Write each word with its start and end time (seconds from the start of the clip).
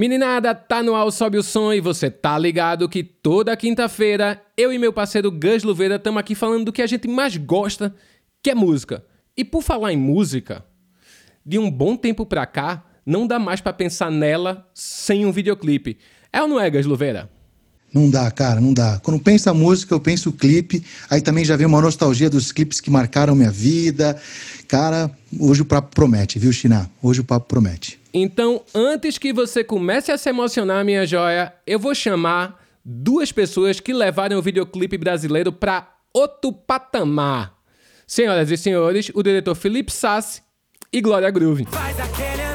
Meninada, 0.00 0.54
tá 0.54 0.82
no 0.82 0.94
ar, 0.94 1.10
sobe 1.12 1.36
o 1.36 1.42
som 1.42 1.74
e 1.74 1.80
você 1.80 2.10
tá 2.10 2.38
ligado 2.38 2.88
que 2.88 3.04
toda 3.04 3.54
quinta-feira 3.54 4.42
eu 4.56 4.72
e 4.72 4.78
meu 4.78 4.94
parceiro 4.94 5.30
Gus 5.30 5.62
Luveira 5.62 5.96
estamos 5.96 6.18
aqui 6.18 6.34
falando 6.34 6.64
do 6.64 6.72
que 6.72 6.80
a 6.80 6.86
gente 6.86 7.06
mais 7.06 7.36
gosta, 7.36 7.94
que 8.42 8.48
é 8.48 8.54
música. 8.54 9.04
E 9.36 9.44
por 9.44 9.62
falar 9.62 9.92
em 9.92 9.98
música, 9.98 10.64
de 11.44 11.58
um 11.58 11.70
bom 11.70 11.96
tempo 11.96 12.24
pra 12.24 12.46
cá, 12.46 12.82
não 13.04 13.26
dá 13.26 13.38
mais 13.38 13.60
para 13.60 13.74
pensar 13.74 14.10
nela 14.10 14.66
sem 14.72 15.26
um 15.26 15.32
videoclipe. 15.32 15.98
É 16.32 16.40
ou 16.40 16.48
não 16.48 16.58
é, 16.58 16.70
Gus 16.70 16.86
Luveira? 16.86 17.28
Não 17.92 18.08
dá, 18.08 18.30
cara, 18.30 18.60
não 18.60 18.72
dá. 18.72 19.00
Quando 19.02 19.18
pensa 19.18 19.52
música, 19.52 19.94
eu 19.94 20.00
penso 20.00 20.32
clipe. 20.32 20.84
Aí 21.08 21.20
também 21.20 21.44
já 21.44 21.56
vem 21.56 21.66
uma 21.66 21.80
nostalgia 21.80 22.30
dos 22.30 22.52
clipes 22.52 22.80
que 22.80 22.90
marcaram 22.90 23.34
minha 23.34 23.50
vida. 23.50 24.20
Cara, 24.68 25.10
hoje 25.38 25.62
o 25.62 25.64
papo 25.64 25.94
promete, 25.94 26.38
viu, 26.38 26.52
China? 26.52 26.88
Hoje 27.02 27.20
o 27.20 27.24
papo 27.24 27.46
promete. 27.46 28.00
Então, 28.14 28.62
antes 28.74 29.18
que 29.18 29.32
você 29.32 29.64
comece 29.64 30.12
a 30.12 30.18
se 30.18 30.28
emocionar, 30.28 30.84
minha 30.84 31.04
joia, 31.06 31.52
eu 31.66 31.78
vou 31.78 31.94
chamar 31.94 32.60
duas 32.84 33.32
pessoas 33.32 33.80
que 33.80 33.92
levaram 33.92 34.38
o 34.38 34.42
videoclipe 34.42 34.96
brasileiro 34.96 35.52
para 35.52 35.88
outro 36.12 36.52
patamar. 36.52 37.54
Senhoras 38.06 38.50
e 38.50 38.56
senhores, 38.56 39.10
o 39.14 39.22
diretor 39.22 39.54
Felipe 39.54 39.92
Sassi 39.92 40.42
e 40.92 41.00
Glória 41.00 41.30
Groove. 41.30 41.66
Faz 41.70 41.98
aquele 42.00 42.49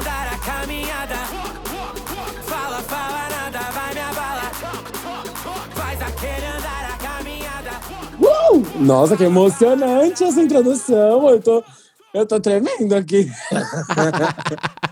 Nossa, 8.80 9.16
que 9.16 9.24
emocionante 9.24 10.22
essa 10.22 10.40
introdução. 10.40 11.28
Eu 11.28 11.40
tô, 11.40 11.64
eu 12.12 12.26
tô 12.26 12.38
tremendo 12.40 12.94
aqui. 12.94 13.30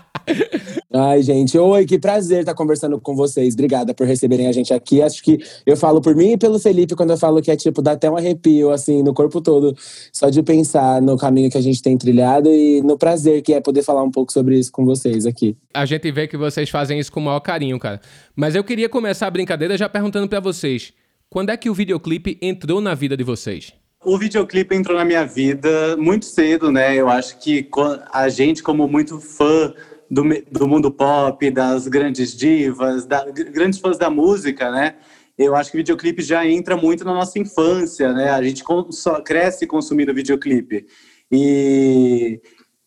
Ai, 0.91 1.21
gente, 1.21 1.55
oi, 1.57 1.85
que 1.85 1.99
prazer 1.99 2.39
estar 2.39 2.55
conversando 2.55 2.99
com 2.99 3.15
vocês. 3.15 3.53
Obrigada 3.53 3.93
por 3.93 4.07
receberem 4.07 4.47
a 4.47 4.51
gente 4.51 4.73
aqui. 4.73 5.01
Acho 5.01 5.21
que 5.21 5.37
eu 5.65 5.77
falo 5.77 6.01
por 6.01 6.15
mim 6.15 6.31
e 6.31 6.37
pelo 6.37 6.57
Felipe 6.57 6.95
quando 6.95 7.11
eu 7.11 7.17
falo 7.17 7.41
que 7.41 7.51
é 7.51 7.55
tipo, 7.55 7.81
dá 7.81 7.91
até 7.91 8.09
um 8.09 8.17
arrepio, 8.17 8.71
assim, 8.71 9.03
no 9.03 9.13
corpo 9.13 9.39
todo, 9.39 9.75
só 10.11 10.29
de 10.29 10.41
pensar 10.41 11.01
no 11.01 11.17
caminho 11.17 11.51
que 11.51 11.57
a 11.57 11.61
gente 11.61 11.81
tem 11.81 11.97
trilhado 11.97 12.49
e 12.49 12.81
no 12.81 12.97
prazer 12.97 13.41
que 13.41 13.53
é 13.53 13.61
poder 13.61 13.83
falar 13.83 14.03
um 14.03 14.11
pouco 14.11 14.31
sobre 14.31 14.57
isso 14.57 14.71
com 14.71 14.83
vocês 14.85 15.25
aqui. 15.25 15.55
A 15.73 15.85
gente 15.85 16.11
vê 16.11 16.27
que 16.27 16.37
vocês 16.37 16.69
fazem 16.69 16.97
isso 16.97 17.11
com 17.11 17.19
o 17.19 17.23
maior 17.23 17.41
carinho, 17.41 17.77
cara. 17.77 17.99
Mas 18.35 18.55
eu 18.55 18.63
queria 18.63 18.89
começar 18.89 19.27
a 19.27 19.31
brincadeira 19.31 19.77
já 19.77 19.87
perguntando 19.87 20.27
para 20.27 20.39
vocês: 20.39 20.93
quando 21.29 21.49
é 21.49 21.57
que 21.57 21.69
o 21.69 21.73
videoclipe 21.73 22.37
entrou 22.41 22.81
na 22.81 22.93
vida 22.93 23.15
de 23.15 23.23
vocês? 23.23 23.73
O 24.03 24.17
videoclipe 24.17 24.75
entrou 24.75 24.97
na 24.97 25.03
minha 25.03 25.25
vida 25.25 25.97
muito 25.97 26.25
cedo, 26.25 26.71
né? 26.71 26.95
Eu 26.95 27.09
acho 27.09 27.39
que 27.39 27.67
a 28.13 28.29
gente, 28.29 28.61
como 28.61 28.87
muito 28.87 29.19
fã 29.19 29.73
do, 30.09 30.23
do 30.51 30.67
mundo 30.67 30.91
pop, 30.91 31.49
das 31.49 31.87
grandes 31.87 32.35
divas, 32.35 33.05
da, 33.05 33.25
grandes 33.31 33.79
fãs 33.79 33.97
da 33.97 34.09
música, 34.09 34.69
né? 34.71 34.95
Eu 35.37 35.55
acho 35.55 35.71
que 35.71 35.77
o 35.77 35.79
videoclipe 35.79 36.21
já 36.21 36.47
entra 36.47 36.77
muito 36.77 37.03
na 37.03 37.13
nossa 37.13 37.39
infância, 37.39 38.13
né? 38.13 38.29
A 38.29 38.41
gente 38.41 38.63
só 38.91 39.21
cresce 39.21 39.67
consumindo 39.67 40.13
videoclipe. 40.13 40.85
E 41.31 42.39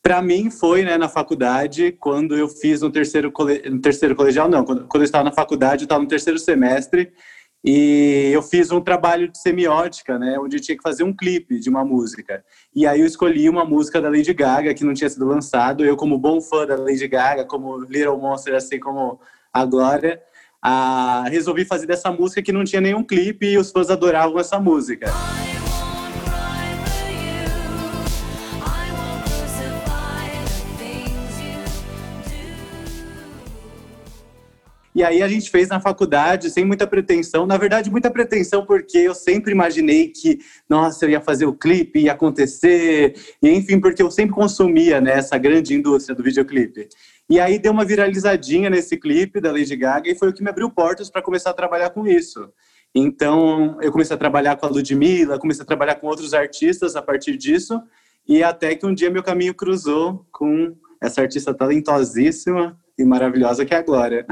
para 0.03 0.23
mim 0.23 0.51
foi, 0.51 0.85
né, 0.85 0.97
na 0.97 1.09
faculdade, 1.09 1.93
quando 1.93 2.37
eu 2.37 2.49
fiz 2.49 2.81
no 2.81 2.91
terceiro, 2.91 3.31
cole... 3.31 3.61
no 3.69 3.81
terceiro 3.81 4.15
colegial, 4.15 4.49
não, 4.49 4.65
quando, 4.65 4.87
quando 4.87 5.03
eu 5.03 5.07
estava 5.07 5.25
na 5.25 5.33
faculdade, 5.33 5.83
eu 5.83 5.87
estava 5.87 6.03
no 6.03 6.09
terceiro 6.09 6.39
semestre, 6.39 7.13
e 7.71 8.31
eu 8.33 8.41
fiz 8.41 8.71
um 8.71 8.81
trabalho 8.81 9.31
de 9.31 9.39
semiótica, 9.39 10.19
né, 10.19 10.39
onde 10.39 10.57
eu 10.57 10.61
tinha 10.61 10.75
que 10.75 10.83
fazer 10.83 11.05
um 11.05 11.13
clipe 11.15 11.61
de 11.61 11.69
uma 11.69 11.85
música. 11.85 12.43
E 12.75 12.87
aí 12.87 13.01
eu 13.01 13.07
escolhi 13.07 13.47
uma 13.47 13.63
música 13.63 14.01
da 14.01 14.09
Lady 14.09 14.33
Gaga 14.33 14.73
que 14.73 14.83
não 14.83 14.95
tinha 14.95 15.11
sido 15.11 15.27
lançado. 15.27 15.85
Eu, 15.85 15.95
como 15.95 16.17
bom 16.17 16.41
fã 16.41 16.67
da 16.67 16.77
Lady 16.77 17.07
Gaga, 17.07 17.45
como 17.45 17.77
Little 17.81 18.17
Monster, 18.17 18.55
assim 18.55 18.81
como 18.81 19.21
a 19.53 19.67
Glória, 19.67 20.19
ah, 20.63 21.27
resolvi 21.29 21.67
fazer 21.67 21.85
dessa 21.85 22.11
música 22.11 22.41
que 22.41 22.53
não 22.53 22.65
tinha 22.65 22.81
nenhum 22.81 23.05
clipe 23.05 23.45
e 23.45 23.59
os 23.59 23.71
fãs 23.71 23.91
adoravam 23.91 24.39
essa 24.39 24.59
música. 24.59 25.13
E 34.99 35.05
aí 35.05 35.23
a 35.23 35.29
gente 35.29 35.49
fez 35.49 35.69
na 35.69 35.79
faculdade, 35.79 36.51
sem 36.51 36.65
muita 36.65 36.85
pretensão. 36.85 37.47
Na 37.47 37.57
verdade, 37.57 37.89
muita 37.89 38.11
pretensão, 38.11 38.67
porque 38.67 38.99
eu 38.99 39.15
sempre 39.15 39.53
imaginei 39.53 40.09
que, 40.09 40.41
nossa, 40.69 41.05
eu 41.05 41.11
ia 41.11 41.21
fazer 41.21 41.47
o 41.47 41.53
clipe, 41.53 42.01
ia 42.01 42.11
acontecer, 42.11 43.15
e 43.41 43.49
enfim, 43.49 43.79
porque 43.79 44.03
eu 44.03 44.11
sempre 44.11 44.35
consumia 44.35 45.01
né, 45.01 45.13
essa 45.13 45.39
grande 45.39 45.73
indústria 45.73 46.17
do 46.17 46.23
videoclipe. 46.25 46.89
E 47.31 47.39
aí 47.39 47.61
deu 47.61 47.71
uma 47.71 47.85
viralizadinha 47.85 48.69
nesse 48.69 48.97
clipe 48.97 49.41
da 49.41 49.53
Lady 49.53 49.77
Gaga 49.77 50.11
e 50.11 50.17
foi 50.17 50.31
o 50.31 50.33
que 50.33 50.43
me 50.43 50.51
abriu 50.51 50.69
portas 50.69 51.09
para 51.09 51.23
começar 51.23 51.51
a 51.51 51.55
trabalhar 51.55 51.91
com 51.91 52.05
isso. 52.05 52.53
Então, 52.93 53.79
eu 53.81 53.93
comecei 53.93 54.17
a 54.17 54.19
trabalhar 54.19 54.57
com 54.57 54.67
a 54.67 54.69
Ludmilla, 54.69 55.39
comecei 55.39 55.63
a 55.63 55.67
trabalhar 55.67 55.95
com 55.95 56.09
outros 56.09 56.35
artistas 56.35 56.97
a 56.97 57.03
partir 57.03 57.37
disso, 57.37 57.81
e 58.27 58.43
até 58.43 58.75
que 58.75 58.85
um 58.85 58.93
dia 58.93 59.11
meu 59.11 59.23
caminho 59.23 59.55
cruzou 59.55 60.27
com 60.33 60.75
essa 61.01 61.21
artista 61.21 61.55
talentosíssima, 61.55 62.77
e 62.99 63.05
maravilhosa 63.05 63.65
que 63.65 63.75
é 63.75 63.79
a 63.79 63.83
Glória. 63.83 64.27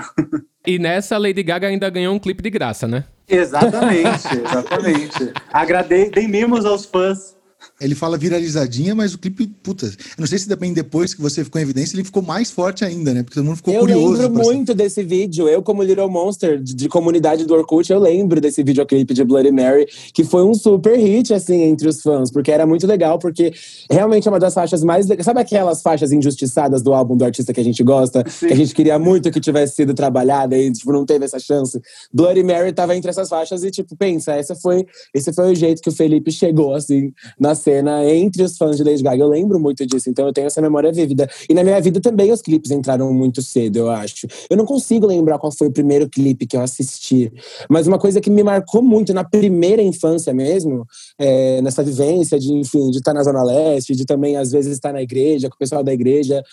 E 0.66 0.78
nessa, 0.78 1.16
Lady 1.16 1.44
Gaga 1.44 1.68
ainda 1.68 1.88
ganhou 1.88 2.12
um 2.14 2.18
clipe 2.18 2.42
de 2.42 2.50
graça, 2.50 2.88
né? 2.88 3.04
Exatamente, 3.28 4.26
exatamente. 4.44 5.32
Agradei, 5.52 6.10
dei 6.10 6.26
mimos 6.26 6.64
aos 6.64 6.84
fãs 6.84 7.35
ele 7.78 7.94
fala 7.94 8.16
viralizadinha, 8.16 8.94
mas 8.94 9.12
o 9.12 9.18
clipe, 9.18 9.46
puta, 9.62 9.86
eu 9.86 9.92
não 10.18 10.26
sei 10.26 10.38
se 10.38 10.48
também 10.48 10.72
depois 10.72 11.12
que 11.12 11.20
você 11.20 11.44
ficou 11.44 11.60
em 11.60 11.64
evidência, 11.64 11.94
ele 11.94 12.04
ficou 12.04 12.22
mais 12.22 12.50
forte 12.50 12.84
ainda, 12.84 13.12
né? 13.12 13.22
Porque 13.22 13.34
todo 13.34 13.44
mundo 13.44 13.56
ficou 13.56 13.74
eu 13.74 13.80
curioso. 13.80 14.22
Eu 14.22 14.28
lembro 14.28 14.44
muito 14.44 14.74
desse 14.74 15.02
vídeo. 15.02 15.46
Eu, 15.46 15.62
como 15.62 15.82
Little 15.82 16.08
Monster, 16.08 16.58
de, 16.58 16.74
de, 16.74 16.88
comunidade 16.88 17.44
do 17.44 17.54
Orkut, 17.54 17.92
eu 17.92 17.98
lembro 17.98 18.40
desse 18.40 18.62
videoclipe 18.62 19.12
de 19.12 19.22
Bloody 19.24 19.50
Mary, 19.50 19.86
que 20.14 20.24
foi 20.24 20.42
um 20.42 20.54
super 20.54 20.98
hit, 20.98 21.34
assim, 21.34 21.62
entre 21.62 21.86
os 21.86 22.00
fãs, 22.00 22.30
porque 22.30 22.50
era 22.50 22.66
muito 22.66 22.86
legal, 22.86 23.18
porque 23.18 23.52
realmente 23.90 24.26
é 24.26 24.30
uma 24.30 24.40
das 24.40 24.54
faixas 24.54 24.82
mais. 24.82 25.06
Sabe 25.22 25.40
aquelas 25.40 25.82
faixas 25.82 26.12
injustiçadas 26.12 26.82
do 26.82 26.94
álbum 26.94 27.14
do 27.14 27.24
artista 27.26 27.52
que 27.52 27.60
a 27.60 27.64
gente 27.64 27.82
gosta, 27.82 28.24
Sim. 28.26 28.46
que 28.46 28.52
a 28.54 28.56
gente 28.56 28.74
queria 28.74 28.98
muito 28.98 29.30
que 29.30 29.40
tivesse 29.40 29.76
sido 29.76 29.92
trabalhada 29.92 30.56
e, 30.56 30.72
tipo, 30.72 30.92
não 30.92 31.04
teve 31.04 31.26
essa 31.26 31.38
chance? 31.38 31.78
Bloody 32.12 32.42
Mary 32.42 32.72
tava 32.72 32.96
entre 32.96 33.10
essas 33.10 33.28
faixas 33.28 33.62
e, 33.64 33.70
tipo, 33.70 33.94
pensa, 33.96 34.32
essa 34.32 34.54
foi, 34.54 34.86
esse 35.12 35.30
foi 35.32 35.52
o 35.52 35.54
jeito 35.54 35.82
que 35.82 35.90
o 35.90 35.92
Felipe 35.92 36.32
chegou, 36.32 36.74
assim, 36.74 37.12
na 37.38 37.54
cena 37.66 38.08
entre 38.08 38.44
os 38.44 38.56
fãs 38.56 38.76
de 38.76 38.84
Lady 38.84 39.02
Gaga. 39.02 39.24
Eu 39.24 39.28
lembro 39.28 39.58
muito 39.58 39.84
disso, 39.84 40.08
então 40.08 40.24
eu 40.24 40.32
tenho 40.32 40.46
essa 40.46 40.62
memória 40.62 40.92
vívida. 40.92 41.28
E 41.48 41.54
na 41.54 41.64
minha 41.64 41.80
vida 41.80 42.00
também 42.00 42.30
os 42.30 42.40
clipes 42.40 42.70
entraram 42.70 43.12
muito 43.12 43.42
cedo, 43.42 43.76
eu 43.76 43.90
acho. 43.90 44.28
Eu 44.48 44.56
não 44.56 44.64
consigo 44.64 45.04
lembrar 45.04 45.36
qual 45.38 45.50
foi 45.50 45.66
o 45.66 45.72
primeiro 45.72 46.08
clipe 46.08 46.46
que 46.46 46.56
eu 46.56 46.60
assisti, 46.60 47.32
mas 47.68 47.88
uma 47.88 47.98
coisa 47.98 48.20
que 48.20 48.30
me 48.30 48.44
marcou 48.44 48.82
muito 48.82 49.12
na 49.12 49.24
primeira 49.24 49.82
infância 49.82 50.32
mesmo, 50.32 50.86
é, 51.18 51.60
nessa 51.60 51.82
vivência 51.82 52.38
de, 52.38 52.52
enfim, 52.52 52.90
de 52.90 52.98
estar 52.98 53.12
na 53.12 53.24
Zona 53.24 53.42
Leste, 53.42 53.96
de 53.96 54.04
também 54.04 54.36
às 54.36 54.52
vezes 54.52 54.72
estar 54.72 54.92
na 54.92 55.02
igreja, 55.02 55.48
com 55.48 55.56
o 55.56 55.58
pessoal 55.58 55.82
da 55.82 55.92
igreja, 55.92 56.44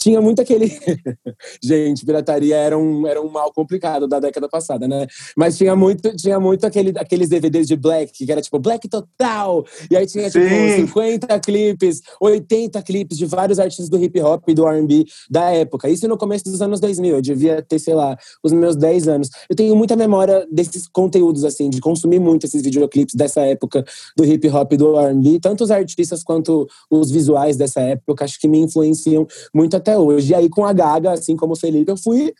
tinha 0.00 0.20
muito 0.20 0.40
aquele. 0.40 0.66
Gente, 1.62 2.06
pirataria 2.06 2.56
era 2.56 2.76
um, 2.76 3.06
era 3.06 3.20
um 3.20 3.28
mal 3.28 3.52
complicado 3.52 4.08
da 4.08 4.18
década 4.18 4.48
passada, 4.48 4.88
né? 4.88 5.06
Mas 5.36 5.58
tinha 5.58 5.76
muito, 5.76 6.16
tinha 6.16 6.40
muito 6.40 6.66
aquele, 6.66 6.92
aqueles 6.96 7.28
DVDs 7.28 7.66
de 7.66 7.76
Black, 7.76 8.12
que 8.12 8.32
era 8.32 8.40
tipo 8.40 8.58
Black 8.58 8.88
Total. 8.88 9.64
E 9.90 9.96
aí 9.96 10.06
tinha 10.06 10.30
tipo 10.30 10.48
Sim. 10.48 10.86
50 10.86 11.38
clipes, 11.40 12.00
80 12.18 12.82
clipes 12.82 13.18
de 13.18 13.26
vários 13.26 13.58
artistas 13.58 13.90
do 13.90 14.02
hip 14.02 14.18
hop 14.22 14.48
e 14.48 14.54
do 14.54 14.66
RB 14.66 15.04
da 15.30 15.50
época. 15.50 15.88
Isso 15.90 16.08
no 16.08 16.16
começo 16.16 16.44
dos 16.44 16.62
anos 16.62 16.80
2000. 16.80 17.16
Eu 17.16 17.22
devia 17.22 17.62
ter, 17.62 17.78
sei 17.78 17.94
lá, 17.94 18.16
os 18.42 18.52
meus 18.52 18.76
10 18.76 19.06
anos. 19.06 19.28
Eu 19.50 19.54
tenho 19.54 19.76
muita 19.76 19.94
memória 19.96 20.46
desses 20.50 20.88
conteúdos, 20.88 21.44
assim, 21.44 21.68
de 21.68 21.78
consumir 21.78 22.18
muito 22.18 22.46
esses 22.46 22.62
videoclipes 22.62 23.14
dessa 23.14 23.42
época 23.42 23.84
do 24.16 24.24
hip 24.24 24.48
hop 24.48 24.72
e 24.72 24.76
do 24.78 24.98
RB. 24.98 25.40
Tanto 25.40 25.62
os 25.62 25.70
artistas 25.70 26.24
quanto 26.24 26.66
os 26.90 27.10
visuais 27.10 27.58
dessa 27.58 27.80
época, 27.82 28.24
acho 28.24 28.40
que 28.40 28.48
me 28.48 28.58
influenciam 28.58 29.26
muito 29.54 29.76
até 29.76 29.89
até 29.90 29.98
hoje. 29.98 30.32
E 30.32 30.34
aí, 30.34 30.48
com 30.48 30.64
a 30.64 30.72
Gaga, 30.72 31.12
assim 31.12 31.36
como 31.36 31.54
o 31.54 31.56
Felipe, 31.56 31.90
eu 31.90 31.96
fui 31.96 32.32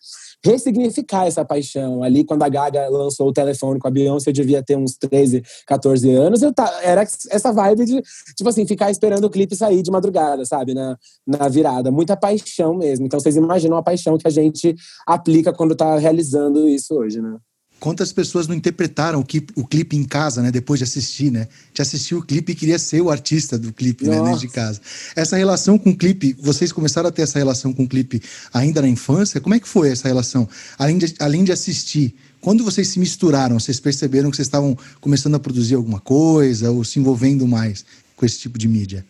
ressignificar 0.45 1.27
essa 1.27 1.45
paixão. 1.45 2.03
Ali, 2.03 2.25
quando 2.25 2.43
a 2.43 2.49
Gaga 2.49 2.89
lançou 2.89 3.29
o 3.29 3.33
telefone 3.33 3.79
com 3.79 3.89
a 3.89 3.91
Beyoncé, 3.91 4.31
eu 4.31 4.35
devia 4.35 4.63
ter 4.63 4.77
uns 4.77 4.97
13, 4.97 5.43
14 5.67 6.11
anos. 6.13 6.43
Eu 6.43 6.53
era 6.83 7.03
essa 7.03 7.53
vibe 7.53 7.85
de, 7.85 8.03
tipo 8.37 8.49
assim, 8.49 8.67
ficar 8.67 8.91
esperando 8.91 9.25
o 9.25 9.31
clipe 9.31 9.57
sair 9.57 9.83
de 9.83 9.91
madrugada, 9.91 10.45
sabe? 10.47 10.73
Na, 10.73 10.97
na 11.27 11.49
virada. 11.49 11.91
Muita 11.91 12.17
paixão 12.17 12.75
mesmo. 12.75 13.05
Então, 13.05 13.21
vocês 13.21 13.37
imaginam 13.37 13.77
a 13.77 13.83
paixão 13.83 14.17
que 14.17 14.27
a 14.27 14.31
gente 14.31 14.75
aplica 15.07 15.53
quando 15.53 15.75
tá 15.75 15.99
realizando 15.99 16.69
isso 16.69 16.95
hoje, 16.95 17.21
né? 17.21 17.37
Quantas 17.81 18.13
pessoas 18.13 18.47
não 18.47 18.55
interpretaram 18.55 19.19
o 19.19 19.25
clipe, 19.25 19.53
o 19.57 19.67
clipe 19.67 19.97
em 19.97 20.05
casa, 20.05 20.43
né? 20.43 20.51
Depois 20.53 20.79
de 20.79 20.85
assistir, 20.85 21.33
né? 21.33 21.49
De 21.73 21.81
assistir 21.81 22.15
o 22.15 22.23
clipe 22.23 22.53
e 22.53 22.55
queria 22.55 22.79
ser 22.79 23.01
o 23.01 23.11
artista 23.11 23.59
do 23.59 23.73
clipe, 23.73 24.07
né? 24.07 24.21
Dentro 24.21 24.39
de 24.39 24.49
casa. 24.49 24.81
Essa 25.17 25.37
relação 25.37 25.79
com 25.79 25.91
o 25.91 25.97
clipe, 25.97 26.37
vocês 26.39 26.71
começaram 26.71 27.09
a 27.09 27.13
ter 27.13 27.23
essa 27.23 27.39
relação 27.39 27.73
com 27.73 27.85
o 27.85 27.89
clipe 27.89 28.23
ainda 28.53 28.83
na 28.83 28.89
infância? 28.89 29.41
Como 29.41 29.55
é 29.55 29.59
que 29.59 29.67
foi 29.67 29.91
essa 29.91 30.07
relação? 30.07 30.47
Além 30.79 30.99
de, 30.99 31.15
além 31.19 31.43
de 31.43 31.51
assistir, 31.51 32.15
quando 32.41 32.63
vocês 32.63 32.87
se 32.89 32.99
misturaram, 33.01 33.59
vocês 33.59 33.81
perceberam 33.81 34.31
que 34.31 34.37
vocês 34.37 34.47
estavam 34.47 34.77
começando 35.01 35.35
a 35.35 35.41
produzir 35.41 35.75
alguma 35.75 36.01
coisa 36.01 36.71
ou 36.71 36.85
se 36.85 37.01
envolvendo 37.01 37.47
mais 37.47 37.85
com 38.15 38.27
esse 38.27 38.39
tipo 38.39 38.59
de 38.59 38.69
mídia? 38.69 39.05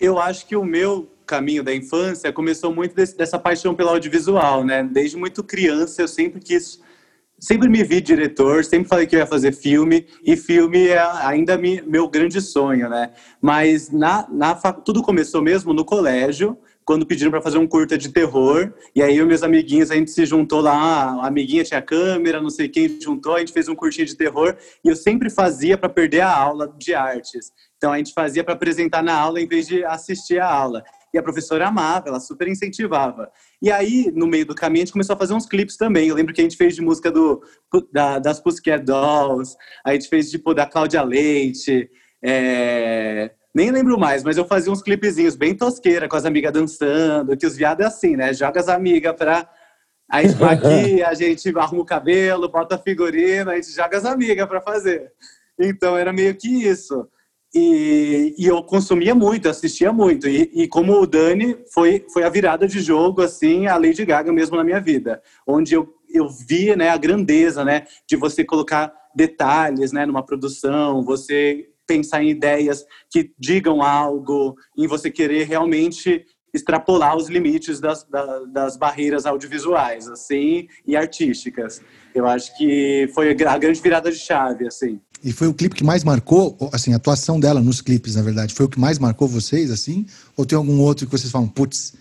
Eu 0.00 0.18
acho 0.18 0.46
que 0.46 0.54
o 0.54 0.64
meu 0.64 1.08
caminho 1.26 1.64
da 1.64 1.74
infância 1.74 2.32
começou 2.32 2.72
muito 2.74 2.94
desse, 2.94 3.16
dessa 3.16 3.38
paixão 3.38 3.74
pelo 3.74 3.88
audiovisual, 3.90 4.64
né? 4.64 4.84
Desde 4.84 5.16
muito 5.16 5.42
criança 5.42 6.02
eu 6.02 6.08
sempre 6.08 6.40
quis 6.40 6.80
sempre 7.42 7.68
me 7.68 7.82
vi 7.82 8.00
diretor, 8.00 8.64
sempre 8.64 8.88
falei 8.88 9.04
que 9.04 9.16
eu 9.16 9.20
ia 9.20 9.26
fazer 9.26 9.52
filme, 9.52 10.06
e 10.24 10.36
filme 10.36 10.86
é 10.86 11.00
ainda 11.26 11.58
meu 11.58 12.08
grande 12.08 12.40
sonho, 12.40 12.88
né? 12.88 13.10
Mas 13.40 13.90
na, 13.90 14.28
na, 14.30 14.54
tudo 14.54 15.02
começou 15.02 15.42
mesmo 15.42 15.72
no 15.72 15.84
colégio, 15.84 16.56
quando 16.84 17.04
pediram 17.04 17.32
para 17.32 17.42
fazer 17.42 17.58
um 17.58 17.66
curta 17.66 17.98
de 17.98 18.10
terror, 18.10 18.72
e 18.94 19.02
aí 19.02 19.16
eu 19.16 19.24
e 19.24 19.28
meus 19.28 19.42
amiguinhos, 19.42 19.90
a 19.90 19.96
gente 19.96 20.12
se 20.12 20.24
juntou 20.24 20.60
lá, 20.60 21.20
a 21.20 21.26
amiguinha 21.26 21.64
tinha 21.64 21.82
câmera, 21.82 22.40
não 22.40 22.50
sei 22.50 22.68
quem 22.68 23.00
juntou, 23.00 23.34
a 23.34 23.40
gente 23.40 23.52
fez 23.52 23.68
um 23.68 23.74
curtinho 23.74 24.06
de 24.06 24.16
terror, 24.16 24.56
e 24.84 24.88
eu 24.88 24.94
sempre 24.94 25.28
fazia 25.28 25.76
para 25.76 25.88
perder 25.88 26.20
a 26.20 26.32
aula 26.32 26.72
de 26.78 26.94
artes. 26.94 27.50
Então 27.76 27.92
a 27.92 27.98
gente 27.98 28.12
fazia 28.12 28.44
para 28.44 28.54
apresentar 28.54 29.02
na 29.02 29.14
aula 29.14 29.40
em 29.40 29.48
vez 29.48 29.66
de 29.66 29.84
assistir 29.84 30.38
a 30.38 30.48
aula. 30.48 30.84
E 31.12 31.18
a 31.18 31.22
professora 31.22 31.66
amava, 31.66 32.08
ela 32.08 32.20
super 32.20 32.48
incentivava. 32.48 33.30
E 33.62 33.70
aí, 33.70 34.10
no 34.12 34.26
meio 34.26 34.44
do 34.44 34.56
caminho, 34.56 34.82
a 34.82 34.86
gente 34.86 34.92
começou 34.92 35.14
a 35.14 35.18
fazer 35.18 35.34
uns 35.34 35.46
clipes 35.46 35.76
também. 35.76 36.08
Eu 36.08 36.16
lembro 36.16 36.34
que 36.34 36.40
a 36.40 36.44
gente 36.44 36.56
fez 36.56 36.74
de 36.74 36.82
música 36.82 37.12
do, 37.12 37.40
da, 37.92 38.18
das 38.18 38.40
Pussycat 38.40 38.84
Dolls, 38.84 39.56
a 39.84 39.92
gente 39.92 40.08
fez, 40.08 40.32
tipo, 40.32 40.52
da 40.52 40.66
Cláudia 40.66 41.00
Leite, 41.04 41.88
é... 42.20 43.30
nem 43.54 43.70
lembro 43.70 43.96
mais, 43.96 44.24
mas 44.24 44.36
eu 44.36 44.44
fazia 44.44 44.72
uns 44.72 44.82
clipezinhos 44.82 45.36
bem 45.36 45.54
tosqueira, 45.54 46.08
com 46.08 46.16
as 46.16 46.24
amigas 46.24 46.52
dançando, 46.52 47.36
que 47.36 47.46
os 47.46 47.56
viados 47.56 47.84
é 47.84 47.86
assim, 47.86 48.16
né? 48.16 48.34
Joga 48.34 48.58
as 48.58 48.68
amigas 48.68 49.14
pra... 49.14 49.48
Aí 50.10 50.26
aqui, 50.26 51.02
a 51.04 51.14
gente 51.14 51.56
arruma 51.56 51.82
o 51.82 51.86
cabelo, 51.86 52.50
bota 52.50 52.74
a 52.74 52.78
figurina, 52.78 53.52
a 53.52 53.54
gente 53.54 53.70
joga 53.70 53.96
as 53.96 54.04
amigas 54.04 54.46
para 54.48 54.60
fazer. 54.60 55.12
Então, 55.56 55.96
era 55.96 56.12
meio 56.12 56.34
que 56.34 56.48
isso. 56.48 57.08
E, 57.54 58.34
e, 58.38 58.46
eu 58.46 58.62
consumia 58.62 59.14
muito, 59.14 59.48
assistia 59.48 59.92
muito. 59.92 60.26
E, 60.26 60.50
e, 60.54 60.68
como 60.68 60.94
o 60.94 61.06
Dani, 61.06 61.56
foi, 61.72 62.06
foi 62.12 62.24
a 62.24 62.30
virada 62.30 62.66
de 62.66 62.80
jogo, 62.80 63.20
assim, 63.20 63.66
a 63.66 63.76
Lady 63.76 64.04
Gaga 64.06 64.32
mesmo 64.32 64.56
na 64.56 64.64
minha 64.64 64.80
vida. 64.80 65.22
Onde 65.46 65.74
eu, 65.74 65.86
eu 66.08 66.28
vi 66.28 66.74
né, 66.74 66.88
a 66.88 66.96
grandeza 66.96 67.62
né, 67.62 67.86
de 68.08 68.16
você 68.16 68.42
colocar 68.42 68.92
detalhes 69.14 69.92
né, 69.92 70.06
numa 70.06 70.24
produção, 70.24 71.04
você 71.04 71.68
pensar 71.86 72.22
em 72.22 72.30
ideias 72.30 72.86
que 73.10 73.32
digam 73.38 73.82
algo, 73.82 74.56
em 74.78 74.86
você 74.86 75.10
querer 75.10 75.46
realmente 75.46 76.24
extrapolar 76.54 77.16
os 77.16 77.28
limites 77.28 77.80
das, 77.80 78.04
das, 78.04 78.52
das 78.52 78.76
barreiras 78.76 79.24
audiovisuais, 79.26 80.08
assim, 80.08 80.68
e 80.86 80.96
artísticas. 80.96 81.82
Eu 82.14 82.26
acho 82.26 82.56
que 82.56 83.10
foi 83.14 83.30
a 83.30 83.58
grande 83.58 83.80
virada 83.80 84.10
de 84.10 84.18
chave, 84.18 84.66
assim. 84.66 85.00
E 85.24 85.32
foi 85.32 85.46
o 85.46 85.54
clipe 85.54 85.76
que 85.76 85.84
mais 85.84 86.02
marcou, 86.02 86.56
assim, 86.72 86.92
a 86.92 86.96
atuação 86.96 87.38
dela 87.38 87.60
nos 87.60 87.80
clipes, 87.80 88.16
na 88.16 88.22
verdade, 88.22 88.54
foi 88.54 88.66
o 88.66 88.68
que 88.68 88.80
mais 88.80 88.98
marcou 88.98 89.28
vocês, 89.28 89.70
assim? 89.70 90.04
Ou 90.36 90.44
tem 90.44 90.56
algum 90.56 90.80
outro 90.80 91.06
que 91.06 91.12
vocês 91.12 91.30
falam, 91.30 91.46
putz, 91.46 91.94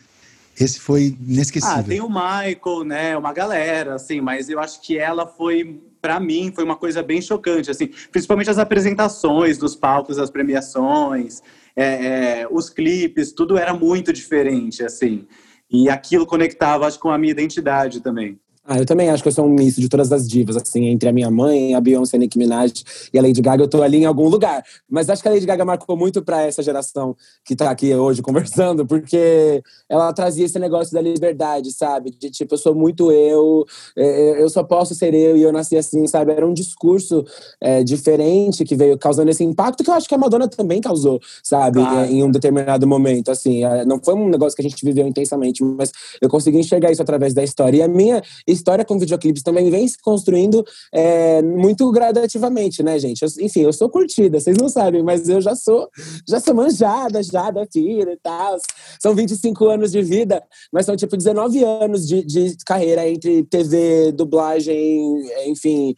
esse 0.60 0.80
foi 0.80 1.16
inesquecível? 1.28 1.78
Ah, 1.78 1.84
tem 1.84 2.02
o 2.02 2.10
Michael, 2.10 2.84
né, 2.84 3.18
uma 3.18 3.32
galera, 3.32 3.96
assim, 3.96 4.20
mas 4.22 4.50
eu 4.50 4.60
acho 4.60 4.82
que 4.82 4.98
ela 4.98 5.28
foi, 5.28 5.80
para 6.02 6.20
mim, 6.20 6.52
foi 6.54 6.64
uma 6.64 6.76
coisa 6.76 7.04
bem 7.04 7.22
chocante, 7.22 7.70
assim, 7.70 7.90
principalmente 8.12 8.50
as 8.50 8.58
apresentações 8.58 9.58
dos 9.58 9.76
palcos, 9.76 10.18
as 10.18 10.32
premiações, 10.32 11.42
é, 11.76 12.42
é, 12.42 12.48
os 12.50 12.70
clipes, 12.70 13.32
tudo 13.32 13.56
era 13.56 13.74
muito 13.74 14.12
diferente, 14.12 14.84
assim. 14.84 15.28
E 15.70 15.90
aquilo 15.90 16.26
conectava, 16.26 16.88
acho, 16.88 17.00
com 17.00 17.10
a 17.10 17.18
minha 17.18 17.32
identidade 17.32 18.02
também. 18.02 18.38
Ah, 18.64 18.78
eu 18.78 18.86
também 18.86 19.10
acho 19.10 19.24
que 19.24 19.28
eu 19.28 19.34
sou 19.34 19.46
um 19.46 19.50
misto 19.50 19.82
de 19.82 19.90
todas 19.90 20.12
as 20.12 20.28
divas, 20.28 20.56
assim, 20.56 20.86
entre 20.86 21.10
a 21.10 21.12
minha 21.12 21.32
mãe, 21.32 21.74
a 21.74 21.82
Beyoncé, 21.82 22.16
a 22.16 22.20
Nicki 22.20 22.38
Minaj 22.38 22.72
e 23.12 23.18
a 23.18 23.22
Lady 23.22 23.42
Gaga, 23.42 23.64
eu 23.64 23.68
tô 23.68 23.82
ali 23.82 23.98
em 23.98 24.06
algum 24.06 24.30
lugar. 24.30 24.64
Mas 24.88 25.10
acho 25.10 25.20
que 25.22 25.28
a 25.28 25.32
Lady 25.32 25.48
Gaga 25.48 25.66
marcou 25.66 25.98
muito 25.98 26.22
para 26.22 26.44
essa 26.44 26.62
geração 26.62 27.16
que 27.44 27.56
tá 27.56 27.72
aqui 27.72 27.94
hoje 27.96 28.22
conversando, 28.24 28.86
porque 28.86 29.64
ela 29.90 30.14
trazia 30.14 30.46
esse 30.46 30.60
negócio 30.60 30.94
da 30.94 31.02
liberdade, 31.02 31.72
sabe? 31.72 32.12
De 32.12 32.30
tipo, 32.30 32.54
eu 32.54 32.58
sou 32.58 32.76
muito 32.76 33.12
eu, 33.12 33.66
é, 33.98 34.04
é, 34.04 34.44
eu 34.44 34.50
só 34.50 34.64
posso 34.64 34.94
ser 34.94 35.16
eu 35.16 35.36
e 35.36 35.42
eu 35.42 35.52
nasci 35.52 35.76
assim, 35.76 36.06
sabe? 36.06 36.32
Era 36.32 36.48
um 36.48 36.54
discurso 36.54 37.26
é, 37.60 37.84
diferente 37.84 38.64
que 38.64 38.76
veio 38.76 38.96
causando 38.96 39.32
esse 39.32 39.44
impacto 39.44 39.84
que 39.84 39.90
eu 39.90 39.96
acho 39.96 40.08
que 40.08 40.14
a 40.14 40.20
Madonna 40.20 40.48
também 40.48 40.80
causou, 40.80 41.20
sabe? 41.44 41.80
Ah. 41.82 42.06
Em 42.06 42.24
um 42.24 42.30
determinado 42.30 42.86
momento, 42.86 43.32
assim. 43.32 43.62
Não 43.88 44.00
foi 44.00 44.14
um 44.14 44.30
negócio 44.30 44.56
que 44.56 44.62
a 44.62 44.70
gente 44.70 44.86
viveu 44.86 45.08
intensamente, 45.08 45.64
mas 45.64 45.92
eu 46.22 46.30
consegui 46.30 46.60
enxergar 46.60 46.92
isso 46.92 47.02
através 47.02 47.34
da 47.34 47.44
história. 47.44 47.78
E 47.78 47.82
a 47.82 47.88
minha 47.88 48.22
história 48.52 48.86
com 48.86 49.00
videoclipes 49.00 49.44
também 49.44 49.70
vem 49.70 49.88
se 49.88 49.98
construindo 50.02 50.66
é, 50.94 51.42
muito 51.42 51.92
gradativamente, 51.92 52.84
né, 52.84 52.98
gente? 53.00 53.22
Eu, 53.22 53.30
enfim, 53.40 53.62
eu 53.62 53.74
sou 53.74 53.90
curtida, 53.90 54.40
vocês 54.40 54.58
não 54.58 54.70
sabem, 54.70 55.04
mas 55.04 55.28
eu 55.28 55.42
já 55.42 55.56
sou, 55.56 55.90
já 56.28 56.40
sou 56.40 56.54
manjada 56.54 57.22
já 57.24 57.52
daquilo 57.52 58.12
e 58.12 58.18
tal. 58.18 58.58
São 59.02 59.16
25 59.16 59.66
anos 59.68 59.92
de 59.92 60.02
vida, 60.02 60.44
mas 60.72 60.86
são 60.86 60.96
tipo 60.96 61.16
19 61.18 61.64
anos 61.64 62.08
de, 62.08 62.24
de 62.24 62.56
carreira 62.66 63.08
entre 63.08 63.44
TV, 63.44 64.12
dublagem, 64.12 65.22
enfim, 65.48 65.96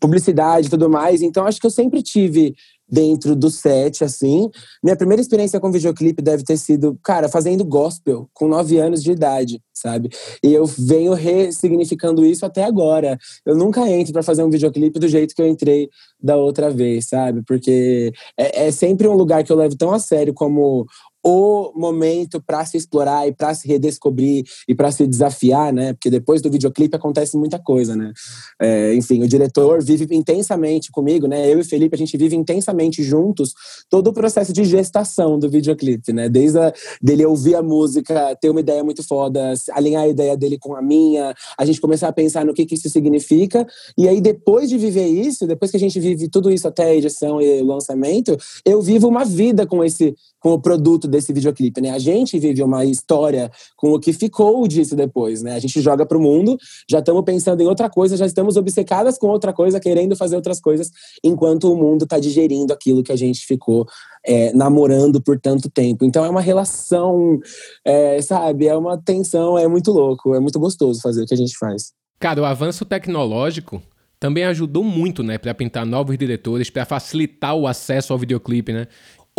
publicidade 0.00 0.66
e 0.66 0.70
tudo 0.70 0.88
mais. 0.88 1.22
Então, 1.22 1.46
acho 1.46 1.60
que 1.60 1.66
eu 1.66 1.70
sempre 1.70 2.02
tive 2.02 2.54
dentro 2.90 3.36
do 3.36 3.50
set, 3.50 4.02
assim. 4.02 4.50
Minha 4.82 4.96
primeira 4.96 5.20
experiência 5.20 5.60
com 5.60 5.70
videoclipe 5.70 6.22
deve 6.22 6.42
ter 6.42 6.56
sido, 6.56 6.98
cara, 7.02 7.28
fazendo 7.28 7.64
gospel 7.64 8.28
com 8.34 8.48
nove 8.48 8.78
anos 8.78 9.02
de 9.02 9.12
idade, 9.12 9.62
sabe? 9.72 10.10
E 10.42 10.52
eu 10.52 10.66
venho 10.66 11.12
ressignificando 11.12 12.24
isso 12.24 12.44
até 12.44 12.64
agora. 12.64 13.18
Eu 13.46 13.56
nunca 13.56 13.88
entro 13.88 14.12
para 14.12 14.22
fazer 14.22 14.42
um 14.42 14.50
videoclipe 14.50 14.98
do 14.98 15.08
jeito 15.08 15.34
que 15.34 15.42
eu 15.42 15.46
entrei 15.46 15.88
da 16.22 16.36
outra 16.36 16.70
vez, 16.70 17.08
sabe? 17.08 17.42
Porque 17.46 18.12
é, 18.38 18.66
é 18.66 18.70
sempre 18.70 19.06
um 19.08 19.14
lugar 19.14 19.44
que 19.44 19.52
eu 19.52 19.56
levo 19.56 19.76
tão 19.76 19.92
a 19.92 19.98
sério 19.98 20.34
como 20.34 20.86
o 21.22 21.72
momento 21.74 22.40
para 22.40 22.64
se 22.64 22.76
explorar 22.76 23.28
e 23.28 23.32
para 23.32 23.54
se 23.54 23.68
redescobrir 23.68 24.44
e 24.66 24.74
para 24.74 24.90
se 24.90 25.06
desafiar, 25.06 25.72
né? 25.72 25.92
Porque 25.92 26.10
depois 26.10 26.40
do 26.40 26.50
videoclipe 26.50 26.96
acontece 26.96 27.36
muita 27.36 27.58
coisa, 27.58 27.94
né? 27.94 28.12
É, 28.60 28.94
enfim, 28.94 29.22
o 29.22 29.28
diretor 29.28 29.82
vive 29.82 30.06
intensamente 30.14 30.90
comigo, 30.90 31.26
né? 31.26 31.52
Eu 31.52 31.60
e 31.60 31.64
Felipe, 31.64 31.94
a 31.94 31.98
gente 31.98 32.16
vive 32.16 32.36
intensamente 32.36 33.02
juntos 33.02 33.54
todo 33.88 34.08
o 34.08 34.12
processo 34.12 34.52
de 34.52 34.64
gestação 34.64 35.38
do 35.38 35.50
videoclipe, 35.50 36.12
né? 36.12 36.28
Desde 36.28 36.58
a, 36.58 36.72
dele 37.02 37.26
ouvir 37.26 37.54
a 37.54 37.62
música, 37.62 38.36
ter 38.40 38.48
uma 38.48 38.60
ideia 38.60 38.82
muito 38.82 39.02
foda, 39.02 39.52
alinhar 39.72 40.04
a 40.04 40.08
ideia 40.08 40.36
dele 40.36 40.58
com 40.58 40.74
a 40.74 40.82
minha, 40.82 41.34
a 41.58 41.64
gente 41.64 41.80
começar 41.80 42.08
a 42.08 42.12
pensar 42.12 42.44
no 42.44 42.54
que, 42.54 42.64
que 42.64 42.74
isso 42.74 42.88
significa. 42.88 43.66
E 43.96 44.08
aí, 44.08 44.20
depois 44.20 44.68
de 44.68 44.78
viver 44.78 45.06
isso, 45.06 45.46
depois 45.46 45.70
que 45.70 45.76
a 45.76 45.80
gente 45.80 46.00
vive 46.00 46.28
tudo 46.28 46.50
isso 46.50 46.66
até 46.66 46.84
a 46.84 46.94
edição 46.94 47.40
e 47.40 47.60
o 47.60 47.66
lançamento, 47.66 48.36
eu 48.64 48.80
vivo 48.80 49.08
uma 49.08 49.24
vida 49.24 49.66
com 49.66 49.84
esse 49.84 50.14
com 50.40 50.52
o 50.52 50.60
produto 50.60 51.06
desse 51.06 51.32
videoclipe, 51.32 51.80
né? 51.80 51.90
A 51.90 51.98
gente 51.98 52.38
vive 52.38 52.62
uma 52.62 52.84
história 52.84 53.50
com 53.76 53.92
o 53.92 54.00
que 54.00 54.12
ficou 54.12 54.66
disso 54.66 54.96
depois, 54.96 55.42
né? 55.42 55.54
A 55.54 55.58
gente 55.58 55.80
joga 55.80 56.06
para 56.06 56.16
o 56.16 56.20
mundo, 56.20 56.56
já 56.88 56.98
estamos 56.98 57.22
pensando 57.24 57.60
em 57.60 57.66
outra 57.66 57.88
coisa, 57.90 58.16
já 58.16 58.26
estamos 58.26 58.56
obcecadas 58.56 59.18
com 59.18 59.28
outra 59.28 59.52
coisa, 59.52 59.78
querendo 59.78 60.16
fazer 60.16 60.36
outras 60.36 60.60
coisas, 60.60 60.90
enquanto 61.22 61.72
o 61.72 61.76
mundo 61.76 62.04
está 62.04 62.18
digerindo 62.18 62.72
aquilo 62.72 63.02
que 63.02 63.12
a 63.12 63.16
gente 63.16 63.46
ficou 63.46 63.86
é, 64.24 64.52
namorando 64.52 65.20
por 65.20 65.38
tanto 65.38 65.70
tempo. 65.70 66.04
Então 66.04 66.24
é 66.24 66.30
uma 66.30 66.40
relação, 66.40 67.38
é, 67.84 68.20
sabe? 68.22 68.66
É 68.66 68.76
uma 68.76 68.96
tensão, 68.96 69.58
é 69.58 69.68
muito 69.68 69.92
louco, 69.92 70.34
é 70.34 70.40
muito 70.40 70.58
gostoso 70.58 71.00
fazer 71.00 71.22
o 71.22 71.26
que 71.26 71.34
a 71.34 71.36
gente 71.36 71.56
faz. 71.58 71.92
Cara, 72.18 72.40
o 72.40 72.44
avanço 72.44 72.84
tecnológico 72.84 73.82
também 74.18 74.44
ajudou 74.44 74.84
muito, 74.84 75.22
né, 75.22 75.38
para 75.38 75.54
pintar 75.54 75.86
novos 75.86 76.16
diretores, 76.18 76.68
para 76.68 76.84
facilitar 76.84 77.54
o 77.54 77.66
acesso 77.66 78.12
ao 78.12 78.18
videoclipe, 78.18 78.70
né? 78.70 78.86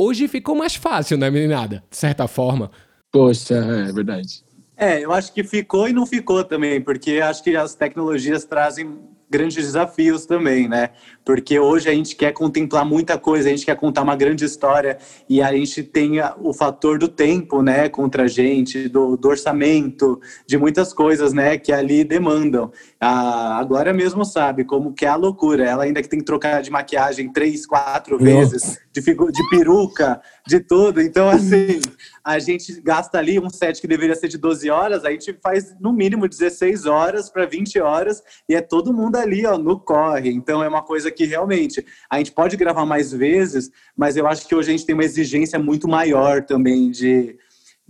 Hoje 0.03 0.27
ficou 0.27 0.55
mais 0.55 0.73
fácil, 0.73 1.15
né, 1.15 1.29
meninada? 1.29 1.83
De 1.87 1.95
certa 1.95 2.27
forma. 2.27 2.71
Poxa, 3.11 3.53
é 3.53 3.93
verdade. 3.93 4.43
É, 4.75 4.99
eu 4.99 5.13
acho 5.13 5.31
que 5.31 5.43
ficou 5.43 5.87
e 5.87 5.93
não 5.93 6.07
ficou 6.07 6.43
também, 6.43 6.81
porque 6.81 7.19
acho 7.21 7.43
que 7.43 7.55
as 7.55 7.75
tecnologias 7.75 8.43
trazem 8.43 8.99
grandes 9.31 9.55
desafios 9.55 10.25
também, 10.25 10.67
né? 10.67 10.89
Porque 11.23 11.57
hoje 11.57 11.87
a 11.87 11.93
gente 11.93 12.15
quer 12.15 12.33
contemplar 12.33 12.85
muita 12.85 13.17
coisa, 13.17 13.47
a 13.47 13.51
gente 13.51 13.65
quer 13.65 13.75
contar 13.75 14.01
uma 14.01 14.15
grande 14.15 14.43
história 14.43 14.97
e 15.29 15.41
a 15.41 15.53
gente 15.53 15.81
tem 15.83 16.19
o 16.39 16.53
fator 16.53 16.99
do 16.99 17.07
tempo, 17.07 17.61
né, 17.61 17.87
contra 17.87 18.23
a 18.23 18.27
gente, 18.27 18.89
do, 18.89 19.15
do 19.15 19.29
orçamento, 19.29 20.19
de 20.45 20.57
muitas 20.57 20.91
coisas, 20.93 21.31
né, 21.31 21.57
que 21.57 21.71
ali 21.71 22.03
demandam. 22.03 22.71
A, 22.99 23.57
agora 23.57 23.93
mesmo 23.93 24.25
sabe 24.25 24.65
como 24.65 24.93
que 24.93 25.05
é 25.05 25.09
a 25.09 25.15
loucura. 25.15 25.63
Ela 25.63 25.83
ainda 25.83 26.01
que 26.01 26.09
tem 26.09 26.19
que 26.19 26.25
trocar 26.25 26.61
de 26.61 26.69
maquiagem 26.69 27.31
três, 27.31 27.65
quatro 27.65 28.17
vezes, 28.17 28.79
de, 28.91 29.01
de 29.01 29.49
peruca, 29.49 30.21
de 30.45 30.59
tudo. 30.59 31.01
Então, 31.01 31.29
assim, 31.29 31.79
a 32.23 32.39
gente 32.39 32.79
gasta 32.81 33.17
ali 33.17 33.39
um 33.39 33.49
set 33.49 33.81
que 33.81 33.87
deveria 33.87 34.15
ser 34.15 34.27
de 34.27 34.37
12 34.37 34.69
horas, 34.69 35.05
a 35.05 35.11
gente 35.11 35.33
faz 35.41 35.75
no 35.79 35.91
mínimo 35.91 36.27
16 36.27 36.85
horas 36.85 37.29
para 37.29 37.45
20 37.45 37.79
horas 37.79 38.21
e 38.47 38.55
é 38.55 38.61
todo 38.61 38.93
mundo 38.93 39.15
ali, 39.15 39.45
ó, 39.45 39.57
no 39.57 39.79
corre. 39.79 40.31
Então 40.31 40.63
é 40.63 40.67
uma 40.67 40.83
coisa 40.83 41.11
que 41.11 41.25
realmente 41.25 41.85
a 42.09 42.17
gente 42.17 42.31
pode 42.31 42.55
gravar 42.57 42.85
mais 42.85 43.11
vezes, 43.11 43.71
mas 43.95 44.17
eu 44.17 44.27
acho 44.27 44.47
que 44.47 44.55
hoje 44.55 44.69
a 44.69 44.71
gente 44.71 44.85
tem 44.85 44.93
uma 44.93 45.05
exigência 45.05 45.57
muito 45.57 45.87
maior 45.87 46.43
também 46.43 46.91
de 46.91 47.37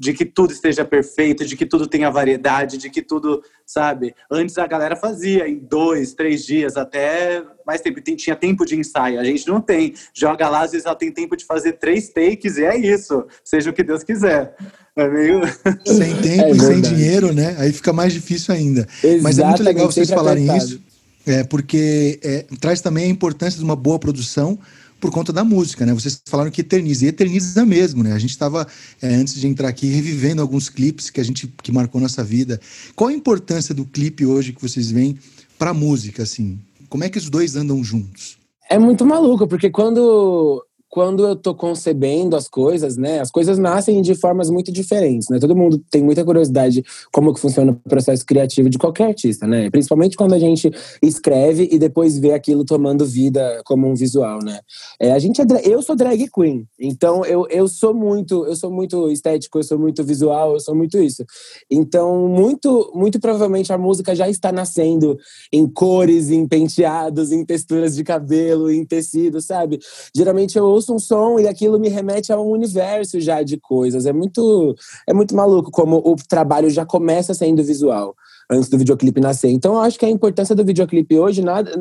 de 0.02 0.14
que 0.14 0.26
tudo 0.26 0.52
esteja 0.52 0.84
perfeito, 0.84 1.46
de 1.46 1.56
que 1.56 1.64
tudo 1.64 1.86
tenha 1.86 2.10
variedade, 2.10 2.80
de 2.80 2.90
que 2.90 3.04
tudo, 3.04 3.44
sabe? 3.64 4.16
Antes 4.32 4.58
a 4.58 4.66
galera 4.66 4.96
fazia 4.96 5.48
em 5.48 5.60
dois, 5.60 6.16
três 6.16 6.44
dias, 6.44 6.76
até 6.76 7.44
mais 7.64 7.82
tempo. 7.82 8.02
Tinha 8.02 8.36
tempo 8.36 8.66
de 8.66 8.76
ensaio. 8.76 9.20
A 9.20 9.24
gente 9.24 9.48
não 9.48 9.62
tem. 9.62 9.94
Joga 10.12 10.50
lá, 10.50 10.64
às 10.64 10.72
vezes 10.72 10.88
ela 10.88 10.96
tem 10.96 11.12
tempo 11.12 11.38
de 11.38 11.46
fazer 11.46 11.74
três 11.74 12.10
takes 12.10 12.58
e 12.58 12.64
é 12.64 12.76
isso. 12.76 13.28
Seja 13.46 13.70
o 13.70 13.74
que 13.74 13.84
Deus 13.84 14.04
quiser. 14.04 14.56
É 14.96 15.08
meio. 15.08 15.42
Sem 15.86 16.16
tempo 16.16 16.46
é 16.46 16.50
e 16.50 16.60
sem 16.60 16.82
dinheiro, 16.82 17.32
né? 17.32 17.56
Aí 17.60 17.72
fica 17.72 17.94
mais 17.94 18.12
difícil 18.12 18.56
ainda. 18.56 18.88
Exatamente, 19.04 19.22
Mas 19.22 19.38
é 19.38 19.46
muito 19.46 19.64
legal 19.64 19.86
vocês 19.86 20.10
falarem 20.10 20.58
isso, 20.58 20.82
é, 21.28 21.44
porque 21.44 22.20
é, 22.24 22.46
traz 22.60 22.82
também 22.82 23.04
a 23.04 23.08
importância 23.08 23.60
de 23.60 23.64
uma 23.64 23.76
boa 23.76 24.00
produção 24.00 24.58
por 25.02 25.12
conta 25.12 25.34
da 25.34 25.44
música, 25.44 25.86
né? 25.86 25.94
Vocês 25.94 26.22
falaram 26.30 26.52
que 26.52 26.62
eterniza, 26.62 27.04
e 27.04 27.08
eterniza 27.08 27.66
mesmo, 27.66 28.04
né? 28.04 28.14
A 28.14 28.20
gente 28.20 28.30
estava, 28.30 28.68
é, 29.02 29.16
antes 29.16 29.34
de 29.34 29.48
entrar 29.48 29.68
aqui, 29.68 29.88
revivendo 29.88 30.42
alguns 30.42 30.70
clipes 30.70 31.10
que 31.10 31.20
a 31.20 31.24
gente 31.24 31.48
que 31.62 31.72
marcou 31.72 32.00
nossa 32.00 32.24
vida. 32.24 32.62
Qual 32.96 33.10
a 33.10 33.14
importância 33.14 33.74
do 33.74 33.84
clipe 33.84 34.26
hoje 34.26 34.54
que 34.54 34.62
vocês 34.62 34.92
veem 34.92 35.18
para 35.58 35.72
a 35.72 35.74
música, 35.74 36.22
assim? 36.24 36.60
Como 36.88 37.04
é 37.04 37.10
que 37.10 37.18
os 37.18 37.30
dois 37.30 37.56
andam 37.56 37.84
juntos? 37.84 38.38
É 38.70 38.78
muito 38.78 39.06
maluco, 39.06 39.48
porque 39.48 39.70
quando 39.70 40.64
quando 40.92 41.26
eu 41.26 41.38
tô 41.38 41.56
concebendo 41.56 42.36
as 42.36 42.50
coisas, 42.50 42.98
né, 42.98 43.22
as 43.22 43.32
coisas 43.32 43.58
nascem 43.58 44.02
de 44.02 44.14
formas 44.14 44.50
muito 44.50 44.74
diferentes, 44.74 45.30
né? 45.30 45.40
Todo 45.40 45.56
mundo 45.56 45.82
tem 45.90 46.04
muita 46.04 46.24
curiosidade 46.26 46.84
como 47.14 47.34
que 47.34 47.40
funciona 47.40 47.72
o 47.72 47.90
processo 47.90 48.26
criativo 48.26 48.70
de 48.70 48.78
qualquer 48.78 49.06
artista, 49.06 49.48
né? 49.48 49.70
Principalmente 49.70 50.18
quando 50.18 50.34
a 50.34 50.40
gente 50.40 50.70
escreve 51.02 51.70
e 51.72 51.80
depois 51.80 52.20
vê 52.20 52.34
aquilo 52.34 52.66
tomando 52.66 53.06
vida 53.06 53.62
como 53.64 53.88
um 53.88 53.96
visual, 53.96 54.40
né? 54.44 54.60
É, 55.00 55.14
a 55.14 55.20
gente 55.20 55.42
é, 55.42 55.46
eu 55.64 55.82
sou 55.82 55.96
drag 55.96 56.30
queen, 56.30 56.68
então 56.78 57.24
eu, 57.24 57.48
eu 57.50 57.70
sou 57.70 57.94
muito, 57.94 58.46
eu 58.46 58.56
sou 58.58 58.70
muito 58.70 59.10
estético, 59.10 59.60
eu 59.60 59.64
sou 59.64 59.80
muito 59.80 60.04
visual, 60.04 60.56
eu 60.56 60.60
sou 60.60 60.76
muito 60.76 60.98
isso. 60.98 61.24
Então, 61.72 62.28
muito 62.28 62.92
muito 62.94 63.18
provavelmente 63.18 63.72
a 63.72 63.78
música 63.78 64.14
já 64.14 64.28
está 64.28 64.52
nascendo 64.52 65.18
em 65.54 65.66
cores, 65.66 66.30
em 66.30 66.46
penteados, 66.46 67.32
em 67.32 67.46
texturas 67.46 67.96
de 67.96 68.04
cabelo, 68.04 68.70
em 68.70 68.84
tecido, 68.84 69.40
sabe? 69.40 69.80
Geralmente 70.14 70.58
eu 70.58 70.81
ouço 70.82 70.94
um 70.94 71.00
som 71.00 71.40
e 71.40 71.48
aquilo 71.48 71.80
me 71.80 71.88
remete 71.88 72.34
a 72.34 72.40
um 72.40 72.50
universo 72.50 73.20
já 73.22 73.44
de 73.44 73.58
coisas. 73.58 74.06
É 74.06 74.12
muito, 74.12 74.76
é 75.08 75.14
muito 75.14 75.36
maluco 75.36 75.72
como 75.72 75.98
o 75.98 76.16
trabalho 76.28 76.70
já 76.70 76.86
começa 76.86 77.34
sendo 77.34 77.64
visual 77.64 78.16
antes 78.52 78.70
do 78.70 78.78
videoclipe 78.78 79.22
nascer. 79.22 79.50
Então, 79.50 79.76
eu 79.76 79.80
acho 79.80 79.98
que 79.98 80.06
a 80.06 80.10
importância 80.10 80.54
do 80.54 80.66
videoclipe 80.66 81.18
hoje 81.18 81.42
nada 81.42 81.72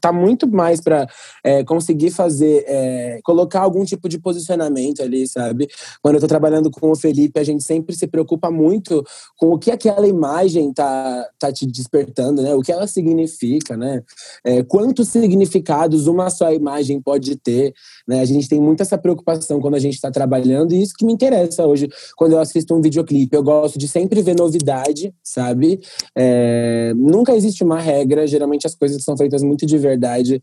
tá 0.00 0.12
muito 0.12 0.46
mais 0.46 0.80
para 0.80 1.08
é, 1.42 1.64
conseguir 1.64 2.10
fazer, 2.10 2.64
é, 2.66 3.20
colocar 3.24 3.60
algum 3.60 3.82
tipo 3.84 4.08
de 4.08 4.18
posicionamento 4.18 5.02
ali, 5.02 5.26
sabe? 5.26 5.66
Quando 6.02 6.16
eu 6.16 6.20
tô 6.20 6.26
trabalhando 6.26 6.70
com 6.70 6.90
o 6.90 6.96
Felipe, 6.96 7.40
a 7.40 7.44
gente 7.44 7.64
sempre 7.64 7.96
se 7.96 8.06
preocupa 8.06 8.50
muito 8.50 9.02
com 9.38 9.48
o 9.52 9.58
que 9.58 9.70
aquela 9.70 10.06
imagem 10.06 10.70
tá, 10.72 11.26
tá 11.38 11.50
te 11.50 11.66
despertando, 11.66 12.42
né? 12.42 12.54
O 12.54 12.60
que 12.60 12.72
ela 12.72 12.86
significa, 12.86 13.74
né? 13.74 14.02
É, 14.44 14.62
quantos 14.62 15.08
significados 15.08 16.06
uma 16.06 16.28
só 16.28 16.52
imagem 16.52 17.00
pode 17.00 17.36
ter, 17.36 17.72
né? 18.06 18.20
A 18.20 18.24
gente 18.26 18.48
tem 18.48 18.60
muito 18.60 18.82
essa 18.82 18.98
preocupação 18.98 19.60
quando 19.60 19.76
a 19.76 19.78
gente 19.78 19.94
está 19.94 20.10
trabalhando 20.10 20.74
e 20.74 20.82
isso 20.82 20.92
que 20.94 21.06
me 21.06 21.12
interessa 21.12 21.66
hoje 21.66 21.88
quando 22.16 22.32
eu 22.32 22.38
assisto 22.38 22.74
um 22.74 22.82
videoclipe. 22.82 23.34
Eu 23.34 23.42
gosto 23.42 23.78
de 23.78 23.88
sempre 23.88 24.20
ver 24.20 24.36
novidade, 24.36 25.14
sabe? 25.22 25.80
É, 26.20 26.92
nunca 26.96 27.32
existe 27.36 27.62
uma 27.62 27.78
regra, 27.78 28.26
geralmente 28.26 28.66
as 28.66 28.74
coisas 28.74 29.04
são 29.04 29.16
feitas 29.16 29.40
muito 29.40 29.64
de 29.64 29.78
verdade 29.78 30.42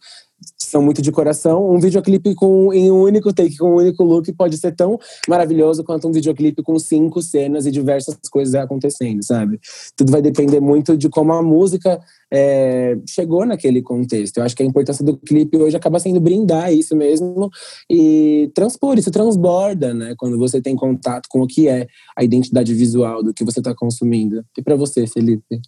são 0.57 0.81
muito 0.81 1.01
de 1.01 1.11
coração. 1.11 1.69
Um 1.69 1.79
videoclipe 1.79 2.35
com, 2.35 2.73
em 2.73 2.91
um 2.91 3.01
único 3.01 3.33
take, 3.33 3.57
com 3.57 3.71
um 3.71 3.75
único 3.75 4.03
look, 4.03 4.31
pode 4.33 4.57
ser 4.57 4.75
tão 4.75 4.99
maravilhoso 5.27 5.83
quanto 5.83 6.07
um 6.07 6.11
videoclipe 6.11 6.61
com 6.63 6.77
cinco 6.79 7.21
cenas 7.21 7.65
e 7.65 7.71
diversas 7.71 8.17
coisas 8.29 8.55
acontecendo, 8.55 9.23
sabe? 9.23 9.59
Tudo 9.95 10.11
vai 10.11 10.21
depender 10.21 10.59
muito 10.59 10.97
de 10.97 11.09
como 11.09 11.33
a 11.33 11.41
música 11.41 11.99
é, 12.31 12.97
chegou 13.07 13.45
naquele 13.45 13.81
contexto. 13.81 14.37
Eu 14.37 14.43
acho 14.43 14.55
que 14.55 14.63
a 14.63 14.65
importância 14.65 15.03
do 15.03 15.17
clipe 15.17 15.57
hoje 15.57 15.75
acaba 15.77 15.99
sendo 15.99 16.19
brindar 16.19 16.73
isso 16.73 16.95
mesmo 16.95 17.49
e 17.89 18.51
transpor, 18.53 18.97
isso 18.97 19.11
transborda, 19.11 19.93
né? 19.93 20.13
Quando 20.17 20.37
você 20.37 20.61
tem 20.61 20.75
contato 20.75 21.27
com 21.29 21.41
o 21.41 21.47
que 21.47 21.67
é 21.67 21.87
a 22.15 22.23
identidade 22.23 22.73
visual 22.73 23.23
do 23.23 23.33
que 23.33 23.43
você 23.43 23.59
está 23.59 23.73
consumindo. 23.73 24.43
E 24.57 24.61
para 24.61 24.75
você, 24.75 25.07
Felipe? 25.07 25.61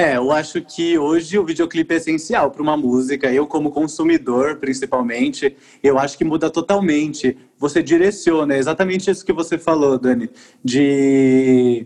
É, 0.00 0.16
eu 0.16 0.30
acho 0.30 0.62
que 0.62 0.96
hoje 0.96 1.40
o 1.40 1.44
videoclipe 1.44 1.92
é 1.92 1.96
essencial 1.96 2.52
para 2.52 2.62
uma 2.62 2.76
música. 2.76 3.32
Eu, 3.32 3.48
como 3.48 3.72
consumidor, 3.72 4.58
principalmente, 4.58 5.56
eu 5.82 5.98
acho 5.98 6.16
que 6.16 6.24
muda 6.24 6.48
totalmente. 6.48 7.36
Você 7.58 7.82
direciona, 7.82 8.54
é 8.54 8.58
exatamente 8.58 9.10
isso 9.10 9.26
que 9.26 9.32
você 9.32 9.58
falou, 9.58 9.98
Dani, 9.98 10.30
de 10.64 11.84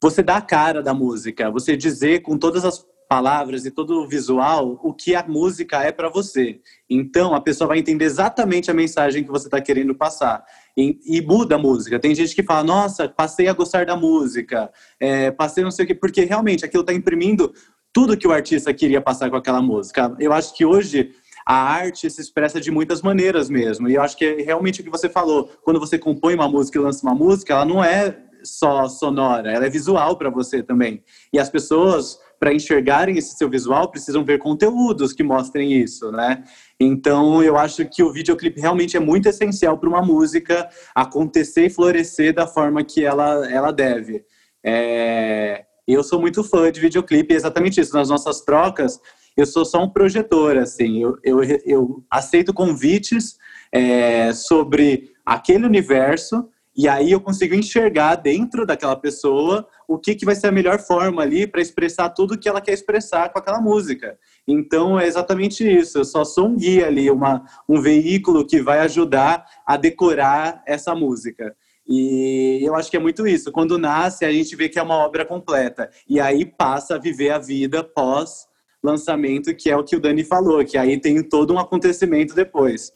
você 0.00 0.22
dar 0.22 0.36
a 0.36 0.40
cara 0.40 0.80
da 0.80 0.94
música, 0.94 1.50
você 1.50 1.76
dizer 1.76 2.22
com 2.22 2.38
todas 2.38 2.64
as 2.64 2.86
palavras 3.08 3.64
e 3.64 3.72
todo 3.72 4.02
o 4.02 4.06
visual 4.06 4.78
o 4.80 4.92
que 4.92 5.16
a 5.16 5.26
música 5.26 5.82
é 5.82 5.90
para 5.90 6.08
você. 6.08 6.60
Então 6.88 7.34
a 7.34 7.40
pessoa 7.40 7.66
vai 7.66 7.78
entender 7.78 8.04
exatamente 8.04 8.70
a 8.70 8.74
mensagem 8.74 9.24
que 9.24 9.30
você 9.30 9.48
está 9.48 9.60
querendo 9.60 9.96
passar 9.96 10.44
e, 10.78 11.00
e, 11.04 11.20
muda 11.20 11.56
a 11.56 11.58
música. 11.58 11.98
Tem 11.98 12.14
gente 12.14 12.36
que 12.36 12.42
fala: 12.42 12.62
Nossa, 12.62 13.08
passei 13.08 13.48
a 13.48 13.52
gostar 13.52 13.84
da 13.84 13.96
música, 13.96 14.70
é, 15.00 15.32
passei 15.32 15.64
não 15.64 15.72
sei 15.72 15.84
o 15.84 15.88
quê, 15.88 15.94
porque 15.94 16.24
realmente 16.24 16.64
aquilo 16.64 16.82
está 16.82 16.92
imprimindo 16.92 17.52
tudo 17.92 18.16
que 18.16 18.28
o 18.28 18.32
artista 18.32 18.72
queria 18.72 19.00
passar 19.00 19.28
com 19.28 19.34
aquela 19.34 19.60
música. 19.60 20.14
Eu 20.20 20.32
acho 20.32 20.54
que 20.54 20.64
hoje 20.64 21.10
a 21.44 21.54
arte 21.54 22.08
se 22.08 22.20
expressa 22.20 22.60
de 22.60 22.70
muitas 22.70 23.02
maneiras 23.02 23.50
mesmo. 23.50 23.88
E 23.88 23.94
eu 23.94 24.02
acho 24.02 24.16
que 24.16 24.24
é 24.24 24.42
realmente 24.42 24.80
o 24.80 24.84
que 24.84 24.90
você 24.90 25.08
falou. 25.08 25.50
Quando 25.64 25.80
você 25.80 25.98
compõe 25.98 26.34
uma 26.34 26.48
música 26.48 26.78
e 26.78 26.80
lança 26.80 27.04
uma 27.04 27.14
música, 27.14 27.54
ela 27.54 27.64
não 27.64 27.82
é 27.82 28.16
só 28.44 28.86
sonora, 28.88 29.50
ela 29.50 29.66
é 29.66 29.70
visual 29.70 30.16
para 30.16 30.30
você 30.30 30.62
também. 30.62 31.02
E 31.32 31.40
as 31.40 31.50
pessoas 31.50 32.20
para 32.38 32.54
enxergarem 32.54 33.18
esse 33.18 33.36
seu 33.36 33.50
visual, 33.50 33.90
precisam 33.90 34.24
ver 34.24 34.38
conteúdos 34.38 35.12
que 35.12 35.22
mostrem 35.22 35.72
isso, 35.72 36.12
né? 36.12 36.44
Então, 36.80 37.42
eu 37.42 37.56
acho 37.56 37.84
que 37.86 38.02
o 38.02 38.12
videoclipe 38.12 38.60
realmente 38.60 38.96
é 38.96 39.00
muito 39.00 39.28
essencial 39.28 39.76
para 39.76 39.88
uma 39.88 40.02
música 40.02 40.68
acontecer 40.94 41.66
e 41.66 41.70
florescer 41.70 42.32
da 42.32 42.46
forma 42.46 42.84
que 42.84 43.04
ela, 43.04 43.50
ela 43.50 43.72
deve. 43.72 44.24
É... 44.64 45.64
Eu 45.86 46.04
sou 46.04 46.20
muito 46.20 46.44
fã 46.44 46.70
de 46.70 46.80
videoclipe, 46.80 47.32
é 47.32 47.36
exatamente 47.36 47.80
isso. 47.80 47.94
Nas 47.94 48.10
nossas 48.10 48.42
trocas, 48.42 49.00
eu 49.36 49.46
sou 49.46 49.64
só 49.64 49.82
um 49.82 49.88
projetor, 49.88 50.58
assim. 50.58 51.02
Eu, 51.02 51.16
eu, 51.24 51.42
eu 51.64 52.04
aceito 52.10 52.52
convites 52.52 53.38
é, 53.72 54.32
sobre 54.32 55.12
aquele 55.24 55.64
universo 55.64 56.48
e 56.76 56.86
aí 56.86 57.10
eu 57.10 57.20
consigo 57.20 57.56
enxergar 57.56 58.14
dentro 58.14 58.64
daquela 58.64 58.94
pessoa 58.94 59.66
o 59.88 59.98
que, 59.98 60.14
que 60.14 60.24
vai 60.24 60.36
ser 60.36 60.46
a 60.46 60.52
melhor 60.52 60.78
forma 60.78 61.22
ali 61.22 61.44
para 61.44 61.60
expressar 61.60 62.08
tudo 62.10 62.38
que 62.38 62.48
ela 62.48 62.60
quer 62.60 62.72
expressar 62.72 63.30
com 63.30 63.38
aquela 63.40 63.60
música. 63.60 64.16
Então 64.48 64.98
é 64.98 65.06
exatamente 65.06 65.62
isso. 65.62 65.98
Eu 65.98 66.04
só 66.06 66.24
sou 66.24 66.46
um 66.48 66.56
guia 66.56 66.86
ali, 66.86 67.10
uma, 67.10 67.44
um 67.68 67.82
veículo 67.82 68.46
que 68.46 68.62
vai 68.62 68.78
ajudar 68.80 69.44
a 69.66 69.76
decorar 69.76 70.62
essa 70.66 70.94
música. 70.94 71.54
E 71.86 72.60
eu 72.62 72.74
acho 72.74 72.90
que 72.90 72.96
é 72.96 73.00
muito 73.00 73.26
isso. 73.26 73.52
Quando 73.52 73.78
nasce, 73.78 74.24
a 74.24 74.32
gente 74.32 74.56
vê 74.56 74.68
que 74.70 74.78
é 74.78 74.82
uma 74.82 74.96
obra 74.96 75.26
completa. 75.26 75.90
E 76.08 76.18
aí 76.18 76.46
passa 76.46 76.94
a 76.94 76.98
viver 76.98 77.30
a 77.30 77.38
vida 77.38 77.84
pós 77.84 78.48
lançamento, 78.82 79.54
que 79.54 79.68
é 79.68 79.76
o 79.76 79.84
que 79.84 79.96
o 79.96 80.00
Dani 80.00 80.24
falou, 80.24 80.64
que 80.64 80.78
aí 80.78 80.98
tem 80.98 81.22
todo 81.22 81.52
um 81.52 81.58
acontecimento 81.58 82.34
depois. 82.34 82.92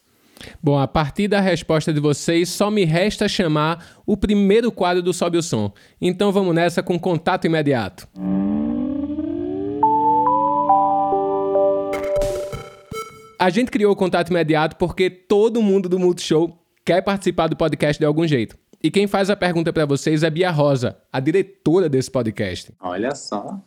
Bom, 0.63 0.79
a 0.79 0.89
partir 0.89 1.29
da 1.29 1.41
resposta 1.41 1.93
de 1.93 2.01
vocês, 2.01 2.49
só 2.49 2.71
me 2.71 2.85
resta 2.85 3.29
chamar 3.29 4.01
o 4.07 4.17
primeiro 4.17 4.73
quadro 4.73 5.03
do 5.03 5.13
Sobe 5.13 5.39
o 5.39 5.43
Som. 5.43 5.73
Então 6.01 6.33
vamos 6.33 6.55
nessa 6.55 6.83
com 6.83 6.99
contato 6.99 7.47
imediato. 7.47 8.09
A 13.43 13.51
gente 13.51 13.73
criou 13.73 13.91
o 13.91 13.97
contato 13.97 14.31
imediato 14.31 14.77
porque 14.77 15.11
todo 15.11 15.61
mundo 15.61 15.89
do 15.89 15.99
Multishow 15.99 16.57
quer 16.85 17.03
participar 17.03 17.49
do 17.49 17.57
podcast 17.57 17.99
de 17.99 18.07
algum 18.07 18.25
jeito. 18.25 18.57
E 18.81 18.89
quem 18.89 19.09
faz 19.09 19.31
a 19.31 19.35
pergunta 19.35 19.73
para 19.73 19.85
vocês 19.85 20.23
é 20.23 20.31
Bia 20.31 20.49
Rosa, 20.49 20.97
a 21.13 21.19
diretora 21.19 21.89
desse 21.89 22.09
podcast. 22.09 22.73
Olha 22.79 23.13
só. 23.17 23.59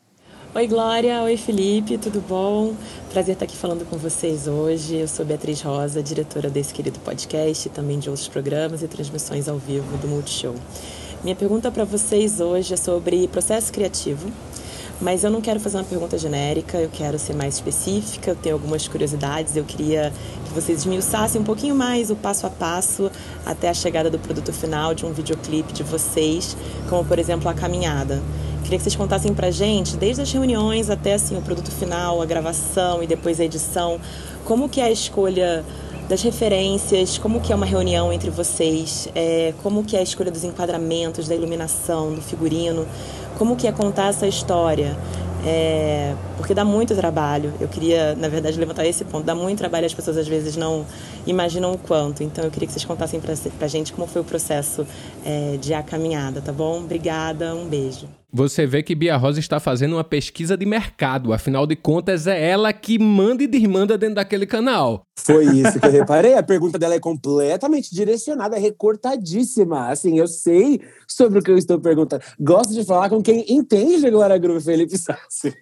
Oi, 0.55 0.65
Glória. 0.65 1.21
Oi, 1.23 1.35
Felipe. 1.35 1.97
Tudo 1.97 2.21
bom? 2.21 2.73
Prazer 3.11 3.33
estar 3.33 3.43
aqui 3.43 3.57
falando 3.57 3.85
com 3.89 3.97
vocês 3.97 4.47
hoje. 4.47 4.95
Eu 4.95 5.09
sou 5.09 5.25
Beatriz 5.25 5.61
Rosa, 5.61 6.01
diretora 6.01 6.49
desse 6.49 6.73
querido 6.73 6.97
podcast, 6.99 7.67
também 7.67 7.99
de 7.99 8.09
outros 8.09 8.29
programas 8.29 8.81
e 8.81 8.87
transmissões 8.87 9.49
ao 9.49 9.57
vivo 9.57 9.97
do 9.97 10.07
Multishow. 10.07 10.55
Minha 11.21 11.35
pergunta 11.35 11.69
para 11.69 11.83
vocês 11.83 12.39
hoje 12.39 12.75
é 12.75 12.77
sobre 12.77 13.27
processo 13.27 13.73
criativo, 13.73 14.31
mas 15.01 15.23
eu 15.23 15.29
não 15.29 15.41
quero 15.41 15.59
fazer 15.59 15.77
uma 15.77 15.83
pergunta 15.83 16.17
genérica, 16.17 16.77
eu 16.77 16.89
quero 16.89 17.19
ser 17.19 17.35
mais 17.35 17.55
específica, 17.55 18.31
eu 18.31 18.35
tenho 18.35 18.55
algumas 18.55 18.87
curiosidades, 18.87 19.55
eu 19.55 19.63
queria 19.63 20.11
que 20.45 20.53
vocês 20.53 20.79
esmiuçassem 20.79 21.41
um 21.41 21.43
pouquinho 21.43 21.75
mais 21.75 22.09
o 22.09 22.15
passo 22.15 22.47
a 22.47 22.49
passo 22.49 23.11
até 23.45 23.69
a 23.69 23.73
chegada 23.73 24.09
do 24.09 24.17
produto 24.17 24.53
final 24.53 24.93
de 24.93 25.05
um 25.05 25.11
videoclipe 25.11 25.73
de 25.73 25.83
vocês, 25.83 26.55
como 26.89 27.03
por 27.03 27.19
exemplo 27.19 27.49
a 27.49 27.53
caminhada. 27.53 28.21
Queria 28.63 28.79
que 28.79 28.83
vocês 28.83 28.95
contassem 28.95 29.33
pra 29.33 29.51
gente, 29.51 29.95
desde 29.95 30.21
as 30.21 30.31
reuniões 30.31 30.89
até 30.89 31.13
assim 31.13 31.37
o 31.37 31.41
produto 31.41 31.69
final, 31.69 32.21
a 32.21 32.25
gravação 32.25 33.03
e 33.03 33.07
depois 33.07 33.39
a 33.39 33.45
edição, 33.45 33.99
como 34.43 34.67
que 34.67 34.81
é 34.81 34.85
a 34.85 34.91
escolha 34.91 35.63
das 36.07 36.21
referências, 36.21 37.17
como 37.17 37.41
que 37.41 37.51
é 37.51 37.55
uma 37.55 37.65
reunião 37.65 38.13
entre 38.13 38.29
vocês, 38.29 39.09
é, 39.15 39.53
como 39.63 39.83
que 39.83 39.95
é 39.95 39.99
a 39.99 40.03
escolha 40.03 40.31
dos 40.31 40.43
enquadramentos, 40.43 41.27
da 41.27 41.35
iluminação, 41.35 42.13
do 42.13 42.21
figurino, 42.21 42.85
como 43.37 43.55
que 43.55 43.67
é 43.67 43.71
contar 43.71 44.07
essa 44.07 44.27
história. 44.27 44.97
É, 45.47 46.15
porque 46.37 46.55
dá 46.55 46.65
muito 46.65 46.95
trabalho. 46.95 47.53
Eu 47.59 47.67
queria, 47.67 48.15
na 48.15 48.27
verdade, 48.27 48.59
levantar 48.59 48.85
esse 48.85 49.05
ponto. 49.05 49.23
Dá 49.23 49.35
muito 49.35 49.59
trabalho, 49.59 49.85
as 49.85 49.93
pessoas 49.93 50.17
às 50.17 50.27
vezes 50.27 50.57
não 50.57 50.85
imaginam 51.27 51.71
o 51.71 51.77
quanto. 51.77 52.23
Então 52.23 52.43
eu 52.43 52.49
queria 52.49 52.65
que 52.65 52.73
vocês 52.73 52.85
contassem 52.85 53.19
pra, 53.19 53.35
pra 53.59 53.67
gente 53.67 53.93
como 53.93 54.07
foi 54.07 54.21
o 54.21 54.25
processo 54.25 54.87
é, 55.23 55.57
de 55.57 55.73
a 55.73 55.83
caminhada, 55.83 56.41
tá 56.41 56.51
bom? 56.51 56.79
Obrigada, 56.79 57.53
um 57.53 57.67
beijo. 57.67 58.07
Você 58.35 58.67
vê 58.67 58.83
que 58.83 58.93
Bia 58.93 59.15
Rosa 59.15 59.39
está 59.39 59.61
fazendo 59.61 59.93
uma 59.93 60.03
pesquisa 60.03 60.57
de 60.57 60.65
mercado. 60.65 61.31
Afinal 61.31 61.65
de 61.65 61.73
contas, 61.73 62.27
é 62.27 62.49
ela 62.49 62.73
que 62.73 62.99
manda 62.99 63.41
e 63.41 63.47
desmanda 63.47 63.97
dentro 63.97 64.15
daquele 64.15 64.45
canal. 64.45 65.03
Foi 65.17 65.45
isso 65.45 65.79
que 65.79 65.87
eu 65.87 65.91
reparei. 65.91 66.33
A 66.33 66.43
pergunta 66.43 66.77
dela 66.77 66.95
é 66.95 66.99
completamente 66.99 67.95
direcionada, 67.95 68.57
recortadíssima. 68.57 69.87
Assim, 69.87 70.19
eu 70.19 70.27
sei 70.27 70.81
sobre 71.07 71.39
o 71.39 71.41
que 71.41 71.49
eu 71.49 71.57
estou 71.57 71.79
perguntando. 71.79 72.25
Gosto 72.37 72.73
de 72.73 72.83
falar 72.83 73.09
com 73.09 73.23
quem 73.23 73.45
entende 73.47 74.01
de 74.01 74.11
Glória 74.11 74.37
Groove, 74.37 74.65
Felipe 74.65 74.97
Sassi. 74.97 75.55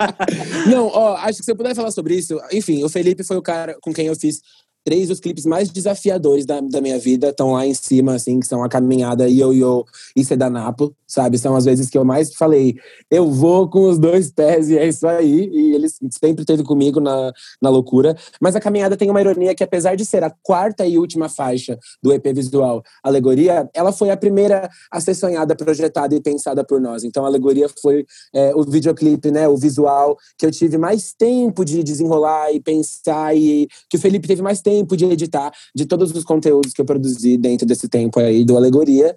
Não, 0.72 0.86
ó, 0.86 1.16
acho 1.16 1.40
que 1.40 1.44
se 1.44 1.52
eu 1.52 1.56
puder 1.56 1.74
falar 1.74 1.90
sobre 1.90 2.14
isso. 2.14 2.40
Enfim, 2.50 2.82
o 2.82 2.88
Felipe 2.88 3.24
foi 3.24 3.36
o 3.36 3.42
cara 3.42 3.76
com 3.82 3.92
quem 3.92 4.06
eu 4.06 4.16
fiz 4.16 4.40
três 4.86 5.08
dos 5.08 5.18
clipes 5.18 5.44
mais 5.44 5.68
desafiadores 5.68 6.46
da, 6.46 6.60
da 6.60 6.80
minha 6.80 6.96
vida 6.96 7.30
estão 7.30 7.50
lá 7.50 7.66
em 7.66 7.74
cima, 7.74 8.14
assim, 8.14 8.38
que 8.38 8.46
são 8.46 8.62
a 8.62 8.68
caminhada 8.68 9.28
Yo 9.28 9.52
Yo 9.52 9.84
e 10.14 10.24
Sedanapo, 10.24 10.94
sabe? 11.06 11.38
São 11.38 11.54
as 11.54 11.64
vezes 11.64 11.90
que 11.90 11.98
eu 11.98 12.04
mais 12.04 12.34
falei, 12.34 12.76
eu 13.10 13.30
vou 13.30 13.68
com 13.68 13.88
os 13.88 13.98
dois 13.98 14.30
pés 14.30 14.70
e 14.70 14.78
é 14.78 14.86
isso 14.86 15.06
aí. 15.06 15.48
E 15.52 15.74
ele 15.74 15.88
sempre 16.10 16.42
esteve 16.42 16.62
comigo 16.62 17.00
na, 17.00 17.32
na 17.60 17.68
loucura. 17.68 18.16
Mas 18.40 18.56
a 18.56 18.60
caminhada 18.60 18.96
tem 18.96 19.10
uma 19.10 19.20
ironia 19.20 19.54
que, 19.54 19.64
apesar 19.64 19.96
de 19.96 20.04
ser 20.04 20.24
a 20.24 20.30
quarta 20.42 20.86
e 20.86 20.98
última 20.98 21.28
faixa 21.28 21.78
do 22.02 22.12
EP 22.12 22.26
visual 22.34 22.82
Alegoria, 23.02 23.68
ela 23.74 23.92
foi 23.92 24.10
a 24.10 24.16
primeira 24.16 24.68
a 24.90 25.00
ser 25.00 25.14
sonhada, 25.14 25.54
projetada 25.54 26.14
e 26.14 26.20
pensada 26.20 26.64
por 26.64 26.80
nós. 26.80 27.04
Então, 27.04 27.24
Alegoria 27.24 27.68
foi 27.80 28.06
é, 28.34 28.54
o 28.54 28.62
videoclipe, 28.62 29.30
né, 29.30 29.48
o 29.48 29.56
visual 29.56 30.16
que 30.38 30.46
eu 30.46 30.50
tive 30.50 30.78
mais 30.78 31.12
tempo 31.12 31.64
de 31.64 31.82
desenrolar 31.82 32.52
e 32.52 32.60
pensar 32.60 33.36
e 33.36 33.68
que 33.90 33.96
o 33.96 34.00
Felipe 34.00 34.28
teve 34.28 34.42
mais 34.42 34.60
tempo 34.60 34.76
tempo 34.76 34.96
de 34.96 35.04
editar 35.06 35.52
de 35.74 35.86
todos 35.86 36.12
os 36.12 36.24
conteúdos 36.24 36.72
que 36.72 36.80
eu 36.80 36.84
produzi 36.84 37.36
dentro 37.36 37.66
desse 37.66 37.88
tempo 37.88 38.20
aí 38.20 38.44
do 38.44 38.56
Alegoria. 38.56 39.14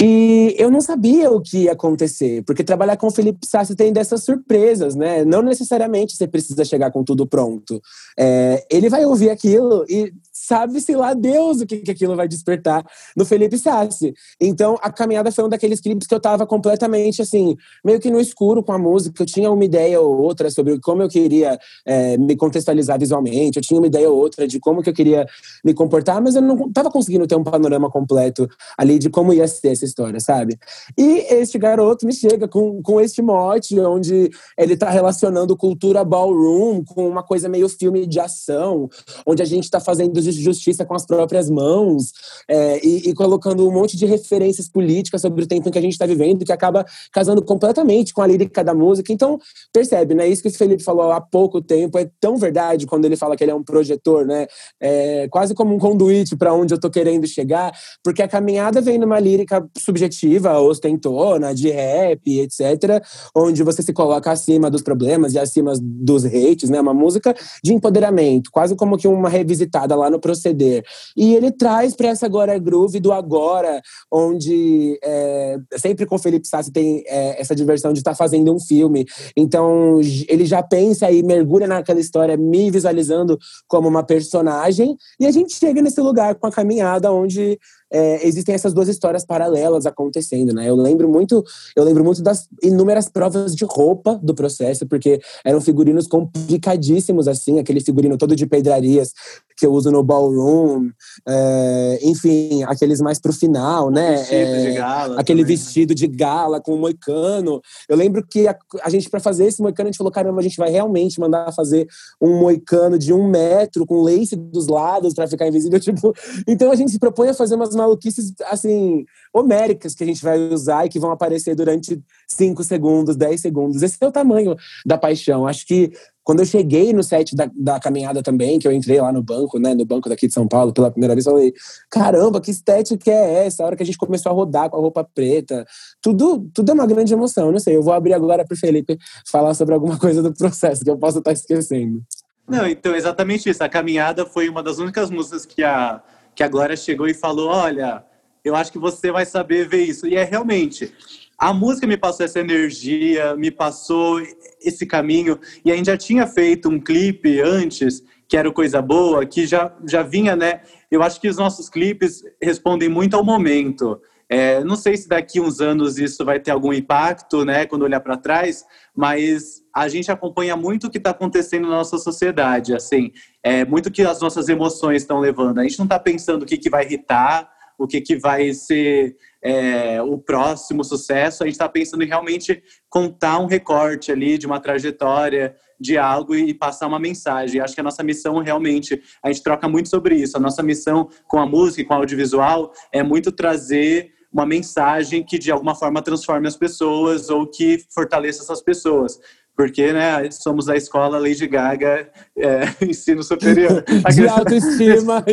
E 0.00 0.54
eu 0.58 0.70
não 0.70 0.80
sabia 0.80 1.30
o 1.30 1.40
que 1.40 1.64
ia 1.64 1.72
acontecer, 1.72 2.42
porque 2.44 2.64
trabalhar 2.64 2.96
com 2.96 3.06
o 3.06 3.10
Felipe 3.10 3.46
Sassi 3.46 3.74
tem 3.74 3.92
dessas 3.92 4.24
surpresas, 4.24 4.94
né? 4.94 5.24
Não 5.24 5.42
necessariamente 5.42 6.16
você 6.16 6.26
precisa 6.26 6.64
chegar 6.64 6.90
com 6.90 7.04
tudo 7.04 7.26
pronto. 7.26 7.80
É, 8.18 8.66
ele 8.70 8.88
vai 8.88 9.04
ouvir 9.04 9.30
aquilo 9.30 9.84
e 9.88 10.12
sabe-se 10.32 10.94
lá 10.94 11.14
Deus 11.14 11.60
o 11.60 11.66
que, 11.66 11.78
que 11.78 11.90
aquilo 11.90 12.16
vai 12.16 12.28
despertar 12.28 12.84
no 13.16 13.24
Felipe 13.24 13.58
Sassi. 13.58 14.14
Então, 14.40 14.78
a 14.80 14.90
caminhada 14.90 15.32
foi 15.32 15.44
um 15.44 15.48
daqueles 15.48 15.80
clipes 15.80 16.06
que 16.06 16.14
eu 16.14 16.20
tava 16.20 16.46
completamente, 16.46 17.20
assim, 17.20 17.56
meio 17.84 18.00
que 18.00 18.10
no 18.10 18.20
escuro 18.20 18.62
com 18.62 18.72
a 18.72 18.78
música. 18.78 19.22
Eu 19.22 19.26
tinha 19.26 19.50
uma 19.50 19.64
ideia 19.64 20.00
ou 20.00 20.16
outra 20.16 20.50
sobre 20.50 20.78
como 20.80 21.02
eu 21.02 21.08
queria 21.08 21.58
é, 21.84 22.16
me 22.16 22.36
contextualizar 22.36 22.98
visualmente, 22.98 23.58
eu 23.58 23.62
tinha 23.62 23.78
uma 23.78 23.86
ideia 23.86 24.08
ou 24.10 24.16
outra 24.16 24.46
de 24.46 24.58
como 24.60 24.82
que 24.82 24.88
eu 24.88 24.94
queria 24.94 25.26
me 25.64 25.74
comportar, 25.74 26.22
mas 26.22 26.34
eu 26.34 26.42
não 26.42 26.70
tava 26.72 26.90
conseguindo 26.90 27.26
ter 27.26 27.36
um 27.36 27.44
panorama 27.44 27.90
completo 27.90 28.48
ali 28.76 28.98
de 28.98 29.10
como 29.10 29.32
ia 29.32 29.46
ser 29.46 29.74
essa 29.78 29.84
história, 29.84 30.20
sabe? 30.20 30.58
E 30.96 31.26
este 31.34 31.58
garoto 31.58 32.04
me 32.04 32.12
chega 32.12 32.48
com, 32.48 32.82
com 32.82 33.00
este 33.00 33.22
mote, 33.22 33.78
onde 33.80 34.30
ele 34.56 34.76
tá 34.76 34.90
relacionando 34.90 35.56
cultura 35.56 36.04
ballroom 36.04 36.82
com 36.84 37.08
uma 37.08 37.22
coisa 37.22 37.48
meio 37.48 37.68
filme 37.68 38.06
de 38.06 38.20
ação, 38.20 38.88
onde 39.26 39.42
a 39.42 39.46
gente 39.46 39.70
tá 39.70 39.80
fazendo 39.80 40.20
justiça 40.20 40.84
com 40.84 40.94
as 40.94 41.06
próprias 41.06 41.48
mãos 41.48 42.12
é, 42.48 42.84
e, 42.84 43.10
e, 43.10 43.14
colocando 43.14 43.66
um 43.66 43.72
monte 43.72 43.96
de 43.96 44.06
referências 44.06 44.68
políticas 44.68 45.20
sobre 45.20 45.44
o 45.44 45.46
tempo 45.46 45.68
em 45.68 45.72
que 45.72 45.78
a 45.78 45.82
gente 45.82 45.92
está 45.92 46.06
vivendo, 46.06 46.44
que 46.44 46.52
acaba 46.52 46.84
casando 47.12 47.42
completamente 47.42 48.12
com 48.12 48.22
a 48.22 48.26
lírica 48.26 48.64
da 48.64 48.74
música. 48.74 49.12
Então, 49.12 49.38
percebe, 49.72 50.14
né? 50.14 50.26
Isso 50.26 50.42
que 50.42 50.48
o 50.48 50.52
Felipe 50.52 50.82
falou 50.82 51.12
há 51.12 51.20
pouco 51.20 51.62
tempo 51.62 51.98
é 51.98 52.10
tão 52.20 52.36
verdade 52.36 52.86
quando 52.86 53.04
ele 53.04 53.16
fala 53.16 53.36
que 53.36 53.44
ele 53.44 53.50
é 53.50 53.54
um 53.54 53.62
projetor, 53.62 54.26
né? 54.26 54.46
É, 54.80 55.28
quase 55.28 55.54
como 55.54 55.74
um 55.74 55.78
conduíte 55.78 56.36
para 56.36 56.52
onde 56.52 56.74
eu 56.74 56.76
estou 56.76 56.90
querendo 56.90 57.26
chegar, 57.26 57.72
porque 58.02 58.22
a 58.22 58.28
caminhada 58.28 58.80
vem 58.80 58.98
numa 58.98 59.18
lírica 59.18 59.57
subjetiva, 59.76 60.58
ostentona, 60.60 61.54
de 61.54 61.70
rap, 61.70 62.40
etc., 62.40 63.02
onde 63.34 63.62
você 63.62 63.82
se 63.82 63.92
coloca 63.92 64.30
acima 64.30 64.70
dos 64.70 64.82
problemas 64.82 65.34
e 65.34 65.38
acima 65.38 65.72
dos 65.80 66.24
hates, 66.24 66.70
né? 66.70 66.80
Uma 66.80 66.94
música 66.94 67.34
de 67.62 67.72
empoderamento, 67.72 68.50
quase 68.50 68.74
como 68.76 68.96
que 68.96 69.08
uma 69.08 69.28
revisitada 69.28 69.94
lá 69.94 70.10
no 70.10 70.20
proceder. 70.20 70.84
E 71.16 71.34
ele 71.34 71.50
traz 71.50 71.94
para 71.94 72.08
essa 72.08 72.26
agora 72.26 72.58
groove 72.58 73.00
do 73.00 73.12
agora, 73.12 73.80
onde 74.10 74.98
é, 75.02 75.56
sempre 75.76 76.06
com 76.06 76.16
o 76.16 76.18
Felipe 76.18 76.46
Sassi 76.46 76.72
tem 76.72 77.02
é, 77.06 77.40
essa 77.40 77.54
diversão 77.54 77.92
de 77.92 78.00
estar 78.00 78.12
tá 78.12 78.16
fazendo 78.16 78.54
um 78.54 78.60
filme. 78.60 79.06
Então 79.36 80.00
ele 80.28 80.44
já 80.44 80.62
pensa 80.62 81.10
e 81.10 81.22
mergulha 81.22 81.66
naquela 81.66 82.00
história, 82.00 82.36
me 82.36 82.70
visualizando 82.70 83.38
como 83.66 83.88
uma 83.88 84.02
personagem, 84.02 84.96
e 85.18 85.26
a 85.26 85.30
gente 85.30 85.54
chega 85.54 85.82
nesse 85.82 86.00
lugar 86.00 86.34
com 86.34 86.46
a 86.46 86.52
caminhada 86.52 87.12
onde 87.12 87.58
é, 87.90 88.26
existem 88.26 88.54
essas 88.54 88.72
duas 88.72 88.88
histórias 88.88 89.24
paralelas 89.24 89.86
acontecendo, 89.86 90.52
né? 90.52 90.68
Eu 90.68 90.76
lembro 90.76 91.08
muito, 91.08 91.44
eu 91.74 91.84
lembro 91.84 92.04
muito 92.04 92.22
das 92.22 92.48
inúmeras 92.62 93.08
provas 93.08 93.54
de 93.54 93.64
roupa 93.64 94.18
do 94.22 94.34
processo, 94.34 94.86
porque 94.86 95.20
eram 95.44 95.60
figurinos 95.60 96.06
complicadíssimos, 96.06 97.28
assim, 97.28 97.58
aquele 97.58 97.80
figurino 97.80 98.18
todo 98.18 98.36
de 98.36 98.46
pedrarias 98.46 99.12
que 99.58 99.66
eu 99.66 99.72
uso 99.72 99.90
no 99.90 100.04
ballroom, 100.04 100.90
é, 101.26 101.98
enfim, 102.02 102.62
aqueles 102.62 103.00
mais 103.00 103.18
pro 103.18 103.32
final, 103.32 103.90
né? 103.90 104.18
Vestido 104.18 104.62
de 104.62 104.72
gala. 104.72 105.20
Aquele 105.20 105.42
também. 105.42 105.42
Né? 105.42 105.44
vestido 105.44 105.94
de 105.94 106.06
gala 106.06 106.60
com 106.60 106.74
um 106.74 106.78
moicano. 106.78 107.60
Eu 107.88 107.96
lembro 107.96 108.24
que 108.24 108.46
a, 108.46 108.56
a 108.82 108.88
gente, 108.88 109.10
para 109.10 109.18
fazer 109.18 109.46
esse 109.46 109.60
moicano, 109.60 109.88
a 109.88 109.90
gente 109.90 109.98
falou: 109.98 110.12
caramba, 110.12 110.38
a 110.38 110.42
gente 110.42 110.56
vai 110.56 110.70
realmente 110.70 111.18
mandar 111.18 111.52
fazer 111.52 111.88
um 112.20 112.38
moicano 112.38 112.96
de 112.96 113.12
um 113.12 113.28
metro 113.28 113.84
com 113.84 114.00
lace 114.02 114.36
dos 114.36 114.68
lados 114.68 115.12
para 115.12 115.26
ficar 115.26 115.48
invisível. 115.48 115.80
Tipo, 115.88 116.12
então 116.46 116.70
a 116.70 116.76
gente 116.76 116.92
se 116.92 116.98
propõe 116.98 117.30
a 117.30 117.34
fazer 117.34 117.54
umas 117.54 117.74
maluquices, 117.74 118.32
assim, 118.50 119.04
homéricas 119.32 119.94
que 119.94 120.04
a 120.04 120.06
gente 120.06 120.22
vai 120.22 120.38
usar 120.38 120.84
e 120.84 120.88
que 120.88 121.00
vão 121.00 121.10
aparecer 121.10 121.54
durante 121.54 122.00
5 122.28 122.62
segundos, 122.62 123.16
10 123.16 123.40
segundos. 123.40 123.82
Esse 123.82 123.96
é 124.00 124.06
o 124.06 124.12
tamanho 124.12 124.54
da 124.84 124.98
paixão. 124.98 125.46
Acho 125.46 125.66
que 125.66 125.92
quando 126.28 126.40
eu 126.40 126.44
cheguei 126.44 126.92
no 126.92 127.02
set 127.02 127.34
da, 127.34 127.50
da 127.56 127.80
caminhada 127.80 128.22
também, 128.22 128.58
que 128.58 128.68
eu 128.68 128.72
entrei 128.72 129.00
lá 129.00 129.10
no 129.10 129.22
banco, 129.22 129.58
né, 129.58 129.74
no 129.74 129.86
banco 129.86 130.10
daqui 130.10 130.26
de 130.26 130.34
São 130.34 130.46
Paulo 130.46 130.74
pela 130.74 130.90
primeira 130.90 131.14
vez, 131.14 131.24
eu 131.24 131.32
falei, 131.32 131.54
caramba, 131.88 132.38
que 132.38 132.50
estética 132.50 133.10
é 133.10 133.46
essa? 133.46 133.62
A 133.62 133.66
hora 133.66 133.76
que 133.76 133.82
a 133.82 133.86
gente 133.86 133.96
começou 133.96 134.30
a 134.30 134.34
rodar 134.34 134.68
com 134.68 134.76
a 134.76 134.78
roupa 134.78 135.02
preta, 135.02 135.64
tudo, 136.02 136.46
tudo 136.52 136.70
é 136.70 136.74
uma 136.74 136.86
grande 136.86 137.14
emoção. 137.14 137.50
Não 137.50 137.58
sei, 137.58 137.76
eu 137.76 137.82
vou 137.82 137.94
abrir 137.94 138.12
agora 138.12 138.44
para 138.44 138.54
Felipe 138.58 138.98
falar 139.26 139.54
sobre 139.54 139.72
alguma 139.72 139.96
coisa 139.98 140.22
do 140.22 140.30
processo 140.34 140.84
que 140.84 140.90
eu 140.90 140.98
possa 140.98 141.20
estar 141.20 141.32
esquecendo. 141.32 142.02
Não, 142.46 142.66
então, 142.66 142.94
exatamente 142.94 143.48
isso. 143.48 143.64
A 143.64 143.68
caminhada 143.70 144.26
foi 144.26 144.50
uma 144.50 144.62
das 144.62 144.76
únicas 144.76 145.10
músicas 145.10 145.46
que 145.46 145.64
a 145.64 146.02
que 146.34 146.42
a 146.42 146.48
Glória 146.48 146.76
chegou 146.76 147.08
e 147.08 147.14
falou: 147.14 147.48
Olha, 147.48 148.04
eu 148.44 148.54
acho 148.54 148.70
que 148.70 148.78
você 148.78 149.10
vai 149.10 149.24
saber 149.24 149.66
ver 149.66 149.84
isso. 149.84 150.06
E 150.06 150.14
é 150.14 150.24
realmente. 150.24 150.92
A 151.38 151.52
música 151.52 151.86
me 151.86 151.96
passou 151.96 152.26
essa 152.26 152.40
energia, 152.40 153.36
me 153.36 153.48
passou 153.48 154.20
esse 154.60 154.84
caminho. 154.84 155.38
E 155.64 155.70
a 155.70 155.76
gente 155.76 155.86
já 155.86 155.96
tinha 155.96 156.26
feito 156.26 156.68
um 156.68 156.80
clipe 156.80 157.40
antes, 157.40 158.02
que 158.28 158.36
era 158.36 158.50
Coisa 158.50 158.82
Boa, 158.82 159.24
que 159.24 159.46
já, 159.46 159.72
já 159.86 160.02
vinha, 160.02 160.34
né? 160.34 160.62
Eu 160.90 161.00
acho 161.00 161.20
que 161.20 161.28
os 161.28 161.36
nossos 161.36 161.70
clipes 161.70 162.24
respondem 162.42 162.88
muito 162.88 163.14
ao 163.14 163.24
momento. 163.24 164.00
É, 164.28 164.62
não 164.64 164.74
sei 164.74 164.96
se 164.96 165.08
daqui 165.08 165.40
uns 165.40 165.60
anos 165.60 165.96
isso 165.96 166.24
vai 166.24 166.40
ter 166.40 166.50
algum 166.50 166.72
impacto, 166.72 167.44
né, 167.46 167.64
quando 167.64 167.82
olhar 167.82 168.00
para 168.00 168.14
trás, 168.14 168.62
mas 168.94 169.62
a 169.74 169.88
gente 169.88 170.12
acompanha 170.12 170.54
muito 170.54 170.86
o 170.86 170.90
que 170.90 170.98
está 170.98 171.10
acontecendo 171.10 171.66
na 171.66 171.76
nossa 171.76 171.96
sociedade, 171.96 172.74
assim, 172.74 173.10
é 173.42 173.64
muito 173.64 173.90
que 173.90 174.02
as 174.02 174.20
nossas 174.20 174.50
emoções 174.50 175.00
estão 175.00 175.18
levando. 175.18 175.60
A 175.60 175.62
gente 175.62 175.78
não 175.78 175.86
está 175.86 175.98
pensando 175.98 176.42
o 176.42 176.46
que, 176.46 176.58
que 176.58 176.68
vai 176.68 176.84
irritar, 176.84 177.48
o 177.78 177.86
que, 177.86 178.02
que 178.02 178.16
vai 178.16 178.52
ser 178.52 179.16
é, 179.42 180.02
o 180.02 180.18
próximo 180.18 180.82
sucesso, 180.82 181.42
a 181.42 181.46
gente 181.46 181.54
está 181.54 181.68
pensando 181.68 182.02
em 182.02 182.06
realmente 182.06 182.62
contar 182.88 183.38
um 183.38 183.46
recorte 183.46 184.10
ali 184.10 184.36
de 184.36 184.46
uma 184.46 184.60
trajetória, 184.60 185.54
de 185.80 185.96
algo 185.96 186.34
e 186.34 186.52
passar 186.52 186.86
uma 186.86 186.98
mensagem. 186.98 187.60
Acho 187.60 187.74
que 187.74 187.80
a 187.80 187.84
nossa 187.84 188.02
missão 188.02 188.38
realmente, 188.38 189.00
a 189.22 189.28
gente 189.28 189.42
troca 189.42 189.68
muito 189.68 189.88
sobre 189.88 190.16
isso. 190.16 190.36
A 190.36 190.40
nossa 190.40 190.62
missão 190.62 191.08
com 191.28 191.38
a 191.38 191.46
música 191.46 191.82
e 191.82 191.84
com 191.84 191.94
o 191.94 191.98
audiovisual 191.98 192.72
é 192.92 193.02
muito 193.02 193.30
trazer 193.30 194.12
uma 194.32 194.44
mensagem 194.44 195.24
que 195.24 195.38
de 195.38 195.50
alguma 195.50 195.74
forma 195.74 196.02
transforme 196.02 196.46
as 196.46 196.56
pessoas 196.56 197.30
ou 197.30 197.46
que 197.46 197.78
fortaleça 197.90 198.42
essas 198.42 198.60
pessoas. 198.60 199.18
Porque 199.58 199.92
né, 199.92 200.30
somos 200.30 200.66
da 200.66 200.76
escola 200.76 201.18
Lady 201.18 201.48
Gaga, 201.48 202.08
é, 202.36 202.60
ensino 202.86 203.24
superior. 203.24 203.82
de 204.14 204.28
autoestima, 204.28 205.24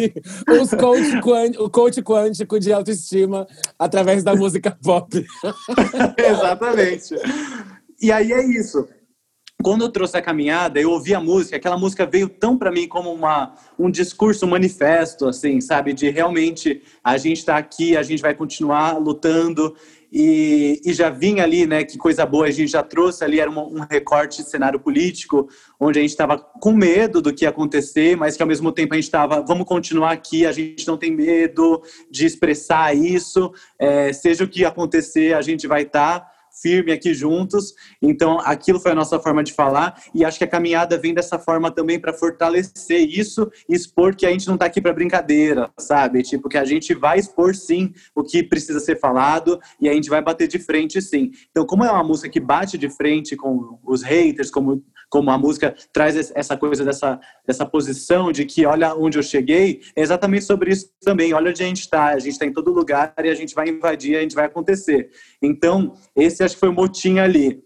os 0.60 0.72
coach, 0.72 1.60
o 1.60 1.70
coach 1.70 2.02
quântico 2.02 2.60
de 2.60 2.74
autoestima 2.74 3.46
através 3.78 4.24
da 4.24 4.34
música 4.34 4.76
pop. 4.84 5.24
Exatamente. 6.18 7.14
E 8.02 8.12
aí 8.12 8.32
é 8.32 8.44
isso 8.44 8.88
quando 9.64 9.84
eu 9.84 9.90
trouxe 9.90 10.16
a 10.16 10.22
caminhada, 10.22 10.80
eu 10.80 10.92
ouvi 10.92 11.16
a 11.16 11.20
música, 11.20 11.56
aquela 11.56 11.76
música 11.76 12.06
veio 12.06 12.30
tão 12.30 12.56
para 12.56 12.72
mim 12.72 12.88
como 12.88 13.12
uma, 13.12 13.56
um 13.80 13.90
discurso, 13.90 14.46
um 14.46 14.50
manifesto, 14.50 15.28
assim, 15.28 15.60
sabe? 15.60 15.92
De 15.92 16.08
realmente 16.10 16.84
a 17.04 17.18
gente 17.18 17.38
está 17.38 17.58
aqui, 17.58 17.98
a 17.98 18.04
gente 18.04 18.22
vai 18.22 18.36
continuar 18.36 19.00
lutando. 19.00 19.76
E, 20.12 20.82
e, 20.86 20.94
já 20.94 21.10
vinha 21.10 21.44
ali, 21.44 21.66
né? 21.66 21.84
Que 21.84 21.98
coisa 21.98 22.26
boa, 22.26 22.48
a 22.48 22.52
gente 22.52 22.72
já 22.72 22.84
trouxe 22.84 23.24
ali, 23.24 23.40
era 23.40 23.50
um, 23.50 23.78
um 23.78 23.80
recorte 23.82 24.44
de 24.44 24.50
cenário 24.50 24.80
político, 24.80 25.48
onde 25.80 26.00
a 26.00 26.02
gente 26.02 26.12
estava 26.12 26.38
com 26.38 26.72
medo 26.72 27.22
do 27.22 27.34
que 27.34 27.46
ia 27.46 27.50
acontecer, 27.50 28.16
mas 28.16 28.38
que 28.38 28.44
ao 28.44 28.48
mesmo 28.48 28.72
tempo 28.72 28.94
a 28.94 28.98
gente 28.98 29.06
estava, 29.06 29.42
vamos 29.42 29.66
continuar 29.66 30.12
aqui, 30.12 30.46
a 30.46 30.52
gente 30.52 30.88
não 30.88 30.98
tem 30.98 31.12
medo 31.12 31.82
de 32.10 32.26
expressar 32.26 32.96
isso, 32.96 33.52
é, 33.80 34.14
seja 34.14 34.44
o 34.44 34.48
que 34.48 34.64
acontecer, 34.64 35.34
a 35.34 35.42
gente 35.42 35.68
vai 35.68 35.84
estar. 35.84 36.20
Tá 36.20 36.35
firme 36.62 36.92
aqui 36.92 37.14
juntos. 37.14 37.74
Então, 38.02 38.40
aquilo 38.40 38.80
foi 38.80 38.92
a 38.92 38.96
nossa 38.96 39.20
forma 39.20 39.44
de 39.44 39.54
falar 39.54 40.02
e 40.14 40.24
acho 40.24 40.38
que 40.38 40.44
a 40.44 40.48
caminhada 40.48 40.98
vem 40.98 41.14
dessa 41.14 41.38
forma 41.38 41.72
também 41.72 42.00
para 42.00 42.14
fortalecer 42.14 43.08
isso 43.08 43.50
e 43.70 43.76
expor 43.76 44.16
que 44.16 44.26
a 44.26 44.32
gente 44.32 44.48
não 44.48 44.56
está 44.56 44.66
aqui 44.66 44.82
para 44.82 44.94
brincadeira, 44.94 45.70
sabe? 45.78 46.24
Tipo, 46.24 46.50
que 46.50 46.58
a 46.58 46.66
gente 46.66 46.94
vai 46.94 47.20
expor 47.20 47.56
sim 47.56 47.94
o 48.16 48.24
que 48.24 48.44
precisa 48.44 48.80
ser 48.80 49.00
falado 49.00 49.60
e 49.80 49.90
a 49.90 49.94
gente 49.94 50.10
vai 50.10 50.22
bater 50.22 50.48
de 50.48 50.60
frente 50.60 51.02
sim. 51.02 51.32
Então, 51.52 51.66
como 51.66 51.84
é 51.84 51.92
uma 51.92 52.04
música 52.04 52.30
que 52.30 52.40
bate 52.40 52.78
de 52.78 52.90
frente 52.90 53.36
com 53.36 53.80
os 53.84 54.04
haters, 54.04 54.50
como 54.50 54.84
como 55.16 55.32
a 55.32 55.38
música 55.38 55.74
traz 55.94 56.30
essa 56.36 56.58
coisa 56.58 56.84
dessa, 56.84 57.18
dessa 57.48 57.66
posição 57.66 58.34
de 58.34 58.44
que 58.44 58.66
olha 58.66 58.94
onde 58.94 59.18
eu 59.18 59.24
cheguei, 59.24 59.80
é 59.96 60.02
exatamente 60.02 60.44
sobre 60.44 60.72
isso 60.72 60.90
também. 61.02 61.34
Olha 61.34 61.52
onde 61.52 61.64
a 61.64 61.66
gente 61.66 61.80
está, 61.80 62.08
a 62.08 62.20
gente 62.20 62.34
está 62.34 62.46
em 62.46 62.52
todo 62.52 62.70
lugar 62.70 63.14
e 63.24 63.30
a 63.30 63.34
gente 63.34 63.56
vai 63.56 63.70
invadir, 63.70 64.18
a 64.18 64.22
gente 64.22 64.36
vai 64.36 64.44
acontecer. 64.44 65.10
Então, 65.42 65.94
esse 66.14 66.44
acho 66.44 66.56
que 66.56 66.60
foi 66.60 66.68
o 66.68 66.74
motim 66.74 67.20
ali. 67.20 67.64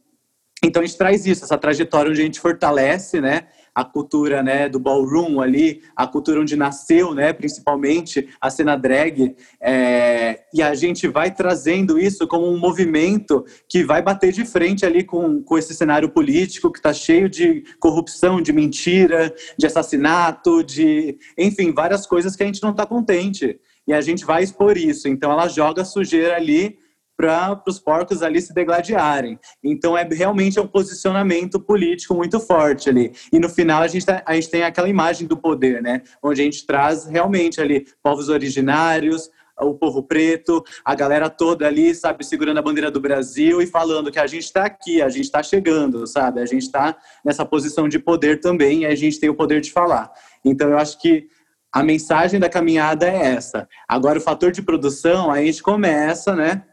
Então 0.63 0.83
a 0.83 0.85
gente 0.85 0.95
traz 0.95 1.25
isso, 1.25 1.43
essa 1.43 1.57
trajetória 1.57 2.12
onde 2.12 2.21
a 2.21 2.23
gente 2.23 2.39
fortalece, 2.39 3.19
né, 3.19 3.47
a 3.73 3.84
cultura, 3.84 4.41
né, 4.43 4.67
do 4.67 4.79
ballroom 4.79 5.41
ali, 5.41 5.82
a 5.95 6.08
cultura 6.08 6.41
onde 6.41 6.55
nasceu, 6.55 7.13
né, 7.13 7.34
principalmente 7.34 8.29
a 8.41 8.49
cena 8.49 8.75
drag, 8.75 9.36
é, 9.62 10.41
e 10.53 10.62
a 10.62 10.73
gente 10.73 11.08
vai 11.08 11.34
trazendo 11.34 11.99
isso 11.99 12.27
como 12.27 12.47
um 12.47 12.58
movimento 12.58 13.45
que 13.67 13.84
vai 13.84 14.01
bater 14.01 14.32
de 14.32 14.45
frente 14.45 14.86
ali 14.86 15.03
com, 15.03 15.41
com 15.41 15.58
esse 15.58 15.73
cenário 15.73 16.10
político 16.10 16.71
que 16.71 16.79
está 16.79 16.93
cheio 16.93 17.29
de 17.29 17.63
corrupção, 17.79 18.41
de 18.41 18.51
mentira, 18.51 19.34
de 19.58 19.65
assassinato, 19.65 20.63
de, 20.63 21.17
enfim, 21.38 21.73
várias 21.73 22.05
coisas 22.05 22.36
que 22.36 22.43
a 22.43 22.45
gente 22.45 22.62
não 22.62 22.71
está 22.71 22.86
contente. 22.86 23.60
E 23.88 23.93
a 23.93 24.01
gente 24.01 24.23
vai 24.23 24.43
expor 24.43 24.77
isso. 24.77 25.08
Então 25.08 25.32
ela 25.32 25.47
joga 25.47 25.84
sujeira 25.84 26.36
ali 26.36 26.77
para 27.19 27.62
os 27.67 27.77
porcos 27.77 28.23
ali 28.23 28.41
se 28.41 28.53
degladiarem. 28.53 29.38
Então 29.62 29.97
é 29.97 30.05
realmente 30.05 30.58
é 30.58 30.62
um 30.62 30.67
posicionamento 30.67 31.60
político 31.60 32.15
muito 32.15 32.39
forte 32.39 32.89
ali. 32.89 33.12
E 33.34 33.38
no 33.39 33.49
final 33.49 33.82
a 33.82 33.88
gente, 33.89 34.05
tá, 34.05 34.23
a 34.25 34.36
gente 34.36 34.49
tem 34.49 34.63
aquela 34.63 34.88
imagem 34.88 35.27
do 35.27 35.36
poder, 35.36 35.82
né? 35.82 36.01
Onde 36.23 36.39
a 36.39 36.45
gente 36.45 36.65
traz 36.65 37.05
realmente 37.05 37.60
ali 37.60 37.86
povos 38.01 38.29
originários, 38.29 39.29
o 39.60 39.73
povo 39.73 40.01
preto, 40.01 40.63
a 40.86 40.95
galera 40.95 41.29
toda 41.29 41.67
ali, 41.67 41.93
sabe, 41.93 42.25
segurando 42.25 42.60
a 42.60 42.62
bandeira 42.62 42.89
do 42.89 43.01
Brasil 43.01 43.62
e 43.62 43.67
falando 43.67 44.10
que 44.10 44.19
a 44.19 44.25
gente 44.25 44.45
está 44.45 44.63
aqui, 44.63 45.01
a 45.01 45.10
gente 45.10 45.25
está 45.25 45.43
chegando, 45.43 46.08
sabe? 46.08 46.39
A 46.39 46.45
gente 46.45 46.63
está 46.63 46.95
nessa 47.25 47.45
posição 47.45 47.89
de 47.89 47.99
poder 47.99 48.39
também 48.39 48.84
e 48.84 48.86
a 48.86 48.95
gente 48.95 49.19
tem 49.19 49.29
o 49.29 49.36
poder 49.36 49.60
de 49.60 49.73
falar. 49.73 50.10
Então 50.45 50.69
eu 50.69 50.77
acho 50.77 50.97
que 51.01 51.27
a 51.69 51.84
mensagem 51.84 52.39
da 52.39 52.47
caminhada 52.47 53.05
é 53.05 53.34
essa. 53.36 53.67
Agora 53.89 54.19
o 54.19 54.21
fator 54.21 54.53
de 54.53 54.62
produção, 54.62 55.29
a 55.29 55.41
gente 55.41 55.62
começa, 55.62 56.34
né? 56.34 56.63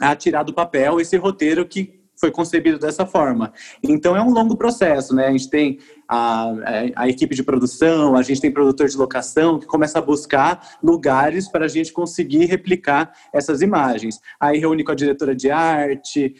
A 0.00 0.14
tirar 0.14 0.42
do 0.42 0.52
papel 0.52 1.00
esse 1.00 1.16
roteiro 1.16 1.66
que 1.66 1.96
foi 2.18 2.30
concebido 2.30 2.78
dessa 2.78 3.06
forma. 3.06 3.52
Então 3.82 4.16
é 4.16 4.22
um 4.22 4.30
longo 4.30 4.56
processo, 4.56 5.14
né? 5.14 5.26
A 5.26 5.30
gente 5.30 5.50
tem 5.50 5.78
a, 6.08 6.52
a, 6.96 7.08
equipe 7.08 7.34
de 7.34 7.42
produção, 7.42 8.16
a 8.16 8.22
gente 8.22 8.40
tem 8.40 8.50
produtor 8.50 8.88
de 8.88 8.96
locação 8.96 9.58
que 9.58 9.66
começa 9.66 9.98
a 9.98 10.02
buscar 10.02 10.76
lugares 10.82 11.48
para 11.48 11.66
a 11.66 11.68
gente 11.68 11.92
conseguir 11.92 12.46
replicar 12.46 13.12
essas 13.32 13.60
imagens. 13.60 14.20
Aí 14.40 14.58
reúne 14.58 14.82
com 14.82 14.92
a 14.92 14.94
diretora 14.94 15.34
de 15.34 15.50
arte. 15.50 16.34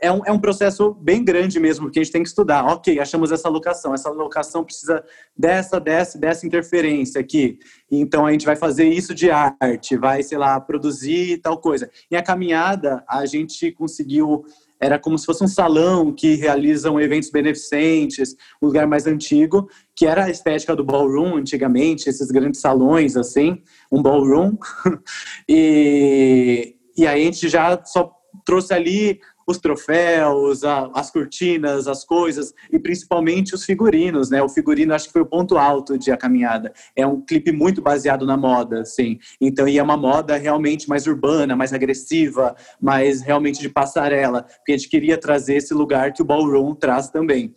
É 0.00 0.10
um, 0.10 0.24
é 0.24 0.32
um 0.32 0.38
processo 0.38 0.94
bem 0.94 1.24
grande 1.24 1.60
mesmo, 1.60 1.86
porque 1.86 1.98
a 1.98 2.02
gente 2.02 2.12
tem 2.12 2.22
que 2.22 2.28
estudar. 2.28 2.64
Ok, 2.66 2.98
achamos 2.98 3.30
essa 3.30 3.48
locação. 3.48 3.94
Essa 3.94 4.10
locação 4.10 4.64
precisa 4.64 5.04
dessa, 5.36 5.78
dessa, 5.78 6.18
dessa 6.18 6.46
interferência 6.46 7.20
aqui. 7.20 7.58
Então 7.90 8.26
a 8.26 8.32
gente 8.32 8.46
vai 8.46 8.56
fazer 8.56 8.88
isso 8.88 9.14
de 9.14 9.30
arte, 9.30 9.96
vai, 9.96 10.22
sei 10.22 10.38
lá, 10.38 10.60
produzir 10.60 11.38
tal 11.38 11.58
coisa. 11.58 11.90
E 12.10 12.16
a 12.16 12.22
caminhada, 12.22 13.04
a 13.08 13.26
gente 13.26 13.70
conseguiu 13.72 14.44
era 14.80 14.98
como 14.98 15.18
se 15.18 15.26
fosse 15.26 15.42
um 15.42 15.48
salão 15.48 16.12
que 16.12 16.34
realizam 16.34 17.00
eventos 17.00 17.30
beneficentes, 17.30 18.36
um 18.62 18.66
lugar 18.66 18.86
mais 18.86 19.06
antigo, 19.06 19.68
que 19.94 20.06
era 20.06 20.26
a 20.26 20.30
estética 20.30 20.76
do 20.76 20.84
ballroom 20.84 21.36
antigamente, 21.36 22.08
esses 22.08 22.30
grandes 22.30 22.60
salões 22.60 23.16
assim, 23.16 23.60
um 23.90 24.00
ballroom. 24.00 24.56
e, 25.48 26.76
e 26.96 27.06
aí 27.06 27.22
a 27.22 27.24
gente 27.24 27.48
já 27.48 27.82
só 27.84 28.12
trouxe 28.44 28.72
ali 28.72 29.20
os 29.48 29.56
troféus, 29.56 30.62
a, 30.62 30.90
as 30.92 31.10
cortinas, 31.10 31.88
as 31.88 32.04
coisas 32.04 32.52
e 32.70 32.78
principalmente 32.78 33.54
os 33.54 33.64
figurinos, 33.64 34.28
né? 34.28 34.42
O 34.42 34.48
figurino 34.48 34.92
acho 34.92 35.06
que 35.06 35.12
foi 35.12 35.22
o 35.22 35.26
ponto 35.26 35.56
alto 35.56 35.96
de 35.96 36.12
A 36.12 36.18
Caminhada. 36.18 36.70
É 36.94 37.06
um 37.06 37.22
clipe 37.22 37.50
muito 37.50 37.80
baseado 37.80 38.26
na 38.26 38.36
moda, 38.36 38.84
sim. 38.84 39.18
Então, 39.40 39.66
e 39.66 39.78
é 39.78 39.82
uma 39.82 39.96
moda 39.96 40.36
realmente 40.36 40.86
mais 40.86 41.06
urbana, 41.06 41.56
mais 41.56 41.72
agressiva, 41.72 42.54
mais 42.78 43.22
realmente 43.22 43.58
de 43.58 43.70
passarela, 43.70 44.42
porque 44.42 44.72
a 44.72 44.76
gente 44.76 44.90
queria 44.90 45.16
trazer 45.16 45.54
esse 45.54 45.72
lugar 45.72 46.12
que 46.12 46.20
o 46.20 46.26
ballroom 46.26 46.74
traz 46.74 47.08
também. 47.08 47.54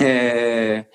É... 0.00 0.86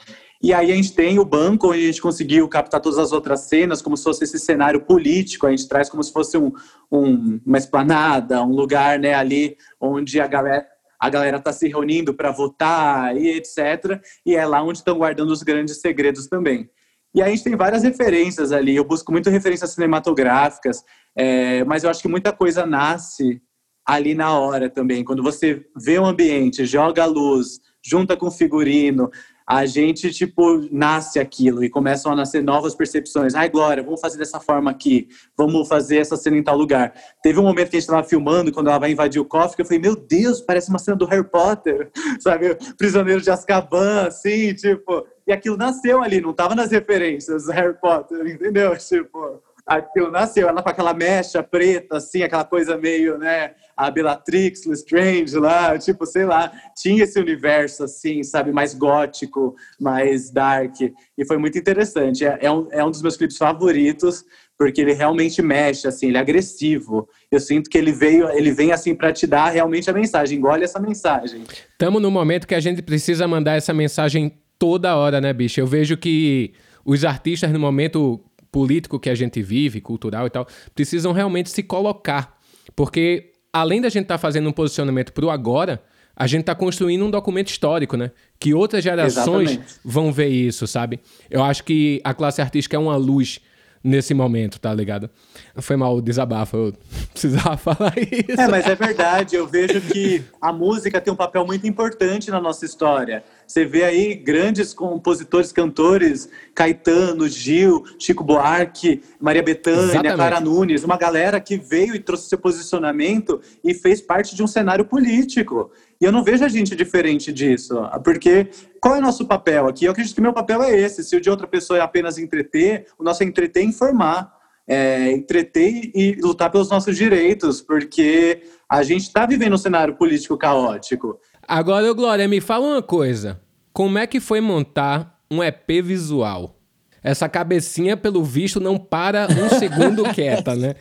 E 0.42 0.54
aí 0.54 0.72
a 0.72 0.76
gente 0.76 0.94
tem 0.94 1.18
o 1.20 1.26
banco, 1.26 1.70
onde 1.70 1.80
a 1.80 1.88
gente 1.88 2.02
conseguiu 2.02 2.48
captar 2.48 2.80
todas 2.80 3.00
as 3.00 3.12
outras 3.12 3.42
cenas, 3.42 3.82
como 3.82 3.98
se 3.98 4.04
fosse 4.04 4.24
esse 4.24 4.40
cenário 4.40 4.82
político, 4.82 5.48
a 5.48 5.50
gente 5.50 5.68
traz 5.68 5.90
como 5.90 6.04
se 6.04 6.12
fosse 6.12 6.38
um, 6.38 6.52
um 6.92 7.40
uma 7.46 7.58
esplanada, 7.58 8.44
um 8.44 8.52
lugar 8.52 9.00
né, 9.00 9.14
ali 9.14 9.58
onde 9.80 10.20
a 10.20 10.28
galera 10.28 10.66
a 11.00 11.10
galera 11.10 11.38
está 11.38 11.54
se 11.54 11.68
reunindo 11.68 12.14
para 12.14 12.32
votar 12.32 13.16
e 13.16 13.30
etc. 13.30 14.02
E 14.26 14.36
é 14.36 14.46
lá 14.46 14.64
onde 14.64 14.80
estão 14.80 14.98
guardando 14.98 15.32
os 15.32 15.44
grandes 15.44 15.80
segredos 15.80 16.28
também. 16.28 16.70
E 17.14 17.22
a 17.22 17.30
gente 17.30 17.44
tem 17.44 17.56
várias 17.56 17.84
referências 17.84 18.52
ali. 18.52 18.76
Eu 18.76 18.84
busco 18.84 19.12
muito 19.12 19.30
referências 19.30 19.72
cinematográficas, 19.72 20.84
é, 21.16 21.64
mas 21.64 21.84
eu 21.84 21.90
acho 21.90 22.02
que 22.02 22.08
muita 22.08 22.32
coisa 22.32 22.66
nasce 22.66 23.42
ali 23.86 24.14
na 24.14 24.38
hora 24.38 24.70
também. 24.70 25.04
Quando 25.04 25.24
você 25.24 25.66
vê 25.76 25.98
o 25.98 26.06
ambiente, 26.06 26.66
joga 26.66 27.04
a 27.04 27.08
luz, 27.08 27.60
junta 27.84 28.18
com 28.18 28.28
o 28.28 28.32
figurino, 28.32 29.10
a 29.48 29.66
gente, 29.66 30.12
tipo, 30.12 30.68
nasce 30.70 31.20
aquilo 31.20 31.64
e 31.64 31.70
começam 31.70 32.12
a 32.12 32.16
nascer 32.16 32.44
novas 32.44 32.76
percepções. 32.76 33.34
Ai, 33.34 33.48
Glória, 33.50 33.82
vamos 33.82 34.02
fazer 34.02 34.18
dessa 34.18 34.42
forma 34.42 34.70
aqui, 34.70 35.08
vamos 35.38 35.66
fazer 35.70 36.00
essa 36.00 36.18
cena 36.18 36.36
em 36.36 36.44
tal 36.44 36.58
lugar. 36.58 36.94
Teve 37.24 37.40
um 37.40 37.44
momento 37.44 37.70
que 37.70 37.78
a 37.78 37.80
gente 37.80 37.88
estava 37.88 38.04
filmando, 38.04 38.52
quando 38.52 38.68
ela 38.68 38.78
vai 38.78 38.92
invadir 38.92 39.22
o 39.22 39.26
cofre, 39.26 39.56
que 39.56 39.62
eu 39.62 39.66
falei, 39.66 39.80
meu 39.80 39.96
Deus, 39.96 40.42
parece 40.42 40.70
uma 40.70 40.80
cena 40.80 40.98
do 40.98 41.06
Harry 41.06 41.24
Potter, 41.24 41.90
sabe? 42.20 42.58
Prisioneiro 42.78 43.22
de 43.22 43.32
Azkaban, 43.32 44.08
assim, 44.08 44.54
tipo. 44.54 45.08
E 45.26 45.32
aquilo 45.32 45.56
nasceu 45.56 46.02
ali, 46.02 46.20
não 46.20 46.32
estava 46.32 46.54
nas 46.54 46.72
referências 46.72 47.46
do 47.46 47.52
Harry 47.52 47.78
Potter, 47.80 48.28
entendeu? 48.28 48.76
Tipo, 48.88 49.42
aquilo 49.68 50.10
nasceu, 50.10 50.48
ela 50.48 50.64
com 50.64 50.70
aquela 50.70 50.94
mecha 50.94 51.44
preta, 51.44 51.98
assim, 51.98 52.24
aquela 52.24 52.46
coisa 52.46 52.78
meio, 52.78 53.18
né, 53.18 53.52
a 53.76 53.92
Bellatrix, 53.92 54.66
Lestrange 54.66 55.38
lá, 55.38 55.78
tipo, 55.78 56.06
sei 56.06 56.26
lá, 56.26 56.52
tinha 56.76 57.04
esse 57.04 57.20
universo, 57.20 57.84
assim, 57.84 58.24
sabe, 58.24 58.54
mais 58.54 58.74
gótico, 58.74 59.56
mais 59.80 60.32
dark, 60.32 60.80
e 61.18 61.26
foi 61.26 61.38
muito 61.38 61.58
interessante. 61.58 62.26
É, 62.26 62.40
é, 62.42 62.52
um, 62.52 62.68
é 62.72 62.84
um 62.84 62.90
dos 62.90 63.02
meus 63.02 63.18
clipes 63.18 63.38
favoritos, 63.38 64.24
porque 64.58 64.82
ele 64.82 64.94
realmente 64.94 65.42
mexe, 65.42 65.88
assim, 65.88 66.08
ele 66.08 66.18
é 66.18 66.22
agressivo. 66.22 67.08
Eu 67.30 67.40
sinto 67.40 67.70
que 67.70 67.78
ele 67.78 67.92
veio, 67.92 68.30
ele 68.30 68.52
vem 68.52 68.72
assim 68.72 68.96
para 68.96 69.12
te 69.12 69.28
dar 69.28 69.50
realmente 69.50 69.90
a 69.90 69.94
mensagem, 69.94 70.38
engole 70.38 70.64
essa 70.64 70.80
mensagem. 70.80 71.44
Estamos 71.72 72.02
no 72.02 72.10
momento 72.10 72.48
que 72.48 72.56
a 72.56 72.60
gente 72.60 72.82
precisa 72.82 73.28
mandar 73.28 73.56
essa 73.56 73.74
mensagem 73.74 74.40
toda 74.58 74.96
hora, 74.96 75.22
né, 75.22 75.32
bicho? 75.32 75.60
Eu 75.60 75.68
vejo 75.68 75.96
que 75.96 76.54
os 76.84 77.04
artistas 77.06 77.52
no 77.52 77.60
momento 77.60 78.20
político 78.52 79.00
que 79.00 79.10
a 79.10 79.16
gente 79.16 79.42
vive, 79.42 79.82
cultural 79.82 80.28
e 80.28 80.30
tal, 80.30 80.48
precisam 80.74 81.12
realmente 81.12 81.50
se 81.50 81.64
colocar. 81.64 82.38
Porque 82.76 83.32
além 83.52 83.82
da 83.82 83.90
gente 83.90 84.04
estar 84.04 84.16
tá 84.16 84.20
fazendo 84.20 84.50
um 84.50 84.52
posicionamento 84.52 85.12
para 85.14 85.26
o 85.26 85.30
agora, 85.30 85.82
a 86.16 86.26
gente 86.26 86.42
está 86.42 86.56
construindo 86.56 87.06
um 87.06 87.12
documento 87.12 87.50
histórico, 87.50 87.96
né? 87.96 88.12
Que 88.40 88.54
outras 88.54 88.84
gerações 88.84 89.52
Exatamente. 89.52 89.80
vão 89.86 90.12
ver 90.12 90.30
isso, 90.30 90.66
sabe? 90.66 91.00
Eu 91.30 91.44
acho 91.44 91.64
que 91.64 92.02
a 92.04 92.14
classe 92.14 92.42
artística 92.42 92.76
é 92.76 92.80
uma 92.80 92.96
luz 92.96 93.40
nesse 93.84 94.14
momento, 94.14 94.60
tá 94.60 94.74
ligado? 94.74 95.10
Foi 95.58 95.76
mal 95.76 95.96
o 95.96 96.02
desabafo, 96.02 96.58
eu 96.58 96.74
precisava 97.12 97.58
falar 97.58 97.94
isso. 97.98 98.40
É, 98.40 98.48
mas 98.48 98.66
é 98.68 98.76
verdade, 98.76 99.36
eu 99.36 99.48
vejo 99.48 99.82
que 99.82 100.24
a 100.42 100.52
música 100.52 101.00
tem 101.00 101.12
um 101.12 101.16
papel 101.16 101.46
muito 101.46 101.68
importante 101.68 102.30
na 102.30 102.40
nossa 102.40 102.66
história. 102.66 103.24
Você 103.46 103.64
vê 103.64 103.84
aí 103.86 104.14
grandes 104.14 104.74
compositores, 104.74 105.52
cantores, 105.52 106.30
Caetano, 106.54 107.30
Gil, 107.30 107.86
Chico 107.98 108.24
Buarque, 108.24 109.02
Maria 109.20 109.42
Bethânia, 109.42 110.14
Clara 110.14 110.42
Nunes, 110.42 110.84
uma 110.84 110.98
galera 110.98 111.40
que 111.40 111.58
veio 111.58 111.96
e 111.96 112.00
trouxe 112.00 112.28
seu 112.28 112.38
posicionamento 112.38 113.40
e 113.64 113.74
fez 113.74 114.02
parte 114.02 114.36
de 114.36 114.44
um 114.44 114.48
cenário 114.48 114.84
político. 114.84 115.72
E 116.00 116.06
eu 116.06 116.12
não 116.12 116.24
vejo 116.24 116.46
a 116.46 116.48
gente 116.48 116.76
diferente 116.76 117.34
disso, 117.34 117.76
porque 118.04 118.50
qual 118.80 118.96
é 118.96 119.00
o 119.00 119.02
nosso 119.02 119.26
papel 119.26 119.68
aqui? 119.68 119.86
Eu 119.86 119.92
acredito 119.92 120.14
que 120.14 120.22
meu 120.22 120.34
papel 120.34 120.62
é 120.62 120.78
esse. 120.80 121.04
Se 121.04 121.16
o 121.16 121.22
de 121.22 121.30
outra 121.30 121.48
pessoa 121.48 121.80
é 121.80 121.82
apenas 121.82 122.18
entreter, 122.18 122.86
o 122.98 123.04
nosso 123.04 123.24
é 123.24 123.26
entreter 123.26 123.64
e 123.64 123.68
informar. 123.68 124.36
É, 124.70 125.14
entreter 125.14 125.92
e 125.96 126.18
lutar 126.22 126.52
pelos 126.52 126.70
nossos 126.70 126.98
direitos, 126.98 127.62
porque 127.62 128.42
a 128.68 128.84
gente 128.84 129.04
está 129.04 129.26
vivendo 129.26 129.54
um 129.54 129.58
cenário 129.58 129.96
político 129.96 130.38
caótico. 130.38 131.18
Agora, 131.48 131.94
Glória, 131.94 132.28
me 132.28 132.42
fala 132.42 132.68
uma 132.68 132.82
coisa. 132.82 133.40
Como 133.72 133.98
é 133.98 134.06
que 134.06 134.20
foi 134.20 134.42
montar 134.42 135.22
um 135.32 135.42
EP 135.42 135.82
visual? 135.82 136.58
Essa 137.02 137.30
cabecinha, 137.30 137.96
pelo 137.96 138.22
visto, 138.22 138.60
não 138.60 138.78
para 138.78 139.28
um 139.30 139.58
segundo 139.58 140.04
quieta, 140.14 140.54
né? 140.54 140.76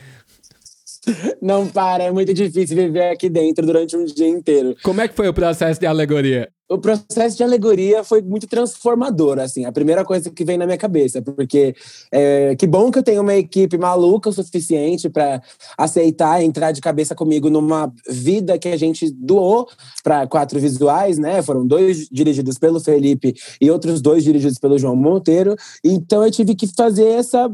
Não 1.41 1.67
para, 1.69 2.05
é 2.05 2.11
muito 2.11 2.35
difícil 2.35 2.77
viver 2.77 3.11
aqui 3.11 3.29
dentro 3.29 3.65
durante 3.65 3.97
um 3.97 4.05
dia 4.05 4.29
inteiro. 4.29 4.77
Como 4.83 5.01
é 5.01 5.09
que 5.09 5.15
foi 5.15 5.29
o 5.29 5.35
processo 5.35 5.79
de 5.81 5.87
alegoria? 5.87 6.49
O 6.69 6.79
processo 6.79 7.37
de 7.37 7.45
alegoria 7.45 8.03
foi 8.03 8.21
muito 8.21 8.49
transformador, 8.49 9.39
assim, 9.39 9.65
a 9.65 9.71
primeira 9.71 10.05
coisa 10.05 10.29
que 10.31 10.45
vem 10.45 10.59
na 10.59 10.67
minha 10.67 10.77
cabeça, 10.77 11.23
porque 11.23 11.77
é, 12.11 12.57
que 12.57 12.67
bom 12.67 12.91
que 12.91 12.99
eu 12.99 13.05
tenho 13.05 13.23
uma 13.23 13.37
equipe 13.37 13.79
maluca 13.79 14.31
o 14.31 14.33
suficiente 14.33 15.09
para 15.09 15.41
aceitar 15.79 16.43
entrar 16.43 16.73
de 16.73 16.81
cabeça 16.81 17.15
comigo 17.15 17.49
numa 17.49 17.93
vida 18.09 18.59
que 18.59 18.69
a 18.69 18.77
gente 18.77 19.09
doou 19.13 19.69
para 20.03 20.27
quatro 20.27 20.59
visuais, 20.59 21.19
né? 21.19 21.41
Foram 21.41 21.65
dois 21.65 22.09
dirigidos 22.11 22.59
pelo 22.59 22.81
Felipe 22.81 23.33
e 23.61 23.71
outros 23.71 24.01
dois 24.01 24.25
dirigidos 24.25 24.59
pelo 24.59 24.77
João 24.77 24.97
Monteiro. 24.97 25.55
Então 25.85 26.25
eu 26.25 26.33
tive 26.33 26.57
que 26.57 26.67
fazer 26.67 27.07
essa 27.07 27.49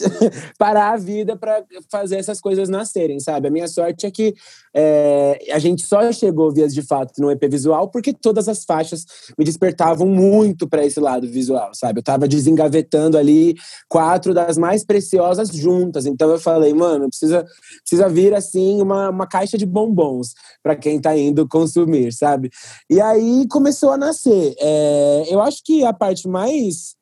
parar 0.58 0.94
a 0.94 0.96
vida 0.96 1.36
para 1.36 1.64
fazer 1.90 2.16
essas 2.16 2.40
coisas 2.40 2.68
nascerem, 2.68 3.20
sabe? 3.20 3.48
A 3.48 3.50
minha 3.50 3.68
sorte 3.68 4.06
é 4.06 4.10
que 4.10 4.34
é, 4.74 5.38
a 5.52 5.58
gente 5.58 5.82
só 5.82 6.10
chegou 6.12 6.52
vias 6.52 6.72
de 6.72 6.82
fato 6.82 7.20
no 7.20 7.30
EP 7.30 7.42
visual 7.50 7.88
porque 7.88 8.12
todas 8.12 8.48
as 8.48 8.64
faixas 8.64 9.04
me 9.38 9.44
despertavam 9.44 10.06
muito 10.06 10.68
para 10.68 10.84
esse 10.84 11.00
lado 11.00 11.26
visual, 11.28 11.70
sabe? 11.74 12.00
Eu 12.00 12.04
tava 12.04 12.28
desengavetando 12.28 13.18
ali 13.18 13.54
quatro 13.88 14.32
das 14.32 14.56
mais 14.56 14.84
preciosas 14.84 15.48
juntas, 15.48 16.06
então 16.06 16.30
eu 16.30 16.38
falei, 16.38 16.72
mano, 16.72 17.08
precisa, 17.08 17.44
precisa 17.80 18.08
vir 18.08 18.34
assim 18.34 18.80
uma, 18.80 19.10
uma 19.10 19.26
caixa 19.26 19.58
de 19.58 19.66
bombons 19.66 20.34
para 20.62 20.76
quem 20.76 21.00
tá 21.00 21.16
indo 21.16 21.48
consumir, 21.48 22.12
sabe? 22.12 22.50
E 22.88 23.00
aí 23.00 23.46
começou 23.48 23.90
a 23.90 23.96
nascer. 23.96 24.54
É, 24.58 25.24
eu 25.28 25.40
acho 25.40 25.62
que 25.64 25.84
a 25.84 25.92
parte 25.92 26.28
mais 26.28 26.99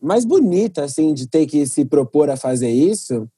mais 0.00 0.24
bonita, 0.24 0.84
assim, 0.84 1.12
de 1.12 1.28
ter 1.28 1.46
que 1.46 1.66
se 1.66 1.84
propor 1.84 2.30
a 2.30 2.36
fazer 2.36 2.70
isso, 2.70 3.28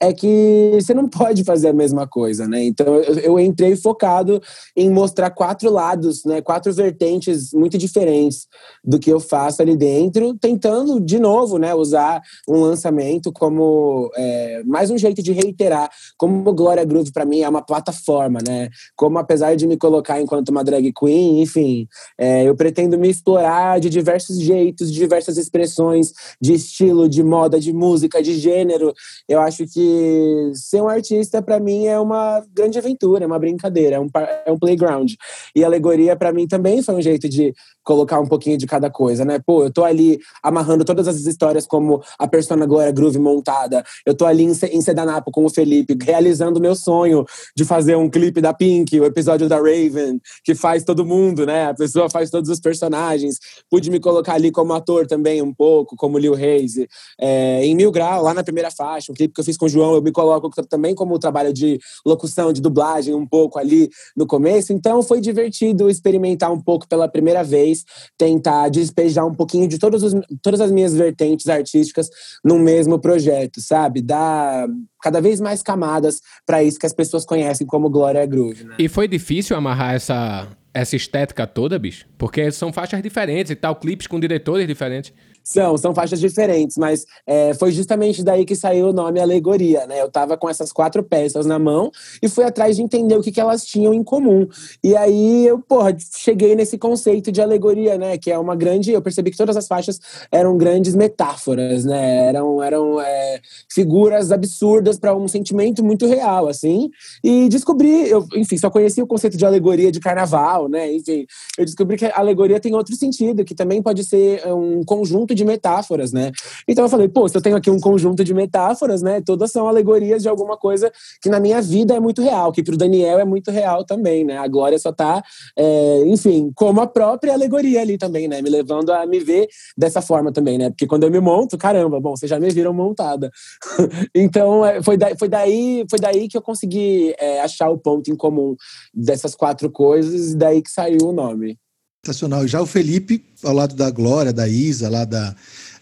é 0.00 0.12
que 0.12 0.72
você 0.74 0.94
não 0.94 1.08
pode 1.08 1.44
fazer 1.44 1.68
a 1.68 1.72
mesma 1.72 2.06
coisa, 2.06 2.46
né? 2.46 2.64
Então 2.64 2.96
eu, 2.96 3.18
eu, 3.18 3.40
entrei 3.40 3.76
focado 3.76 4.40
em 4.76 4.90
mostrar 4.90 5.30
quatro 5.30 5.70
lados, 5.70 6.24
né? 6.24 6.40
Quatro 6.40 6.72
vertentes 6.72 7.52
muito 7.52 7.76
diferentes 7.76 8.46
do 8.84 8.98
que 8.98 9.10
eu 9.10 9.20
faço 9.20 9.62
ali 9.62 9.76
dentro, 9.76 10.34
tentando 10.34 11.00
de 11.00 11.18
novo, 11.18 11.58
né? 11.58 11.74
Usar 11.74 12.20
um 12.48 12.60
lançamento 12.60 13.32
como 13.32 14.10
é, 14.16 14.62
mais 14.64 14.90
um 14.90 14.98
jeito 14.98 15.22
de 15.22 15.32
reiterar 15.32 15.90
como 16.16 16.52
Glória 16.52 16.84
Groove 16.84 17.12
para 17.12 17.24
mim 17.24 17.40
é 17.40 17.48
uma 17.48 17.62
plataforma, 17.62 18.40
né? 18.46 18.68
Como 18.96 19.18
apesar 19.18 19.54
de 19.54 19.66
me 19.66 19.76
colocar 19.76 20.20
enquanto 20.20 20.48
uma 20.50 20.64
drag 20.64 20.92
queen, 20.92 21.42
enfim, 21.42 21.86
é, 22.18 22.44
eu 22.44 22.54
pretendo 22.54 22.98
me 22.98 23.08
explorar 23.08 23.80
de 23.80 23.88
diversos 23.88 24.38
jeitos, 24.38 24.92
de 24.92 24.98
diversas 24.98 25.36
expressões, 25.36 26.12
de 26.40 26.54
estilo, 26.54 27.08
de 27.08 27.22
moda, 27.22 27.58
de 27.58 27.72
música, 27.72 28.22
de 28.22 28.38
gênero. 28.38 28.92
Eu 29.28 29.40
acho 29.40 29.57
que 29.66 30.52
ser 30.54 30.80
um 30.80 30.88
artista, 30.88 31.42
para 31.42 31.58
mim, 31.58 31.86
é 31.86 31.98
uma 31.98 32.44
grande 32.52 32.78
aventura, 32.78 33.24
é 33.24 33.26
uma 33.26 33.38
brincadeira, 33.38 33.96
é 33.96 34.00
um, 34.00 34.08
é 34.46 34.52
um 34.52 34.58
playground. 34.58 35.12
E 35.54 35.64
alegoria, 35.64 36.16
para 36.16 36.32
mim, 36.32 36.46
também 36.46 36.82
foi 36.82 36.94
um 36.94 37.02
jeito 37.02 37.28
de 37.28 37.54
colocar 37.88 38.20
um 38.20 38.26
pouquinho 38.26 38.58
de 38.58 38.66
cada 38.66 38.90
coisa, 38.90 39.24
né? 39.24 39.38
Pô, 39.38 39.64
eu 39.64 39.72
tô 39.72 39.82
ali 39.82 40.20
amarrando 40.42 40.84
todas 40.84 41.08
as 41.08 41.24
histórias 41.24 41.66
como 41.66 42.02
a 42.18 42.28
persona 42.28 42.66
Glória 42.66 42.92
Groove 42.92 43.18
montada. 43.18 43.82
Eu 44.04 44.14
tô 44.14 44.26
ali 44.26 44.44
em, 44.44 44.52
em 44.72 44.80
Sedanapo 44.82 45.30
com 45.30 45.44
o 45.46 45.48
Felipe, 45.48 45.96
realizando 46.02 46.58
o 46.58 46.62
meu 46.62 46.74
sonho 46.74 47.24
de 47.56 47.64
fazer 47.64 47.96
um 47.96 48.10
clipe 48.10 48.42
da 48.42 48.52
Pink, 48.52 49.00
o 49.00 49.06
episódio 49.06 49.48
da 49.48 49.56
Raven, 49.56 50.20
que 50.44 50.54
faz 50.54 50.84
todo 50.84 51.04
mundo, 51.04 51.46
né? 51.46 51.68
A 51.68 51.74
pessoa 51.74 52.10
faz 52.10 52.28
todos 52.28 52.50
os 52.50 52.60
personagens. 52.60 53.38
Pude 53.70 53.90
me 53.90 53.98
colocar 53.98 54.34
ali 54.34 54.50
como 54.50 54.74
ator 54.74 55.06
também 55.06 55.40
um 55.40 55.54
pouco, 55.54 55.96
como 55.96 56.18
Lil 56.18 56.34
Reis. 56.34 56.74
É, 57.18 57.64
em 57.64 57.74
Mil 57.74 57.90
Grau, 57.90 58.22
lá 58.22 58.34
na 58.34 58.44
primeira 58.44 58.70
faixa, 58.70 59.10
um 59.10 59.14
clipe 59.14 59.32
que 59.32 59.40
eu 59.40 59.44
fiz 59.48 59.56
com 59.56 59.64
o 59.64 59.68
João, 59.68 59.94
eu 59.94 60.02
me 60.02 60.12
coloco 60.12 60.50
também 60.66 60.94
como 60.94 61.18
trabalho 61.18 61.52
de 61.52 61.78
locução, 62.04 62.52
de 62.52 62.60
dublagem 62.60 63.14
um 63.14 63.26
pouco 63.26 63.58
ali 63.58 63.88
no 64.14 64.26
começo. 64.26 64.72
Então 64.72 65.02
foi 65.02 65.20
divertido 65.20 65.88
experimentar 65.88 66.52
um 66.52 66.60
pouco 66.60 66.86
pela 66.86 67.08
primeira 67.08 67.42
vez 67.42 67.84
tentar 68.16 68.68
despejar 68.68 69.26
um 69.26 69.34
pouquinho 69.34 69.66
de 69.66 69.78
todos 69.78 70.02
os, 70.02 70.14
todas 70.42 70.60
as 70.60 70.70
minhas 70.70 70.94
vertentes 70.94 71.48
artísticas 71.48 72.10
no 72.44 72.58
mesmo 72.58 72.98
projeto, 72.98 73.60
sabe? 73.60 74.02
Dar 74.02 74.68
cada 75.02 75.20
vez 75.20 75.40
mais 75.40 75.62
camadas 75.62 76.20
para 76.44 76.62
isso 76.62 76.78
que 76.78 76.86
as 76.86 76.92
pessoas 76.92 77.24
conhecem 77.24 77.66
como 77.66 77.88
Glória 77.88 78.24
Groove. 78.26 78.64
Né? 78.64 78.74
E 78.78 78.88
foi 78.88 79.08
difícil 79.08 79.56
amarrar 79.56 79.94
essa, 79.94 80.48
essa 80.74 80.96
estética 80.96 81.46
toda, 81.46 81.78
bicho? 81.78 82.06
Porque 82.18 82.50
são 82.50 82.72
faixas 82.72 83.02
diferentes 83.02 83.50
e 83.50 83.56
tal, 83.56 83.76
clipes 83.76 84.06
com 84.06 84.20
diretores 84.20 84.66
diferentes. 84.66 85.12
São, 85.48 85.78
são 85.78 85.94
faixas 85.94 86.20
diferentes, 86.20 86.76
mas 86.76 87.06
é, 87.26 87.54
foi 87.54 87.72
justamente 87.72 88.22
daí 88.22 88.44
que 88.44 88.54
saiu 88.54 88.88
o 88.88 88.92
nome 88.92 89.18
Alegoria, 89.18 89.86
né? 89.86 90.02
Eu 90.02 90.10
tava 90.10 90.36
com 90.36 90.46
essas 90.46 90.70
quatro 90.70 91.02
peças 91.02 91.46
na 91.46 91.58
mão 91.58 91.90
e 92.22 92.28
fui 92.28 92.44
atrás 92.44 92.76
de 92.76 92.82
entender 92.82 93.16
o 93.16 93.22
que, 93.22 93.32
que 93.32 93.40
elas 93.40 93.64
tinham 93.64 93.94
em 93.94 94.04
comum. 94.04 94.46
E 94.84 94.94
aí 94.94 95.46
eu, 95.46 95.58
porra, 95.58 95.96
cheguei 96.14 96.54
nesse 96.54 96.76
conceito 96.76 97.32
de 97.32 97.40
alegoria, 97.40 97.96
né? 97.96 98.18
Que 98.18 98.30
é 98.30 98.38
uma 98.38 98.54
grande. 98.54 98.92
Eu 98.92 99.00
percebi 99.00 99.30
que 99.30 99.38
todas 99.38 99.56
as 99.56 99.66
faixas 99.66 99.98
eram 100.30 100.58
grandes 100.58 100.94
metáforas, 100.94 101.82
né? 101.82 102.26
Eram, 102.26 102.62
eram 102.62 103.00
é, 103.00 103.40
figuras 103.72 104.30
absurdas 104.30 104.98
para 104.98 105.16
um 105.16 105.26
sentimento 105.26 105.82
muito 105.82 106.06
real, 106.06 106.46
assim. 106.46 106.90
E 107.24 107.48
descobri, 107.48 108.10
eu, 108.10 108.26
enfim, 108.36 108.58
só 108.58 108.68
conheci 108.68 109.00
o 109.00 109.06
conceito 109.06 109.38
de 109.38 109.46
alegoria 109.46 109.90
de 109.90 109.98
carnaval, 109.98 110.68
né? 110.68 110.92
Enfim, 110.92 111.24
eu 111.56 111.64
descobri 111.64 111.96
que 111.96 112.04
alegoria 112.04 112.60
tem 112.60 112.74
outro 112.74 112.94
sentido, 112.94 113.46
que 113.46 113.54
também 113.54 113.80
pode 113.80 114.04
ser 114.04 114.46
um 114.46 114.84
conjunto 114.84 115.37
de 115.38 115.44
metáforas, 115.44 116.12
né? 116.12 116.30
Então 116.66 116.84
eu 116.84 116.88
falei, 116.88 117.08
pô, 117.08 117.28
se 117.28 117.36
eu 117.36 117.40
tenho 117.40 117.56
aqui 117.56 117.70
um 117.70 117.80
conjunto 117.80 118.22
de 118.22 118.34
metáforas, 118.34 119.00
né? 119.00 119.22
Todas 119.24 119.50
são 119.50 119.66
alegorias 119.68 120.22
de 120.22 120.28
alguma 120.28 120.56
coisa 120.56 120.92
que 121.22 121.30
na 121.30 121.40
minha 121.40 121.62
vida 121.62 121.94
é 121.94 122.00
muito 122.00 122.20
real, 122.20 122.52
que 122.52 122.62
pro 122.62 122.76
Daniel 122.76 123.18
é 123.18 123.24
muito 123.24 123.50
real 123.50 123.84
também, 123.84 124.24
né? 124.24 124.36
A 124.36 124.46
Glória 124.46 124.78
só 124.78 124.92
tá, 124.92 125.22
é, 125.56 126.02
enfim, 126.06 126.50
como 126.54 126.80
a 126.80 126.86
própria 126.86 127.32
alegoria 127.32 127.80
ali 127.80 127.96
também, 127.96 128.28
né? 128.28 128.42
Me 128.42 128.50
levando 128.50 128.92
a 128.92 129.06
me 129.06 129.20
ver 129.20 129.48
dessa 129.76 130.02
forma 130.02 130.32
também, 130.32 130.58
né? 130.58 130.70
Porque 130.70 130.86
quando 130.86 131.04
eu 131.04 131.10
me 131.10 131.20
monto, 131.20 131.56
caramba, 131.56 132.00
bom, 132.00 132.16
vocês 132.16 132.28
já 132.28 132.38
me 132.38 132.50
viram 132.50 132.72
montada. 132.72 133.30
então 134.14 134.64
é, 134.64 134.82
foi, 134.82 134.96
da, 134.96 135.16
foi, 135.16 135.28
daí, 135.28 135.84
foi 135.88 135.98
daí 135.98 136.28
que 136.28 136.36
eu 136.36 136.42
consegui 136.42 137.14
é, 137.18 137.40
achar 137.40 137.70
o 137.70 137.78
ponto 137.78 138.10
em 138.10 138.16
comum 138.16 138.56
dessas 138.92 139.34
quatro 139.34 139.70
coisas 139.70 140.32
e 140.32 140.36
daí 140.36 140.62
que 140.62 140.70
saiu 140.70 141.08
o 141.08 141.12
nome. 141.12 141.56
Sensacional. 142.04 142.46
Já 142.46 142.60
o 142.60 142.66
Felipe, 142.66 143.24
ao 143.42 143.52
lado 143.52 143.74
da 143.74 143.90
Glória, 143.90 144.32
da 144.32 144.46
Isa, 144.46 144.88
lá 144.88 145.04
da, 145.04 145.34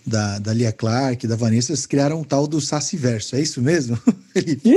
da, 0.06 0.38
da 0.38 0.52
Lia 0.52 0.72
Clark, 0.72 1.26
da 1.26 1.36
Vanessa, 1.36 1.72
eles 1.72 1.86
criaram 1.86 2.20
um 2.20 2.24
tal 2.24 2.46
do 2.46 2.60
Sassiverso. 2.60 3.36
É 3.36 3.40
isso 3.40 3.60
mesmo, 3.60 3.98
Felipe? 4.32 4.76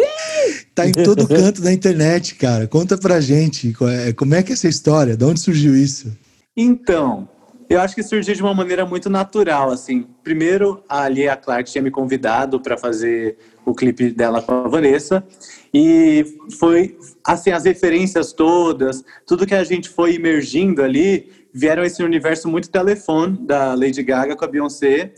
tá 0.75 0.87
em 0.87 0.91
todo 0.91 1.27
canto 1.27 1.61
da 1.61 1.71
internet, 1.71 2.35
cara. 2.35 2.67
Conta 2.67 2.97
pra 2.97 3.21
gente 3.21 3.75
é, 3.81 4.13
como 4.13 4.35
é 4.35 4.43
que 4.43 4.51
é 4.51 4.53
essa 4.53 4.67
história? 4.67 5.15
De 5.15 5.23
onde 5.23 5.39
surgiu 5.39 5.75
isso? 5.75 6.11
Então, 6.55 7.27
eu 7.69 7.79
acho 7.79 7.93
que 7.93 8.01
surgiu 8.01 8.33
de 8.33 8.41
uma 8.41 8.53
maneira 8.53 8.83
muito 8.83 9.11
natural, 9.11 9.69
assim. 9.69 10.07
Primeiro, 10.23 10.83
a 10.89 11.07
Lia 11.07 11.35
Clark 11.35 11.69
tinha 11.69 11.83
me 11.83 11.91
convidado 11.91 12.59
para 12.59 12.75
fazer 12.75 13.37
o 13.63 13.75
clipe 13.75 14.09
dela 14.09 14.41
com 14.41 14.51
a 14.51 14.67
Vanessa. 14.67 15.23
E 15.71 16.25
foi, 16.57 16.97
assim, 17.23 17.51
as 17.51 17.65
referências 17.65 18.33
todas, 18.33 19.03
tudo 19.25 19.45
que 19.45 19.53
a 19.53 19.63
gente 19.63 19.87
foi 19.87 20.15
imergindo 20.15 20.81
ali, 20.81 21.31
vieram 21.53 21.83
esse 21.83 22.01
universo 22.01 22.49
muito 22.49 22.71
telefone 22.71 23.37
da 23.45 23.75
Lady 23.75 24.01
Gaga 24.01 24.35
com 24.35 24.45
a 24.45 24.47
Beyoncé. 24.47 25.13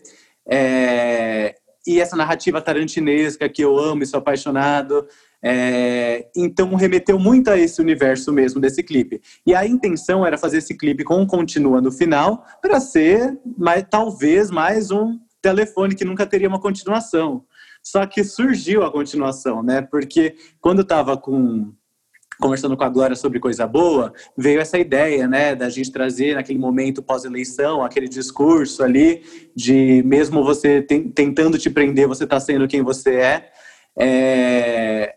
É, 0.46 1.56
e 1.88 2.02
essa 2.02 2.18
narrativa 2.18 2.62
tarantinesca 2.62 3.48
que 3.48 3.64
eu 3.64 3.80
amo 3.80 4.04
e 4.04 4.06
sou 4.06 4.20
apaixonado. 4.20 5.08
É, 5.44 6.28
então 6.36 6.76
remeteu 6.76 7.18
muito 7.18 7.50
a 7.50 7.58
esse 7.58 7.82
universo 7.82 8.32
mesmo 8.32 8.62
desse 8.62 8.84
clipe. 8.84 9.22
E 9.46 9.56
a 9.56 9.66
intenção 9.66 10.26
era 10.26 10.38
fazer 10.38 10.58
esse 10.58 10.78
clipe 10.78 11.04
com 11.04 11.20
um 11.20 11.26
continua 11.26 11.82
no 11.82 11.92
final 11.92 12.46
para 12.62 12.80
ser 12.80 13.40
mais, 13.58 13.84
talvez 13.90 14.52
mais 14.52 14.92
um 14.92 15.20
telefone 15.42 15.96
que 15.96 16.06
nunca 16.06 16.26
teria 16.26 16.48
uma 16.48 16.60
continuação. 16.60 17.44
Só 17.84 18.06
que 18.06 18.24
surgiu 18.24 18.84
a 18.84 18.92
continuação, 18.92 19.64
né? 19.64 19.82
Porque 19.82 20.36
quando 20.60 20.84
estava 20.84 21.18
com 21.18 21.74
conversando 22.40 22.76
com 22.76 22.84
a 22.84 22.90
Glória 22.90 23.16
sobre 23.16 23.40
coisa 23.40 23.68
boa, 23.68 24.12
veio 24.36 24.60
essa 24.60 24.80
ideia, 24.80 25.28
né, 25.28 25.54
da 25.54 25.70
gente 25.70 25.92
trazer 25.92 26.34
naquele 26.34 26.58
momento 26.58 27.04
pós-eleição, 27.04 27.84
aquele 27.84 28.08
discurso 28.10 28.84
ali 28.84 29.22
de 29.56 30.02
mesmo 30.04 30.44
você 30.44 30.82
tentando 30.82 31.60
te 31.60 31.70
prender, 31.70 32.08
você 32.08 32.24
está 32.24 32.40
sendo 32.40 32.68
quem 32.68 32.82
você 32.82 33.16
é. 33.16 33.52
é. 33.96 35.16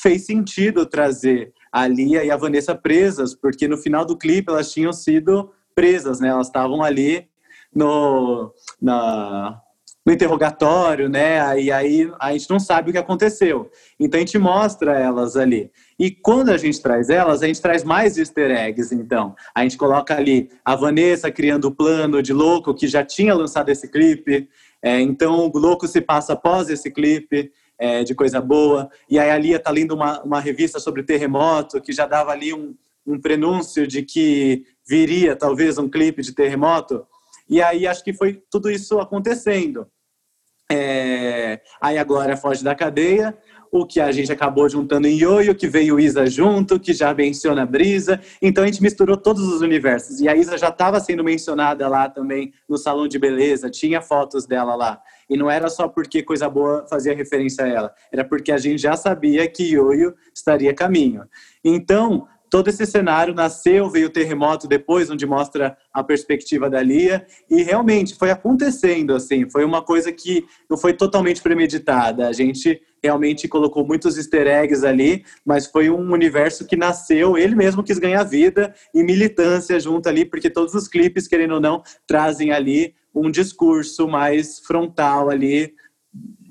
Fez 0.00 0.26
sentido 0.26 0.86
trazer 0.86 1.52
a 1.72 1.86
Lia 1.86 2.24
e 2.24 2.30
a 2.30 2.36
Vanessa 2.36 2.74
presas, 2.74 3.34
porque 3.34 3.68
no 3.68 3.76
final 3.76 4.04
do 4.04 4.16
clipe 4.16 4.50
elas 4.50 4.72
tinham 4.72 4.92
sido 4.92 5.50
presas, 5.74 6.20
né? 6.20 6.28
Elas 6.28 6.46
estavam 6.46 6.82
ali 6.82 7.28
no, 7.74 8.52
na, 8.80 9.60
no 10.06 10.12
interrogatório, 10.12 11.08
né? 11.08 11.60
E 11.60 11.70
aí 11.72 12.10
a 12.20 12.32
gente 12.32 12.48
não 12.48 12.60
sabe 12.60 12.88
o 12.88 12.92
que 12.92 12.98
aconteceu. 12.98 13.68
Então 13.98 14.18
a 14.18 14.20
gente 14.20 14.38
mostra 14.38 14.98
elas 14.98 15.36
ali. 15.36 15.70
E 15.98 16.12
quando 16.12 16.50
a 16.50 16.56
gente 16.56 16.80
traz 16.80 17.10
elas, 17.10 17.42
a 17.42 17.46
gente 17.48 17.60
traz 17.60 17.82
mais 17.82 18.16
easter 18.16 18.50
eggs, 18.52 18.94
então. 18.94 19.34
A 19.52 19.62
gente 19.62 19.76
coloca 19.76 20.16
ali 20.16 20.48
a 20.64 20.76
Vanessa 20.76 21.30
criando 21.30 21.66
o 21.66 21.74
plano 21.74 22.22
de 22.22 22.32
Louco, 22.32 22.72
que 22.72 22.86
já 22.86 23.04
tinha 23.04 23.34
lançado 23.34 23.68
esse 23.68 23.90
clipe. 23.90 24.48
É, 24.80 25.00
então 25.00 25.50
o 25.52 25.58
Louco 25.58 25.88
se 25.88 26.00
passa 26.00 26.34
após 26.34 26.70
esse 26.70 26.90
clipe. 26.90 27.50
É, 27.78 28.02
de 28.02 28.14
coisa 28.14 28.40
boa. 28.40 28.88
E 29.08 29.18
aí 29.18 29.30
a 29.30 29.36
Lia 29.36 29.58
tá 29.58 29.70
lendo 29.70 29.94
uma, 29.94 30.22
uma 30.22 30.40
revista 30.40 30.80
sobre 30.80 31.02
terremoto, 31.02 31.80
que 31.80 31.92
já 31.92 32.06
dava 32.06 32.30
ali 32.30 32.54
um, 32.54 32.74
um 33.06 33.20
prenúncio 33.20 33.86
de 33.86 34.02
que 34.02 34.64
viria 34.88 35.36
talvez 35.36 35.76
um 35.76 35.88
clipe 35.88 36.22
de 36.22 36.32
terremoto. 36.32 37.06
E 37.48 37.60
aí 37.60 37.86
acho 37.86 38.02
que 38.02 38.12
foi 38.12 38.42
tudo 38.50 38.70
isso 38.70 38.98
acontecendo. 38.98 39.86
É, 40.70 41.60
aí 41.80 41.96
a 41.96 42.04
Glória 42.04 42.36
foge 42.36 42.64
da 42.64 42.74
cadeia, 42.74 43.36
o 43.80 43.86
que 43.86 44.00
a 44.00 44.10
gente 44.12 44.30
acabou 44.32 44.68
juntando 44.68 45.06
em 45.06 45.18
Yoyo, 45.18 45.54
que 45.54 45.68
veio 45.68 45.98
Isa 46.00 46.26
junto, 46.26 46.78
que 46.78 46.92
já 46.92 47.12
menciona 47.14 47.62
a 47.62 47.66
Brisa. 47.66 48.20
Então 48.40 48.64
a 48.64 48.66
gente 48.66 48.82
misturou 48.82 49.16
todos 49.16 49.42
os 49.42 49.60
universos. 49.60 50.20
E 50.20 50.28
a 50.28 50.36
Isa 50.36 50.56
já 50.58 50.68
estava 50.68 51.00
sendo 51.00 51.22
mencionada 51.22 51.88
lá 51.88 52.08
também 52.08 52.52
no 52.68 52.76
salão 52.76 53.06
de 53.06 53.18
beleza, 53.18 53.70
tinha 53.70 54.00
fotos 54.00 54.46
dela 54.46 54.74
lá. 54.74 55.00
E 55.28 55.36
não 55.36 55.50
era 55.50 55.68
só 55.68 55.88
porque 55.88 56.22
coisa 56.22 56.48
boa 56.48 56.86
fazia 56.88 57.14
referência 57.14 57.64
a 57.64 57.68
ela, 57.68 57.94
era 58.12 58.24
porque 58.24 58.52
a 58.52 58.58
gente 58.58 58.80
já 58.80 58.96
sabia 58.96 59.48
que 59.48 59.74
Yoyo 59.74 60.14
estaria 60.32 60.72
caminho. 60.72 61.24
Então, 61.64 62.28
todo 62.50 62.68
esse 62.68 62.86
cenário 62.86 63.34
nasceu, 63.34 63.88
veio 63.90 64.06
o 64.06 64.10
terremoto 64.10 64.66
depois, 64.68 65.10
onde 65.10 65.26
mostra 65.26 65.76
a 65.92 66.02
perspectiva 66.02 66.70
da 66.70 66.82
Lia, 66.82 67.26
e 67.50 67.62
realmente 67.62 68.14
foi 68.14 68.30
acontecendo, 68.30 69.14
assim, 69.14 69.48
foi 69.50 69.64
uma 69.64 69.82
coisa 69.82 70.12
que 70.12 70.44
não 70.68 70.76
foi 70.76 70.92
totalmente 70.92 71.42
premeditada, 71.42 72.28
a 72.28 72.32
gente 72.32 72.80
realmente 73.02 73.46
colocou 73.46 73.86
muitos 73.86 74.16
easter 74.16 74.46
eggs 74.46 74.84
ali, 74.84 75.24
mas 75.44 75.66
foi 75.66 75.90
um 75.90 76.12
universo 76.12 76.66
que 76.66 76.76
nasceu, 76.76 77.36
ele 77.36 77.54
mesmo 77.54 77.82
quis 77.82 77.98
ganhar 77.98 78.24
vida 78.24 78.74
e 78.94 79.02
militância 79.02 79.78
junto 79.78 80.08
ali, 80.08 80.24
porque 80.24 80.50
todos 80.50 80.74
os 80.74 80.88
clipes, 80.88 81.28
querendo 81.28 81.54
ou 81.54 81.60
não, 81.60 81.82
trazem 82.06 82.52
ali 82.52 82.94
um 83.14 83.30
discurso 83.30 84.06
mais 84.08 84.58
frontal 84.58 85.30
ali, 85.30 85.72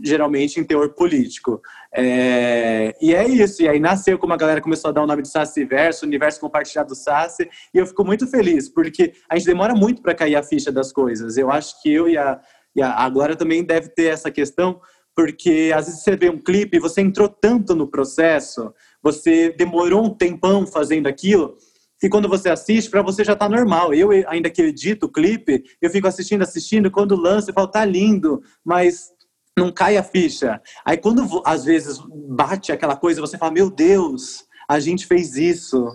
geralmente 0.03 0.59
em 0.59 0.63
teor 0.63 0.89
político. 0.93 1.61
É, 1.97 2.93
e 3.01 3.15
é 3.15 3.25
isso, 3.25 3.63
e 3.63 3.69
aí 3.69 3.79
nasceu 3.79 4.19
como 4.19 4.33
a 4.33 4.37
galera 4.37 4.59
começou 4.59 4.89
a 4.89 4.91
dar 4.91 5.03
o 5.03 5.07
nome 5.07 5.21
de 5.21 5.29
Sassi 5.29 5.63
Verso, 5.63 6.05
Universo 6.05 6.41
Compartilhado 6.41 6.89
do 6.89 6.95
Sassi, 6.95 7.49
e 7.73 7.77
eu 7.77 7.87
fico 7.87 8.03
muito 8.03 8.27
feliz, 8.27 8.67
porque 8.67 9.13
a 9.29 9.37
gente 9.37 9.47
demora 9.47 9.73
muito 9.73 10.01
para 10.01 10.13
cair 10.13 10.35
a 10.35 10.43
ficha 10.43 10.73
das 10.73 10.91
coisas. 10.91 11.37
Eu 11.37 11.49
acho 11.49 11.81
que 11.81 11.93
eu 11.93 12.09
e 12.09 12.17
a, 12.17 12.41
e 12.75 12.81
a, 12.81 13.07
Glória 13.09 13.37
também 13.37 13.63
deve 13.63 13.87
ter 13.87 14.07
essa 14.07 14.29
questão, 14.29 14.81
porque 15.15 15.71
às 15.73 15.85
vezes 15.85 16.03
você 16.03 16.17
vê 16.17 16.29
um 16.29 16.37
clipe 16.37 16.75
e 16.75 16.81
você 16.81 16.99
entrou 16.99 17.29
tanto 17.29 17.73
no 17.73 17.87
processo, 17.87 18.73
você 19.01 19.55
demorou 19.57 20.03
um 20.03 20.13
tempão 20.13 20.67
fazendo 20.67 21.07
aquilo, 21.07 21.55
que 21.97 22.09
quando 22.09 22.27
você 22.27 22.49
assiste, 22.49 22.89
para 22.89 23.01
você 23.01 23.23
já 23.23 23.37
tá 23.37 23.47
normal. 23.47 23.93
Eu, 23.93 24.09
ainda 24.27 24.49
que 24.49 24.61
edito 24.61 25.05
o 25.05 25.11
clipe, 25.11 25.63
eu 25.81 25.89
fico 25.89 26.07
assistindo, 26.07 26.41
assistindo, 26.41 26.91
quando 26.91 27.15
lança, 27.15 27.51
eu 27.51 27.53
falo, 27.53 27.67
tá 27.67 27.85
lindo, 27.85 28.41
mas 28.65 29.14
não 29.57 29.71
cai 29.71 29.97
a 29.97 30.03
ficha. 30.03 30.61
Aí 30.83 30.97
quando 30.97 31.41
às 31.45 31.63
vezes 31.63 31.99
bate 32.29 32.71
aquela 32.71 32.95
coisa, 32.95 33.21
você 33.21 33.37
fala, 33.37 33.51
meu 33.51 33.69
Deus, 33.69 34.43
a 34.67 34.79
gente 34.79 35.07
fez 35.07 35.35
isso. 35.37 35.87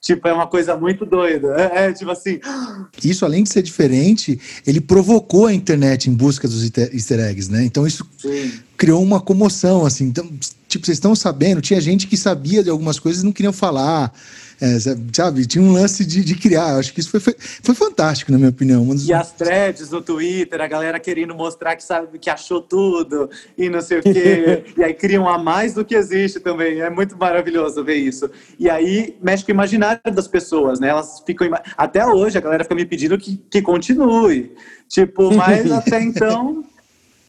Tipo, 0.00 0.28
é 0.28 0.32
uma 0.32 0.46
coisa 0.46 0.76
muito 0.76 1.06
doida. 1.06 1.48
É, 1.56 1.86
é, 1.86 1.92
tipo 1.92 2.10
assim. 2.10 2.38
Isso, 3.02 3.24
além 3.24 3.42
de 3.42 3.48
ser 3.48 3.62
diferente, 3.62 4.38
ele 4.66 4.80
provocou 4.80 5.46
a 5.46 5.54
internet 5.54 6.10
em 6.10 6.14
busca 6.14 6.46
dos 6.46 6.62
easter 6.62 7.18
eggs, 7.20 7.50
né? 7.50 7.64
Então 7.64 7.86
isso 7.86 8.06
Sim. 8.18 8.52
criou 8.76 9.02
uma 9.02 9.20
comoção, 9.20 9.86
assim. 9.86 10.04
Então, 10.04 10.30
tipo, 10.68 10.84
vocês 10.84 10.98
estão 10.98 11.14
sabendo, 11.14 11.62
tinha 11.62 11.80
gente 11.80 12.06
que 12.06 12.16
sabia 12.16 12.62
de 12.62 12.70
algumas 12.70 12.98
coisas 12.98 13.22
e 13.22 13.24
não 13.24 13.32
queriam 13.32 13.52
falar. 13.52 14.12
É, 14.60 14.78
sabe, 15.12 15.46
tinha 15.46 15.62
um 15.62 15.72
lance 15.72 16.04
de, 16.04 16.24
de 16.24 16.34
criar. 16.34 16.76
Acho 16.76 16.92
que 16.92 17.00
isso 17.00 17.10
foi, 17.10 17.20
foi, 17.20 17.34
foi 17.38 17.74
fantástico, 17.74 18.32
na 18.32 18.38
minha 18.38 18.50
opinião. 18.50 18.86
E 19.04 19.12
as 19.12 19.32
threads 19.32 19.90
no 19.90 20.00
Twitter, 20.00 20.60
a 20.60 20.66
galera 20.66 20.98
querendo 20.98 21.34
mostrar 21.34 21.76
que 21.76 21.84
sabe 21.84 22.18
que 22.18 22.30
achou 22.30 22.62
tudo 22.62 23.28
e 23.56 23.68
não 23.68 23.82
sei 23.82 23.98
o 23.98 24.02
quê. 24.02 24.64
e 24.76 24.82
aí 24.82 24.94
criam 24.94 25.28
a 25.28 25.38
mais 25.38 25.74
do 25.74 25.84
que 25.84 25.94
existe 25.94 26.40
também. 26.40 26.80
É 26.80 26.88
muito 26.88 27.16
maravilhoso 27.18 27.84
ver 27.84 27.96
isso. 27.96 28.30
E 28.58 28.70
aí 28.70 29.16
mexe 29.22 29.44
com 29.44 29.52
o 29.52 29.54
imaginário 29.54 30.00
das 30.12 30.26
pessoas, 30.26 30.80
né? 30.80 30.88
Elas 30.88 31.22
ficam. 31.24 31.48
Até 31.76 32.06
hoje 32.06 32.38
a 32.38 32.40
galera 32.40 32.64
fica 32.64 32.74
me 32.74 32.86
pedindo 32.86 33.18
que, 33.18 33.36
que 33.50 33.60
continue. 33.60 34.54
Tipo, 34.88 35.34
mas 35.34 35.70
até 35.70 36.00
então. 36.02 36.64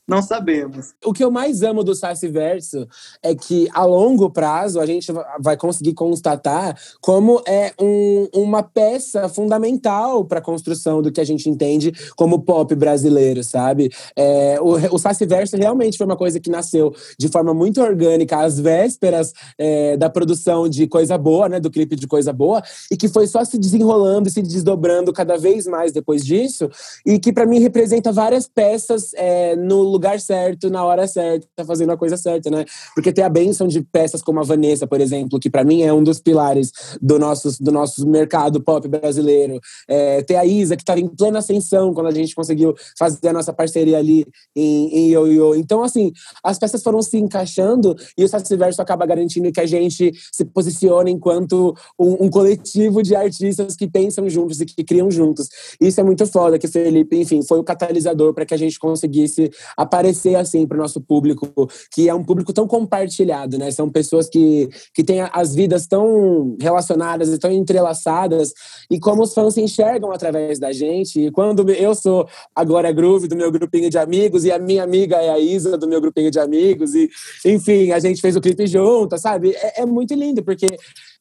Não 0.08 0.22
sabemos. 0.22 0.93
O 1.04 1.12
que 1.12 1.22
eu 1.22 1.30
mais 1.30 1.62
amo 1.62 1.84
do 1.84 1.93
Sassiverso 1.93 2.88
é 3.22 3.36
que, 3.36 3.67
a 3.74 3.84
longo 3.84 4.30
prazo, 4.30 4.80
a 4.80 4.86
gente 4.86 5.12
vai 5.38 5.58
conseguir 5.58 5.93
constatar 5.93 6.80
como 7.02 7.41
é 7.46 7.74
um, 7.78 8.30
uma 8.34 8.63
peça 8.63 9.28
fundamental 9.28 10.24
para 10.24 10.39
a 10.39 10.41
construção 10.41 11.02
do 11.02 11.12
que 11.12 11.20
a 11.20 11.26
gente 11.26 11.50
entende 11.50 11.91
como 12.15 12.39
pop 12.39 12.74
brasileiro, 12.74 13.43
sabe? 13.43 13.91
É, 14.15 14.58
o, 14.62 14.96
o 14.96 14.98
Sassiverso 14.98 15.58
realmente 15.58 15.98
foi 15.98 16.06
uma 16.06 16.15
coisa 16.15 16.39
que 16.39 16.50
nasceu 16.50 16.96
de 17.20 17.28
forma 17.28 17.54
muito 17.54 17.82
orgânica 17.82 18.38
às 18.38 18.58
vésperas 18.58 19.34
é, 19.58 19.98
da 19.98 20.10
produção 20.10 20.70
de 20.70 20.88
Coisa 20.88 21.17
Boa, 21.17 21.50
né? 21.50 21.60
Do 21.60 21.70
clipe 21.70 21.98
de 21.98 22.08
Coisa 22.08 22.32
Boa, 22.32 22.63
e 22.89 22.96
que 22.96 23.10
foi 23.10 23.28
só 23.28 23.43
se 23.43 23.58
desenrolando 23.58 24.30
e 24.30 24.32
se 24.32 24.41
desdobrando 24.41 25.12
cada 25.12 25.38
vez 25.38 25.67
mais 25.67 25.91
depois 25.91 26.24
disso, 26.24 26.70
e 27.06 27.20
que 27.20 27.34
para 27.34 27.46
mim 27.46 27.60
representa 27.60 28.10
várias 28.13 28.48
peças 28.48 29.12
é, 29.13 29.54
no 29.58 29.97
lugar 29.98 30.20
certo, 30.20 30.70
na 30.70 30.86
hora 30.86 31.08
certa, 31.08 31.48
tá 31.56 31.66
fazendo 31.66 31.92
a 31.92 31.98
coisa 31.98 32.16
certa, 32.16 32.50
né? 32.50 32.66
Porque 32.94 33.12
tem 33.12 33.24
a 33.24 33.30
benção 33.30 33.68
de 33.68 33.82
peças 33.82 34.22
como 34.22 34.40
a 34.40 34.44
Vanessa, 34.44 34.86
por 34.86 35.02
exemplo, 35.02 35.40
que 35.40 35.50
para 35.50 35.64
mim 35.64 35.82
é 35.82 35.92
um 35.92 36.04
dos 36.04 36.20
pilares 36.20 36.72
do 37.02 37.18
nosso, 37.18 37.62
do 37.62 37.72
nosso 37.72 38.08
mercado 38.08 38.62
pop 38.62 38.88
brasileiro. 38.88 39.60
É, 39.88 40.22
tem 40.22 40.38
a 40.38 40.46
Isa, 40.46 40.76
que 40.76 40.84
estava 40.84 41.00
em 41.00 41.08
plena 41.08 41.40
ascensão 41.40 41.94
quando 41.94 42.08
a 42.08 42.12
gente 42.12 42.36
conseguiu 42.36 42.76
fazer 42.98 43.30
a 43.30 43.34
nossa 43.34 43.52
parceria 43.52 43.98
ali 43.98 44.26
em, 44.56 44.96
em 44.96 45.12
Yo 45.12 45.26
Yo. 45.28 45.56
Então, 45.56 45.84
assim, 45.84 46.12
as 46.44 46.60
peças 46.60 46.84
foram 46.84 47.02
se 47.02 47.18
encaixando 47.18 47.96
e 48.18 48.24
o 48.24 48.28
Sassiverso 48.28 48.82
acaba 48.82 49.06
garantindo 49.06 49.52
que 49.52 49.60
a 49.60 49.66
gente 49.66 50.12
se 50.32 50.46
posicione 50.46 51.12
enquanto 51.12 51.74
um, 52.00 52.26
um 52.26 52.30
coletivo 52.30 53.02
de 53.02 53.16
artistas 53.16 53.76
que 53.76 53.88
pensam 53.88 54.30
juntos 54.30 54.62
e 54.62 54.66
que 54.66 54.84
criam 54.84 55.10
juntos. 55.10 55.50
Isso 55.82 56.00
é 56.00 56.04
muito 56.04 56.26
foda, 56.28 56.60
que 56.60 56.68
Felipe, 56.68 57.18
enfim, 57.18 57.42
foi 57.42 57.58
o 57.58 57.64
catalisador 57.64 58.34
para 58.34 58.46
que 58.46 58.54
a 58.54 58.58
gente 58.58 58.78
conseguisse 58.78 59.50
aparecer 59.88 60.36
assim 60.36 60.67
para 60.67 60.78
o 60.78 60.82
nosso 60.82 61.02
público, 61.02 61.47
que 61.91 62.10
é 62.10 62.13
um 62.13 62.23
público 62.23 62.54
tão 62.54 62.67
compartilhado, 62.67 63.58
né? 63.58 63.71
São 63.71 63.89
pessoas 63.89 64.30
que, 64.30 64.69
que 64.93 65.04
têm 65.04 65.21
as 65.32 65.56
vidas 65.56 65.88
tão 65.88 66.56
relacionadas 66.60 67.30
e 67.30 67.38
tão 67.38 67.52
entrelaçadas, 67.52 68.54
e 68.89 69.00
como 69.00 69.23
os 69.23 69.34
fãs 69.34 69.54
se 69.54 69.62
enxergam 69.62 70.12
através 70.12 70.60
da 70.60 70.71
gente. 70.71 71.19
E 71.19 71.32
quando 71.32 71.69
eu 71.71 71.95
sou 71.95 72.28
a 72.54 72.63
Glória 72.63 72.91
Groove 72.91 73.28
do 73.28 73.36
meu 73.36 73.52
grupinho 73.52 73.89
de 73.89 73.97
amigos, 73.97 74.43
e 74.43 74.52
a 74.52 74.60
minha 74.60 74.84
amiga 74.84 75.15
é 75.15 75.30
a 75.30 75.39
Isa 75.39 75.78
do 75.78 75.88
meu 75.88 76.02
grupinho 76.02 76.30
de 76.30 76.39
amigos, 76.39 76.93
e 76.93 77.10
enfim, 77.45 77.91
a 77.91 78.00
gente 78.00 78.21
fez 78.21 78.36
o 78.36 78.41
clipe 78.41 78.67
junto, 78.67 79.17
sabe? 79.17 79.52
É, 79.56 79.82
é 79.82 79.86
muito 79.86 80.13
lindo, 80.13 80.43
porque 80.43 80.67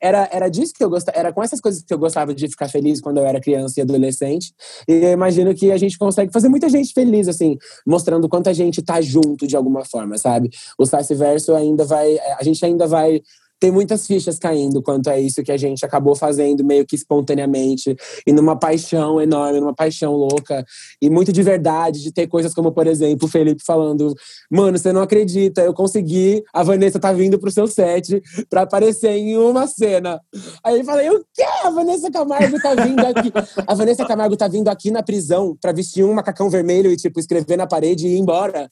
era, 0.00 0.28
era 0.32 0.48
disso 0.48 0.72
que 0.74 0.84
eu 0.84 0.90
gostava, 0.90 1.18
era 1.18 1.32
com 1.32 1.42
essas 1.42 1.60
coisas 1.60 1.82
que 1.82 1.92
eu 1.92 1.98
gostava 1.98 2.34
de 2.34 2.48
ficar 2.48 2.68
feliz 2.68 3.00
quando 3.00 3.18
eu 3.18 3.26
era 3.26 3.40
criança 3.40 3.80
e 3.80 3.82
adolescente. 3.82 4.52
E 4.86 4.92
eu 4.92 5.12
imagino 5.12 5.54
que 5.54 5.72
a 5.72 5.76
gente 5.76 5.98
consegue 5.98 6.32
fazer 6.32 6.48
muita 6.48 6.68
gente 6.68 6.92
feliz, 6.92 7.28
assim, 7.28 7.56
mostrando 7.86 8.28
quanto 8.28 8.48
a 8.48 8.52
gente 8.52 8.82
tá 8.82 9.00
junto 9.00 9.46
de 9.46 9.56
alguma 9.56 9.84
forma, 9.84 10.18
sabe? 10.18 10.50
O 10.78 10.84
Verso 11.16 11.54
ainda 11.54 11.84
vai, 11.84 12.18
a 12.38 12.42
gente 12.42 12.64
ainda 12.64 12.86
vai 12.86 13.20
tem 13.58 13.70
muitas 13.70 14.06
fichas 14.06 14.38
caindo 14.38 14.82
quanto 14.82 15.08
a 15.08 15.18
isso 15.18 15.42
que 15.42 15.52
a 15.52 15.56
gente 15.56 15.84
acabou 15.84 16.14
fazendo 16.14 16.64
meio 16.64 16.86
que 16.86 16.94
espontaneamente 16.94 17.96
e 18.26 18.32
numa 18.32 18.56
paixão 18.56 19.20
enorme, 19.20 19.60
numa 19.60 19.74
paixão 19.74 20.14
louca 20.14 20.64
e 21.00 21.08
muito 21.08 21.32
de 21.32 21.42
verdade, 21.42 22.02
de 22.02 22.12
ter 22.12 22.26
coisas 22.26 22.52
como, 22.52 22.72
por 22.72 22.86
exemplo, 22.86 23.26
o 23.26 23.30
Felipe 23.30 23.62
falando: 23.64 24.14
Mano, 24.50 24.78
você 24.78 24.92
não 24.92 25.00
acredita, 25.00 25.62
eu 25.62 25.72
consegui, 25.72 26.42
a 26.52 26.62
Vanessa 26.62 26.98
tá 26.98 27.12
vindo 27.12 27.38
pro 27.38 27.50
seu 27.50 27.66
set 27.66 28.22
pra 28.48 28.62
aparecer 28.62 29.12
em 29.12 29.36
uma 29.36 29.66
cena. 29.66 30.20
Aí 30.62 30.78
eu 30.78 30.84
falei: 30.84 31.10
O 31.10 31.24
quê? 31.34 31.44
A 31.64 31.70
Vanessa 31.70 32.10
Camargo 32.10 32.60
tá 32.60 32.74
vindo 32.74 33.00
aqui. 33.00 33.32
A 33.66 33.74
Vanessa 33.74 34.06
Camargo 34.06 34.36
tá 34.36 34.48
vindo 34.48 34.68
aqui 34.68 34.90
na 34.90 35.02
prisão 35.02 35.56
pra 35.60 35.72
vestir 35.72 36.04
um 36.04 36.12
macacão 36.12 36.50
vermelho 36.50 36.90
e, 36.90 36.96
tipo, 36.96 37.18
escrever 37.18 37.56
na 37.56 37.66
parede 37.66 38.06
e 38.06 38.16
ir 38.16 38.18
embora. 38.18 38.70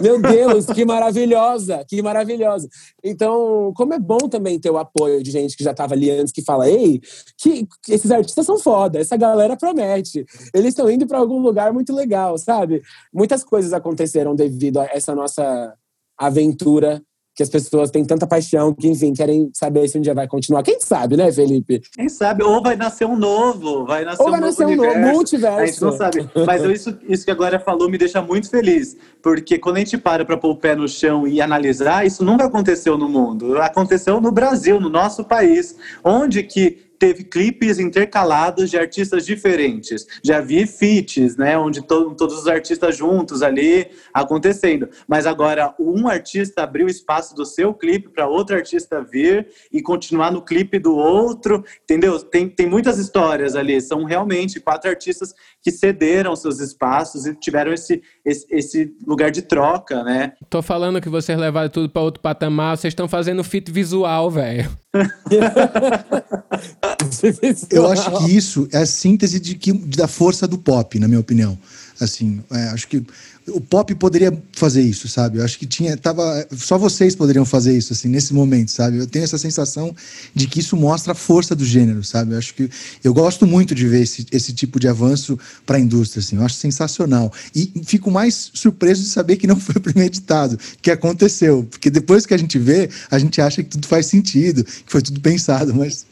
Meu 0.00 0.20
Deus, 0.20 0.66
que 0.66 0.84
maravilhosa, 0.84 1.84
que 1.88 2.02
maravilhosa. 2.02 2.68
Então, 3.02 3.72
como 3.74 3.94
é 3.94 3.98
bom 3.98 4.28
também 4.28 4.58
ter 4.58 4.70
o 4.70 4.78
apoio 4.78 5.22
de 5.22 5.30
gente 5.30 5.56
que 5.56 5.64
já 5.64 5.70
estava 5.70 5.94
ali 5.94 6.10
antes, 6.10 6.32
que 6.32 6.42
fala, 6.42 6.68
ei, 6.68 7.00
que, 7.38 7.66
que 7.82 7.92
esses 7.94 8.10
artistas 8.10 8.44
são 8.46 8.58
foda, 8.58 8.98
essa 8.98 9.16
galera 9.16 9.56
promete. 9.56 10.24
Eles 10.54 10.68
estão 10.68 10.90
indo 10.90 11.06
para 11.06 11.18
algum 11.18 11.40
lugar 11.40 11.72
muito 11.72 11.94
legal, 11.94 12.36
sabe? 12.38 12.82
Muitas 13.12 13.42
coisas 13.42 13.72
aconteceram 13.72 14.34
devido 14.34 14.80
a 14.80 14.84
essa 14.84 15.14
nossa 15.14 15.74
aventura 16.18 17.02
que 17.36 17.42
as 17.42 17.50
pessoas 17.50 17.90
têm 17.90 18.02
tanta 18.02 18.26
paixão 18.26 18.72
que, 18.72 18.88
enfim, 18.88 19.12
querem 19.12 19.50
saber 19.52 19.86
se 19.88 19.98
um 19.98 20.00
dia 20.00 20.14
vai 20.14 20.26
continuar. 20.26 20.62
Quem 20.62 20.80
sabe, 20.80 21.18
né, 21.18 21.30
Felipe? 21.30 21.82
Quem 21.92 22.08
sabe? 22.08 22.42
Ou 22.42 22.62
vai 22.62 22.76
nascer 22.76 23.04
um 23.04 23.14
novo, 23.14 23.84
vai 23.84 24.06
nascer 24.06 24.22
Ou 24.22 24.30
vai 24.30 24.40
um 24.40 24.42
nascer 24.44 24.62
novo 24.62 24.72
um 24.72 24.76
novo 24.76 24.90
universo. 24.90 25.14
multiverso. 25.14 25.60
A 25.60 25.66
gente 25.66 25.82
não 25.82 25.92
sabe. 25.92 26.30
Mas 26.46 26.64
eu, 26.64 26.72
isso, 26.72 26.98
isso 27.06 27.26
que 27.26 27.30
a 27.30 27.34
Glória 27.34 27.60
falou 27.60 27.90
me 27.90 27.98
deixa 27.98 28.22
muito 28.22 28.48
feliz. 28.48 28.96
Porque 29.22 29.58
quando 29.58 29.76
a 29.76 29.80
gente 29.80 29.98
para 29.98 30.24
para 30.24 30.38
pôr 30.38 30.52
o 30.52 30.56
pé 30.56 30.74
no 30.74 30.88
chão 30.88 31.28
e 31.28 31.42
analisar, 31.42 32.06
isso 32.06 32.24
nunca 32.24 32.46
aconteceu 32.46 32.96
no 32.96 33.06
mundo. 33.06 33.60
Aconteceu 33.60 34.18
no 34.18 34.32
Brasil, 34.32 34.80
no 34.80 34.88
nosso 34.88 35.22
país. 35.22 35.76
Onde 36.02 36.42
que 36.42 36.85
teve 36.98 37.24
clipes 37.24 37.78
intercalados 37.78 38.70
de 38.70 38.78
artistas 38.78 39.24
diferentes. 39.24 40.06
Já 40.24 40.40
vi 40.40 40.66
feats, 40.66 41.36
né, 41.36 41.56
onde 41.58 41.82
to 41.82 42.14
todos 42.14 42.38
os 42.38 42.46
artistas 42.46 42.96
juntos 42.96 43.42
ali 43.42 43.88
acontecendo. 44.12 44.88
Mas 45.06 45.26
agora 45.26 45.74
um 45.78 46.08
artista 46.08 46.62
abriu 46.62 46.86
espaço 46.86 47.34
do 47.34 47.44
seu 47.44 47.74
clipe 47.74 48.08
para 48.08 48.28
outro 48.28 48.56
artista 48.56 49.02
vir 49.02 49.48
e 49.72 49.82
continuar 49.82 50.30
no 50.30 50.42
clipe 50.42 50.78
do 50.78 50.94
outro, 50.96 51.64
entendeu? 51.82 52.18
Tem, 52.18 52.48
tem 52.48 52.66
muitas 52.66 52.98
histórias 52.98 53.54
ali. 53.54 53.80
São 53.80 54.04
realmente 54.04 54.60
quatro 54.60 54.90
artistas 54.90 55.34
que 55.62 55.70
cederam 55.70 56.34
seus 56.36 56.60
espaços 56.60 57.26
e 57.26 57.34
tiveram 57.34 57.72
esse, 57.72 58.02
esse, 58.24 58.46
esse 58.50 58.96
lugar 59.06 59.30
de 59.30 59.42
troca, 59.42 60.02
né? 60.02 60.32
Tô 60.48 60.62
falando 60.62 61.00
que 61.00 61.08
vocês 61.08 61.38
levaram 61.38 61.68
tudo 61.68 61.88
para 61.88 62.02
outro 62.02 62.20
patamar, 62.20 62.76
vocês 62.76 62.92
estão 62.92 63.08
fazendo 63.08 63.42
fit 63.44 63.70
visual, 63.70 64.30
velho. 64.30 64.70
Eu 67.70 67.86
acho 67.86 68.18
que 68.18 68.36
isso 68.36 68.68
é 68.72 68.78
a 68.78 68.86
síntese 68.86 69.40
de 69.40 69.54
que, 69.54 69.72
da 69.72 70.08
força 70.08 70.46
do 70.46 70.58
pop, 70.58 70.98
na 70.98 71.08
minha 71.08 71.20
opinião. 71.20 71.58
Assim, 71.98 72.42
é, 72.50 72.64
acho 72.68 72.88
que 72.88 73.02
o 73.48 73.60
pop 73.60 73.94
poderia 73.94 74.36
fazer 74.52 74.82
isso, 74.82 75.08
sabe? 75.08 75.38
Eu 75.38 75.44
acho 75.44 75.58
que 75.58 75.66
tinha, 75.66 75.96
tava, 75.96 76.46
só 76.56 76.76
vocês 76.76 77.14
poderiam 77.14 77.44
fazer 77.44 77.76
isso, 77.76 77.92
assim, 77.92 78.08
nesse 78.08 78.34
momento, 78.34 78.70
sabe? 78.70 78.98
Eu 78.98 79.06
tenho 79.06 79.24
essa 79.24 79.38
sensação 79.38 79.94
de 80.34 80.46
que 80.46 80.60
isso 80.60 80.76
mostra 80.76 81.12
a 81.12 81.14
força 81.14 81.54
do 81.54 81.64
gênero, 81.64 82.02
sabe? 82.04 82.32
Eu 82.32 82.38
acho 82.38 82.54
que 82.54 82.68
eu 83.02 83.14
gosto 83.14 83.46
muito 83.46 83.74
de 83.74 83.86
ver 83.86 84.02
esse, 84.02 84.26
esse 84.32 84.52
tipo 84.52 84.80
de 84.80 84.88
avanço 84.88 85.38
para 85.64 85.76
a 85.76 85.80
indústria, 85.80 86.20
assim. 86.20 86.36
Eu 86.36 86.44
acho 86.44 86.56
sensacional 86.56 87.32
e 87.54 87.72
fico 87.84 88.10
mais 88.10 88.50
surpreso 88.52 89.02
de 89.02 89.08
saber 89.08 89.36
que 89.36 89.46
não 89.46 89.58
foi 89.58 89.80
premeditado, 89.80 90.58
que 90.82 90.90
aconteceu, 90.90 91.66
porque 91.70 91.88
depois 91.88 92.26
que 92.26 92.34
a 92.34 92.38
gente 92.38 92.58
vê, 92.58 92.90
a 93.10 93.18
gente 93.18 93.40
acha 93.40 93.62
que 93.62 93.70
tudo 93.70 93.86
faz 93.86 94.06
sentido, 94.06 94.64
que 94.64 94.90
foi 94.90 95.02
tudo 95.02 95.20
pensado, 95.20 95.74
mas 95.74 96.04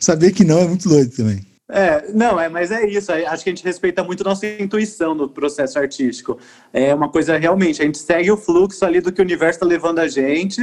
saber 0.00 0.32
que 0.32 0.44
não 0.44 0.58
é 0.58 0.66
muito 0.66 0.88
doido 0.88 1.10
também. 1.10 1.49
É, 1.72 2.10
não, 2.12 2.38
é, 2.38 2.48
mas 2.48 2.70
é 2.70 2.86
isso. 2.86 3.12
Acho 3.12 3.44
que 3.44 3.50
a 3.50 3.54
gente 3.54 3.64
respeita 3.64 4.02
muito 4.02 4.24
nossa 4.24 4.46
intuição 4.46 5.14
no 5.14 5.28
processo 5.28 5.78
artístico. 5.78 6.38
É 6.72 6.94
uma 6.94 7.08
coisa 7.08 7.36
realmente, 7.36 7.80
a 7.80 7.84
gente 7.84 7.98
segue 7.98 8.30
o 8.30 8.36
fluxo 8.36 8.84
ali 8.84 9.00
do 9.00 9.12
que 9.12 9.20
o 9.20 9.24
universo 9.24 9.58
está 9.58 9.66
levando 9.66 10.00
a 10.00 10.08
gente 10.08 10.60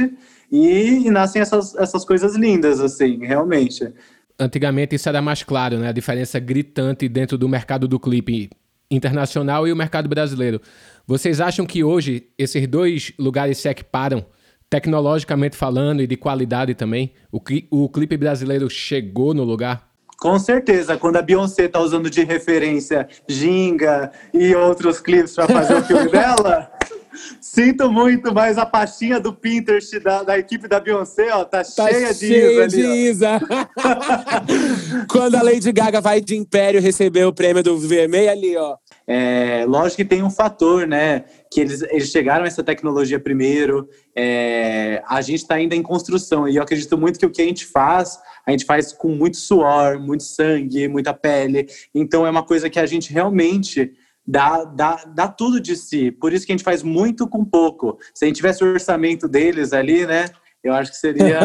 e, 0.50 1.06
e, 1.06 1.10
nascem 1.10 1.40
essas, 1.40 1.74
essas 1.74 2.04
coisas 2.04 2.36
lindas, 2.36 2.80
assim, 2.80 3.18
realmente. 3.24 3.92
Antigamente 4.38 4.94
isso 4.94 5.08
era 5.08 5.22
mais 5.22 5.42
claro, 5.42 5.78
né? 5.78 5.88
A 5.88 5.92
diferença 5.92 6.38
gritante 6.38 7.08
dentro 7.08 7.38
do 7.38 7.48
mercado 7.48 7.88
do 7.88 7.98
clipe 7.98 8.50
internacional 8.90 9.66
e 9.66 9.72
o 9.72 9.76
mercado 9.76 10.08
brasileiro. 10.08 10.60
Vocês 11.06 11.40
acham 11.40 11.64
que 11.66 11.82
hoje 11.82 12.28
esses 12.36 12.66
dois 12.66 13.12
lugares 13.18 13.58
se 13.58 13.68
equiparam? 13.68 14.24
Tecnologicamente 14.70 15.56
falando 15.56 16.02
e 16.02 16.06
de 16.06 16.16
qualidade 16.16 16.74
também, 16.74 17.12
o, 17.32 17.40
o 17.70 17.88
clipe 17.88 18.18
brasileiro 18.18 18.68
chegou 18.68 19.32
no 19.32 19.42
lugar? 19.42 19.87
Com 20.18 20.36
certeza, 20.36 20.96
quando 20.96 21.16
a 21.16 21.22
Beyoncé 21.22 21.68
tá 21.68 21.78
usando 21.78 22.10
de 22.10 22.24
referência 22.24 23.08
Ginga 23.28 24.10
e 24.34 24.52
outros 24.52 24.98
clipes 24.98 25.32
para 25.32 25.46
fazer 25.46 25.76
o 25.76 25.84
filme 25.84 26.10
dela, 26.10 26.72
sinto 27.40 27.90
muito, 27.90 28.34
mas 28.34 28.58
a 28.58 28.66
pastinha 28.66 29.20
do 29.20 29.32
Pinterest 29.32 30.00
da, 30.00 30.24
da 30.24 30.36
equipe 30.36 30.66
da 30.66 30.80
Beyoncé, 30.80 31.32
ó, 31.32 31.44
tá, 31.44 31.62
tá 31.62 31.88
cheia 31.88 32.12
de 32.12 32.26
cheia 32.26 32.64
Isa. 32.64 32.68
De 32.68 32.84
ali, 32.84 33.08
Isa. 33.08 33.40
quando 35.08 35.36
a 35.36 35.42
Lady 35.42 35.70
Gaga 35.70 36.00
vai 36.00 36.20
de 36.20 36.36
Império 36.36 36.80
receber 36.80 37.24
o 37.24 37.32
prêmio 37.32 37.62
do 37.62 37.78
VMA, 37.78 38.28
ali, 38.28 38.56
ó. 38.56 38.76
É, 39.10 39.64
lógico 39.66 39.96
que 39.96 40.04
tem 40.04 40.22
um 40.22 40.28
fator, 40.28 40.86
né? 40.86 41.24
Que 41.50 41.62
eles, 41.62 41.80
eles 41.80 42.10
chegaram 42.10 42.44
a 42.44 42.46
essa 42.46 42.62
tecnologia 42.62 43.18
primeiro. 43.18 43.88
É, 44.14 45.02
a 45.08 45.22
gente 45.22 45.38
está 45.38 45.54
ainda 45.54 45.74
em 45.74 45.82
construção 45.82 46.46
e 46.46 46.56
eu 46.56 46.62
acredito 46.62 46.98
muito 46.98 47.18
que 47.18 47.24
o 47.24 47.30
que 47.30 47.40
a 47.40 47.46
gente 47.46 47.64
faz, 47.64 48.20
a 48.46 48.50
gente 48.50 48.66
faz 48.66 48.92
com 48.92 49.08
muito 49.08 49.38
suor, 49.38 49.98
muito 49.98 50.24
sangue, 50.24 50.88
muita 50.88 51.14
pele. 51.14 51.66
Então 51.94 52.26
é 52.26 52.30
uma 52.30 52.44
coisa 52.44 52.68
que 52.68 52.78
a 52.78 52.84
gente 52.84 53.10
realmente 53.10 53.92
dá, 54.26 54.64
dá, 54.64 55.02
dá 55.06 55.26
tudo 55.26 55.58
de 55.58 55.74
si. 55.74 56.10
Por 56.10 56.34
isso 56.34 56.44
que 56.44 56.52
a 56.52 56.56
gente 56.56 56.64
faz 56.64 56.82
muito 56.82 57.26
com 57.26 57.42
pouco. 57.42 57.98
Se 58.12 58.26
a 58.26 58.28
gente 58.28 58.36
tivesse 58.36 58.62
o 58.62 58.66
orçamento 58.66 59.26
deles 59.26 59.72
ali, 59.72 60.06
né? 60.06 60.26
Eu 60.62 60.74
acho 60.74 60.90
que 60.90 60.98
seria 60.98 61.40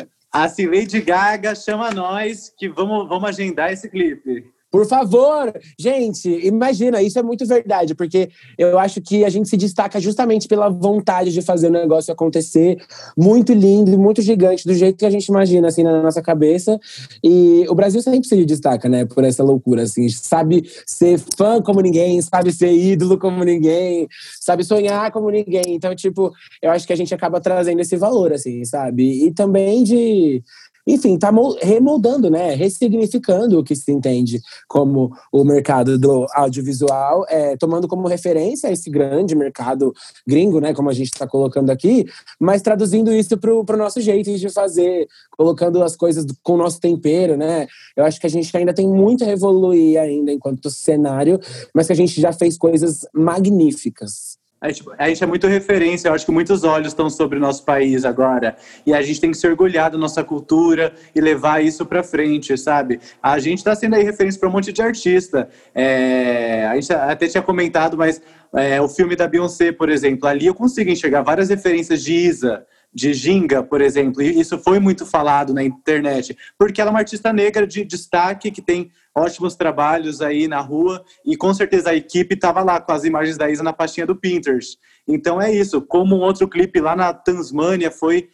assim, 0.32 0.64
Lady 0.64 1.02
Gaga 1.02 1.54
chama 1.54 1.90
nós 1.90 2.50
que 2.56 2.70
vamos, 2.70 3.06
vamos 3.06 3.28
agendar 3.28 3.70
esse 3.70 3.90
clipe. 3.90 4.50
Por 4.72 4.86
favor, 4.86 5.52
gente, 5.78 6.30
imagina, 6.46 7.02
isso 7.02 7.18
é 7.18 7.22
muito 7.22 7.44
verdade, 7.44 7.94
porque 7.94 8.30
eu 8.56 8.78
acho 8.78 9.02
que 9.02 9.22
a 9.22 9.28
gente 9.28 9.46
se 9.46 9.56
destaca 9.58 10.00
justamente 10.00 10.48
pela 10.48 10.70
vontade 10.70 11.30
de 11.30 11.42
fazer 11.42 11.66
o 11.66 11.70
negócio 11.70 12.10
acontecer, 12.10 12.82
muito 13.14 13.52
lindo, 13.52 13.98
muito 13.98 14.22
gigante, 14.22 14.66
do 14.66 14.72
jeito 14.72 14.96
que 14.96 15.04
a 15.04 15.10
gente 15.10 15.26
imagina, 15.26 15.68
assim, 15.68 15.82
na 15.82 16.02
nossa 16.02 16.22
cabeça. 16.22 16.80
E 17.22 17.66
o 17.68 17.74
Brasil 17.74 18.00
sempre 18.00 18.26
se 18.26 18.44
destaca, 18.46 18.88
né, 18.88 19.04
por 19.04 19.24
essa 19.24 19.44
loucura, 19.44 19.82
assim, 19.82 20.08
sabe 20.08 20.66
ser 20.86 21.20
fã 21.36 21.60
como 21.60 21.82
ninguém, 21.82 22.22
sabe 22.22 22.50
ser 22.50 22.72
ídolo 22.72 23.18
como 23.18 23.44
ninguém, 23.44 24.08
sabe 24.40 24.64
sonhar 24.64 25.12
como 25.12 25.28
ninguém. 25.28 25.64
Então, 25.66 25.94
tipo, 25.94 26.32
eu 26.62 26.70
acho 26.70 26.86
que 26.86 26.94
a 26.94 26.96
gente 26.96 27.14
acaba 27.14 27.42
trazendo 27.42 27.80
esse 27.80 27.98
valor, 27.98 28.32
assim, 28.32 28.64
sabe? 28.64 29.26
E 29.26 29.34
também 29.34 29.84
de 29.84 30.42
enfim, 30.86 31.14
está 31.14 31.32
remoldando, 31.60 32.28
né, 32.28 32.54
ressignificando 32.54 33.58
o 33.58 33.64
que 33.64 33.76
se 33.76 33.92
entende 33.92 34.40
como 34.68 35.12
o 35.32 35.44
mercado 35.44 35.98
do 35.98 36.26
audiovisual, 36.34 37.24
é, 37.28 37.56
tomando 37.56 37.86
como 37.86 38.08
referência 38.08 38.70
esse 38.70 38.90
grande 38.90 39.34
mercado 39.34 39.92
gringo, 40.26 40.60
né, 40.60 40.74
como 40.74 40.90
a 40.90 40.92
gente 40.92 41.12
está 41.12 41.26
colocando 41.26 41.70
aqui, 41.70 42.04
mas 42.38 42.62
traduzindo 42.62 43.12
isso 43.12 43.36
para 43.38 43.52
o 43.52 43.76
nosso 43.76 44.00
jeito 44.00 44.36
de 44.36 44.50
fazer, 44.50 45.06
colocando 45.30 45.82
as 45.82 45.96
coisas 45.96 46.26
com 46.42 46.54
o 46.54 46.58
nosso 46.58 46.80
tempero, 46.80 47.36
né. 47.36 47.66
Eu 47.96 48.04
acho 48.04 48.20
que 48.20 48.26
a 48.26 48.30
gente 48.30 48.54
ainda 48.56 48.74
tem 48.74 48.88
muito 48.88 49.24
a 49.24 49.28
evoluir 49.28 50.00
ainda 50.00 50.32
enquanto 50.32 50.70
cenário, 50.70 51.38
mas 51.74 51.86
que 51.86 51.92
a 51.92 51.96
gente 51.96 52.20
já 52.20 52.32
fez 52.32 52.58
coisas 52.58 53.06
magníficas. 53.14 54.41
A 54.62 54.68
gente, 54.68 54.84
a 54.96 55.08
gente, 55.08 55.24
é 55.24 55.26
muito 55.26 55.48
referência, 55.48 56.08
eu 56.08 56.14
acho 56.14 56.24
que 56.24 56.30
muitos 56.30 56.62
olhos 56.62 56.88
estão 56.88 57.10
sobre 57.10 57.36
o 57.36 57.40
nosso 57.40 57.64
país 57.64 58.04
agora. 58.04 58.56
E 58.86 58.94
a 58.94 59.02
gente 59.02 59.20
tem 59.20 59.32
que 59.32 59.36
se 59.36 59.44
orgulhar 59.48 59.90
da 59.90 59.98
nossa 59.98 60.22
cultura 60.22 60.94
e 61.12 61.20
levar 61.20 61.64
isso 61.64 61.84
para 61.84 62.00
frente, 62.04 62.56
sabe? 62.56 63.00
A 63.20 63.40
gente 63.40 63.58
está 63.58 63.74
sendo 63.74 63.96
aí 63.96 64.04
referência 64.04 64.38
para 64.38 64.48
um 64.48 64.52
monte 64.52 64.72
de 64.72 64.80
artista. 64.80 65.48
É, 65.74 66.64
a 66.70 66.76
gente 66.76 66.92
até 66.92 67.26
tinha 67.26 67.42
comentado, 67.42 67.98
mas 67.98 68.22
é, 68.54 68.80
o 68.80 68.88
filme 68.88 69.16
da 69.16 69.26
Beyoncé, 69.26 69.72
por 69.72 69.88
exemplo, 69.88 70.28
ali 70.28 70.46
eu 70.46 70.54
consigo 70.54 70.88
enxergar 70.88 71.22
várias 71.22 71.48
referências 71.48 72.00
de 72.00 72.14
Isa, 72.14 72.64
de 72.94 73.12
Ginga, 73.12 73.64
por 73.64 73.80
exemplo, 73.80 74.22
e 74.22 74.38
isso 74.38 74.58
foi 74.58 74.78
muito 74.78 75.04
falado 75.04 75.52
na 75.52 75.64
internet, 75.64 76.36
porque 76.56 76.80
ela 76.80 76.90
é 76.90 76.92
uma 76.92 77.00
artista 77.00 77.32
negra 77.32 77.66
de 77.66 77.84
destaque 77.84 78.50
que 78.50 78.62
tem 78.62 78.92
ótimos 79.14 79.54
trabalhos 79.54 80.20
aí 80.20 80.48
na 80.48 80.60
rua 80.60 81.04
e 81.24 81.36
com 81.36 81.52
certeza 81.52 81.90
a 81.90 81.94
equipe 81.94 82.34
estava 82.34 82.62
lá 82.62 82.80
com 82.80 82.92
as 82.92 83.04
imagens 83.04 83.36
da 83.36 83.50
Isa 83.50 83.62
na 83.62 83.72
pastinha 83.72 84.06
do 84.06 84.16
Pinterest. 84.16 84.78
Então 85.06 85.40
é 85.40 85.52
isso, 85.52 85.82
como 85.82 86.16
um 86.16 86.20
outro 86.20 86.48
clipe 86.48 86.80
lá 86.80 86.96
na 86.96 87.12
Tasmânia 87.12 87.90
foi 87.90 88.30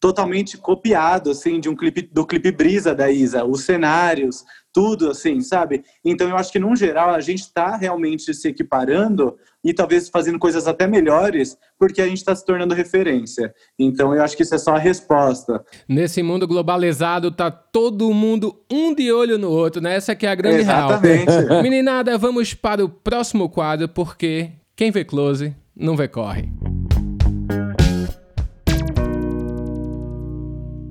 totalmente 0.00 0.56
copiado 0.56 1.30
assim 1.30 1.58
de 1.58 1.68
um 1.68 1.74
clipe 1.74 2.02
do 2.02 2.24
clipe 2.24 2.52
Brisa 2.52 2.94
da 2.94 3.10
Isa, 3.10 3.44
os 3.44 3.64
cenários, 3.64 4.44
tudo, 4.72 5.10
assim, 5.10 5.40
sabe? 5.40 5.82
Então 6.04 6.28
eu 6.28 6.36
acho 6.36 6.52
que, 6.52 6.58
num 6.58 6.76
geral, 6.76 7.10
a 7.10 7.20
gente 7.20 7.40
está 7.40 7.76
realmente 7.76 8.32
se 8.32 8.48
equiparando 8.48 9.36
e 9.68 9.74
talvez 9.74 10.08
fazendo 10.08 10.38
coisas 10.38 10.66
até 10.66 10.86
melhores, 10.86 11.58
porque 11.78 12.00
a 12.00 12.06
gente 12.06 12.16
está 12.16 12.34
se 12.34 12.42
tornando 12.42 12.74
referência. 12.74 13.54
Então 13.78 14.14
eu 14.14 14.22
acho 14.22 14.34
que 14.34 14.42
isso 14.42 14.54
é 14.54 14.58
só 14.58 14.74
a 14.74 14.78
resposta. 14.78 15.62
Nesse 15.86 16.22
mundo 16.22 16.48
globalizado, 16.48 17.30
tá 17.30 17.50
todo 17.50 18.10
mundo 18.14 18.58
um 18.72 18.94
de 18.94 19.12
olho 19.12 19.36
no 19.36 19.50
outro, 19.50 19.82
né? 19.82 19.94
Essa 19.94 20.16
que 20.16 20.24
é 20.24 20.30
a 20.30 20.34
grande 20.34 20.62
Exatamente. 20.62 21.30
real. 21.30 21.60
Meninada, 21.62 22.16
vamos 22.16 22.54
para 22.54 22.82
o 22.82 22.88
próximo 22.88 23.46
quadro, 23.50 23.86
porque 23.90 24.52
quem 24.74 24.90
vê 24.90 25.04
close 25.04 25.54
não 25.76 25.94
vê 25.94 26.08
corre. 26.08 26.48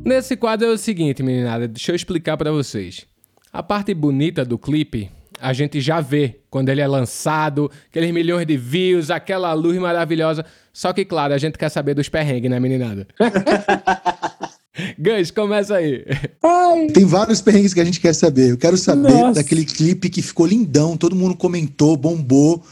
Nesse 0.05 0.37
quadro 0.37 0.67
é 0.67 0.69
o 0.69 0.77
seguinte, 0.77 1.23
meninada, 1.23 1.67
deixa 1.67 1.93
eu 1.93 1.95
explicar 1.95 2.37
para 2.37 2.51
vocês. 2.51 3.07
A 3.51 3.63
parte 3.63 3.91
bonita 3.95 4.45
do 4.45 4.59
clipe 4.59 5.09
a 5.41 5.53
gente 5.53 5.79
já 5.81 6.01
vê 6.01 6.39
quando 6.49 6.69
ele 6.69 6.81
é 6.81 6.87
lançado, 6.87 7.69
aqueles 7.89 8.11
milhões 8.11 8.45
de 8.45 8.57
views, 8.57 9.09
aquela 9.09 9.53
luz 9.53 9.77
maravilhosa. 9.77 10.45
Só 10.73 10.93
que, 10.93 11.05
claro, 11.05 11.33
a 11.33 11.37
gente 11.37 11.57
quer 11.57 11.69
saber 11.69 11.93
dos 11.93 12.09
perrengues, 12.09 12.49
né, 12.49 12.59
meninada? 12.59 13.07
Gus, 14.97 15.31
começa 15.31 15.75
aí. 15.75 16.05
Ai. 16.43 16.87
Tem 16.87 17.03
vários 17.05 17.41
perrengues 17.41 17.73
que 17.73 17.81
a 17.81 17.85
gente 17.85 17.99
quer 17.99 18.13
saber. 18.13 18.51
Eu 18.51 18.57
quero 18.57 18.77
saber 18.77 19.11
Nossa. 19.11 19.41
daquele 19.41 19.65
clipe 19.65 20.09
que 20.09 20.21
ficou 20.21 20.45
lindão, 20.45 20.95
todo 20.95 21.15
mundo 21.15 21.35
comentou, 21.35 21.97
bombou, 21.97 22.63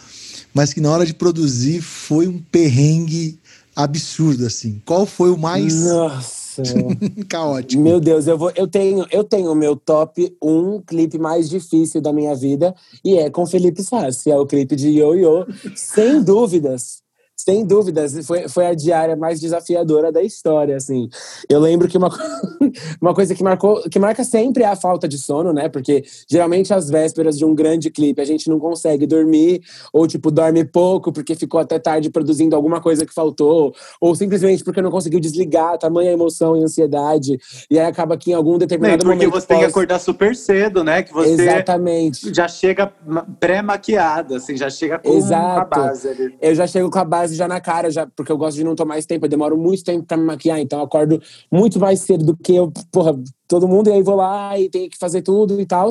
mas 0.54 0.72
que 0.72 0.80
na 0.80 0.92
hora 0.92 1.06
de 1.06 1.14
produzir 1.14 1.82
foi 1.82 2.28
um 2.28 2.38
perrengue 2.38 3.40
absurdo, 3.76 4.46
assim. 4.46 4.82
Qual 4.86 5.06
foi 5.06 5.32
o 5.32 5.38
mais. 5.38 5.84
Nossa 5.84 6.35
Caótico. 7.30 7.82
Meu 7.82 8.00
Deus, 8.00 8.28
eu, 8.28 8.38
vou, 8.38 8.52
eu 8.56 8.68
tenho 8.68 9.06
eu 9.12 9.24
tenho 9.24 9.52
o 9.52 9.56
meu 9.56 9.76
top 9.76 10.36
1 10.42 10.82
clipe 10.82 11.18
mais 11.18 11.50
difícil 11.50 12.02
da 12.02 12.12
minha 12.12 12.36
vida 12.36 12.76
e 13.04 13.18
é 13.18 13.30
com 13.30 13.46
Felipe 13.46 13.84
Sassi, 13.84 14.32
é 14.32 14.38
o 14.38 14.46
clipe 14.46 14.76
de 14.76 14.90
Yo-Yo, 14.90 15.46
sem 15.76 16.22
dúvidas. 16.22 17.05
Sem 17.46 17.64
dúvidas, 17.64 18.26
foi, 18.26 18.50
foi 18.50 18.66
a 18.66 18.74
diária 18.74 19.16
mais 19.16 19.40
desafiadora 19.40 20.12
da 20.12 20.24
história, 20.24 20.76
assim. 20.76 21.08
Eu 21.48 21.60
lembro 21.60 21.88
que 21.88 21.96
uma, 21.96 22.10
uma 23.00 23.14
coisa 23.14 23.36
que 23.36 23.44
marcou, 23.44 23.84
que 23.84 24.00
marca 24.00 24.24
sempre 24.24 24.64
é 24.64 24.66
a 24.66 24.76
falta 24.76 25.08
de 25.08 25.20
sono, 25.20 25.54
né? 25.54 25.70
Porque 25.70 26.04
geralmente 26.28 26.74
às 26.74 26.90
vésperas 26.90 27.38
de 27.38 27.46
um 27.46 27.54
grande 27.54 27.92
clipe 27.92 28.20
a 28.20 28.26
gente 28.26 28.50
não 28.50 28.60
consegue 28.60 29.06
dormir, 29.06 29.62
ou 29.94 30.08
tipo, 30.08 30.32
dorme 30.32 30.66
pouco 30.66 31.14
porque 31.14 31.36
ficou 31.36 31.60
até 31.60 31.78
tarde 31.78 32.10
produzindo 32.10 32.56
alguma 32.56 32.82
coisa 32.82 33.06
que 33.06 33.14
faltou, 33.14 33.76
ou 34.02 34.16
simplesmente 34.16 34.64
porque 34.64 34.82
não 34.82 34.90
conseguiu 34.90 35.20
desligar, 35.20 35.78
tamanha 35.78 36.12
emoção 36.12 36.58
e 36.58 36.64
ansiedade, 36.64 37.38
e 37.70 37.78
aí 37.78 37.86
acaba 37.86 38.18
que 38.18 38.32
em 38.32 38.34
algum 38.34 38.58
determinado 38.58 39.06
porque 39.06 39.08
momento... 39.08 39.32
Porque 39.32 39.42
você 39.42 39.46
pós... 39.46 39.58
tem 39.58 39.60
que 39.60 39.72
acordar 39.72 40.00
super 40.00 40.36
cedo, 40.36 40.84
né? 40.84 41.04
Que 41.04 41.14
você 41.14 41.30
Exatamente. 41.30 42.34
já 42.34 42.48
chega 42.48 42.92
pré-maquiada, 43.40 44.38
assim, 44.38 44.58
já 44.58 44.72
chega 44.72 44.98
com 44.98 45.16
Exato. 45.16 45.60
a 45.60 45.66
base 45.66 46.10
ali. 46.10 46.36
Eu 46.42 46.56
já 46.56 46.66
chego 46.66 46.90
com 46.90 46.98
a 46.98 47.06
base 47.06 47.35
já 47.36 47.48
na 47.48 47.60
cara, 47.60 47.90
já, 47.90 48.08
porque 48.08 48.32
eu 48.32 48.38
gosto 48.38 48.58
de 48.58 48.64
não 48.64 48.76
tomar 48.76 48.98
esse 48.98 49.08
tempo. 49.08 49.26
Eu 49.26 49.30
demoro 49.30 49.58
muito 49.58 49.84
tempo 49.84 50.06
pra 50.06 50.18
me 50.18 50.24
maquiar, 50.24 50.60
então 50.60 50.80
eu 50.80 50.86
acordo 50.86 51.22
muito 51.52 51.80
mais 51.80 52.00
cedo 52.02 52.26
do 52.26 52.38
que 52.38 52.56
eu, 52.56 52.72
porra, 52.92 53.18
todo 53.48 53.68
mundo, 53.68 53.90
e 53.90 53.94
aí 53.94 54.02
vou 54.02 54.16
lá 54.16 54.58
e 54.60 54.70
tenho 54.70 54.90
que 54.90 54.98
fazer 54.98 55.22
tudo 55.22 55.60
e 55.60 55.66
tal. 55.66 55.90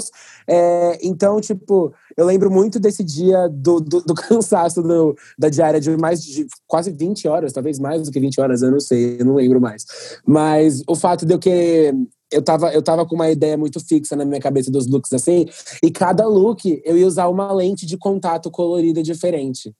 É, 0.48 0.98
então, 1.02 1.40
tipo, 1.40 1.92
eu 2.16 2.26
lembro 2.26 2.50
muito 2.50 2.80
desse 2.80 3.04
dia 3.04 3.48
do, 3.48 3.80
do, 3.80 4.00
do 4.00 4.14
cansaço 4.14 4.82
do, 4.82 5.16
da 5.38 5.48
diária 5.48 5.80
de 5.80 5.96
mais 5.96 6.22
de 6.22 6.46
quase 6.66 6.90
20 6.90 7.28
horas, 7.28 7.52
talvez 7.52 7.78
mais 7.78 8.02
do 8.02 8.10
que 8.10 8.20
20 8.20 8.40
horas, 8.40 8.62
eu 8.62 8.70
não 8.70 8.80
sei, 8.80 9.16
eu 9.20 9.24
não 9.24 9.34
lembro 9.34 9.60
mais. 9.60 9.84
Mas 10.26 10.82
o 10.88 10.94
fato 10.94 11.24
de 11.24 11.34
eu 11.34 11.38
que 11.38 11.92
eu 12.32 12.42
tava, 12.42 12.72
eu 12.72 12.82
tava 12.82 13.06
com 13.06 13.14
uma 13.14 13.30
ideia 13.30 13.56
muito 13.56 13.78
fixa 13.78 14.16
na 14.16 14.24
minha 14.24 14.40
cabeça 14.40 14.70
dos 14.70 14.88
looks 14.88 15.12
assim, 15.12 15.46
e 15.82 15.90
cada 15.90 16.26
look 16.26 16.82
eu 16.84 16.98
ia 16.98 17.06
usar 17.06 17.28
uma 17.28 17.52
lente 17.52 17.86
de 17.86 17.96
contato 17.96 18.50
colorida 18.50 19.02
diferente. 19.02 19.72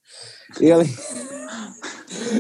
Eu... 0.61 0.79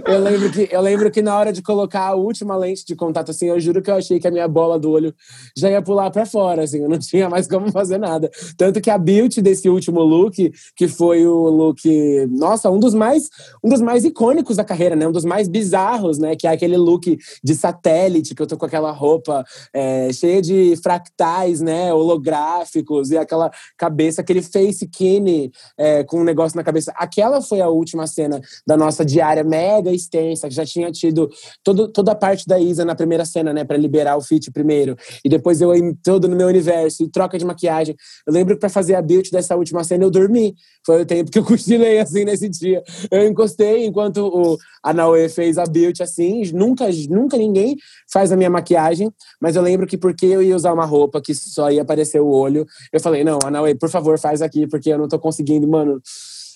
eu, 0.06 0.18
lembro 0.20 0.50
que, 0.50 0.68
eu 0.70 0.80
lembro 0.80 1.10
que 1.10 1.22
na 1.22 1.36
hora 1.36 1.52
de 1.52 1.62
colocar 1.62 2.08
a 2.08 2.14
última 2.14 2.56
lente 2.56 2.84
de 2.84 2.94
contato, 2.94 3.30
assim, 3.30 3.46
eu 3.46 3.58
juro 3.58 3.82
que 3.82 3.90
eu 3.90 3.94
achei 3.94 4.20
que 4.20 4.28
a 4.28 4.30
minha 4.30 4.46
bola 4.46 4.78
do 4.78 4.90
olho 4.90 5.14
já 5.56 5.70
ia 5.70 5.82
pular 5.82 6.10
para 6.10 6.26
fora, 6.26 6.64
assim, 6.64 6.82
eu 6.82 6.88
não 6.88 6.98
tinha 7.00 7.28
mais 7.28 7.46
como 7.46 7.70
fazer 7.70 7.98
nada. 7.98 8.30
Tanto 8.56 8.80
que 8.80 8.90
a 8.90 8.98
build 8.98 9.40
desse 9.40 9.68
último 9.68 10.00
look, 10.00 10.52
que 10.76 10.88
foi 10.88 11.26
o 11.26 11.48
look, 11.48 11.82
nossa, 12.30 12.70
um 12.70 12.78
dos 12.78 12.94
mais, 12.94 13.28
um 13.62 13.68
dos 13.68 13.80
mais 13.80 14.04
icônicos 14.04 14.56
da 14.56 14.64
carreira, 14.64 14.96
né? 14.96 15.06
Um 15.06 15.12
dos 15.12 15.24
mais 15.24 15.48
bizarros, 15.48 16.18
né? 16.18 16.36
Que 16.36 16.46
é 16.46 16.50
aquele 16.50 16.76
look 16.76 17.18
de 17.42 17.54
satélite, 17.54 18.34
que 18.34 18.42
eu 18.42 18.46
tô 18.46 18.56
com 18.56 18.66
aquela 18.66 18.90
roupa 18.90 19.44
é, 19.72 20.12
cheia 20.12 20.42
de 20.42 20.74
fractais, 20.82 21.60
né? 21.60 21.92
Holográficos 21.92 23.10
e 23.10 23.16
aquela 23.16 23.50
cabeça, 23.76 24.20
aquele 24.20 24.42
face 24.42 24.86
kine 24.88 25.50
é, 25.78 26.04
com 26.04 26.20
um 26.20 26.24
negócio 26.24 26.56
na 26.56 26.64
cabeça. 26.64 26.92
Aquela 26.96 27.40
foi 27.40 27.60
a 27.60 27.68
última 27.68 28.06
cena 28.06 28.40
da 28.66 28.76
nossa 28.76 29.04
diária 29.04 29.44
mega 29.54 29.92
extensa, 29.92 30.48
que 30.48 30.54
já 30.54 30.66
tinha 30.66 30.90
tido 30.90 31.30
todo, 31.62 31.86
toda 31.88 32.10
a 32.12 32.14
parte 32.14 32.46
da 32.46 32.58
Isa 32.58 32.84
na 32.84 32.94
primeira 32.94 33.24
cena, 33.24 33.52
né, 33.52 33.64
para 33.64 33.76
liberar 33.76 34.16
o 34.16 34.20
feat 34.20 34.50
primeiro. 34.50 34.96
E 35.24 35.28
depois 35.28 35.60
eu 35.60 35.70
todo 36.02 36.26
no 36.26 36.34
meu 36.34 36.48
universo 36.48 37.04
e 37.04 37.08
troca 37.08 37.38
de 37.38 37.44
maquiagem. 37.44 37.94
Eu 38.26 38.32
lembro 38.32 38.54
que 38.54 38.60
para 38.60 38.68
fazer 38.68 38.96
a 38.96 39.02
build 39.02 39.30
dessa 39.30 39.54
última 39.54 39.84
cena 39.84 40.04
eu 40.04 40.10
dormi. 40.10 40.54
Foi 40.84 41.02
o 41.02 41.06
tempo 41.06 41.30
que 41.30 41.38
eu 41.38 41.44
cochilei 41.46 42.00
assim 42.00 42.24
nesse 42.24 42.48
dia. 42.48 42.82
Eu 43.10 43.26
encostei 43.26 43.86
enquanto 43.86 44.26
o 44.26 44.58
a 44.82 44.92
Naue 44.92 45.28
fez 45.28 45.56
a 45.56 45.64
build 45.64 46.02
assim, 46.02 46.42
nunca 46.52 46.86
nunca 47.08 47.38
ninguém 47.38 47.76
faz 48.12 48.30
a 48.32 48.36
minha 48.36 48.50
maquiagem, 48.50 49.10
mas 49.40 49.56
eu 49.56 49.62
lembro 49.62 49.86
que 49.86 49.96
porque 49.96 50.26
eu 50.26 50.42
ia 50.42 50.54
usar 50.54 50.72
uma 50.72 50.84
roupa 50.84 51.22
que 51.22 51.34
só 51.34 51.70
ia 51.70 51.82
aparecer 51.82 52.20
o 52.20 52.28
olho, 52.28 52.66
eu 52.92 53.00
falei: 53.00 53.24
"Não, 53.24 53.38
a 53.44 53.50
Naue, 53.50 53.74
por 53.74 53.88
favor, 53.88 54.18
faz 54.18 54.42
aqui 54.42 54.66
porque 54.66 54.90
eu 54.90 54.98
não 54.98 55.08
tô 55.08 55.18
conseguindo, 55.18 55.66
mano" 55.66 56.02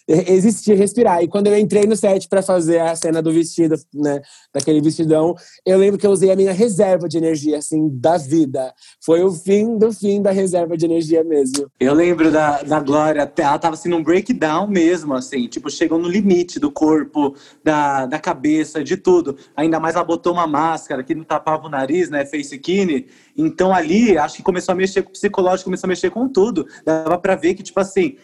existir, 0.09 0.75
respirar. 0.75 1.23
E 1.23 1.29
quando 1.29 1.49
eu 1.49 1.59
entrei 1.59 1.85
no 1.85 1.95
set 1.95 2.29
para 2.29 2.41
fazer 2.41 2.81
a 2.81 2.97
cena 2.97 3.21
do 3.21 3.31
vestido, 3.31 3.75
né, 3.95 4.21
daquele 4.53 4.81
vestidão, 4.81 5.35
eu 5.67 5.79
lembro 5.79 5.99
que 5.99 6.07
eu 6.07 6.11
usei 6.11 6.31
a 6.31 6.37
minha 6.37 6.53
reserva 6.53 7.07
de 7.07 7.19
energia, 7.19 7.59
assim, 7.59 7.89
da 7.93 8.17
vida. 8.17 8.73
Foi 9.05 9.23
o 9.23 9.31
fim 9.31 9.77
do 9.77 9.93
fim 9.93 10.23
da 10.23 10.31
reserva 10.31 10.77
de 10.77 10.87
energia 10.87 11.23
mesmo. 11.23 11.71
Eu 11.79 11.93
lembro 11.93 12.31
da, 12.31 12.63
da 12.63 12.81
Glória, 12.81 13.31
ela 13.39 13.59
tava 13.59 13.75
assim 13.75 13.91
num 13.91 14.03
breakdown 14.03 14.67
mesmo, 14.67 15.15
assim, 15.15 15.47
tipo, 15.47 15.71
chegou 15.71 15.99
no 15.99 16.09
limite 16.09 16.59
do 16.59 16.73
corpo, 16.73 17.35
da, 17.63 18.07
da 18.07 18.19
cabeça, 18.19 18.83
de 18.83 18.97
tudo. 18.97 19.37
Ainda 19.55 19.79
mais 19.79 19.95
ela 19.95 20.05
botou 20.05 20.33
uma 20.33 20.47
máscara 20.47 21.05
que 21.05 21.15
não 21.15 21.25
tapava 21.25 21.67
o 21.67 21.71
nariz, 21.71 22.09
né, 22.09 22.25
face 22.25 22.59
kine. 22.59 23.07
Então 23.37 23.75
ali, 23.75 24.17
acho 24.17 24.37
que 24.37 24.43
começou 24.43 24.73
a 24.73 24.77
mexer 24.77 25.03
com 25.03 25.11
o 25.11 25.13
psicológico, 25.13 25.65
começou 25.65 25.87
a 25.87 25.91
mexer 25.91 26.11
com 26.11 26.27
tudo. 26.29 26.67
Dava 26.85 27.19
para 27.19 27.37
ver 27.37 27.55
que, 27.55 27.63
tipo 27.63 27.79
assim, 27.79 28.17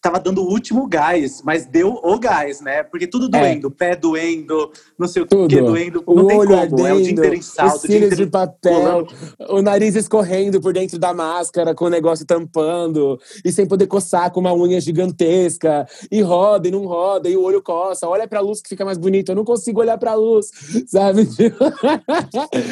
tava 0.00 0.20
dando 0.20 0.42
o 0.42 0.48
último 0.48 0.86
gás, 0.86 1.42
mas 1.44 1.66
deu 1.66 1.98
o 2.02 2.18
gás, 2.18 2.60
né? 2.60 2.84
Porque 2.84 3.06
tudo 3.06 3.26
é. 3.36 3.40
doendo, 3.40 3.68
é. 3.68 3.70
pé 3.70 3.96
doendo, 3.96 4.70
não 4.96 5.08
sei 5.08 5.22
o 5.22 5.26
tudo. 5.26 5.48
que 5.48 5.60
doendo, 5.60 6.02
o 6.06 6.14
não 6.14 6.26
tem 6.26 6.38
olho 6.38 6.48
como, 6.48 6.60
ardendo, 6.60 6.86
é 6.86 6.92
o 6.92 7.02
dia 7.02 7.10
inteiro 7.10 7.34
em 7.34 7.42
salto, 7.42 7.76
os 7.76 7.80
cílios 7.82 8.16
de 8.16 8.26
papel, 8.26 9.06
o 9.48 9.60
nariz 9.60 9.96
escorrendo 9.96 10.60
por 10.60 10.72
dentro 10.72 10.98
da 10.98 11.12
máscara 11.12 11.74
com 11.74 11.86
o 11.86 11.90
negócio 11.90 12.24
tampando, 12.24 13.18
e 13.44 13.50
sem 13.50 13.66
poder 13.66 13.88
coçar 13.88 14.30
com 14.30 14.38
uma 14.38 14.54
unha 14.54 14.80
gigantesca, 14.80 15.86
e 16.10 16.22
roda 16.22 16.68
e 16.68 16.70
não 16.70 16.86
roda, 16.86 17.28
e 17.28 17.36
o 17.36 17.42
olho 17.42 17.60
coça, 17.60 18.06
olha 18.06 18.28
pra 18.28 18.40
luz 18.40 18.60
que 18.60 18.68
fica 18.68 18.84
mais 18.84 18.98
bonito, 18.98 19.32
eu 19.32 19.36
não 19.36 19.44
consigo 19.44 19.80
olhar 19.80 19.98
pra 19.98 20.14
luz, 20.14 20.50
sabe? 20.86 21.22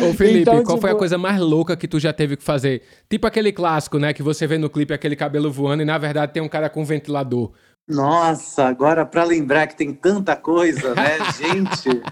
Ô 0.08 0.14
Felipe, 0.14 0.42
então, 0.42 0.62
qual 0.62 0.76
tipo... 0.76 0.80
foi 0.80 0.90
a 0.90 0.92
tipo 0.92 0.98
coisa 0.98 1.18
mais 1.18 1.40
louca 1.40 1.76
que 1.76 1.88
tu 1.88 1.98
já 1.98 2.12
teve 2.12 2.36
que 2.36 2.44
fazer? 2.44 2.82
Tipo 3.10 3.26
aquele 3.26 3.52
clássico, 3.52 3.98
né, 3.98 4.12
que 4.12 4.22
você 4.22 4.46
vê 4.46 4.58
no 4.58 4.70
clipe, 4.70 4.94
aquele 4.94 5.16
cabelo 5.16 5.50
voando, 5.50 5.82
e 5.82 5.84
na 5.84 5.98
verdade 5.98 6.32
tem 6.32 6.42
um 6.42 6.48
cara 6.48 6.70
com 6.70 6.84
ventilador 6.84 7.15
ventilador. 7.16 7.52
Nossa, 7.88 8.64
agora 8.64 9.06
para 9.06 9.24
lembrar 9.24 9.66
que 9.68 9.76
tem 9.76 9.92
tanta 9.92 10.34
coisa, 10.36 10.94
né, 10.94 11.18
gente? 11.38 12.02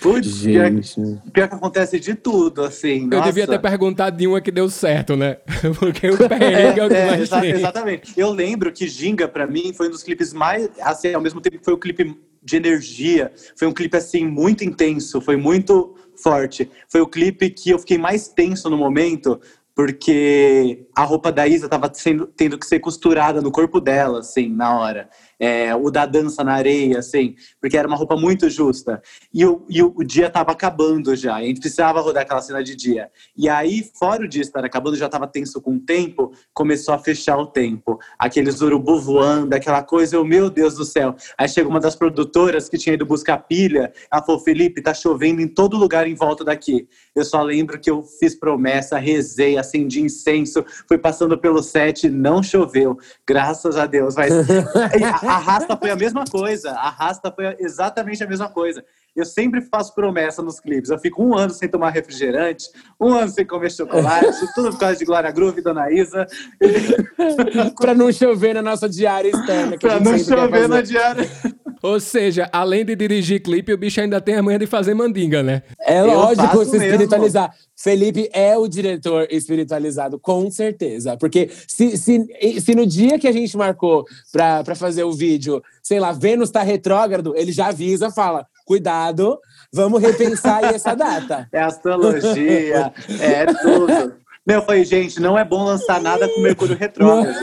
Putz, 0.00 0.28
gente. 0.28 0.94
Pior, 0.94 1.20
pior, 1.32 1.48
que 1.48 1.54
acontece 1.54 2.00
de 2.00 2.14
tudo, 2.14 2.62
assim. 2.62 3.02
Eu 3.02 3.18
nossa. 3.18 3.24
devia 3.24 3.46
ter 3.46 3.58
perguntado 3.58 4.16
de 4.16 4.26
uma 4.26 4.40
que 4.40 4.50
deu 4.50 4.70
certo, 4.70 5.16
né? 5.16 5.38
Porque 5.78 6.08
o 6.08 6.16
perrengue 6.16 6.80
é 6.80 6.86
o 6.86 6.88
que 6.88 6.94
é, 6.94 7.06
mais 7.06 7.28
tem. 7.28 7.50
Exatamente. 7.50 8.12
Eu 8.16 8.30
lembro 8.30 8.72
que 8.72 8.88
Ginga, 8.88 9.28
para 9.28 9.46
mim, 9.46 9.72
foi 9.74 9.88
um 9.88 9.90
dos 9.90 10.02
clipes 10.02 10.32
mais. 10.32 10.70
Assim, 10.80 11.12
ao 11.12 11.20
mesmo 11.20 11.40
tempo 11.40 11.58
que 11.58 11.64
foi 11.64 11.74
o 11.74 11.76
um 11.76 11.80
clipe 11.80 12.18
de 12.42 12.56
energia, 12.56 13.30
foi 13.54 13.68
um 13.68 13.72
clipe, 13.72 13.96
assim, 13.96 14.26
muito 14.26 14.64
intenso, 14.64 15.20
foi 15.20 15.36
muito 15.36 15.94
forte. 16.16 16.70
Foi 16.88 17.00
o 17.00 17.06
clipe 17.06 17.50
que 17.50 17.70
eu 17.70 17.78
fiquei 17.78 17.98
mais 17.98 18.28
tenso 18.28 18.70
no 18.70 18.76
momento, 18.76 19.40
porque 19.74 20.86
a 20.94 21.02
roupa 21.02 21.32
da 21.32 21.46
Isa 21.46 21.66
estava 21.66 21.90
tendo 22.36 22.58
que 22.58 22.66
ser 22.66 22.80
costurada 22.80 23.40
no 23.40 23.50
corpo 23.50 23.80
dela, 23.80 24.20
assim, 24.20 24.48
na 24.48 24.78
hora 24.78 25.08
é, 25.42 25.74
o 25.74 25.90
da 25.90 26.06
dança 26.06 26.44
na 26.44 26.52
areia, 26.52 27.00
assim, 27.00 27.34
porque 27.60 27.76
era 27.76 27.88
uma 27.88 27.96
roupa 27.96 28.14
muito 28.14 28.48
justa. 28.48 29.02
E 29.34 29.44
o, 29.44 29.66
e 29.68 29.82
o, 29.82 30.04
dia 30.04 30.30
tava 30.30 30.52
acabando 30.52 31.16
já, 31.16 31.34
a 31.34 31.42
gente 31.42 31.58
precisava 31.58 32.00
rodar 32.00 32.22
aquela 32.22 32.40
cena 32.40 32.62
de 32.62 32.76
dia. 32.76 33.10
E 33.36 33.48
aí, 33.48 33.84
fora 33.98 34.22
o 34.22 34.28
dia 34.28 34.42
estar 34.42 34.64
acabando, 34.64 34.96
já 34.96 35.08
tava 35.08 35.26
tenso 35.26 35.60
com 35.60 35.74
o 35.74 35.80
tempo, 35.80 36.30
começou 36.54 36.94
a 36.94 36.98
fechar 36.98 37.36
o 37.38 37.46
tempo. 37.46 37.98
Aqueles 38.16 38.60
urubu 38.60 39.00
voando, 39.00 39.52
aquela 39.52 39.82
coisa, 39.82 40.14
eu, 40.14 40.24
meu 40.24 40.48
Deus 40.48 40.76
do 40.76 40.84
céu. 40.84 41.16
Aí 41.36 41.48
chegou 41.48 41.72
uma 41.72 41.80
das 41.80 41.96
produtoras 41.96 42.68
que 42.68 42.78
tinha 42.78 42.94
ido 42.94 43.04
buscar 43.04 43.38
pilha, 43.38 43.92
ela 44.12 44.22
falou, 44.22 44.40
Felipe, 44.40 44.80
tá 44.80 44.94
chovendo 44.94 45.40
em 45.40 45.48
todo 45.48 45.76
lugar 45.76 46.06
em 46.06 46.14
volta 46.14 46.44
daqui. 46.44 46.86
Eu 47.16 47.24
só 47.24 47.42
lembro 47.42 47.80
que 47.80 47.90
eu 47.90 48.04
fiz 48.04 48.36
promessa, 48.36 48.96
rezei, 48.96 49.58
acendi 49.58 50.02
incenso, 50.02 50.64
fui 50.86 50.98
passando 50.98 51.36
pelo 51.36 51.64
set, 51.64 52.08
não 52.08 52.44
choveu, 52.44 52.96
graças 53.26 53.76
a 53.76 53.86
Deus. 53.86 54.14
Mas 54.14 54.32
a 55.32 55.38
Rasta 55.38 55.76
foi 55.76 55.90
a 55.90 55.96
mesma 55.96 56.24
coisa, 56.24 56.72
a 56.72 56.90
Rasta 56.90 57.32
foi 57.32 57.56
exatamente 57.58 58.22
a 58.22 58.26
mesma 58.26 58.48
coisa. 58.48 58.84
Eu 59.14 59.26
sempre 59.26 59.60
faço 59.60 59.94
promessa 59.94 60.42
nos 60.42 60.58
clipes. 60.58 60.90
Eu 60.90 60.98
fico 60.98 61.22
um 61.22 61.34
ano 61.36 61.52
sem 61.52 61.68
tomar 61.68 61.90
refrigerante, 61.90 62.64
um 62.98 63.12
ano 63.12 63.30
sem 63.30 63.46
comer 63.46 63.70
chocolate, 63.70 64.38
tudo 64.54 64.70
por 64.70 64.78
causa 64.78 64.98
de 64.98 65.04
Glória 65.04 65.30
Groove 65.30 65.60
e 65.60 65.62
Dona 65.62 65.92
Isa. 65.92 66.26
para 67.78 67.94
não 67.94 68.10
chover 68.10 68.54
na 68.54 68.62
nossa 68.62 68.88
diária 68.88 69.28
externa. 69.28 69.76
Para 69.78 70.00
não 70.00 70.18
chover 70.18 70.66
na 70.66 70.80
diária. 70.80 71.28
Ou 71.82 71.98
seja, 71.98 72.48
além 72.52 72.84
de 72.84 72.94
dirigir 72.94 73.42
clipe, 73.42 73.72
o 73.72 73.76
bicho 73.76 74.00
ainda 74.00 74.20
tem 74.20 74.36
a 74.36 74.42
manha 74.42 74.58
de 74.60 74.66
fazer 74.66 74.94
mandinga, 74.94 75.42
né? 75.42 75.64
É 75.80 75.98
eu 75.98 76.06
lógico 76.06 76.64
se 76.64 76.76
espiritualizar. 76.76 77.50
Mesmo. 77.50 77.72
Felipe 77.76 78.30
é 78.32 78.56
o 78.56 78.68
diretor 78.68 79.26
espiritualizado, 79.28 80.16
com 80.16 80.48
certeza. 80.48 81.16
Porque 81.16 81.50
se, 81.66 81.96
se, 81.98 82.60
se 82.60 82.74
no 82.76 82.86
dia 82.86 83.18
que 83.18 83.26
a 83.26 83.32
gente 83.32 83.56
marcou 83.56 84.04
para 84.30 84.76
fazer 84.76 85.02
o 85.02 85.10
vídeo, 85.10 85.60
sei 85.82 85.98
lá, 85.98 86.12
Vênus 86.12 86.52
tá 86.52 86.62
retrógrado, 86.62 87.34
ele 87.36 87.50
já 87.50 87.66
avisa, 87.66 88.12
fala: 88.12 88.46
cuidado, 88.72 89.38
vamos 89.70 90.00
repensar 90.00 90.64
aí 90.64 90.74
essa 90.74 90.94
data. 90.94 91.46
É 91.52 91.60
astrologia, 91.60 92.90
é 93.20 93.44
tudo. 93.44 94.14
Meu, 94.46 94.60
eu 94.60 94.62
falei, 94.62 94.82
gente, 94.82 95.20
não 95.20 95.38
é 95.38 95.44
bom 95.44 95.62
lançar 95.62 96.00
nada 96.00 96.26
com 96.26 96.40
Mercúrio 96.40 96.74
retrógrado. 96.74 97.36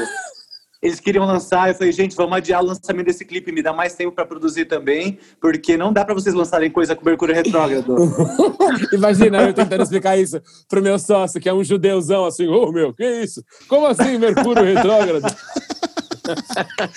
Eles 0.82 1.00
queriam 1.00 1.26
lançar, 1.26 1.70
eu 1.70 1.76
falei, 1.76 1.92
gente, 1.92 2.16
vamos 2.16 2.36
adiar 2.36 2.64
o 2.64 2.66
lançamento 2.66 3.06
desse 3.06 3.24
clipe, 3.24 3.52
me 3.52 3.62
dá 3.62 3.72
mais 3.72 3.94
tempo 3.94 4.12
para 4.12 4.26
produzir 4.26 4.66
também, 4.66 5.20
porque 5.40 5.78
não 5.78 5.94
dá 5.94 6.04
para 6.04 6.16
vocês 6.16 6.34
lançarem 6.34 6.72
coisa 6.72 6.96
com 6.96 7.06
Mercúrio 7.06 7.36
retrógrado. 7.36 7.96
Imagina 8.92 9.44
eu 9.44 9.54
tentando 9.54 9.84
explicar 9.84 10.18
isso 10.18 10.42
pro 10.68 10.82
meu 10.82 10.98
sócio, 10.98 11.40
que 11.40 11.48
é 11.48 11.54
um 11.54 11.64
judeuzão, 11.64 12.26
assim, 12.26 12.48
ô 12.48 12.64
oh, 12.64 12.72
meu, 12.72 12.92
que 12.92 13.06
isso? 13.06 13.44
Como 13.68 13.86
assim 13.86 14.18
Mercúrio 14.18 14.64
retrógrado? 14.64 15.28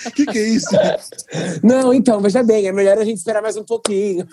O 0.05 0.11
que, 0.13 0.25
que 0.25 0.37
é 0.37 0.47
isso? 0.47 0.75
Não, 1.63 1.93
então, 1.93 2.21
veja 2.21 2.43
bem, 2.43 2.67
é 2.67 2.71
melhor 2.71 2.97
a 2.97 3.05
gente 3.05 3.17
esperar 3.17 3.41
mais 3.41 3.57
um 3.57 3.63
pouquinho. 3.63 4.27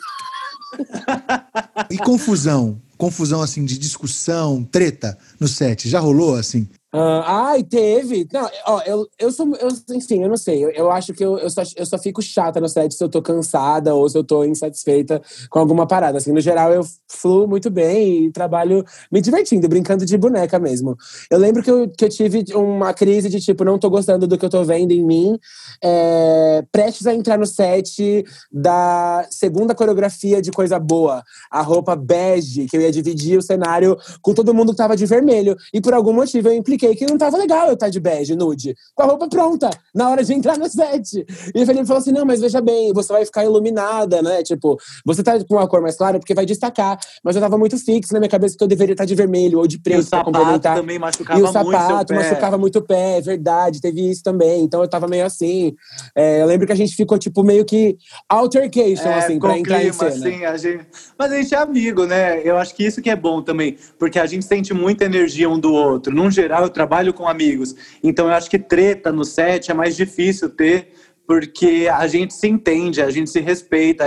E 1.91 1.99
confusão? 1.99 2.81
Confusão, 2.97 3.43
assim, 3.43 3.65
de 3.65 3.79
discussão, 3.79 4.63
treta 4.63 5.19
no 5.39 5.49
set? 5.49 5.89
Já 5.89 6.01
rolou, 6.01 6.37
assim? 6.37 6.69
Uh, 6.93 7.23
ai, 7.25 7.63
teve. 7.63 8.27
Não, 8.33 8.51
ó, 8.67 8.83
eu, 8.83 9.07
eu 9.17 9.31
sou. 9.31 9.47
Eu, 9.57 9.69
enfim, 9.95 10.25
eu 10.25 10.29
não 10.29 10.37
sei. 10.37 10.65
Eu, 10.65 10.71
eu 10.71 10.91
acho 10.91 11.13
que 11.15 11.25
eu, 11.25 11.39
eu, 11.39 11.49
só, 11.49 11.63
eu 11.77 11.87
só 11.87 11.97
fico 11.97 12.21
chata 12.21 12.61
no 12.61 12.69
set 12.69 12.93
se 12.93 13.03
eu 13.03 13.09
tô 13.09 13.23
cansada 13.23 13.95
ou 13.95 14.09
se 14.09 14.19
eu 14.19 14.25
tô 14.25 14.45
insatisfeita 14.45 15.23
com 15.49 15.61
alguma 15.61 15.87
parada. 15.87 16.19
Assim, 16.19 16.33
no 16.33 16.41
geral, 16.41 16.73
eu 16.73 16.83
fluo 17.07 17.47
muito 17.47 17.71
bem 17.71 18.25
e 18.25 18.33
trabalho 18.33 18.85
me 19.11 19.21
divertindo, 19.21 19.69
brincando 19.69 20.05
de 20.05 20.19
boneca 20.19 20.59
mesmo. 20.59 20.97
Eu 21.31 21.39
lembro 21.39 21.63
que 21.63 21.71
eu, 21.71 21.89
que 21.89 22.05
eu 22.05 22.09
tive 22.09 22.45
uma 22.55 22.93
crise 22.93 23.29
de 23.29 23.39
tipo, 23.39 23.65
não 23.65 23.79
tô 23.79 23.89
gostando 23.89 24.27
do 24.27 24.37
que 24.37 24.45
eu 24.45 24.51
tô 24.51 24.65
vendo 24.65 24.91
em 24.91 25.05
mim. 25.05 25.39
É, 25.81 26.65
prestes 26.73 27.07
a 27.07 27.15
entrar 27.15 27.39
no 27.39 27.47
set 27.47 28.25
da 28.51 29.25
segunda 29.31 29.77
coreografia 29.77 30.43
de 30.43 30.51
Coisa 30.51 30.79
Boa, 30.81 31.23
a 31.53 31.63
roupa 31.63 31.95
bege, 31.95 32.67
que 32.67 32.77
eu 32.77 32.81
ia 32.81 32.91
dividir 32.91 33.39
o 33.39 33.43
cenário 33.43 33.97
com 34.21 34.35
todo 34.35 34.53
mundo 34.53 34.73
que 34.73 34.79
tava 34.79 34.97
de 34.97 35.07
vermelho. 35.07 35.57
E 35.73 35.81
por 35.81 35.95
algum 35.95 36.13
motivo 36.13 36.49
eu 36.49 36.55
impliquei 36.55 36.80
que 36.89 37.07
não 37.07 37.19
tava 37.19 37.37
legal 37.37 37.69
eu 37.69 37.75
estar 37.75 37.89
de 37.89 38.01
bege, 38.01 38.35
nude, 38.35 38.75
com 38.95 39.03
a 39.03 39.07
roupa 39.07 39.29
pronta, 39.29 39.71
na 39.95 40.09
hora 40.09 40.25
de 40.25 40.33
entrar 40.33 40.59
no 40.59 40.69
set. 40.69 41.25
E 41.55 41.63
o 41.63 41.67
Felipe 41.67 41.87
falou 41.87 42.01
assim: 42.01 42.13
não, 42.13 42.25
mas 42.25 42.41
veja 42.41 42.61
bem, 42.61 42.93
você 42.93 43.13
vai 43.13 43.25
ficar 43.25 43.45
iluminada, 43.45 44.23
né? 44.23 44.43
Tipo, 44.43 44.79
você 45.05 45.23
tá 45.23 45.43
com 45.45 45.55
uma 45.55 45.69
cor 45.69 45.81
mais 45.81 45.97
clara 45.97 46.19
porque 46.19 46.35
vai 46.35 46.47
destacar. 46.47 46.99
Mas 47.25 47.37
eu 47.37 47.43
tava 47.43 47.59
muito 47.59 47.77
fixo 47.79 48.13
na 48.13 48.21
minha 48.21 48.29
cabeça 48.29 48.57
que 48.57 48.65
eu 48.65 48.69
deveria 48.69 48.93
estar 48.95 49.05
de 49.05 49.15
vermelho 49.15 49.59
ou 49.59 49.67
de 49.67 49.79
preto 49.79 50.09
pra 50.09 50.25
complementar. 50.25 50.77
também 50.77 50.99
machucava 50.99 51.39
E 51.39 51.43
o 51.43 51.53
sapato 51.53 52.15
machucava 52.15 52.59
muito 52.59 52.79
o 52.79 52.83
pé, 52.83 53.19
é 53.19 53.21
verdade, 53.21 53.81
teve 53.81 54.11
isso 54.11 54.23
também. 54.23 54.63
Então 54.63 54.83
eu 54.83 54.89
tava 54.89 55.07
meio 55.07 55.25
assim. 55.25 55.75
É, 56.15 56.43
eu 56.43 56.47
lembro 56.47 56.67
que 56.67 56.73
a 56.73 56.77
gente 56.77 56.95
ficou, 56.95 57.19
tipo, 57.19 57.43
meio 57.43 57.65
que 57.65 57.97
altercation, 58.29 59.09
é, 59.09 59.19
assim, 59.19 59.39
pra 59.39 59.59
entrar 59.59 59.81
clima, 59.81 59.91
em 59.91 59.93
cena. 59.93 60.11
Assim, 60.11 60.45
a 60.45 60.57
gente... 60.57 60.87
Mas 61.19 61.33
a 61.33 61.37
gente 61.37 61.55
é 61.55 61.59
amigo, 61.59 62.07
né? 62.07 62.41
Eu 62.45 62.57
acho 62.57 62.75
que 62.75 62.85
isso 62.85 63.03
que 63.03 63.11
é 63.11 63.17
bom 63.17 63.43
também, 63.43 63.77
porque 63.99 64.19
a 64.19 64.27
gente 64.27 64.45
sente 64.45 64.73
muita 64.73 65.05
energia 65.05 65.49
um 65.49 65.59
do 65.59 65.73
outro. 65.73 66.15
Num 66.15 66.31
geral, 66.31 66.70
eu 66.71 66.75
trabalho 66.75 67.13
com 67.13 67.29
amigos. 67.29 67.75
Então 68.03 68.29
eu 68.29 68.33
acho 68.33 68.49
que 68.49 68.59
treta 68.59 69.13
no 69.13 69.25
set 69.25 69.71
é 69.71 69.75
mais 69.75 69.97
difícil 69.97 70.49
ter, 70.51 70.93
porque 71.27 71.89
a 71.93 72.07
gente 72.07 72.35
se 72.35 72.49
entende, 72.49 73.03
a 73.03 73.11
gente 73.11 73.31
se 73.31 73.41
respeita, 73.41 74.05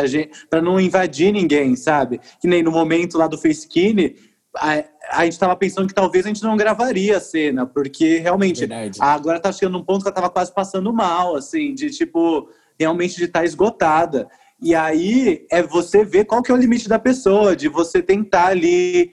para 0.50 0.62
não 0.62 0.80
invadir 0.80 1.32
ninguém, 1.32 1.76
sabe? 1.76 2.20
Que 2.42 2.48
nem 2.48 2.64
no 2.64 2.72
momento 2.72 3.18
lá 3.18 3.28
do 3.28 3.38
Face 3.38 3.68
a, 4.56 4.84
a 5.12 5.24
gente 5.24 5.34
estava 5.34 5.56
pensando 5.56 5.88
que 5.88 5.94
talvez 5.94 6.26
a 6.26 6.28
gente 6.28 6.44
não 6.44 6.56
gravaria 6.56 7.18
a 7.18 7.22
cena, 7.22 7.66
porque 7.66 8.20
realmente 8.20 8.68
agora 9.00 9.40
tá 9.40 9.52
chegando 9.52 9.78
num 9.78 9.84
ponto 9.84 10.02
que 10.02 10.08
ela 10.08 10.16
tava 10.16 10.30
quase 10.30 10.54
passando 10.54 10.94
mal, 10.94 11.36
assim, 11.36 11.74
de 11.74 11.90
tipo, 11.90 12.50
realmente 12.80 13.16
de 13.16 13.26
estar 13.26 13.40
tá 13.40 13.46
esgotada. 13.46 14.28
E 14.62 14.74
aí 14.74 15.46
é 15.52 15.62
você 15.62 16.06
ver 16.06 16.26
qual 16.26 16.42
que 16.42 16.52
é 16.52 16.54
o 16.54 16.58
limite 16.58 16.88
da 16.88 17.00
pessoa, 17.00 17.56
de 17.56 17.68
você 17.68 18.02
tentar 18.02 18.48
ali 18.48 19.12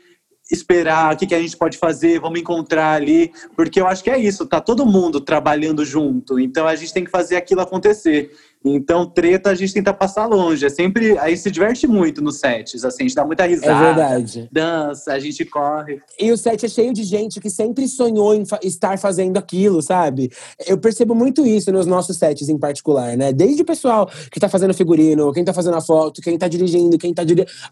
esperar, 0.51 1.15
o 1.15 1.17
que, 1.17 1.27
que 1.27 1.35
a 1.35 1.41
gente 1.41 1.57
pode 1.57 1.79
fazer, 1.79 2.21
vamos 2.21 2.41
encontrar 2.41 2.93
ali, 2.93 3.33
porque 3.57 3.81
eu 3.81 3.87
acho 3.87 4.03
que 4.03 4.11
é 4.11 4.19
isso, 4.19 4.47
tá 4.47 4.61
todo 4.61 4.87
mundo 4.87 5.21
trabalhando 5.21 5.85
junto, 5.85 6.39
então 6.39 6.67
a 6.67 6.75
gente 6.75 6.93
tem 6.93 7.05
que 7.05 7.11
fazer 7.11 7.37
aquilo 7.37 7.61
acontecer. 7.61 8.31
Então, 8.65 9.07
treta 9.07 9.51
a 9.51 9.55
gente 9.55 9.73
tenta 9.73 9.93
passar 9.93 10.27
longe. 10.27 10.65
É 10.67 10.69
sempre. 10.69 11.19
Aí 11.19 11.37
se 11.37 11.51
diverte 11.51 11.87
muito 11.87 12.23
nos 12.23 12.39
sets. 12.39 12.85
Assim, 12.85 13.05
a 13.05 13.07
gente 13.07 13.15
dá 13.15 13.25
muita 13.25 13.47
risada. 13.47 13.73
É 13.73 13.95
verdade. 13.95 14.49
Dança, 14.53 15.13
a 15.13 15.19
gente 15.19 15.45
corre. 15.47 16.01
E 16.19 16.31
o 16.31 16.37
set 16.37 16.67
é 16.67 16.69
cheio 16.69 16.93
de 16.93 17.03
gente 17.03 17.41
que 17.41 17.49
sempre 17.49 17.89
sonhou 17.89 18.35
em 18.35 18.45
fa 18.45 18.61
estar 18.63 18.99
fazendo 18.99 19.39
aquilo, 19.39 19.81
sabe? 19.81 20.31
Eu 20.67 20.77
percebo 20.77 21.15
muito 21.15 21.47
isso 21.47 21.73
nos 21.73 21.87
nossos 21.87 22.19
sets 22.19 22.49
em 22.49 22.59
particular, 22.59 23.17
né? 23.17 23.33
Desde 23.33 23.63
o 23.63 23.65
pessoal 23.65 24.11
que 24.31 24.39
tá 24.39 24.49
fazendo 24.49 24.75
figurino, 24.75 25.33
quem 25.33 25.45
tá 25.45 25.55
fazendo 25.55 25.77
a 25.77 25.81
foto, 25.81 26.21
quem 26.21 26.37
tá 26.37 26.47
dirigindo, 26.47 26.99
quem 26.99 27.15
tá 27.15 27.23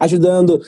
ajudando. 0.01 0.61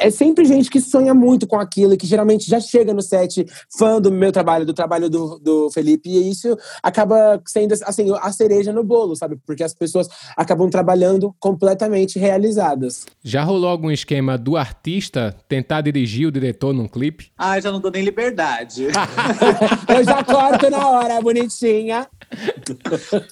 É 0.00 0.10
sempre 0.10 0.44
gente 0.44 0.70
que 0.70 0.80
sonha 0.80 1.14
muito 1.14 1.46
com 1.46 1.58
aquilo 1.58 1.94
e 1.94 1.96
que 1.96 2.06
geralmente 2.06 2.48
já 2.48 2.60
chega 2.60 2.92
no 2.92 3.00
set 3.00 3.46
fã 3.78 4.00
do 4.00 4.12
meu 4.12 4.30
trabalho, 4.30 4.66
do 4.66 4.74
trabalho 4.74 5.08
do, 5.08 5.38
do 5.38 5.70
Felipe. 5.70 6.10
E 6.10 6.30
isso 6.30 6.56
acaba 6.82 7.40
sendo, 7.46 7.72
assim, 7.84 8.12
a 8.20 8.30
cereja 8.32 8.72
no 8.72 8.84
bolo, 8.84 9.16
sabe? 9.16 9.38
Porque 9.46 9.61
porque 9.62 9.64
as 9.64 9.74
pessoas 9.74 10.08
acabam 10.36 10.68
trabalhando 10.68 11.34
completamente 11.38 12.18
realizadas. 12.18 13.06
Já 13.22 13.42
rolou 13.42 13.70
algum 13.70 13.90
esquema 13.90 14.36
do 14.36 14.56
artista 14.56 15.34
tentar 15.48 15.80
dirigir 15.82 16.26
o 16.26 16.32
diretor 16.32 16.72
num 16.72 16.88
clipe? 16.88 17.30
Ah, 17.42 17.58
já 17.60 17.72
não 17.72 17.80
dou 17.80 17.90
nem 17.90 18.04
liberdade. 18.04 18.86
eu 19.88 20.04
já 20.04 20.22
corto 20.22 20.70
na 20.70 20.88
hora, 20.88 21.20
bonitinha. 21.20 22.06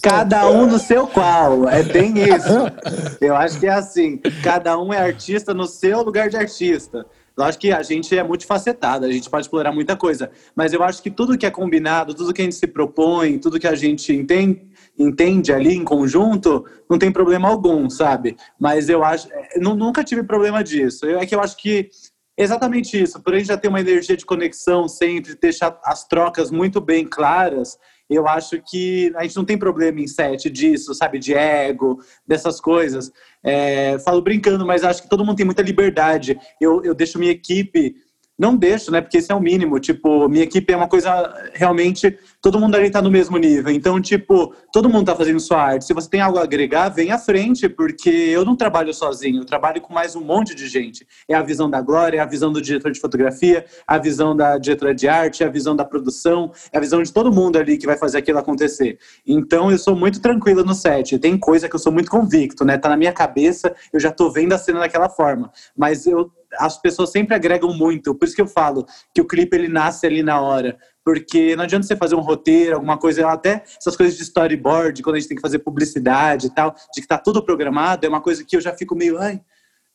Cada 0.03 0.51
um 0.51 0.67
no 0.67 0.81
seu 0.81 1.07
qual, 1.07 1.69
é 1.69 1.83
bem 1.83 2.15
isso. 2.19 3.19
Eu 3.21 3.37
acho 3.37 3.61
que 3.61 3.67
é 3.67 3.71
assim, 3.71 4.19
cada 4.43 4.77
um 4.79 4.93
é 4.93 4.99
artista 4.99 5.55
no 5.55 5.67
seu 5.67 6.03
lugar 6.03 6.29
de 6.29 6.37
artista. 6.37 7.07
Lógico 7.41 7.63
que 7.63 7.73
a 7.73 7.83
gente 7.83 8.17
é 8.17 8.23
multifacetado, 8.23 9.07
a 9.07 9.11
gente 9.11 9.31
pode 9.31 9.47
explorar 9.47 9.73
muita 9.73 9.97
coisa, 9.97 10.31
mas 10.55 10.73
eu 10.75 10.83
acho 10.83 11.03
que 11.03 11.11
tudo 11.11 11.39
que 11.39 11.47
é 11.47 11.51
combinado, 11.51 12.13
tudo 12.13 12.35
que 12.35 12.43
a 12.43 12.45
gente 12.45 12.57
se 12.57 12.67
propõe, 12.67 13.39
tudo 13.39 13.59
que 13.59 13.67
a 13.67 13.75
gente 13.75 14.13
entende, 14.13 14.61
entende 15.01 15.53
ali 15.53 15.75
em 15.75 15.85
conjunto, 15.85 16.65
não 16.89 16.99
tem 16.99 17.11
problema 17.11 17.49
algum, 17.49 17.89
sabe? 17.89 18.37
Mas 18.59 18.89
eu 18.89 19.03
acho, 19.03 19.29
é, 19.33 19.59
nunca 19.59 20.05
tive 20.05 20.23
problema 20.23 20.63
disso. 20.63 21.07
É 21.07 21.25
que 21.25 21.35
eu 21.35 21.41
acho 21.41 21.57
que 21.57 21.89
exatamente 22.37 23.01
isso, 23.01 23.21
por 23.23 23.35
a 23.35 23.39
gente 23.39 23.49
já 23.49 23.57
ter 23.57 23.69
uma 23.69 23.81
energia 23.81 24.17
de 24.17 24.27
conexão 24.27 24.87
sempre, 24.89 25.37
deixar 25.41 25.79
as 25.85 26.07
trocas 26.07 26.51
muito 26.51 26.81
bem 26.81 27.07
claras, 27.07 27.79
eu 28.11 28.27
acho 28.27 28.61
que 28.61 29.13
a 29.17 29.23
gente 29.23 29.37
não 29.37 29.45
tem 29.45 29.57
problema 29.57 30.01
em 30.01 30.07
set 30.07 30.51
disso, 30.51 30.93
sabe? 30.95 31.19
De 31.19 31.33
ego, 31.33 32.01
dessas 32.27 32.61
coisas. 32.61 33.11
É, 33.43 33.99
falo 34.01 34.21
brincando, 34.21 34.67
mas 34.67 34.83
acho 34.83 35.03
que 35.03 35.09
todo 35.09 35.25
mundo 35.25 35.37
tem 35.37 35.47
muita 35.47 35.63
liberdade. 35.63 36.37
Eu, 36.61 36.83
eu 36.83 36.93
deixo 36.93 37.21
minha 37.21 37.31
equipe 37.31 37.95
não 38.41 38.57
deixo, 38.57 38.91
né? 38.91 39.03
Porque 39.03 39.19
esse 39.19 39.31
é 39.31 39.35
o 39.35 39.41
mínimo. 39.41 39.79
Tipo, 39.79 40.27
minha 40.27 40.45
equipe 40.45 40.73
é 40.73 40.77
uma 40.77 40.89
coisa 40.89 41.31
realmente. 41.53 42.19
Todo 42.41 42.59
mundo 42.59 42.75
ali 42.75 42.91
tá 42.91 43.03
no 43.03 43.11
mesmo 43.11 43.37
nível. 43.37 43.71
Então, 43.71 44.01
tipo, 44.01 44.55
todo 44.73 44.89
mundo 44.89 45.05
tá 45.05 45.15
fazendo 45.15 45.39
sua 45.39 45.63
arte. 45.63 45.85
Se 45.85 45.93
você 45.93 46.09
tem 46.09 46.23
algo 46.23 46.39
a 46.39 46.43
agregar, 46.43 46.89
vem 46.89 47.13
à 47.13 47.19
frente, 47.19 47.69
porque 47.69 48.09
eu 48.09 48.43
não 48.43 48.57
trabalho 48.57 48.95
sozinho, 48.95 49.43
eu 49.43 49.45
trabalho 49.45 49.83
com 49.83 49.93
mais 49.93 50.17
um 50.17 50.25
monte 50.25 50.55
de 50.55 50.67
gente. 50.69 51.07
É 51.29 51.35
a 51.35 51.43
visão 51.43 51.69
da 51.69 51.83
Glória, 51.83 52.17
é 52.17 52.21
a 52.21 52.25
visão 52.25 52.51
do 52.51 52.63
diretor 52.63 52.91
de 52.91 52.99
fotografia, 52.99 53.67
a 53.87 53.99
visão 53.99 54.35
da 54.35 54.57
diretora 54.57 54.95
de 54.95 55.07
arte, 55.07 55.43
é 55.43 55.47
a 55.47 55.51
visão 55.51 55.77
da 55.77 55.85
produção, 55.85 56.51
é 56.73 56.79
a 56.79 56.81
visão 56.81 57.03
de 57.03 57.13
todo 57.13 57.31
mundo 57.31 57.59
ali 57.59 57.77
que 57.77 57.85
vai 57.85 57.99
fazer 57.99 58.17
aquilo 58.17 58.39
acontecer. 58.39 58.99
Então, 59.27 59.71
eu 59.71 59.79
sou 59.79 59.95
muito 59.95 60.19
tranquila 60.19 60.63
no 60.63 60.73
set. 60.73 61.19
Tem 61.19 61.37
coisa 61.37 61.69
que 61.69 61.77
eu 61.77 61.81
sou 61.81 61.93
muito 61.93 62.11
convicto, 62.11 62.65
né? 62.65 62.79
Tá 62.79 62.89
na 62.89 62.97
minha 62.97 63.13
cabeça, 63.13 63.75
eu 63.93 64.01
já 64.01 64.11
tô 64.11 64.31
vendo 64.31 64.55
a 64.55 64.59
cena 64.59 64.81
daquela 64.81 65.11
forma. 65.11 65.53
Mas 65.77 66.07
eu 66.07 66.31
as 66.59 66.81
pessoas 66.81 67.11
sempre 67.11 67.35
agregam 67.35 67.73
muito. 67.73 68.15
Por 68.15 68.25
isso 68.25 68.35
que 68.35 68.43
eu 68.43 68.47
falo 68.47 68.87
que 69.15 69.21
o 69.21 69.27
clipe 69.27 69.57
ele 69.57 69.69
nasce 69.69 70.07
ali 70.07 70.23
na 70.23 70.41
hora. 70.41 70.79
Porque 71.05 71.57
não 71.57 71.65
adianta 71.65 71.87
você 71.87 71.97
fazer 71.97 72.15
um 72.15 72.21
roteiro, 72.21 72.75
alguma 72.75 72.99
coisa, 72.99 73.29
até 73.29 73.65
essas 73.79 73.97
coisas 73.97 74.17
de 74.17 74.23
storyboard, 74.23 75.03
quando 75.03 75.17
a 75.17 75.19
gente 75.19 75.29
tem 75.29 75.37
que 75.37 75.43
fazer 75.43 75.61
publicidade 75.61 76.49
e 76.49 76.51
tal, 76.51 76.75
de 76.95 77.01
que 77.01 77.07
tá 77.07 77.19
tudo 77.19 77.43
programado, 77.43 78.05
é 78.05 78.09
uma 78.09 78.21
coisa 78.21 78.45
que 78.45 78.57
eu 78.57 78.61
já 78.61 78.73
fico 78.73 78.95
meio, 78.95 79.19
ai, 79.19 79.41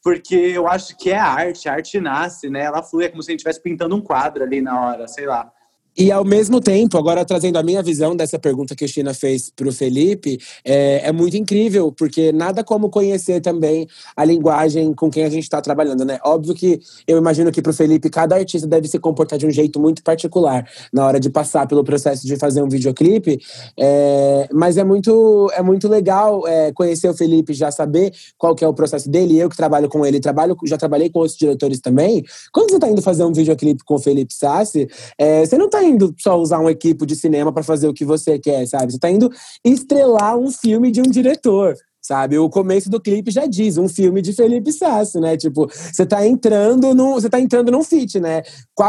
porque 0.03 0.35
eu 0.35 0.67
acho 0.67 0.97
que 0.97 1.11
é 1.11 1.17
arte, 1.17 1.67
a 1.67 1.73
arte 1.73 1.99
nasce, 1.99 2.49
né? 2.49 2.61
Ela 2.61 2.83
flui, 2.83 3.05
é 3.05 3.09
como 3.09 3.23
se 3.23 3.29
a 3.29 3.33
gente 3.33 3.39
estivesse 3.39 3.61
pintando 3.61 3.95
um 3.95 4.01
quadro 4.01 4.43
ali 4.43 4.61
na 4.61 4.79
hora, 4.79 5.07
sei 5.07 5.25
lá. 5.25 5.51
E 5.97 6.11
ao 6.11 6.25
mesmo 6.25 6.59
tempo, 6.59 6.97
agora 6.97 7.23
trazendo 7.23 7.57
a 7.57 7.63
minha 7.63 7.81
visão 7.81 8.15
dessa 8.15 8.37
pergunta 8.37 8.75
que 8.75 8.83
a 8.83 8.87
China 8.87 9.13
fez 9.13 9.49
para 9.49 9.69
o 9.69 9.71
Felipe, 9.71 10.37
é, 10.63 11.07
é, 11.07 11.11
muito 11.11 11.37
incrível, 11.37 11.89
porque 11.89 12.33
nada 12.33 12.63
como 12.63 12.89
conhecer 12.89 13.39
também 13.39 13.87
a 14.15 14.25
linguagem 14.25 14.93
com 14.93 15.09
quem 15.09 15.23
a 15.23 15.29
gente 15.29 15.43
está 15.43 15.61
trabalhando, 15.61 16.03
né? 16.03 16.19
Óbvio 16.23 16.53
que 16.53 16.81
eu 17.07 17.17
imagino 17.17 17.49
que 17.49 17.61
para 17.61 17.69
o 17.69 17.73
Felipe, 17.73 18.09
cada 18.09 18.35
artista 18.35 18.67
deve 18.67 18.89
se 18.89 18.99
comportar 18.99 19.39
de 19.39 19.47
um 19.47 19.51
jeito 19.51 19.79
muito 19.79 20.03
particular 20.03 20.69
na 20.91 21.05
hora 21.05 21.19
de 21.19 21.29
passar 21.29 21.65
pelo 21.65 21.83
processo 21.83 22.27
de 22.27 22.35
fazer 22.35 22.61
um 22.61 22.67
videoclipe, 22.67 23.39
é, 23.79 24.49
mas 24.51 24.75
é 24.75 24.83
muito, 24.83 25.49
é 25.53 25.61
muito 25.61 25.87
legal 25.87 26.45
é, 26.45 26.73
conhecer 26.73 27.07
o 27.07 27.13
Felipe, 27.13 27.53
já 27.53 27.71
saber 27.71 28.11
qual 28.37 28.53
que 28.53 28.65
é 28.65 28.67
o 28.67 28.73
processo 28.73 29.09
dele. 29.09 29.37
Eu 29.37 29.49
que 29.49 29.55
trabalho 29.55 29.87
com 29.87 30.05
ele, 30.05 30.19
trabalho, 30.19 30.57
já 30.65 30.77
trabalhei 30.77 31.09
com 31.09 31.19
outros 31.19 31.37
diretores 31.37 31.79
também. 31.79 32.23
Quando 32.51 32.71
você 32.71 32.75
está 32.75 32.89
indo 32.89 33.01
fazer 33.01 33.23
um 33.23 33.31
videoclipe 33.31 33.83
com 33.85 33.95
o 33.95 33.99
Felipe 33.99 34.33
Sassi, 34.33 34.89
é, 35.17 35.45
você 35.45 35.57
não 35.57 35.67
está 35.67 35.84
indo 35.85 36.13
só 36.17 36.37
usar 36.39 36.59
um 36.59 36.69
equipo 36.69 37.05
de 37.05 37.15
cinema 37.15 37.51
para 37.51 37.63
fazer 37.63 37.87
o 37.87 37.93
que 37.93 38.03
você 38.03 38.39
quer, 38.39 38.67
sabe? 38.67 38.91
Você 38.91 38.99
tá 38.99 39.09
indo 39.09 39.31
estrelar 39.63 40.37
um 40.37 40.51
filme 40.51 40.91
de 40.91 41.01
um 41.01 41.09
diretor 41.09 41.75
sabe? 42.05 42.37
O 42.37 42.47
começo 42.49 42.87
do 42.87 43.01
clipe 43.01 43.31
já 43.31 43.47
diz, 43.47 43.79
um 43.79 43.89
filme 43.89 44.21
de 44.21 44.31
Felipe 44.31 44.71
Sasso, 44.71 45.19
né? 45.19 45.35
Tipo, 45.35 45.67
você 45.67 46.05
tá 46.05 46.25
entrando 46.25 46.93
num, 46.93 47.13
você 47.13 47.27
tá 47.27 47.39
entrando 47.39 47.71
num 47.71 47.83
feat, 47.83 48.19
né? 48.19 48.43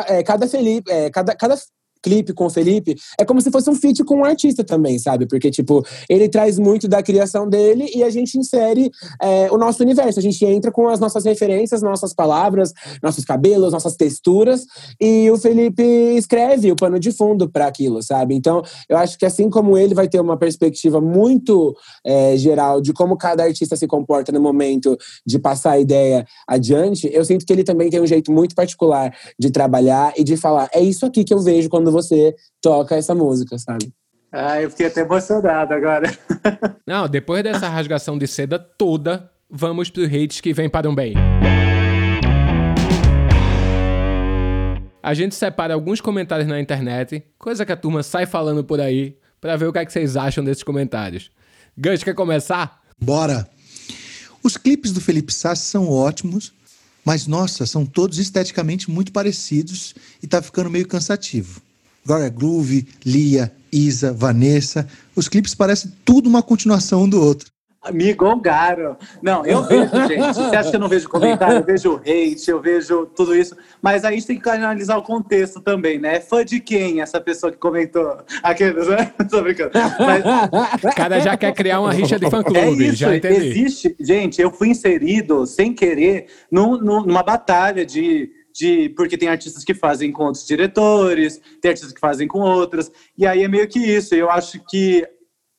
É, 0.06 0.22
cada 0.22 0.46
Felipe, 0.46 0.90
é, 0.90 1.08
cada, 1.08 1.34
cada 1.34 1.56
clipe 2.06 2.32
com 2.32 2.46
o 2.46 2.50
Felipe, 2.50 2.94
é 3.18 3.24
como 3.24 3.40
se 3.40 3.50
fosse 3.50 3.68
um 3.68 3.74
feat 3.74 4.04
com 4.04 4.18
um 4.18 4.24
artista 4.24 4.62
também, 4.62 4.96
sabe? 4.96 5.26
Porque, 5.26 5.50
tipo, 5.50 5.84
ele 6.08 6.28
traz 6.28 6.56
muito 6.56 6.86
da 6.86 7.02
criação 7.02 7.48
dele 7.48 7.90
e 7.92 8.04
a 8.04 8.10
gente 8.10 8.38
insere 8.38 8.92
é, 9.20 9.50
o 9.50 9.58
nosso 9.58 9.82
universo. 9.82 10.20
A 10.20 10.22
gente 10.22 10.44
entra 10.44 10.70
com 10.70 10.86
as 10.86 11.00
nossas 11.00 11.24
referências, 11.24 11.82
nossas 11.82 12.14
palavras, 12.14 12.72
nossos 13.02 13.24
cabelos, 13.24 13.72
nossas 13.72 13.96
texturas, 13.96 14.66
e 15.00 15.28
o 15.32 15.36
Felipe 15.36 15.82
escreve 16.16 16.70
o 16.70 16.76
pano 16.76 17.00
de 17.00 17.10
fundo 17.10 17.50
para 17.50 17.66
aquilo, 17.66 18.00
sabe? 18.04 18.36
Então, 18.36 18.62
eu 18.88 18.96
acho 18.96 19.18
que 19.18 19.26
assim 19.26 19.50
como 19.50 19.76
ele 19.76 19.92
vai 19.92 20.06
ter 20.06 20.20
uma 20.20 20.36
perspectiva 20.36 21.00
muito 21.00 21.76
é, 22.04 22.36
geral 22.36 22.80
de 22.80 22.92
como 22.92 23.16
cada 23.16 23.42
artista 23.42 23.74
se 23.74 23.88
comporta 23.88 24.30
no 24.30 24.40
momento 24.40 24.96
de 25.26 25.40
passar 25.40 25.72
a 25.72 25.80
ideia 25.80 26.24
adiante, 26.46 27.10
eu 27.12 27.24
sinto 27.24 27.44
que 27.44 27.52
ele 27.52 27.64
também 27.64 27.90
tem 27.90 28.00
um 28.00 28.06
jeito 28.06 28.30
muito 28.30 28.54
particular 28.54 29.12
de 29.36 29.50
trabalhar 29.50 30.12
e 30.16 30.22
de 30.22 30.36
falar: 30.36 30.68
é 30.72 30.80
isso 30.80 31.04
aqui 31.04 31.24
que 31.24 31.34
eu 31.34 31.40
vejo 31.40 31.68
quando 31.68 31.95
você 31.96 32.34
toca 32.60 32.94
essa 32.94 33.14
música, 33.14 33.58
sabe? 33.58 33.92
Ah, 34.30 34.60
eu 34.60 34.70
fiquei 34.70 34.86
até 34.86 35.00
emocionado 35.00 35.72
agora. 35.72 36.06
Não, 36.86 37.08
depois 37.08 37.42
dessa 37.42 37.68
rasgação 37.68 38.18
de 38.18 38.26
seda 38.26 38.58
toda, 38.58 39.30
vamos 39.48 39.88
pro 39.88 40.04
hates 40.04 40.40
que 40.40 40.52
vem 40.52 40.68
para 40.68 40.90
um 40.90 40.94
bem. 40.94 41.14
A 45.02 45.14
gente 45.14 45.34
separa 45.34 45.72
alguns 45.72 46.00
comentários 46.00 46.48
na 46.48 46.60
internet, 46.60 47.22
coisa 47.38 47.64
que 47.64 47.72
a 47.72 47.76
turma 47.76 48.02
sai 48.02 48.26
falando 48.26 48.64
por 48.64 48.80
aí, 48.80 49.16
para 49.40 49.56
ver 49.56 49.66
o 49.68 49.72
que, 49.72 49.78
é 49.78 49.86
que 49.86 49.92
vocês 49.92 50.16
acham 50.16 50.44
desses 50.44 50.64
comentários. 50.64 51.30
Gus, 51.78 52.02
quer 52.02 52.14
começar? 52.14 52.80
Bora! 53.00 53.48
Os 54.42 54.56
clipes 54.56 54.92
do 54.92 55.00
Felipe 55.00 55.32
Sassi 55.32 55.64
são 55.64 55.88
ótimos, 55.88 56.52
mas 57.04 57.26
nossa, 57.26 57.64
são 57.64 57.86
todos 57.86 58.18
esteticamente 58.18 58.90
muito 58.90 59.12
parecidos 59.12 59.94
e 60.22 60.26
tá 60.26 60.42
ficando 60.42 60.68
meio 60.68 60.88
cansativo. 60.88 61.62
Gloria 62.06 62.28
Groove, 62.28 62.86
Lia, 63.04 63.52
Isa, 63.72 64.12
Vanessa. 64.12 64.86
Os 65.14 65.28
clipes 65.28 65.54
parecem 65.54 65.92
tudo 66.04 66.28
uma 66.28 66.42
continuação 66.42 67.02
um 67.02 67.08
do 67.08 67.20
outro. 67.20 67.50
Me 67.92 68.12
gongaram. 68.14 68.96
Não, 69.22 69.44
eu 69.46 69.62
vejo, 69.62 69.90
gente. 70.08 70.34
Você 70.34 70.56
acha 70.56 70.70
que 70.70 70.76
eu 70.76 70.80
não 70.80 70.88
vejo 70.88 71.08
comentário? 71.08 71.58
Eu 71.58 71.64
vejo 71.64 71.96
hate, 71.96 72.50
eu 72.50 72.60
vejo 72.60 73.06
tudo 73.06 73.34
isso. 73.34 73.56
Mas 73.80 74.04
aí 74.04 74.14
a 74.14 74.16
gente 74.16 74.26
tem 74.26 74.40
que 74.40 74.48
analisar 74.48 74.96
o 74.96 75.02
contexto 75.02 75.60
também, 75.60 75.98
né? 75.98 76.20
Fã 76.20 76.44
de 76.44 76.58
quem 76.58 77.00
essa 77.00 77.20
pessoa 77.20 77.52
que 77.52 77.58
comentou? 77.58 78.18
Aqueles, 78.42 78.88
né? 78.88 79.12
Tô 79.30 79.42
brincando. 79.42 79.70
Mas... 80.00 80.24
O 80.84 80.96
cara 80.96 81.20
já 81.20 81.36
quer 81.36 81.52
criar 81.52 81.80
uma 81.80 81.92
rixa 81.92 82.18
de 82.18 82.28
fã-clube, 82.28 82.58
é 82.58 82.88
isso, 82.88 82.96
já 82.96 83.16
entendi. 83.16 83.46
Existe, 83.46 83.96
gente, 84.00 84.40
eu 84.40 84.50
fui 84.50 84.68
inserido, 84.68 85.46
sem 85.46 85.72
querer, 85.72 86.26
num, 86.50 86.78
numa 86.78 87.22
batalha 87.22 87.86
de 87.86 88.30
de 88.56 88.88
porque 88.96 89.18
tem 89.18 89.28
artistas 89.28 89.64
que 89.64 89.74
fazem 89.74 90.10
com 90.10 90.24
outros 90.24 90.46
diretores, 90.46 91.40
tem 91.60 91.70
artistas 91.70 91.92
que 91.92 92.00
fazem 92.00 92.26
com 92.26 92.40
outras, 92.40 92.90
e 93.16 93.26
aí 93.26 93.42
é 93.42 93.48
meio 93.48 93.68
que 93.68 93.78
isso. 93.78 94.14
Eu 94.14 94.30
acho 94.30 94.60
que 94.68 95.06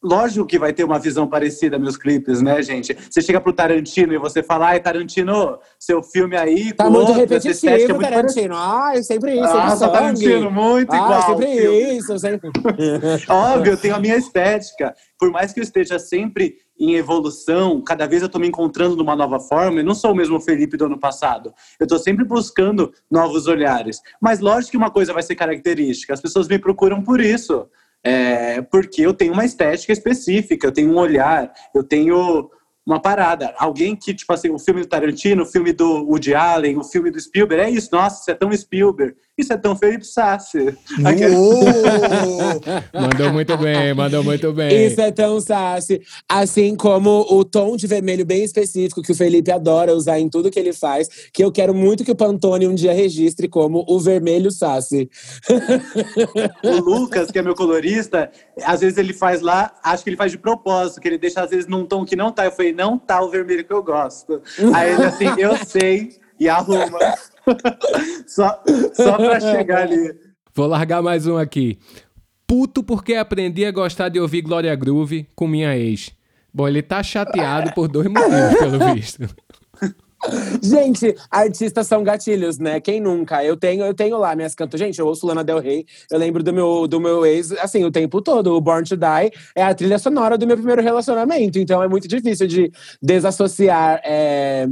lógico 0.04 0.46
que 0.46 0.60
vai 0.60 0.72
ter 0.72 0.84
uma 0.84 1.00
visão 1.00 1.28
parecida 1.28 1.78
meus 1.78 1.98
clipes, 1.98 2.42
né, 2.42 2.62
gente? 2.62 2.96
Você 3.10 3.22
chega 3.22 3.42
pro 3.42 3.54
Tarantino 3.54 4.14
e 4.14 4.18
você 4.18 4.42
fala, 4.42 4.70
ai, 4.70 4.80
Tarantino, 4.80 5.60
seu 5.80 6.02
filme 6.02 6.38
aí... 6.38 6.72
Tá 6.74 6.86
muito 6.90 7.10
outro, 7.10 7.16
repetitivo, 7.16 7.74
é 7.74 7.88
muito 7.88 8.00
Tarantino. 8.00 8.56
Ah, 8.56 8.92
é 8.96 9.02
sempre 9.02 9.34
isso, 9.34 9.44
ah, 9.44 9.76
sempre 9.76 9.94
Tarantino, 9.94 10.52
muito 10.52 10.94
ah, 10.94 10.98
igual. 10.98 11.26
sempre 11.26 11.98
isso, 11.98 12.20
sempre... 12.20 12.50
Óbvio, 13.28 13.74
eu 13.74 13.78
tenho 13.78 13.96
a 13.96 14.00
minha 14.00 14.16
estética. 14.16 14.94
Por 15.20 15.32
mais 15.32 15.52
que 15.52 15.60
eu 15.60 15.64
esteja 15.64 16.00
sempre 16.00 16.56
em 16.80 16.96
evolução, 16.96 17.82
cada 17.82 18.06
vez 18.06 18.22
eu 18.22 18.28
estou 18.28 18.40
me 18.40 18.48
encontrando 18.48 18.96
numa 18.96 19.16
nova 19.16 19.40
forma, 19.40 19.80
eu 19.80 19.86
não 19.86 19.96
sou 19.96 20.12
o 20.12 20.16
mesmo 20.16 20.40
Felipe 20.40 20.78
do 20.78 20.86
ano 20.86 21.00
passado. 21.00 21.54
Eu 21.80 21.86
estou 21.86 21.98
sempre 21.98 22.24
buscando 22.24 22.94
novos 23.10 23.48
olhares. 23.48 24.02
Mas 24.22 24.40
lógico 24.40 24.72
que 24.72 24.78
uma 24.78 24.92
coisa 24.92 25.14
vai 25.14 25.24
ser 25.24 25.36
característica, 25.36 26.14
as 26.14 26.22
pessoas 26.22 26.48
me 26.48 26.60
procuram 26.60 27.02
por 27.02 27.20
isso. 27.20 27.68
É, 28.04 28.62
porque 28.62 29.02
eu 29.02 29.14
tenho 29.14 29.34
uma 29.34 29.44
estética 29.44 29.92
específica, 29.92 30.68
eu 30.68 30.72
tenho 30.72 30.92
um 30.92 30.98
olhar, 30.98 31.52
eu 31.74 31.84
tenho 31.84 32.50
uma 32.86 33.02
parada. 33.02 33.54
Alguém 33.58 33.96
que, 33.98 34.14
tipo 34.14 34.32
assim, 34.32 34.50
o 34.50 34.58
filme 34.58 34.82
do 34.82 34.88
Tarantino, 34.88 35.44
o 35.44 35.46
filme 35.46 35.74
do 35.74 36.06
Woody 36.06 36.34
Allen, 36.34 36.78
o 36.78 36.84
filme 36.86 37.12
do 37.12 37.20
Spielberg, 37.20 37.64
é 37.66 37.70
isso, 37.70 37.90
nossa, 37.92 38.22
isso 38.22 38.32
é 38.32 38.34
tão 38.34 38.56
Spielberg, 38.56 39.14
isso 39.38 39.54
é 39.54 39.58
tão 39.58 39.76
Felipe 39.76 40.04
Sassi. 40.04 40.76
mandou 42.92 43.32
muito 43.32 43.56
bem, 43.58 43.94
mandou 43.94 44.24
muito 44.24 44.52
bem. 44.52 44.88
Isso 44.88 45.00
é 45.00 45.12
tão 45.12 45.40
Sassi. 45.40 46.02
Assim 46.28 46.76
como 46.76 47.24
o 47.30 47.46
tom 47.46 47.78
de 47.78 47.86
vermelho 47.86 48.26
bem 48.26 48.44
específico 48.44 49.04
que 49.04 49.12
o 49.12 49.16
Felipe 49.16 49.52
adora 49.52 49.94
usar 49.94 50.20
em 50.20 50.28
tudo 50.28 50.50
que 50.50 50.60
ele 50.60 50.74
faz, 50.74 51.08
que 51.32 51.44
eu 51.44 51.52
quero 51.52 51.74
muito 51.74 52.04
que 52.04 52.12
o 52.12 52.16
Pantone 52.16 52.68
um 52.68 52.74
dia 52.74 52.94
registre 52.94 53.48
como 53.48 53.86
o 53.88 54.00
vermelho 54.00 54.50
Sassi. 54.50 55.08
o 56.64 56.78
Lucas, 56.82 57.30
que 57.30 57.38
é 57.38 57.42
meu 57.44 57.54
colorista, 57.54 58.32
às 58.64 58.82
vezes 58.82 58.98
ele 58.98 59.14
faz 59.14 59.42
lá, 59.42 59.72
acho 59.84 60.04
que 60.04 60.10
ele 60.10 60.18
faz 60.18 60.32
de 60.32 60.40
propósito, 60.40 61.00
que 61.00 61.08
ele 61.08 61.20
deixa 61.20 61.42
às 61.42 61.52
vezes 61.52 61.68
num 61.68 61.86
tom 61.86 62.04
que 62.04 62.16
não 62.16 62.32
tá. 62.32 62.46
Eu 62.46 62.52
falei, 62.52 62.74
não 62.74 62.98
tá 62.98 63.22
o 63.22 63.30
vermelho 63.30 63.64
que 63.64 63.74
eu 63.74 63.84
gosto. 63.84 64.42
Aí 64.74 64.94
ele 64.94 65.04
assim, 65.04 65.28
eu 65.38 65.56
sei, 65.58 66.18
e 66.40 66.50
arruma. 66.50 66.98
Só, 68.28 68.62
só 68.94 69.18
pra 69.18 69.40
chegar 69.42 69.84
ali. 69.84 70.14
Vou 70.54 70.68
largar 70.68 71.02
mais 71.02 71.28
um 71.28 71.38
aqui. 71.38 71.78
Puto 72.48 72.82
porque 72.82 73.14
aprendi 73.16 73.66
a 73.66 73.72
gostar 73.72 74.10
de 74.10 74.20
ouvir 74.20 74.42
Glória 74.42 74.74
Groove 74.76 75.28
com 75.36 75.48
minha 75.48 75.78
ex. 75.78 76.12
Bom, 76.54 76.68
ele 76.68 76.82
tá 76.82 77.04
chateado 77.04 77.74
por 77.74 77.88
dois 77.88 78.08
motivos, 78.08 78.58
pelo 78.58 78.94
visto. 78.94 79.30
Gente, 80.62 81.16
artistas 81.30 81.88
são 81.88 82.04
gatilhos, 82.04 82.58
né? 82.58 82.80
Quem 82.80 83.00
nunca? 83.00 83.44
Eu 83.44 83.56
tenho, 83.56 83.84
eu 83.86 83.94
tenho 83.94 84.18
lá 84.18 84.36
minhas 84.36 84.56
cantas. 84.56 84.80
Gente, 84.80 85.00
eu 85.00 85.08
ouço 85.08 85.26
Lana 85.26 85.44
Del 85.44 85.60
Rey. 85.60 85.86
Eu 86.12 86.18
lembro 86.18 86.44
do 86.44 86.54
meu, 86.54 86.88
do 86.88 87.00
meu 87.00 87.26
ex, 87.26 87.52
assim, 87.54 87.84
o 87.84 87.92
tempo 87.92 88.22
todo. 88.22 88.56
O 88.56 88.62
Born 88.62 88.88
to 88.88 88.98
Die 88.98 89.32
é 89.56 89.64
a 89.64 89.74
trilha 89.74 90.00
sonora 90.00 90.38
do 90.38 90.48
meu 90.48 90.58
primeiro 90.58 90.82
relacionamento. 90.82 91.60
Então 91.60 91.82
é 91.84 91.88
muito 91.88 92.08
difícil 92.08 92.48
de 92.48 92.72
desassociar 93.02 94.02
é, 94.04 94.68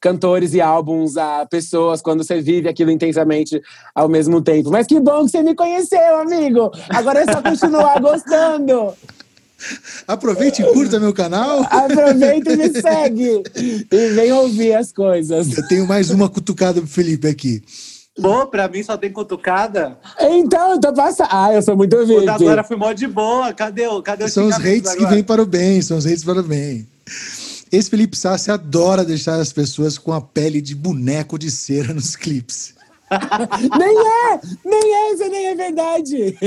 cantores 0.00 0.54
e 0.54 0.60
álbuns 0.60 1.16
a 1.16 1.46
pessoas 1.46 2.00
quando 2.00 2.24
você 2.24 2.40
vive 2.40 2.68
aquilo 2.68 2.90
intensamente 2.90 3.60
ao 3.94 4.08
mesmo 4.08 4.40
tempo. 4.42 4.70
Mas 4.70 4.86
que 4.86 4.98
bom 5.00 5.24
que 5.24 5.30
você 5.30 5.42
me 5.42 5.54
conheceu, 5.54 6.18
amigo! 6.18 6.70
Agora 6.90 7.20
é 7.20 7.32
só 7.32 7.42
continuar 7.42 8.00
gostando. 8.00 8.94
Aproveite 10.06 10.62
e 10.62 10.72
curta 10.72 10.98
meu 10.98 11.12
canal. 11.12 11.62
Aproveita 11.70 12.52
e 12.52 12.56
me 12.56 12.80
segue. 12.80 13.42
E 13.54 13.86
vem 14.14 14.32
ouvir 14.32 14.74
as 14.74 14.92
coisas. 14.92 15.56
Eu 15.56 15.66
tenho 15.68 15.86
mais 15.86 16.10
uma 16.10 16.28
cutucada 16.28 16.80
pro 16.80 16.88
Felipe 16.88 17.28
aqui. 17.28 17.62
Pô, 18.20 18.46
pra 18.46 18.68
mim 18.68 18.82
só 18.82 18.96
tem 18.96 19.12
cutucada. 19.12 19.98
Então, 20.20 20.72
eu 20.72 20.80
tô 20.80 20.92
passando. 20.92 21.28
Ah, 21.30 21.52
eu 21.52 21.62
sou 21.62 21.76
muito 21.76 21.96
VIP. 22.04 22.26
O 22.26 22.30
agora 22.30 22.64
foi 22.64 22.76
mó 22.76 22.92
de 22.92 23.06
boa. 23.06 23.52
Cadê 23.52 23.86
o 23.86 24.02
cadê 24.02 24.28
São 24.28 24.46
os 24.46 24.54
hates 24.56 24.94
que 24.94 25.06
vêm 25.06 25.22
para 25.22 25.42
o 25.42 25.46
bem, 25.46 25.80
são 25.80 25.96
os 25.96 26.06
hates 26.06 26.24
para 26.24 26.40
o 26.40 26.42
bem. 26.42 26.86
Esse 27.72 27.88
Felipe 27.88 28.16
Sassi 28.16 28.50
adora 28.50 29.04
deixar 29.04 29.36
as 29.36 29.52
pessoas 29.52 29.96
com 29.96 30.12
a 30.12 30.20
pele 30.20 30.60
de 30.60 30.74
boneco 30.74 31.38
de 31.38 31.50
cera 31.50 31.94
nos 31.94 32.16
clipes. 32.16 32.74
nem 33.78 33.98
é! 33.98 34.40
Nem 34.64 34.94
é, 34.94 35.14
isso 35.14 35.28
nem 35.28 35.46
é 35.46 35.54
verdade! 35.54 36.38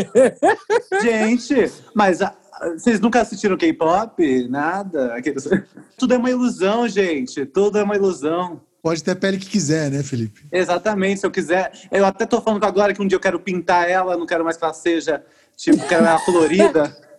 Gente, 1.02 1.72
mas 1.94 2.22
a, 2.22 2.34
vocês 2.72 3.00
nunca 3.00 3.22
assistiram 3.22 3.58
K-pop? 3.58 4.48
Nada? 4.48 5.16
Tudo 5.98 6.14
é 6.14 6.18
uma 6.18 6.30
ilusão, 6.30 6.88
gente. 6.88 7.46
Tudo 7.46 7.78
é 7.78 7.84
uma 7.84 7.96
ilusão. 7.96 8.62
Pode 8.82 9.02
ter 9.02 9.12
a 9.12 9.16
pele 9.16 9.38
que 9.38 9.46
quiser, 9.46 9.90
né, 9.90 10.04
Felipe? 10.04 10.46
Exatamente, 10.52 11.22
se 11.22 11.26
eu 11.26 11.32
quiser. 11.32 11.72
Eu 11.90 12.06
até 12.06 12.26
tô 12.26 12.42
falando 12.42 12.60
com 12.60 12.68
a 12.68 12.72
Glória 12.72 12.94
que 12.94 13.02
um 13.02 13.08
dia 13.08 13.16
eu 13.16 13.22
quero 13.22 13.40
pintar 13.40 13.90
ela, 13.90 14.18
não 14.18 14.26
quero 14.26 14.44
mais 14.44 14.58
que 14.58 14.64
ela 14.64 14.74
seja, 14.74 15.24
tipo, 15.56 15.88
quero 15.88 16.06
ela 16.06 16.20
colorida. 16.20 16.94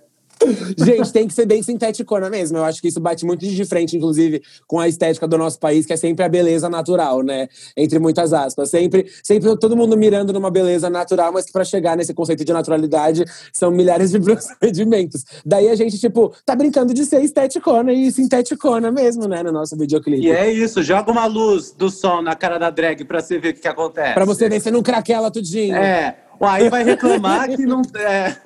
Gente, 0.79 1.13
tem 1.13 1.27
que 1.27 1.35
ser 1.35 1.47
bem 1.47 1.63
sinteticona 1.63 2.29
mesmo. 2.31 2.59
Eu 2.59 2.65
acho 2.65 2.81
que 2.81 2.89
isso 2.89 3.01
bate 3.01 3.25
muito 3.25 3.47
de 3.47 3.65
frente, 3.65 3.97
inclusive, 3.97 4.43
com 4.67 4.79
a 4.79 4.89
estética 4.89 5.27
do 5.27 5.39
nosso 5.39 5.59
país, 5.59 5.87
que 5.87 5.93
é 5.93 5.97
sempre 5.97 6.25
a 6.25 6.29
beleza 6.29 6.69
natural, 6.69 7.23
né? 7.23 7.49
Entre 7.77 7.99
muitas 7.99 8.33
aspas. 8.33 8.71
Sempre, 8.71 9.07
sempre 9.23 9.57
todo 9.57 9.77
mundo 9.77 9.97
mirando 9.97 10.33
numa 10.33 10.51
beleza 10.51 10.91
natural, 10.91 11.33
mas 11.33 11.47
que 11.47 11.53
pra 11.53 11.65
chegar 11.65 11.97
nesse 11.97 12.13
conceito 12.13 12.45
de 12.45 12.53
naturalidade 12.53 13.25
são 13.53 13.71
milhares 13.71 14.11
de 14.11 14.21
procedimentos. 14.21 15.25
Daí 15.45 15.69
a 15.69 15.75
gente, 15.75 15.99
tipo, 15.99 16.35
tá 16.45 16.55
brincando 16.55 16.93
de 16.95 17.05
ser 17.05 17.23
esteticona 17.23 17.93
e 17.93 18.11
sinteticona 18.11 18.91
mesmo, 18.91 19.27
né? 19.27 19.43
No 19.43 19.53
nosso 19.53 19.77
videoclipe. 19.77 20.27
E 20.27 20.31
é 20.31 20.51
isso, 20.51 20.83
joga 20.83 21.11
uma 21.11 21.27
luz 21.27 21.73
do 21.73 21.91
sol 21.91 22.23
na 22.23 22.35
cara 22.35 22.59
da 22.59 22.71
drag 22.71 23.05
pra 23.05 23.21
você 23.21 23.39
ver 23.39 23.51
o 23.51 23.55
que, 23.55 23.61
que 23.61 23.69
acontece. 23.69 24.15
Pra 24.15 24.25
você 24.25 24.49
ver 24.49 24.61
se 24.61 24.71
não 24.71 24.83
craquela 24.83 25.31
tudinho. 25.31 25.77
É. 25.77 26.17
Aí 26.47 26.69
vai 26.69 26.83
reclamar 26.85 27.49
que 27.49 27.67
não. 27.67 27.83
É, 27.97 28.37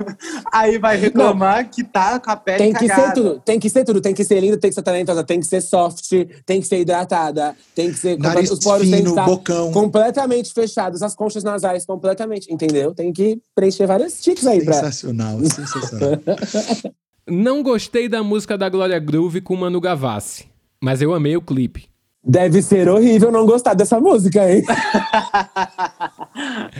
aí 0.53 0.79
vai 0.79 0.97
reclamar 0.97 1.63
não, 1.65 1.71
que 1.71 1.85
tá 1.85 2.19
com 2.19 2.31
a 2.31 2.37
pele 2.37 2.59
Tem 2.59 2.73
que 2.73 2.87
cagada. 2.87 3.09
ser 3.09 3.15
tudo, 3.15 3.43
tem 3.45 3.61
que 3.61 3.71
ser 3.71 3.85
tudo. 3.85 4.01
Tem 4.01 4.15
que 4.15 4.25
ser 4.25 4.41
linda, 4.41 4.57
tem 4.57 4.71
que 4.71 4.75
ser 4.75 4.83
talentosa, 4.83 5.25
tem 5.25 5.41
que 5.41 5.47
ser 5.47 5.61
soft, 5.61 6.11
tem 6.45 6.61
que 6.61 6.67
ser 6.67 6.81
hidratada, 6.81 7.57
tem 7.75 7.91
que 7.91 7.99
ser. 7.99 8.19
Nariz 8.19 8.51
os 8.51 8.61
poros 8.61 8.83
fino, 8.83 8.97
têm 8.97 9.05
que 9.05 9.11
estar 9.11 9.25
bocão. 9.25 9.73
completamente 9.73 10.53
fechados, 10.53 11.03
as 11.03 11.15
conchas 11.15 11.45
nasais 11.45 11.85
completamente, 11.85 12.53
entendeu? 12.53 12.95
Tem 12.95 13.13
que 13.13 13.41
preencher 13.55 13.87
vários 13.87 14.21
tiques 14.21 14.47
aí 14.47 14.65
pra. 14.65 14.75
Sensacional, 14.75 15.39
sensacional. 15.41 16.11
Não 17.31 17.63
gostei 17.63 18.09
da 18.09 18.23
música 18.23 18.57
da 18.57 18.69
Glória 18.71 18.99
Groove 18.99 19.43
com 19.43 19.55
Manu 19.55 19.81
Gavassi, 19.81 20.47
mas 20.81 21.03
eu 21.03 21.13
amei 21.13 21.37
o 21.37 21.43
clipe. 21.43 21.87
Deve 22.23 22.61
ser 22.63 22.89
horrível 22.89 23.31
não 23.31 23.47
gostar 23.47 23.75
dessa 23.75 24.01
música, 24.01 24.51
hein? 24.51 24.65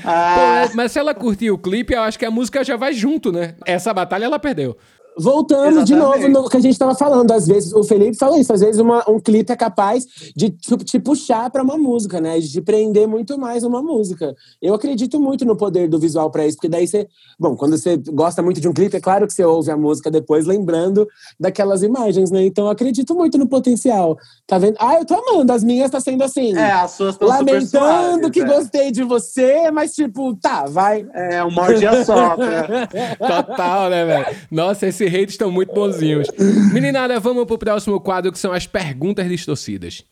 Pô, 0.03 0.11
é, 0.11 0.71
mas 0.75 0.93
se 0.93 0.99
ela 0.99 1.15
curtir 1.15 1.51
o 1.51 1.59
clipe, 1.59 1.95
eu 1.95 2.03
acho 2.03 2.19
que 2.19 2.25
a 2.25 2.31
música 2.31 2.63
já 2.65 2.77
vai 2.77 2.93
junto, 2.93 3.33
né? 3.33 3.55
Essa 3.65 3.95
batalha 3.95 4.25
ela 4.25 4.39
perdeu. 4.39 4.77
Voltando 5.19 5.85
de 5.85 5.97
novo 5.97 6.29
no 6.29 6.49
que 6.49 6.57
a 6.57 6.61
gente 6.61 6.73
estava 6.73 6.95
falando, 6.95 7.33
às 7.33 7.47
vezes 7.47 7.73
o 7.73 7.83
Felipe 7.83 8.17
falou 8.17 8.39
isso, 8.39 8.53
às 8.53 8.61
vezes 8.61 8.81
uma, 8.81 9.03
um 9.11 9.19
clipe 9.19 9.53
é 9.53 9.57
capaz 9.57 10.07
de 10.37 10.51
te 10.51 10.99
puxar 11.01 11.51
para 11.51 11.63
uma 11.63 11.77
música, 11.77 12.21
né? 12.21 12.39
De 12.39 12.61
prender 12.61 13.09
muito 13.09 13.37
mais 13.39 13.65
uma 13.65 13.83
música. 13.83 14.35
Eu 14.63 14.75
acredito 14.75 15.19
muito 15.19 15.45
no 15.45 15.57
poder 15.57 15.89
do 15.89 15.99
visual 15.99 16.31
para 16.31 16.47
isso, 16.47 16.57
porque 16.57 16.69
daí 16.69 16.87
você, 16.87 17.09
bom, 17.39 17.57
quando 17.57 17.77
você 17.77 17.97
gosta 17.97 18.43
muito 18.43 18.61
de 18.61 18.69
um 18.69 18.73
clipe, 18.73 18.97
é 18.97 19.01
claro 19.01 19.27
que 19.27 19.33
você 19.33 19.45
ouve 19.45 19.71
a 19.71 19.77
música 19.77 20.11
depois 20.11 20.47
lembrando 20.47 21.07
daquelas 21.39 21.83
imagens, 21.83 22.31
né? 22.31 22.45
Então 22.45 22.67
eu 22.67 22.71
acredito 22.71 23.15
muito 23.15 23.37
no 23.37 23.49
potencial. 23.49 24.17
Tá 24.47 24.57
vendo? 24.59 24.77
Ah, 24.79 24.95
eu 24.95 25.05
tô 25.05 25.15
amando, 25.15 25.53
as 25.53 25.65
minhas 25.65 25.91
tá 25.91 26.01
sendo 26.01 26.23
assim. 26.23 26.57
É, 26.57 26.73
as 26.73 26.93
suas 26.93 27.15
estão 27.15 27.29
Lamentando 27.29 27.69
suaves, 27.69 28.31
que 28.31 28.41
é. 28.41 28.45
gostei 28.45 28.93
de 28.93 29.03
você, 29.03 29.71
mas 29.71 29.95
tipo, 29.95 30.35
tá, 30.37 30.65
vai. 30.67 31.07
É, 31.13 31.43
um 31.45 31.51
morde 31.51 31.85
assopra. 31.87 32.89
Total, 33.19 33.91
né, 33.91 34.05
velho? 34.05 34.37
Nossa, 34.51 34.87
hates 35.09 35.35
estão 35.35 35.51
muito 35.51 35.75
bonzinhos. 35.75 36.29
Meninada, 36.73 37.19
vamos 37.19 37.45
pro 37.47 37.59
próximo 37.59 38.01
quadro 38.01 38.31
que 38.33 38.39
são 38.39 38.53
as 38.53 38.67
perguntas 38.67 39.29
distorcidas. 39.29 40.05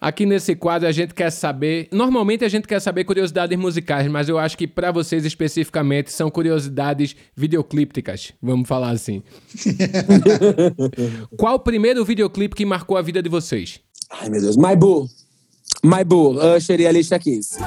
Aqui 0.00 0.24
nesse 0.24 0.56
quadro 0.56 0.88
a 0.88 0.92
gente 0.92 1.12
quer 1.12 1.30
saber. 1.30 1.86
Normalmente 1.92 2.42
a 2.42 2.48
gente 2.48 2.66
quer 2.66 2.80
saber 2.80 3.04
curiosidades 3.04 3.58
musicais, 3.58 4.10
mas 4.10 4.30
eu 4.30 4.38
acho 4.38 4.56
que 4.56 4.66
pra 4.66 4.90
vocês 4.90 5.26
especificamente 5.26 6.10
são 6.10 6.30
curiosidades 6.30 7.14
videoclípticas, 7.36 8.32
vamos 8.40 8.66
falar 8.66 8.90
assim. 8.90 9.22
Qual 11.36 11.56
o 11.56 11.60
primeiro 11.60 12.02
videoclipe 12.02 12.56
que 12.56 12.64
marcou 12.64 12.96
a 12.96 13.02
vida 13.02 13.22
de 13.22 13.28
vocês? 13.28 13.78
Ai, 14.10 14.30
meu 14.30 14.40
Deus. 14.40 14.56
My 14.56 14.74
Boo. 14.74 15.06
My 15.84 16.02
Boo, 16.02 16.34
Usher 16.56 16.80
e 16.80 16.86
Alicia 16.86 17.18
Keys. 17.18 17.58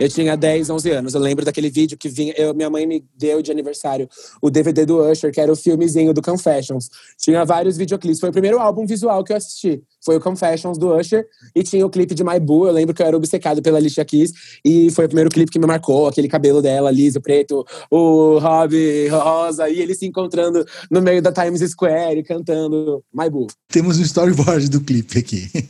Eu 0.00 0.08
tinha 0.08 0.34
10, 0.34 0.70
11 0.70 0.90
anos. 0.92 1.14
Eu 1.14 1.20
lembro 1.20 1.44
daquele 1.44 1.68
vídeo 1.68 1.98
que 1.98 2.08
vinha. 2.08 2.32
Eu, 2.34 2.54
minha 2.54 2.70
mãe 2.70 2.86
me 2.86 3.04
deu 3.14 3.42
de 3.42 3.52
aniversário 3.52 4.08
o 4.40 4.48
DVD 4.48 4.86
do 4.86 4.98
Usher, 4.98 5.30
que 5.30 5.38
era 5.38 5.52
o 5.52 5.56
filmezinho 5.56 6.14
do 6.14 6.22
Confessions. 6.22 6.88
Tinha 7.18 7.44
vários 7.44 7.76
videoclipes. 7.76 8.18
Foi 8.18 8.30
o 8.30 8.32
primeiro 8.32 8.58
álbum 8.58 8.86
visual 8.86 9.22
que 9.22 9.30
eu 9.30 9.36
assisti. 9.36 9.82
Foi 10.02 10.16
o 10.16 10.20
Confessions 10.20 10.78
do 10.78 10.96
Usher. 10.96 11.26
E 11.54 11.62
tinha 11.62 11.84
o 11.84 11.90
clipe 11.90 12.14
de 12.14 12.24
My 12.24 12.40
Boo. 12.40 12.66
Eu 12.66 12.72
lembro 12.72 12.94
que 12.94 13.02
eu 13.02 13.06
era 13.06 13.14
obcecado 13.14 13.60
pela 13.60 13.76
Alicia 13.76 14.02
Keys. 14.02 14.32
E 14.64 14.90
foi 14.90 15.04
o 15.04 15.08
primeiro 15.08 15.28
clipe 15.28 15.52
que 15.52 15.58
me 15.58 15.66
marcou. 15.66 16.08
Aquele 16.08 16.28
cabelo 16.28 16.62
dela, 16.62 16.90
liso, 16.90 17.20
preto. 17.20 17.66
O 17.90 18.38
Robbie 18.38 19.08
rosa. 19.08 19.68
E 19.68 19.82
eles 19.82 19.98
se 19.98 20.06
encontrando 20.06 20.64
no 20.90 21.02
meio 21.02 21.20
da 21.20 21.30
Times 21.30 21.60
Square 21.70 22.22
cantando 22.22 23.04
My 23.12 23.28
Boo. 23.28 23.48
Temos 23.68 23.98
um 23.98 24.02
storyboard 24.02 24.70
do 24.70 24.80
clipe 24.80 25.18
aqui. 25.18 25.50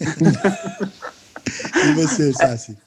e 1.85 1.93
você, 1.95 2.33
Sassi? 2.33 2.79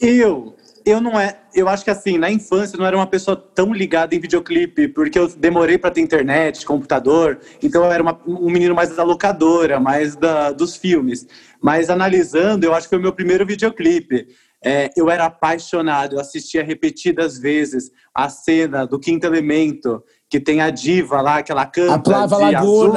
Eu, 0.00 0.54
eu 0.86 1.00
não 1.00 1.18
é, 1.18 1.36
eu 1.52 1.68
acho 1.68 1.82
que 1.82 1.90
assim, 1.90 2.16
na 2.16 2.30
infância 2.30 2.76
eu 2.76 2.78
não 2.78 2.86
era 2.86 2.96
uma 2.96 3.08
pessoa 3.08 3.36
tão 3.36 3.72
ligada 3.74 4.14
em 4.14 4.20
videoclipe, 4.20 4.86
porque 4.86 5.18
eu 5.18 5.26
demorei 5.28 5.76
para 5.76 5.90
ter 5.90 6.00
internet, 6.00 6.64
computador, 6.64 7.40
então 7.60 7.84
eu 7.84 7.90
era 7.90 8.00
uma- 8.00 8.16
um 8.24 8.48
menino 8.48 8.72
mais 8.72 8.94
da 8.94 9.02
locadora, 9.02 9.80
mais 9.80 10.14
da, 10.14 10.52
dos 10.52 10.76
filmes. 10.76 11.26
Mas 11.60 11.90
analisando, 11.90 12.64
eu 12.64 12.72
acho 12.72 12.86
que 12.86 12.90
foi 12.90 12.98
o 12.98 13.02
meu 13.02 13.12
primeiro 13.12 13.44
videoclipe. 13.44 14.28
É, 14.64 14.90
eu 14.96 15.10
era 15.10 15.26
apaixonado, 15.26 16.14
eu 16.16 16.20
assistia 16.20 16.62
repetidas 16.64 17.36
vezes 17.38 17.90
a 18.14 18.28
cena 18.28 18.86
do 18.86 18.98
Quinto 18.98 19.26
Elemento, 19.26 20.02
que 20.30 20.40
tem 20.40 20.60
a 20.60 20.70
diva 20.70 21.20
lá, 21.20 21.42
que 21.42 21.50
ela 21.52 21.66
canta 21.66 21.94
A 21.94 21.98
Plava 21.98 22.48
de 22.48 22.54
azul. 22.54 22.92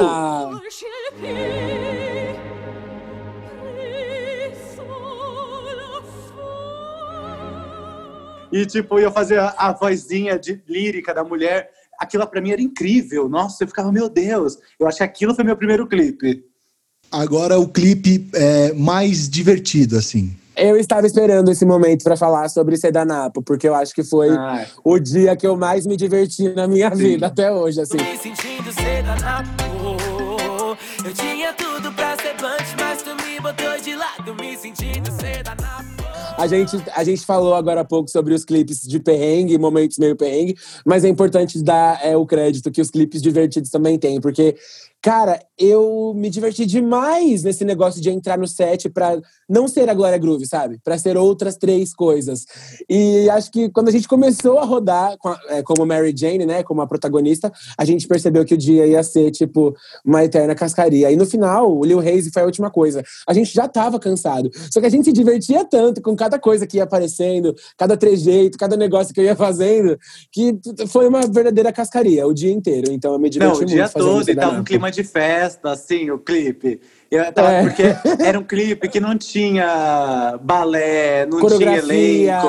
E, 8.52 8.66
tipo, 8.66 8.98
eu 8.98 9.12
fazia 9.12 9.54
a 9.56 9.72
vozinha 9.72 10.38
de 10.38 10.60
lírica 10.68 11.14
da 11.14 11.22
mulher. 11.24 11.70
Aquilo 11.98 12.26
pra 12.26 12.40
mim 12.40 12.50
era 12.50 12.62
incrível. 12.62 13.28
Nossa, 13.28 13.64
eu 13.64 13.68
ficava, 13.68 13.92
meu 13.92 14.08
Deus. 14.08 14.58
Eu 14.78 14.86
acho 14.86 14.98
que 14.98 15.04
aquilo 15.04 15.34
foi 15.34 15.44
meu 15.44 15.56
primeiro 15.56 15.86
clipe. 15.86 16.44
Agora 17.12 17.58
o 17.58 17.68
clipe 17.68 18.28
é, 18.34 18.72
mais 18.72 19.28
divertido, 19.28 19.98
assim. 19.98 20.34
Eu 20.56 20.76
estava 20.76 21.06
esperando 21.06 21.50
esse 21.50 21.64
momento 21.64 22.04
para 22.04 22.16
falar 22.16 22.48
sobre 22.48 22.76
Sedanapo, 22.76 23.42
porque 23.42 23.66
eu 23.66 23.74
acho 23.74 23.94
que 23.94 24.04
foi 24.04 24.28
Ai. 24.30 24.66
o 24.84 24.98
dia 24.98 25.34
que 25.34 25.46
eu 25.46 25.56
mais 25.56 25.86
me 25.86 25.96
diverti 25.96 26.48
na 26.50 26.68
minha 26.68 26.90
vida 26.90 27.26
até 27.28 27.50
hoje, 27.50 27.80
assim. 27.80 27.96
Me 27.96 28.16
sentindo 28.18 28.72
ser 28.72 29.02
danado. 29.02 29.48
Eu 31.04 31.14
tinha 31.14 31.52
tudo 31.54 31.90
pra 31.92 32.16
ser 32.16 32.34
punch, 32.36 32.76
mas 32.78 33.02
tu 33.02 33.10
me 33.24 33.40
botou 33.40 33.80
de 33.82 33.96
lado. 33.96 34.34
Me 34.34 34.56
sentindo 34.56 35.10
ser 35.20 35.42
danado. 35.42 35.59
A 36.40 36.46
gente, 36.46 36.74
a 36.96 37.04
gente 37.04 37.26
falou 37.26 37.54
agora 37.54 37.82
há 37.82 37.84
pouco 37.84 38.08
sobre 38.08 38.32
os 38.32 38.46
clipes 38.46 38.80
de 38.80 38.98
perrengue, 38.98 39.58
momentos 39.58 39.98
meio 39.98 40.16
perrengue, 40.16 40.56
mas 40.86 41.04
é 41.04 41.08
importante 41.10 41.62
dar 41.62 42.02
é, 42.02 42.16
o 42.16 42.24
crédito 42.24 42.70
que 42.70 42.80
os 42.80 42.90
clipes 42.90 43.20
divertidos 43.20 43.68
também 43.68 43.98
têm, 43.98 44.18
porque, 44.18 44.56
cara, 45.02 45.40
eu 45.58 46.12
me 46.14 46.28
diverti 46.28 46.66
demais 46.66 47.42
nesse 47.42 47.64
negócio 47.64 48.00
de 48.00 48.10
entrar 48.10 48.38
no 48.38 48.46
set 48.46 48.88
pra 48.88 49.18
não 49.48 49.66
ser 49.68 49.88
a 49.88 49.94
Glória 49.94 50.18
Groove, 50.18 50.46
sabe? 50.46 50.78
Pra 50.84 50.98
ser 50.98 51.16
outras 51.16 51.56
três 51.56 51.94
coisas. 51.94 52.44
E 52.88 53.28
acho 53.30 53.50
que 53.50 53.70
quando 53.70 53.88
a 53.88 53.92
gente 53.92 54.06
começou 54.08 54.58
a 54.58 54.64
rodar 54.64 55.16
com 55.18 55.28
a- 55.28 55.40
é, 55.48 55.62
como 55.62 55.86
Mary 55.86 56.14
Jane, 56.16 56.44
né, 56.46 56.62
como 56.62 56.80
a 56.82 56.86
protagonista, 56.86 57.50
a 57.78 57.84
gente 57.84 58.06
percebeu 58.06 58.44
que 58.44 58.54
o 58.54 58.58
dia 58.58 58.86
ia 58.86 59.02
ser, 59.02 59.30
tipo, 59.30 59.74
uma 60.04 60.24
eterna 60.24 60.54
cascaria. 60.54 61.10
E 61.10 61.16
no 61.16 61.24
final, 61.26 61.74
o 61.76 61.84
Lil 61.84 61.98
Haze 62.00 62.30
foi 62.32 62.42
a 62.42 62.46
última 62.46 62.70
coisa. 62.70 63.02
A 63.26 63.32
gente 63.32 63.52
já 63.54 63.66
tava 63.68 63.98
cansado. 63.98 64.50
Só 64.70 64.80
que 64.80 64.86
a 64.86 64.90
gente 64.90 65.04
se 65.04 65.12
divertia 65.12 65.64
tanto 65.64 66.02
com 66.02 66.14
cada 66.16 66.38
coisa 66.38 66.66
que 66.66 66.76
ia 66.76 66.84
aparecendo, 66.84 67.54
cada 67.78 67.96
trejeito, 67.96 68.58
cada 68.58 68.76
negócio 68.76 69.12
que 69.14 69.20
eu 69.20 69.24
ia 69.24 69.36
fazendo, 69.36 69.98
que 70.32 70.58
foi 70.88 71.06
uma 71.08 71.22
verdadeira 71.26 71.72
cascaria 71.72 72.26
o 72.26 72.34
dia 72.34 72.52
inteiro. 72.52 72.92
Então 72.92 73.12
eu 73.12 73.18
me 73.18 73.30
diverti 73.30 73.48
Não, 73.50 73.56
o 73.56 73.58
muito 73.60 73.70
dia 73.70 73.88
fazendo 73.88 74.08
todo, 74.10 74.20
isso 74.22 74.30
e 74.30 74.34
tava 74.36 74.60
um 74.60 74.64
clima 74.64 74.89
de 74.90 75.02
festa, 75.04 75.70
assim, 75.70 76.10
o 76.10 76.18
clipe. 76.18 76.80
Eu 77.10 77.32
tava- 77.32 77.52
É. 77.52 77.62
Porque 77.62 77.82
era 78.24 78.38
um 78.38 78.42
clipe 78.44 78.88
que 78.88 79.00
não 79.00 79.16
tinha 79.16 80.38
balé, 80.42 81.26
não 81.26 81.38
tinha 81.58 81.76
elenco. 81.78 82.46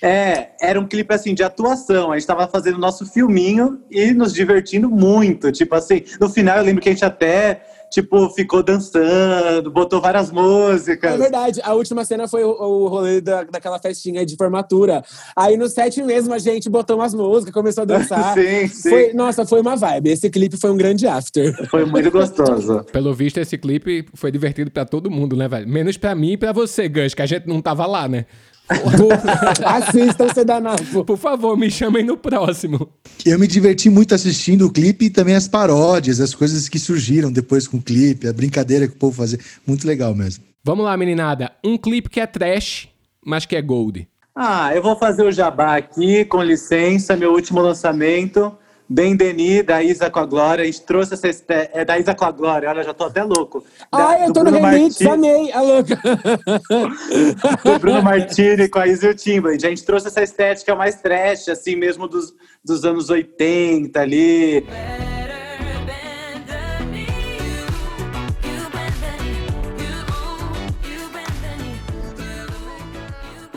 É, 0.00 0.50
era 0.60 0.78
um 0.78 0.86
clipe 0.86 1.12
assim 1.12 1.34
de 1.34 1.42
atuação. 1.42 2.12
A 2.12 2.18
gente 2.18 2.26
tava 2.26 2.46
fazendo 2.46 2.78
nosso 2.78 3.04
filminho 3.04 3.80
e 3.90 4.12
nos 4.12 4.32
divertindo 4.32 4.88
muito. 4.88 5.50
Tipo 5.50 5.74
assim, 5.74 6.02
no 6.20 6.28
final 6.28 6.58
eu 6.58 6.64
lembro 6.64 6.80
que 6.80 6.88
a 6.88 6.92
gente 6.92 7.04
até, 7.04 7.62
tipo, 7.90 8.28
ficou 8.30 8.62
dançando, 8.62 9.70
botou 9.70 10.00
várias 10.00 10.30
músicas. 10.30 11.14
É 11.14 11.18
verdade, 11.18 11.60
a 11.62 11.74
última 11.74 12.04
cena 12.04 12.28
foi 12.28 12.44
o, 12.44 12.50
o 12.50 12.88
rolê 12.88 13.20
da, 13.20 13.44
daquela 13.44 13.78
festinha 13.78 14.24
de 14.24 14.36
formatura. 14.36 15.02
Aí 15.36 15.56
no 15.56 15.68
set 15.68 16.02
mesmo 16.02 16.34
a 16.34 16.38
gente 16.38 16.68
botou 16.68 16.96
umas 16.96 17.14
músicas, 17.14 17.52
começou 17.52 17.82
a 17.82 17.86
dançar. 17.86 18.34
Sim, 18.38 18.68
sim. 18.68 18.90
Foi, 18.90 19.12
nossa, 19.12 19.46
foi 19.46 19.60
uma 19.60 19.76
vibe. 19.76 20.10
Esse 20.10 20.30
clipe 20.30 20.56
foi 20.56 20.70
um 20.70 20.76
grande 20.76 21.06
after. 21.06 21.68
Foi 21.68 21.84
muito 21.84 22.10
gostoso. 22.10 22.84
Pelo 22.92 23.14
visto, 23.14 23.38
esse 23.38 23.56
clipe 23.56 24.06
foi 24.14 24.30
divertido 24.30 24.70
pra 24.70 24.84
todo 24.84 25.10
mundo, 25.10 25.36
né, 25.36 25.48
velho? 25.48 25.68
Menos 25.68 25.96
pra 25.96 26.14
mim 26.14 26.32
e 26.32 26.36
pra 26.36 26.52
você, 26.52 26.88
Gus, 26.88 27.14
que 27.14 27.22
a 27.22 27.26
gente 27.26 27.46
não 27.46 27.60
tava 27.60 27.86
lá, 27.86 28.08
né? 28.08 28.26
Assistam 29.64 30.28
Sedanapo. 30.32 31.04
Por 31.04 31.16
favor, 31.16 31.56
me 31.56 31.70
chamem 31.70 32.04
no 32.04 32.16
próximo. 32.16 32.88
Eu 33.24 33.38
me 33.38 33.46
diverti 33.46 33.88
muito 33.88 34.14
assistindo 34.14 34.66
o 34.66 34.70
clipe 34.70 35.06
e 35.06 35.10
também 35.10 35.34
as 35.34 35.48
paródias, 35.48 36.20
as 36.20 36.34
coisas 36.34 36.68
que 36.68 36.78
surgiram 36.78 37.32
depois 37.32 37.66
com 37.66 37.78
o 37.78 37.82
clipe, 37.82 38.28
a 38.28 38.32
brincadeira 38.32 38.86
que 38.86 38.94
o 38.94 38.98
povo 38.98 39.16
fazia. 39.16 39.38
Muito 39.66 39.86
legal 39.86 40.14
mesmo. 40.14 40.44
Vamos 40.62 40.84
lá, 40.84 40.96
meninada. 40.96 41.52
Um 41.64 41.78
clipe 41.78 42.10
que 42.10 42.20
é 42.20 42.26
trash, 42.26 42.88
mas 43.24 43.46
que 43.46 43.56
é 43.56 43.62
gold. 43.62 44.06
Ah, 44.34 44.74
eu 44.74 44.82
vou 44.82 44.96
fazer 44.96 45.24
o 45.24 45.32
jabá 45.32 45.76
aqui, 45.76 46.24
com 46.24 46.42
licença, 46.42 47.16
meu 47.16 47.32
último 47.32 47.60
lançamento. 47.60 48.56
Bem 48.90 49.14
Denis, 49.14 49.64
da 49.64 49.82
Isa 49.82 50.08
com 50.08 50.18
a 50.18 50.24
Glória. 50.24 50.62
A 50.62 50.66
gente 50.66 50.80
trouxe 50.80 51.12
essa 51.12 51.28
estética. 51.28 51.78
É 51.78 51.84
da 51.84 51.98
Isa 51.98 52.14
com 52.14 52.24
a 52.24 52.30
Glória, 52.30 52.70
olha, 52.70 52.82
já 52.82 52.94
tô 52.94 53.04
até 53.04 53.22
louco. 53.22 53.62
Da, 53.92 54.08
Ai, 54.08 54.26
eu 54.26 54.32
tô 54.32 54.42
no 54.42 54.50
Bruno 54.50 54.66
remix, 54.66 55.00
Martini- 55.00 55.10
amei, 55.10 55.52
a 55.52 55.60
louca. 55.60 56.00
do 57.64 57.78
Bruno 57.78 58.02
Martini 58.02 58.66
com 58.68 58.78
a 58.78 58.86
Isa 58.86 59.08
e 59.08 59.10
o 59.10 59.14
Timbaland. 59.14 59.66
A 59.66 59.68
gente 59.68 59.84
trouxe 59.84 60.06
essa 60.08 60.22
estética 60.22 60.74
mais 60.74 60.94
trash, 61.02 61.48
assim 61.50 61.76
mesmo 61.76 62.08
dos, 62.08 62.32
dos 62.64 62.82
anos 62.86 63.10
80 63.10 64.00
ali. 64.00 64.64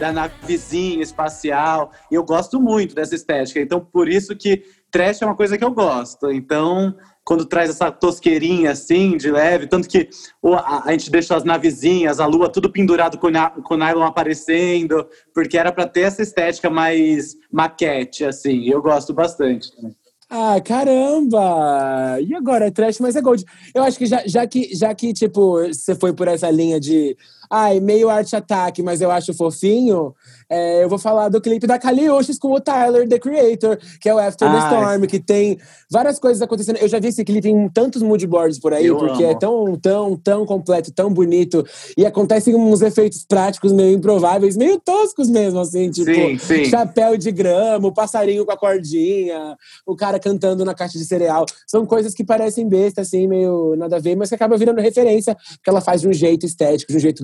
da 0.01 0.11
navezinha 0.11 1.03
espacial. 1.03 1.91
E 2.11 2.15
eu 2.15 2.23
gosto 2.23 2.59
muito 2.59 2.95
dessa 2.95 3.13
estética. 3.13 3.59
Então, 3.61 3.79
por 3.79 4.09
isso 4.09 4.35
que 4.35 4.63
trash 4.91 5.21
é 5.21 5.25
uma 5.25 5.35
coisa 5.35 5.57
que 5.57 5.63
eu 5.63 5.71
gosto. 5.71 6.31
Então, 6.31 6.93
quando 7.23 7.45
traz 7.45 7.69
essa 7.69 7.91
tosqueirinha 7.91 8.71
assim, 8.71 9.15
de 9.17 9.31
leve, 9.31 9.67
tanto 9.67 9.87
que 9.87 10.09
o- 10.41 10.53
a, 10.55 10.83
a 10.85 10.91
gente 10.91 11.09
deixou 11.09 11.37
as 11.37 11.43
navezinhas, 11.43 12.19
a 12.19 12.25
lua, 12.25 12.49
tudo 12.49 12.71
pendurado 12.71 13.17
com, 13.17 13.29
na- 13.29 13.49
com 13.51 13.77
nylon 13.77 14.03
aparecendo, 14.03 15.07
porque 15.33 15.57
era 15.57 15.71
para 15.71 15.87
ter 15.87 16.01
essa 16.01 16.21
estética 16.21 16.69
mais 16.69 17.35
maquete, 17.51 18.25
assim. 18.25 18.67
Eu 18.67 18.81
gosto 18.81 19.13
bastante 19.13 19.75
também. 19.75 19.95
Ah, 20.33 20.61
caramba! 20.61 22.19
E 22.21 22.33
agora? 22.33 22.67
É 22.67 22.71
trash, 22.71 22.99
mas 22.99 23.15
é 23.15 23.21
gold. 23.21 23.43
Eu 23.75 23.83
acho 23.83 23.97
que 23.97 24.05
já, 24.05 24.23
já 24.25 24.47
que, 24.47 24.73
já 24.73 24.93
que, 24.95 25.11
tipo, 25.13 25.57
você 25.67 25.93
foi 25.95 26.13
por 26.13 26.27
essa 26.27 26.49
linha 26.49 26.79
de 26.79 27.15
ai, 27.51 27.81
meio 27.81 28.09
arte 28.09 28.33
ataque, 28.35 28.81
mas 28.81 29.01
eu 29.01 29.11
acho 29.11 29.33
fofinho, 29.33 30.15
é, 30.49 30.83
eu 30.83 30.87
vou 30.89 30.97
falar 30.97 31.27
do 31.27 31.41
clipe 31.41 31.67
da 31.67 31.77
Kali 31.77 32.09
Uchis 32.09 32.39
com 32.39 32.53
o 32.53 32.61
Tyler, 32.61 33.07
The 33.07 33.19
Creator, 33.19 33.77
que 33.99 34.07
é 34.07 34.15
o 34.15 34.17
After 34.17 34.49
the 34.49 34.57
Ah, 34.57 34.67
Storm, 34.67 35.01
que 35.05 35.19
tem 35.19 35.57
várias 35.89 36.17
coisas 36.17 36.41
acontecendo. 36.41 36.77
Eu 36.77 36.87
já 36.87 36.99
vi 36.99 37.09
esse 37.09 37.23
clipe 37.25 37.49
em 37.49 37.67
tantos 37.69 38.01
moodboards 38.01 38.57
por 38.57 38.73
aí, 38.73 38.87
porque 38.89 39.23
amo. 39.23 39.31
é 39.31 39.35
tão, 39.35 39.75
tão, 39.77 40.17
tão 40.17 40.45
completo, 40.45 40.91
tão 40.93 41.13
bonito. 41.13 41.65
E 41.97 42.05
acontecem 42.05 42.55
uns 42.55 42.81
efeitos 42.81 43.25
práticos 43.25 43.71
meio 43.73 43.95
improváveis, 43.97 44.55
meio 44.55 44.79
toscos 44.79 45.29
mesmo, 45.29 45.59
assim, 45.59 45.89
tipo, 45.91 46.13
Sim, 46.13 46.37
sim. 46.37 46.65
chapéu 46.65 47.17
de 47.17 47.31
grama, 47.31 47.87
o 47.87 47.93
passarinho 47.93 48.45
com 48.45 48.51
a 48.51 48.57
cordinha, 48.57 49.57
o 49.85 49.95
cara 49.95 50.19
cantando 50.19 50.63
na 50.63 50.73
caixa 50.73 50.97
de 50.97 51.05
cereal. 51.05 51.45
São 51.67 51.85
coisas 51.85 52.13
que 52.13 52.23
parecem 52.23 52.67
besta, 52.67 53.01
assim, 53.01 53.27
meio 53.27 53.75
nada 53.75 53.97
a 53.97 53.99
ver, 53.99 54.15
mas 54.15 54.29
que 54.29 54.35
acaba 54.35 54.57
virando 54.57 54.79
referência, 54.81 55.35
porque 55.35 55.69
ela 55.69 55.81
faz 55.81 56.01
de 56.01 56.07
um 56.07 56.13
jeito 56.13 56.45
estético, 56.45 56.91
de 56.91 56.97
um 56.97 57.01
jeito 57.01 57.23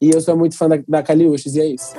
E 0.00 0.10
eu 0.10 0.20
sou 0.20 0.36
muito 0.36 0.56
fã 0.56 0.68
da, 0.68 0.78
da 0.86 1.02
e 1.54 1.60
é 1.60 1.66
isso. 1.66 1.94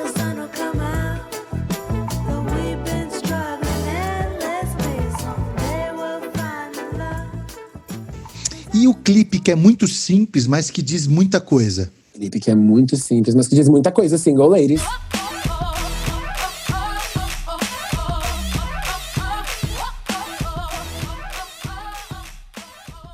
E 8.73 8.87
o 8.87 8.93
clipe 8.93 9.39
que 9.39 9.49
é 9.49 9.55
muito 9.55 9.87
simples, 9.87 10.45
mas 10.45 10.69
que 10.69 10.83
diz 10.83 11.07
muita 11.07 11.41
coisa. 11.41 11.91
Clipe 12.13 12.39
que 12.39 12.51
é 12.51 12.55
muito 12.55 12.95
simples, 12.95 13.33
mas 13.33 13.47
que 13.47 13.55
diz 13.55 13.67
muita 13.67 13.91
coisa, 13.91 14.17
single 14.17 14.47
ladies. 14.47 14.81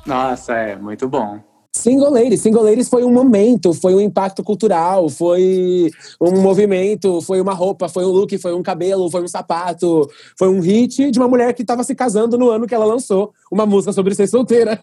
Nossa, 0.06 0.52
é 0.52 0.76
muito 0.76 1.08
bom. 1.08 1.40
Single 1.74 2.10
Ladies. 2.10 2.40
Single 2.40 2.62
Ladies 2.62 2.88
foi 2.88 3.04
um 3.04 3.12
momento, 3.12 3.74
foi 3.74 3.94
um 3.94 4.00
impacto 4.00 4.44
cultural, 4.44 5.08
foi 5.08 5.90
um 6.20 6.40
movimento, 6.40 7.20
foi 7.20 7.40
uma 7.40 7.52
roupa, 7.52 7.88
foi 7.88 8.04
um 8.04 8.10
look, 8.10 8.38
foi 8.38 8.54
um 8.54 8.62
cabelo, 8.62 9.10
foi 9.10 9.22
um 9.22 9.28
sapato, 9.28 10.08
foi 10.38 10.48
um 10.48 10.60
hit 10.60 11.10
de 11.10 11.18
uma 11.18 11.26
mulher 11.26 11.52
que 11.52 11.62
estava 11.62 11.82
se 11.82 11.94
casando 11.94 12.38
no 12.38 12.48
ano 12.48 12.66
que 12.66 12.74
ela 12.74 12.84
lançou 12.84 13.34
uma 13.50 13.66
música 13.66 13.92
sobre 13.92 14.14
ser 14.14 14.28
solteira. 14.28 14.80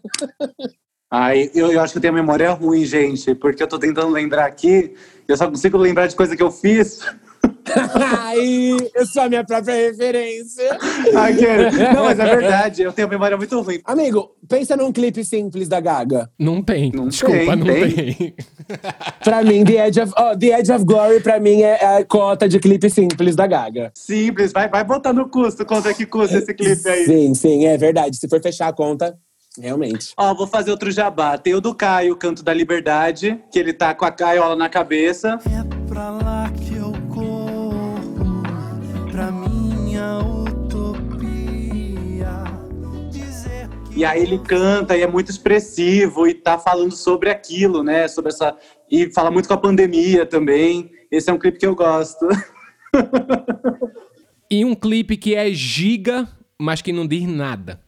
Ai, 1.09 1.49
eu, 1.55 1.71
eu 1.71 1.81
acho 1.81 1.93
que 1.93 1.97
eu 1.97 2.01
tenho 2.01 2.13
a 2.13 2.17
memória 2.17 2.51
ruim, 2.51 2.85
gente, 2.85 3.33
porque 3.35 3.63
eu 3.63 3.67
tô 3.67 3.79
tentando 3.79 4.09
lembrar 4.09 4.45
aqui, 4.45 4.93
eu 5.27 5.37
só 5.37 5.47
consigo 5.47 5.77
lembrar 5.77 6.07
de 6.07 6.15
coisa 6.15 6.35
que 6.35 6.43
eu 6.43 6.51
fiz. 6.51 6.99
Ai, 7.95 8.77
eu 8.95 9.05
sou 9.05 9.23
a 9.23 9.29
minha 9.29 9.43
própria 9.43 9.75
referência. 9.75 10.77
Aquele- 11.15 11.71
Não, 11.93 12.05
mas 12.05 12.19
é 12.19 12.25
verdade, 12.35 12.81
eu 12.81 12.91
tenho 12.91 13.07
a 13.07 13.11
memória 13.11 13.37
muito 13.37 13.59
ruim. 13.61 13.79
Amigo, 13.85 14.31
pensa 14.47 14.75
num 14.75 14.91
clipe 14.91 15.23
simples 15.23 15.67
da 15.67 15.79
Gaga. 15.79 16.29
Não 16.37 16.61
tem. 16.61 16.91
Não 16.93 17.07
Desculpa, 17.07 17.37
tem, 17.37 17.55
não 17.55 17.65
tem. 17.65 17.91
tem. 18.13 18.35
Pra 19.23 19.43
mim, 19.43 19.63
The 19.63 19.87
Edge 19.87 19.99
of, 20.01 20.13
oh, 20.17 20.37
The 20.37 20.59
Edge 20.59 20.71
of 20.71 20.85
Glory, 20.85 21.19
pra 21.21 21.39
mim, 21.39 21.61
é 21.61 21.97
a 21.97 22.05
cota 22.05 22.47
de 22.47 22.59
clipe 22.59 22.89
simples 22.89 23.35
da 23.35 23.45
Gaga. 23.45 23.91
Simples, 23.95 24.51
vai, 24.51 24.67
vai 24.69 24.83
botar 24.83 25.11
no 25.13 25.27
custo, 25.29 25.65
quanto 25.65 25.87
é 25.89 25.93
que 25.93 26.05
custa 26.05 26.37
esse 26.37 26.53
clipe 26.53 26.87
aí. 26.89 27.05
Sim, 27.05 27.33
sim, 27.33 27.65
é 27.65 27.77
verdade. 27.77 28.17
Se 28.17 28.27
for 28.29 28.41
fechar 28.41 28.67
a 28.69 28.73
conta, 28.73 29.15
realmente. 29.59 30.13
Ó, 30.17 30.33
vou 30.33 30.47
fazer 30.47 30.71
outro 30.71 30.89
jabá. 30.89 31.37
Tem 31.37 31.53
o 31.53 31.59
do 31.61 31.75
Caio, 31.75 32.15
Canto 32.15 32.41
da 32.43 32.53
Liberdade, 32.53 33.37
que 33.51 33.59
ele 33.59 33.73
tá 33.73 33.93
com 33.93 34.05
a 34.05 34.11
caiola 34.11 34.55
na 34.55 34.69
cabeça. 34.69 35.37
É 35.45 35.87
pra 35.87 36.09
lá 36.11 36.30
E 43.95 44.05
aí 44.05 44.23
ele 44.23 44.39
canta 44.39 44.97
e 44.97 45.01
é 45.01 45.07
muito 45.07 45.29
expressivo 45.29 46.27
e 46.27 46.33
tá 46.33 46.57
falando 46.57 46.95
sobre 46.95 47.29
aquilo, 47.29 47.83
né? 47.83 48.07
Sobre 48.07 48.31
essa. 48.31 48.57
E 48.89 49.11
fala 49.11 49.29
muito 49.29 49.47
com 49.47 49.53
a 49.53 49.57
pandemia 49.57 50.25
também. 50.25 50.91
Esse 51.11 51.29
é 51.29 51.33
um 51.33 51.39
clipe 51.39 51.59
que 51.59 51.65
eu 51.65 51.75
gosto. 51.75 52.27
E 54.53 54.65
um 54.65 54.75
clipe 54.75 55.15
que 55.15 55.33
é 55.33 55.49
giga, 55.53 56.27
mas 56.59 56.81
que 56.81 56.91
não 56.91 57.07
diz 57.07 57.25
nada. 57.25 57.79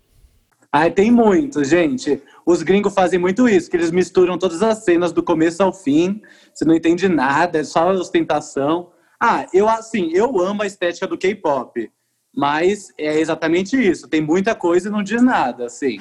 Ai, 0.72 0.90
tem 0.90 1.12
muito, 1.12 1.62
gente. 1.62 2.22
Os 2.46 2.64
gringos 2.64 2.94
fazem 2.94 3.20
muito 3.20 3.50
isso, 3.50 3.70
que 3.70 3.76
eles 3.76 3.92
misturam 3.92 4.38
todas 4.38 4.64
as 4.64 4.78
cenas 4.78 5.12
do 5.12 5.22
começo 5.22 5.62
ao 5.62 5.74
fim. 5.74 6.22
Você 6.54 6.64
não 6.64 6.74
entende 6.74 7.10
nada, 7.10 7.60
é 7.60 7.66
só 7.66 7.92
ostentação. 7.92 8.92
Ah, 9.22 9.46
eu 9.54 9.68
assim, 9.68 10.12
eu 10.14 10.40
amo 10.40 10.62
a 10.62 10.66
estética 10.66 11.06
do 11.06 11.18
K-pop. 11.18 11.92
Mas 12.36 12.92
é 12.98 13.20
exatamente 13.20 13.76
isso. 13.76 14.08
Tem 14.08 14.22
muita 14.22 14.56
coisa 14.56 14.90
e 14.90 14.92
não 14.92 15.04
diz 15.04 15.22
nada, 15.22 15.66
assim. 15.66 16.00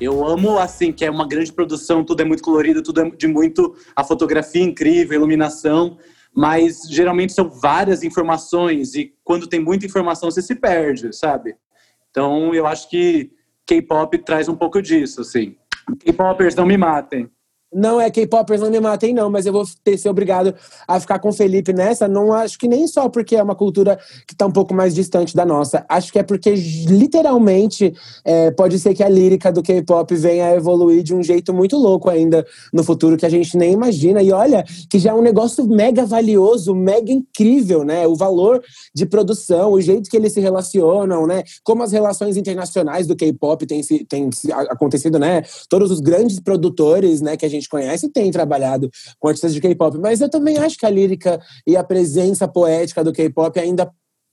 Eu 0.00 0.26
amo, 0.26 0.58
assim, 0.58 0.90
que 0.90 1.04
é 1.04 1.10
uma 1.10 1.28
grande 1.28 1.52
produção, 1.52 2.02
tudo 2.02 2.22
é 2.22 2.24
muito 2.24 2.42
colorido, 2.42 2.82
tudo 2.82 3.02
é 3.02 3.10
de 3.10 3.28
muito. 3.28 3.76
A 3.94 4.02
fotografia 4.02 4.62
incrível, 4.62 5.12
a 5.12 5.16
iluminação. 5.16 5.96
Mas 6.34 6.80
geralmente 6.88 7.34
são 7.34 7.50
várias 7.50 8.02
informações 8.02 8.94
e 8.94 9.14
quando 9.22 9.46
tem 9.46 9.60
muita 9.60 9.84
informação 9.84 10.30
você 10.30 10.40
se 10.40 10.54
perde, 10.54 11.14
sabe? 11.14 11.54
Então 12.10 12.54
eu 12.54 12.66
acho 12.66 12.88
que 12.88 13.30
K-pop 13.66 14.16
traz 14.24 14.48
um 14.48 14.56
pouco 14.56 14.80
disso, 14.80 15.20
assim. 15.20 15.56
K-popers 16.00 16.54
não 16.54 16.64
me 16.64 16.78
matem. 16.78 17.30
Não 17.72 18.00
é 18.00 18.10
K-popers 18.10 18.60
não 18.60 18.70
me 18.70 18.80
matem, 18.80 19.14
não, 19.14 19.30
mas 19.30 19.46
eu 19.46 19.52
vou 19.52 19.64
ter 19.82 19.96
ser 19.96 20.08
obrigado 20.10 20.54
a 20.86 21.00
ficar 21.00 21.18
com 21.18 21.30
o 21.30 21.32
Felipe 21.32 21.72
nessa. 21.72 22.06
Não 22.06 22.32
acho 22.32 22.58
que 22.58 22.68
nem 22.68 22.86
só 22.86 23.08
porque 23.08 23.36
é 23.36 23.42
uma 23.42 23.54
cultura 23.54 23.98
que 24.26 24.34
está 24.34 24.46
um 24.46 24.50
pouco 24.50 24.74
mais 24.74 24.94
distante 24.94 25.34
da 25.34 25.46
nossa. 25.46 25.84
Acho 25.88 26.12
que 26.12 26.18
é 26.18 26.22
porque, 26.22 26.50
literalmente, 26.52 27.94
é, 28.24 28.50
pode 28.50 28.78
ser 28.78 28.94
que 28.94 29.02
a 29.02 29.08
lírica 29.08 29.50
do 29.50 29.62
K-pop 29.62 30.14
venha 30.14 30.46
a 30.48 30.54
evoluir 30.54 31.02
de 31.02 31.14
um 31.14 31.22
jeito 31.22 31.52
muito 31.54 31.76
louco 31.76 32.10
ainda 32.10 32.46
no 32.72 32.84
futuro 32.84 33.16
que 33.16 33.26
a 33.26 33.30
gente 33.30 33.56
nem 33.56 33.72
imagina. 33.72 34.22
E 34.22 34.32
olha, 34.32 34.64
que 34.90 34.98
já 34.98 35.10
é 35.10 35.14
um 35.14 35.22
negócio 35.22 35.66
mega 35.66 36.04
valioso, 36.04 36.74
mega 36.74 37.10
incrível, 37.10 37.84
né? 37.84 38.06
O 38.06 38.14
valor 38.14 38.62
de 38.94 39.06
produção, 39.06 39.72
o 39.72 39.80
jeito 39.80 40.10
que 40.10 40.16
eles 40.16 40.32
se 40.32 40.40
relacionam, 40.40 41.26
né? 41.26 41.42
Como 41.64 41.82
as 41.82 41.92
relações 41.92 42.36
internacionais 42.36 43.06
do 43.06 43.16
K-pop 43.16 43.66
têm 43.66 43.82
a- 44.52 44.72
acontecido, 44.72 45.18
né? 45.18 45.42
Todos 45.68 45.90
os 45.90 46.00
grandes 46.00 46.38
produtores, 46.40 47.20
né, 47.20 47.36
que 47.36 47.46
a 47.46 47.48
gente 47.48 47.61
conhece 47.68 48.08
têm 48.08 48.30
trabalhado 48.30 48.90
com 49.18 49.28
artistas 49.28 49.54
de 49.54 49.60
K-pop, 49.60 49.98
mas 49.98 50.20
eu 50.20 50.28
também 50.28 50.58
acho 50.58 50.76
que 50.76 50.86
a 50.86 50.90
lírica 50.90 51.40
e 51.66 51.76
a 51.76 51.84
presença 51.84 52.46
poética 52.48 53.02
do 53.02 53.12
K-pop 53.12 53.58
ainda 53.58 53.90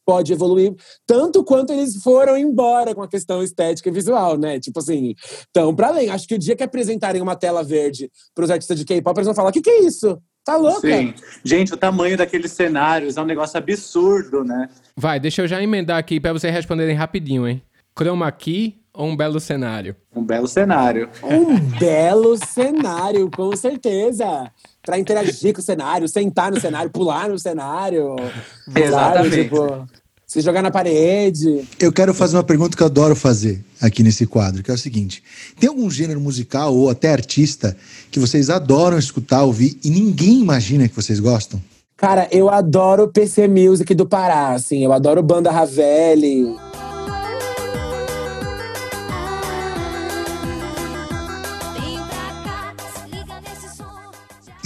pode 0.10 0.34
evoluir 0.34 0.74
tanto 1.06 1.44
quanto 1.44 1.72
eles 1.72 2.02
foram 2.02 2.36
embora 2.36 2.96
com 2.96 3.04
a 3.04 3.08
questão 3.08 3.44
estética 3.44 3.90
e 3.90 3.92
visual, 3.92 4.40
né? 4.40 4.60
Tipo 4.60 4.80
assim, 4.80 5.14
então 5.52 5.76
para 5.76 5.90
além, 5.90 6.10
acho 6.10 6.28
que 6.28 6.34
o 6.34 6.40
dia 6.40 6.56
que 6.56 6.64
apresentarem 6.64 7.22
uma 7.22 7.36
tela 7.36 7.64
verde 7.64 8.10
para 8.34 8.44
os 8.44 8.50
artistas 8.50 8.76
de 8.76 8.86
K-pop, 8.86 9.16
eles 9.16 9.28
vão 9.28 9.36
falar: 9.36 9.50
"O 9.50 9.54
que 9.54 9.62
que 9.62 9.70
é 9.70 9.82
isso? 9.82 10.18
Tá 10.44 10.58
louca?" 10.58 10.82
Sim. 10.82 11.14
Gente, 11.44 11.76
o 11.76 11.78
tamanho 11.78 12.18
daqueles 12.18 12.52
cenários 12.52 13.18
é 13.18 13.22
um 13.22 13.26
negócio 13.26 13.56
absurdo, 13.56 14.44
né? 14.44 14.68
Vai, 14.98 15.20
deixa 15.20 15.44
eu 15.44 15.48
já 15.48 15.62
emendar 15.62 16.00
aqui 16.00 16.20
pra 16.20 16.34
vocês 16.34 16.52
responderem 16.52 16.96
rapidinho, 16.96 17.48
hein? 17.48 17.62
Chroma 17.96 18.32
key 18.32 18.80
ou 19.00 19.08
um 19.08 19.16
belo 19.16 19.40
cenário? 19.40 19.96
Um 20.14 20.22
belo 20.22 20.46
cenário. 20.46 21.08
Um 21.24 21.58
belo 21.58 22.38
cenário, 22.46 23.32
com 23.32 23.56
certeza. 23.56 24.52
Pra 24.84 25.00
interagir 25.00 25.54
com 25.54 25.62
o 25.62 25.64
cenário, 25.64 26.06
sentar 26.10 26.52
no 26.52 26.60
cenário, 26.60 26.92
pular 26.92 27.30
no 27.30 27.40
cenário. 27.40 28.18
sabe? 28.66 28.84
Exatamente. 28.84 29.44
Tipo, 29.44 29.88
se 30.28 30.42
jogar 30.42 30.62
na 30.62 30.70
parede. 30.70 31.66
Eu 31.80 31.94
quero 31.94 32.14
fazer 32.14 32.36
uma 32.36 32.44
pergunta 32.44 32.76
que 32.76 32.84
eu 32.84 32.88
adoro 32.88 33.16
fazer 33.16 33.64
aqui 33.82 34.04
nesse 34.04 34.28
quadro, 34.28 34.62
que 34.62 34.70
é 34.70 34.74
o 34.74 34.78
seguinte: 34.78 35.24
tem 35.58 35.70
algum 35.70 35.90
gênero 35.90 36.20
musical 36.20 36.76
ou 36.76 36.90
até 36.90 37.10
artista 37.10 37.78
que 38.12 38.20
vocês 38.20 38.50
adoram 38.50 39.00
escutar, 39.00 39.44
ouvir 39.44 39.80
e 39.82 39.90
ninguém 39.90 40.42
imagina 40.42 40.90
que 40.90 40.96
vocês 40.96 41.22
gostam? 41.22 41.62
Cara, 41.96 42.28
eu 42.32 42.50
adoro 42.50 43.08
PC 43.08 43.48
Music 43.48 43.96
do 43.96 44.06
Pará, 44.06 44.50
assim. 44.50 44.84
Eu 44.84 44.92
adoro 44.92 45.24
Banda 45.24 45.52
Ravelli. 45.52 46.54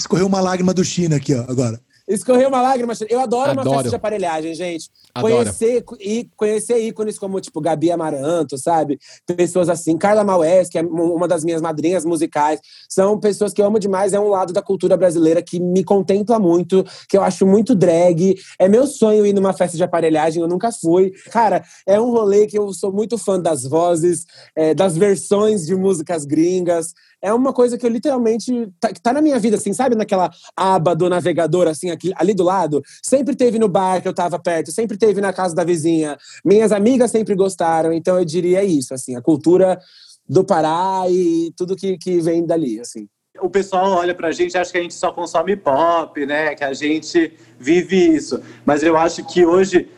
Escorreu 0.04 0.28
uma 0.28 0.42
lágrima 0.42 0.74
do 0.74 0.84
China 0.84 1.16
aqui, 1.16 1.34
ó, 1.34 1.46
agora. 1.48 1.80
Escorreu 2.06 2.50
uma 2.50 2.62
lágrima. 2.62 2.92
Eu 3.10 3.22
adoro, 3.22 3.54
uma 3.54 3.62
Adoro. 3.62 3.78
festa 3.78 3.90
de 3.92 3.96
aparelhagem, 3.96 4.54
gente. 4.54 4.90
Conhecer, 5.22 5.84
e 6.00 6.30
conhecer 6.36 6.80
ícones 6.80 7.20
como, 7.20 7.40
tipo, 7.40 7.62
Gabi 7.62 7.92
Amaranto, 7.92 8.58
sabe? 8.58 8.98
Pessoas 9.38 9.70
assim. 9.70 9.96
Carla 9.98 10.24
Maués, 10.24 10.70
que 10.70 10.78
é 10.80 10.82
um- 10.84 11.14
uma 11.16 11.28
das 11.28 11.44
minhas 11.44 11.62
madrinhas 11.62 12.04
musicais. 12.04 12.60
São 12.90 13.20
pessoas 13.20 13.54
que 13.54 13.62
eu 13.62 13.66
amo 13.66 13.78
demais. 13.78 14.14
É 14.14 14.20
um 14.20 14.30
lado 14.30 14.52
da 14.52 14.62
cultura 14.62 14.98
brasileira 14.98 15.42
que 15.42 15.60
me 15.60 15.84
contempla 15.84 16.40
muito, 16.40 16.84
que 17.08 17.16
eu 17.16 17.22
acho 17.22 17.46
muito 17.46 17.76
drag. 17.76 18.36
É 18.58 18.68
meu 18.68 18.88
sonho 18.88 19.24
ir 19.26 19.34
numa 19.34 19.54
festa 19.54 19.78
de 19.78 19.84
aparelhagem, 19.84 20.42
eu 20.42 20.48
nunca 20.48 20.72
fui. 20.72 21.12
Cara, 21.32 21.64
é 21.86 22.00
um 22.02 22.10
rolê 22.10 22.48
que 22.48 22.58
eu 22.58 22.74
sou 22.74 22.92
muito 22.92 23.18
fã 23.18 23.40
das 23.40 23.64
vozes, 23.64 24.26
é, 24.56 24.74
das 24.74 24.98
versões 24.98 25.66
de 25.66 25.76
músicas 25.76 26.26
gringas. 26.26 26.94
É 27.22 27.34
uma 27.34 27.54
coisa 27.54 27.78
que 27.78 27.86
eu 27.86 27.90
literalmente. 27.90 28.68
Tá, 28.80 28.90
tá 29.02 29.14
na 29.14 29.22
minha 29.22 29.40
vida, 29.40 29.56
assim, 29.56 29.72
sabe? 29.74 29.96
Naquela 29.96 30.30
aba 30.58 30.94
do 30.94 31.08
navegador, 31.08 31.68
assim, 31.68 31.90
aqui, 31.90 32.12
ali 32.18 32.34
do 32.34 32.44
lado. 32.44 32.82
Sempre 33.02 33.34
teve 33.36 33.58
no 33.58 33.70
bar 33.70 34.02
que 34.02 34.08
eu 34.08 34.14
tava 34.14 34.38
perto, 34.38 34.72
sempre 34.74 34.98
teve 35.06 35.20
na 35.20 35.34
casa 35.34 35.54
da 35.54 35.64
vizinha. 35.64 36.18
Minhas 36.46 36.72
amigas 36.72 37.12
sempre 37.12 37.36
gostaram, 37.36 37.92
então 37.92 38.18
eu 38.18 38.26
diria 38.26 38.64
isso, 38.64 38.94
assim, 38.94 39.16
a 39.16 39.22
cultura 39.22 39.80
do 40.28 40.44
Pará 40.44 41.04
e 41.10 41.52
tudo 41.58 41.76
que, 41.76 41.98
que 41.98 42.22
vem 42.22 42.46
dali, 42.46 42.80
assim. 42.80 43.08
O 43.42 43.50
pessoal 43.50 43.92
olha 43.92 44.16
pra 44.16 44.32
gente 44.32 44.58
acha 44.58 44.72
que 44.72 44.78
a 44.78 44.82
gente 44.82 44.94
só 44.94 45.12
consome 45.12 45.56
pop, 45.56 46.26
né? 46.26 46.56
Que 46.56 46.64
a 46.64 46.74
gente 46.74 47.34
vive 47.60 48.16
isso. 48.16 48.40
Mas 48.66 48.84
eu 48.84 48.96
acho 48.96 49.26
que 49.26 49.46
hoje 49.46 49.90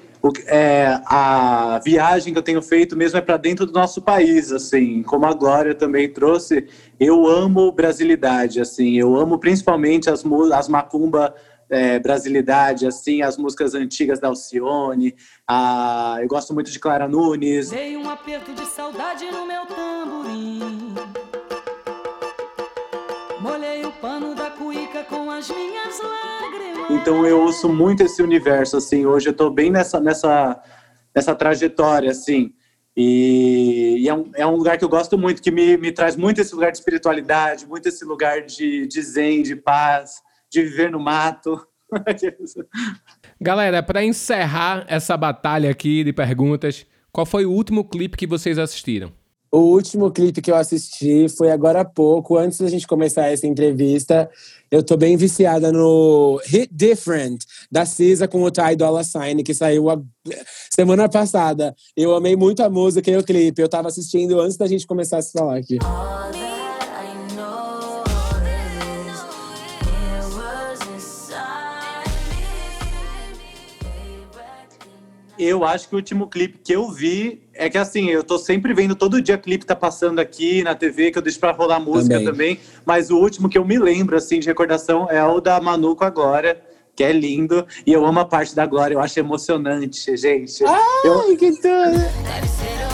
é, 0.48 1.00
a 1.06 1.80
viagem 1.84 2.34
que 2.34 2.40
eu 2.40 2.44
tenho 2.44 2.62
feito 2.62 2.96
mesmo 2.96 3.20
é 3.20 3.22
para 3.22 3.38
dentro 3.38 3.66
do 3.66 3.74
nosso 3.74 4.02
país, 4.02 4.52
assim. 4.52 5.04
Como 5.04 5.26
a 5.26 5.34
Glória 5.34 5.76
também 5.76 6.10
trouxe, 6.10 6.66
eu 7.00 7.28
amo 7.28 7.72
brasilidade, 7.72 8.60
assim. 8.60 8.96
Eu 8.96 9.16
amo 9.16 9.38
principalmente 9.38 10.10
as, 10.10 10.24
as 10.54 10.68
macumba 10.68 11.36
é, 11.70 12.00
brasilidade, 12.00 12.86
assim, 12.88 13.22
as 13.22 13.38
músicas 13.38 13.74
antigas 13.74 14.20
da 14.20 14.28
Alcione. 14.28 15.16
A, 15.48 16.18
eu 16.22 16.28
gosto 16.28 16.54
muito 16.54 16.72
de 16.72 16.80
Clara 16.80 17.08
Nunes. 17.08 17.70
Dei 17.70 17.98
um 17.98 18.10
aperto 18.10 18.54
de 18.54 18.66
saudade 18.66 19.26
no 19.32 19.46
meu 19.46 19.66
tamborim. 19.66 20.96
Molhei 23.40 23.86
o 23.86 23.92
pano 23.94 24.34
da 24.36 24.50
cuíca 24.52 25.04
com 25.04 25.30
as 25.30 25.50
minhas 25.50 26.00
lágrimas. 26.00 26.92
Então 26.92 27.26
eu 27.26 27.42
ouço 27.42 27.70
muito 27.70 28.04
esse 28.04 28.22
universo, 28.22 28.78
assim. 28.78 29.06
Hoje 29.06 29.30
eu 29.30 29.34
tô 29.34 29.50
bem 29.50 29.70
nessa, 29.70 30.00
nessa, 30.00 30.62
nessa 31.14 31.36
trajetória, 31.36 32.12
assim. 32.12 32.54
E, 32.98 33.98
e 34.00 34.10
é, 34.10 34.14
um, 34.14 34.32
é 34.36 34.48
um 34.48 34.56
lugar 34.56 34.78
que 34.78 34.86
eu 34.86 34.90
gosto 34.90 35.18
muito, 35.18 35.42
que 35.42 35.52
me, 35.52 35.76
me 35.76 35.92
traz 35.92 36.16
muito 36.16 36.40
esse 36.40 36.56
lugar 36.56 36.72
de 36.72 36.78
espiritualidade, 36.78 37.68
muito 37.68 37.90
esse 37.90 38.06
lugar 38.06 38.42
de, 38.44 38.88
de 38.88 39.02
zen, 39.02 39.44
de 39.44 39.56
paz, 39.56 40.24
de 40.56 40.64
viver 40.64 40.90
no 40.90 41.00
mato. 41.00 41.60
Galera, 43.40 43.84
pra 43.84 44.04
encerrar 44.04 44.86
essa 44.88 45.16
batalha 45.18 45.70
aqui 45.70 46.04
de 46.04 46.14
perguntas, 46.14 46.86
qual 47.12 47.26
foi 47.26 47.46
o 47.46 47.52
último 47.52 47.84
clipe 47.84 48.18
que 48.18 48.26
vocês 48.26 48.58
assistiram? 48.58 49.12
O 49.52 49.60
último 49.60 50.12
clipe 50.12 50.42
que 50.42 50.52
eu 50.52 50.56
assisti 50.56 51.28
foi 51.30 51.50
agora 51.52 51.82
há 51.82 51.86
pouco, 51.86 52.38
antes 52.38 52.60
da 52.60 52.68
gente 52.68 52.88
começar 52.88 53.28
essa 53.28 53.48
entrevista. 53.48 54.30
Eu 54.70 54.84
tô 54.84 54.98
bem 54.98 55.16
viciada 55.16 55.72
no 55.72 56.42
Hit 56.46 56.70
Different, 56.74 57.44
da 57.72 57.86
Cisa 57.86 58.28
com 58.28 58.44
o 58.44 58.52
Ty 58.52 58.76
Dolla 58.76 59.04
Sign, 59.04 59.44
que 59.44 59.54
saiu 59.54 59.90
a 59.90 60.02
semana 60.70 61.08
passada. 61.08 61.74
Eu 61.96 62.14
amei 62.14 62.36
muito 62.36 62.64
a 62.64 62.70
música 62.70 63.10
e 63.10 63.16
o 63.16 63.24
clipe. 63.24 63.62
Eu 63.62 63.70
tava 63.70 63.88
assistindo 63.88 64.42
antes 64.42 64.58
da 64.58 64.68
gente 64.68 64.86
começar 64.86 65.20
a 65.20 65.22
se 65.22 65.32
falar 65.32 65.58
aqui. 65.58 65.78
Eu 75.38 75.64
acho 75.66 75.90
que 75.90 75.96
o 75.96 75.98
último 75.98 76.28
clipe 76.28 76.60
que 76.64 76.74
eu 76.74 76.90
vi 76.90 77.42
é 77.54 77.70
que 77.70 77.78
assim, 77.78 78.10
eu 78.10 78.24
tô 78.24 78.38
sempre 78.38 78.74
vendo 78.74 78.96
todo 78.96 79.22
dia 79.22 79.38
clipe 79.38 79.66
tá 79.66 79.76
passando 79.76 80.20
aqui 80.20 80.64
na 80.64 80.76
TV, 80.76 81.12
que 81.12 81.18
eu 81.18 81.22
deixo 81.22 81.40
pra 81.40 81.52
rolar 81.52 81.80
música 81.80 82.16
Também. 82.16 82.32
também. 82.32 82.60
Mas 82.86 83.10
o 83.10 83.18
último 83.18 83.50
que 83.50 83.58
eu 83.58 83.66
me 83.66 83.78
lembro, 83.78 84.16
assim, 84.16 84.40
de 84.40 84.48
recordação 84.48 85.10
é 85.10 85.24
o 85.24 85.40
da 85.40 85.60
Manu 85.60 85.96
com 85.96 86.04
a 86.04 86.10
Glória, 86.10 86.62
que 86.96 87.04
é 87.04 87.12
lindo. 87.12 87.66
E 87.86 87.92
eu 87.92 88.06
amo 88.06 88.20
a 88.20 88.26
parte 88.26 88.56
da 88.56 88.66
Glória, 88.66 88.96
eu 88.96 89.00
acho 89.00 89.20
emocionante, 89.20 90.16
gente. 90.16 90.64
Eu, 90.64 91.22
Ai, 91.22 91.36
que 91.36 91.52
tudo! 91.52 92.85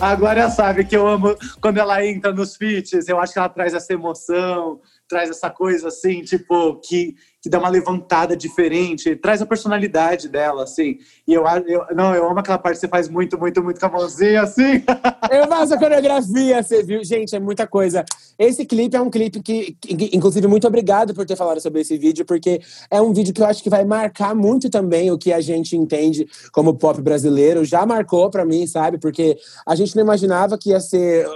A 0.00 0.14
Glória 0.14 0.50
sabe 0.50 0.84
que 0.84 0.96
eu 0.96 1.06
amo 1.06 1.36
quando 1.60 1.78
ela 1.78 2.04
entra 2.04 2.32
nos 2.32 2.56
feats, 2.56 3.08
eu 3.08 3.18
acho 3.18 3.32
que 3.32 3.38
ela 3.38 3.48
traz 3.48 3.72
essa 3.72 3.92
emoção, 3.92 4.80
traz 5.08 5.30
essa 5.30 5.48
coisa 5.48 5.88
assim, 5.88 6.22
tipo, 6.22 6.80
que, 6.80 7.14
que 7.46 7.50
dá 7.50 7.60
uma 7.60 7.68
levantada 7.68 8.36
diferente, 8.36 9.14
traz 9.14 9.40
a 9.40 9.46
personalidade 9.46 10.28
dela, 10.28 10.64
assim. 10.64 10.98
E 11.28 11.32
eu, 11.32 11.44
eu 11.68 11.86
não, 11.94 12.12
eu 12.12 12.28
amo 12.28 12.40
aquela 12.40 12.58
parte 12.58 12.74
que 12.74 12.80
você 12.80 12.88
faz 12.88 13.08
muito, 13.08 13.38
muito, 13.38 13.62
muito 13.62 13.78
com 13.78 13.86
a 13.86 13.88
mãozinha, 13.88 14.42
assim. 14.42 14.82
Eu 15.30 15.46
faço 15.48 15.74
a 15.74 15.78
coreografia, 15.78 16.62
você 16.62 16.82
viu? 16.82 17.02
Gente, 17.04 17.34
é 17.34 17.40
muita 17.40 17.66
coisa. 17.66 18.04
Esse 18.38 18.64
clipe 18.64 18.96
é 18.96 19.00
um 19.00 19.10
clipe 19.10 19.40
que, 19.42 19.76
que- 19.80 20.10
inclusive, 20.16 20.46
muito 20.46 20.66
obrigado 20.66 21.14
por 21.14 21.24
ter 21.26 21.36
falado 21.36 21.60
sobre 21.60 21.80
esse 21.80 21.96
vídeo, 21.96 22.24
porque 22.24 22.60
é 22.90 23.00
um 23.00 23.12
vídeo 23.12 23.32
que 23.34 23.40
eu 23.42 23.46
acho 23.46 23.62
que 23.62 23.70
vai 23.70 23.84
marcar 23.84 24.34
muito 24.34 24.68
também 24.70 25.10
o 25.10 25.18
que 25.18 25.32
a 25.32 25.40
gente 25.40 25.76
entende 25.76 26.26
como 26.52 26.74
pop 26.74 27.00
brasileiro. 27.00 27.64
Já 27.64 27.84
marcou 27.86 28.30
pra 28.30 28.44
mim, 28.44 28.66
sabe? 28.66 28.98
Porque 28.98 29.36
a 29.66 29.74
gente 29.74 29.94
não 29.96 30.02
imaginava 30.02 30.58
que 30.58 30.70
ia 30.70 30.80
ser 30.80 31.26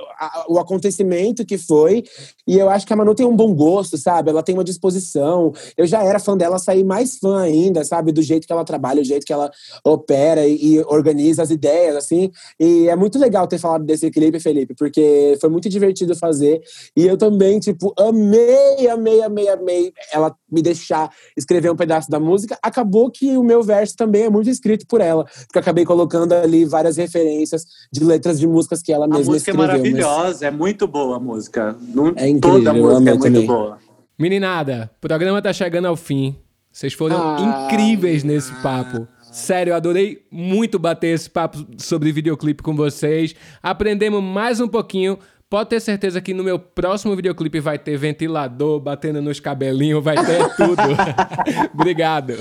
o 0.49 0.59
acontecimento 0.59 1.45
que 1.45 1.59
foi. 1.59 2.05
E 2.47 2.59
eu 2.59 2.69
acho 2.69 2.87
que 2.87 2.93
a 2.93 2.97
Manu 2.97 3.15
tem 3.15 3.27
um 3.27 3.37
bom 3.37 3.55
gosto, 3.55 3.97
sabe? 3.97 4.31
Ela 4.31 4.43
tem 4.43 4.55
uma 4.55 4.65
disposição. 4.65 5.53
Eu 5.77 5.87
já 5.87 6.00
era 6.05 6.19
fã 6.19 6.37
dela, 6.37 6.59
saí 6.59 6.83
mais 6.85 7.17
fã 7.19 7.41
ainda, 7.41 7.85
sabe? 7.85 8.13
Do 8.13 8.23
jeito 8.23 8.47
que 8.47 8.53
ela 8.53 8.65
trabalha, 8.65 9.01
o 9.01 9.05
jeito 9.05 9.25
que 9.27 9.33
ela 9.33 9.51
opera 9.85 10.47
e, 10.47 10.75
e 10.77 10.81
organiza 10.81 11.43
as 11.43 11.51
ideias, 11.51 11.97
assim. 11.97 12.31
E 12.59 12.89
é 12.89 12.97
muito 12.97 13.19
legal 13.19 13.47
ter 13.47 13.59
falado 13.59 13.85
desse 13.85 14.11
clipe, 14.11 14.41
Felipe, 14.41 14.75
porque 14.75 15.37
foi 15.41 15.49
muito 15.51 15.69
divertido 15.69 16.15
fazer. 16.17 16.61
E 16.97 17.07
eu 17.07 17.17
também, 17.17 17.59
tipo, 17.61 17.93
amei, 17.99 18.89
amei, 18.89 19.23
amei, 19.23 19.49
amei 19.49 19.93
ela 20.13 20.35
me 20.51 20.63
deixar 20.63 21.11
escrever 21.37 21.71
um 21.71 21.77
pedaço 21.77 22.11
da 22.11 22.19
música. 22.21 22.59
Acabou 22.63 23.11
que 23.11 23.37
o 23.37 23.43
meu 23.43 23.63
verso 23.63 23.97
também 23.97 24.23
é 24.25 24.31
muito 24.31 24.51
escrito 24.51 24.87
por 24.87 25.01
ela, 25.01 25.25
porque 25.25 25.59
eu 25.59 25.61
acabei 25.61 25.85
colocando 25.85 26.33
ali 26.33 26.65
várias 26.65 26.97
referências 26.97 27.65
de 27.93 28.05
letras 28.05 28.39
de 28.39 28.47
músicas 28.47 28.83
que 28.83 28.93
ela 28.93 29.05
A 29.05 29.09
mesma 29.09 29.33
música 29.33 29.51
é 29.51 29.55
escreveu. 29.55 29.83
mas- 29.83 29.93
maravilhosa, 29.93 30.47
é 30.47 30.51
muito 30.51 30.87
boa 30.87 31.17
a 31.17 31.21
música. 31.21 31.77
Não- 31.95 32.13
É 32.17 32.29
incrível, 32.29 32.59
Toda 32.59 32.71
a 32.71 32.75
música 32.75 33.11
é 33.11 33.15
muito 33.15 33.23
também. 33.25 33.47
boa. 33.47 33.79
Meninada, 34.21 34.91
o 34.99 35.01
programa 35.01 35.41
tá 35.41 35.51
chegando 35.53 35.87
ao 35.87 35.97
fim. 35.97 36.37
Vocês 36.71 36.93
foram 36.93 37.17
Ah. 37.37 37.65
incríveis 37.67 38.23
nesse 38.23 38.53
papo. 38.63 39.09
Sério, 39.33 39.71
eu 39.71 39.75
adorei 39.77 40.27
muito 40.31 40.79
bater 40.79 41.09
esse 41.15 41.29
papo 41.31 41.65
sobre 41.79 42.13
videoclipe 42.13 42.63
com 42.63 42.77
vocês. 42.77 43.35
Aprendemos 43.63 44.23
mais 44.23 44.61
um 44.61 44.69
pouquinho. 44.69 45.19
Pode 45.49 45.71
ter 45.71 45.81
certeza 45.81 46.21
que 46.21 46.35
no 46.35 46.45
meu 46.45 46.59
próximo 46.59 47.17
videoclipe 47.17 47.59
vai 47.61 47.79
ter 47.79 47.97
ventilador 47.97 48.79
batendo 48.79 49.23
nos 49.23 49.41
cabelinhos, 49.41 50.05
vai 50.05 50.15
ter 50.17 50.55
tudo. 50.55 50.83
Obrigado. 51.75 52.35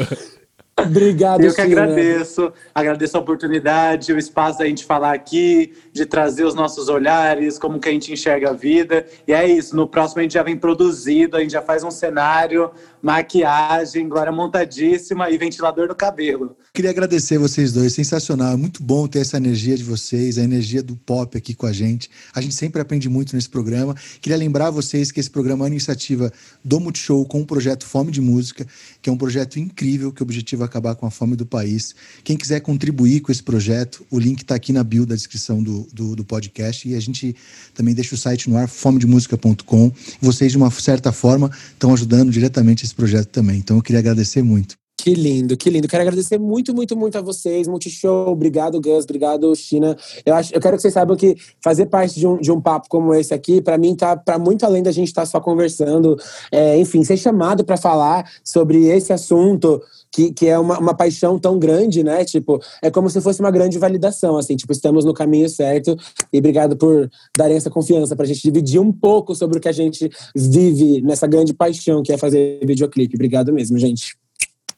Obrigado, 0.83 1.41
Eu 1.41 1.53
que 1.53 1.61
agradeço, 1.61 2.51
agradeço 2.73 3.17
a 3.17 3.19
oportunidade, 3.19 4.13
o 4.13 4.17
espaço 4.17 4.59
da 4.59 4.65
gente 4.65 4.85
falar 4.85 5.13
aqui, 5.13 5.73
de 5.91 6.05
trazer 6.05 6.43
os 6.43 6.53
nossos 6.53 6.89
olhares, 6.89 7.57
como 7.57 7.79
que 7.79 7.89
a 7.89 7.91
gente 7.91 8.11
enxerga 8.13 8.49
a 8.49 8.53
vida. 8.53 9.05
E 9.27 9.33
é 9.33 9.47
isso, 9.47 9.75
no 9.75 9.87
próximo 9.87 10.19
a 10.19 10.23
gente 10.23 10.33
já 10.33 10.43
vem 10.43 10.57
produzido, 10.57 11.37
a 11.37 11.39
gente 11.41 11.51
já 11.51 11.61
faz 11.61 11.83
um 11.83 11.91
cenário 11.91 12.71
maquiagem, 13.01 14.05
agora 14.05 14.31
montadíssima 14.31 15.29
e 15.29 15.37
ventilador 15.37 15.87
no 15.87 15.95
cabelo. 15.95 16.55
Queria 16.73 16.91
agradecer 16.91 17.37
vocês 17.37 17.73
dois, 17.73 17.93
sensacional. 17.93 18.53
É 18.53 18.55
muito 18.55 18.83
bom 18.83 19.07
ter 19.07 19.19
essa 19.19 19.37
energia 19.37 19.75
de 19.75 19.83
vocês, 19.83 20.37
a 20.37 20.43
energia 20.43 20.83
do 20.83 20.95
pop 20.95 21.37
aqui 21.37 21.53
com 21.53 21.65
a 21.65 21.73
gente. 21.73 22.09
A 22.33 22.41
gente 22.41 22.53
sempre 22.53 22.81
aprende 22.81 23.09
muito 23.09 23.35
nesse 23.35 23.49
programa. 23.49 23.95
Queria 24.21 24.37
lembrar 24.37 24.69
vocês 24.69 25.11
que 25.11 25.19
esse 25.19 25.29
programa 25.29 25.63
é 25.63 25.65
uma 25.65 25.69
iniciativa 25.69 26.31
do 26.63 26.79
Multishow 26.79 27.25
com 27.25 27.41
o 27.41 27.45
projeto 27.45 27.85
Fome 27.85 28.11
de 28.11 28.21
Música, 28.21 28.65
que 29.01 29.09
é 29.09 29.13
um 29.13 29.17
projeto 29.17 29.59
incrível 29.59 30.11
que 30.11 30.21
o 30.21 30.23
objetivo 30.23 30.63
é 30.63 30.65
acabar 30.65 30.95
com 30.95 31.05
a 31.05 31.11
fome 31.11 31.35
do 31.35 31.45
país. 31.45 31.95
Quem 32.23 32.37
quiser 32.37 32.59
contribuir 32.59 33.21
com 33.21 33.31
esse 33.31 33.43
projeto, 33.43 34.05
o 34.09 34.19
link 34.19 34.41
está 34.41 34.55
aqui 34.55 34.71
na 34.71 34.83
bio 34.83 35.05
da 35.05 35.15
descrição 35.15 35.61
do, 35.63 35.87
do, 35.91 36.15
do 36.15 36.23
podcast 36.23 36.87
e 36.87 36.95
a 36.95 36.99
gente 36.99 37.35
também 37.73 37.93
deixa 37.93 38.15
o 38.15 38.17
site 38.17 38.49
no 38.49 38.57
ar, 38.57 38.67
fomedemusica.com. 38.67 39.91
Vocês, 40.21 40.51
de 40.51 40.57
uma 40.57 40.69
certa 40.71 41.11
forma, 41.11 41.51
estão 41.73 41.93
ajudando 41.93 42.31
diretamente 42.31 42.85
esse 42.89 42.95
projeto 42.95 43.27
também. 43.27 43.59
Então 43.59 43.77
eu 43.77 43.83
queria 43.83 43.99
agradecer 43.99 44.41
muito. 44.41 44.78
Que 45.01 45.13
lindo, 45.13 45.55
que 45.55 45.69
lindo. 45.69 45.87
Quero 45.87 46.01
agradecer 46.01 46.37
muito, 46.37 46.75
muito, 46.75 46.93
muito 46.97 47.17
a 47.17 47.21
vocês. 47.21 47.69
Multishow, 47.69 48.27
obrigado, 48.27 48.81
Gus, 48.81 49.05
obrigado, 49.05 49.55
China. 49.55 49.95
Eu, 50.25 50.35
acho, 50.35 50.53
eu 50.53 50.59
quero 50.59 50.75
que 50.75 50.81
vocês 50.81 50.93
saibam 50.93 51.15
que 51.15 51.37
fazer 51.63 51.85
parte 51.85 52.19
de 52.19 52.27
um, 52.27 52.35
de 52.35 52.51
um 52.51 52.59
papo 52.59 52.89
como 52.89 53.13
esse 53.13 53.33
aqui, 53.33 53.61
para 53.61 53.77
mim, 53.77 53.95
tá 53.95 54.17
para 54.17 54.37
muito 54.37 54.65
além 54.65 54.83
da 54.83 54.91
gente 54.91 55.07
estar 55.07 55.21
tá 55.21 55.25
só 55.25 55.39
conversando. 55.39 56.17
É, 56.51 56.77
enfim, 56.77 57.01
ser 57.05 57.15
chamado 57.15 57.63
para 57.63 57.77
falar 57.77 58.29
sobre 58.43 58.87
esse 58.87 59.13
assunto. 59.13 59.81
Que, 60.11 60.33
que 60.33 60.47
é 60.47 60.57
uma, 60.57 60.79
uma 60.79 60.93
paixão 60.95 61.37
tão 61.37 61.59
grande, 61.59 62.03
né? 62.03 62.25
Tipo, 62.25 62.59
é 62.81 62.89
como 62.89 63.07
se 63.11 63.21
fosse 63.21 63.41
uma 63.41 63.51
grande 63.51 63.77
validação, 63.77 64.37
assim, 64.37 64.55
tipo, 64.55 64.73
estamos 64.73 65.05
no 65.05 65.13
caminho 65.13 65.47
certo. 65.47 65.95
E 66.33 66.39
obrigado 66.39 66.75
por 66.75 67.07
darem 67.37 67.55
essa 67.55 67.69
confiança 67.69 68.15
pra 68.15 68.25
gente 68.25 68.41
dividir 68.41 68.81
um 68.81 68.91
pouco 68.91 69.35
sobre 69.35 69.59
o 69.59 69.61
que 69.61 69.69
a 69.69 69.71
gente 69.71 70.09
vive 70.35 70.99
nessa 71.03 71.27
grande 71.27 71.53
paixão 71.53 72.01
que 72.01 72.11
é 72.11 72.17
fazer 72.17 72.59
videoclipe. 72.65 73.15
Obrigado 73.15 73.53
mesmo, 73.53 73.77
gente. 73.77 74.18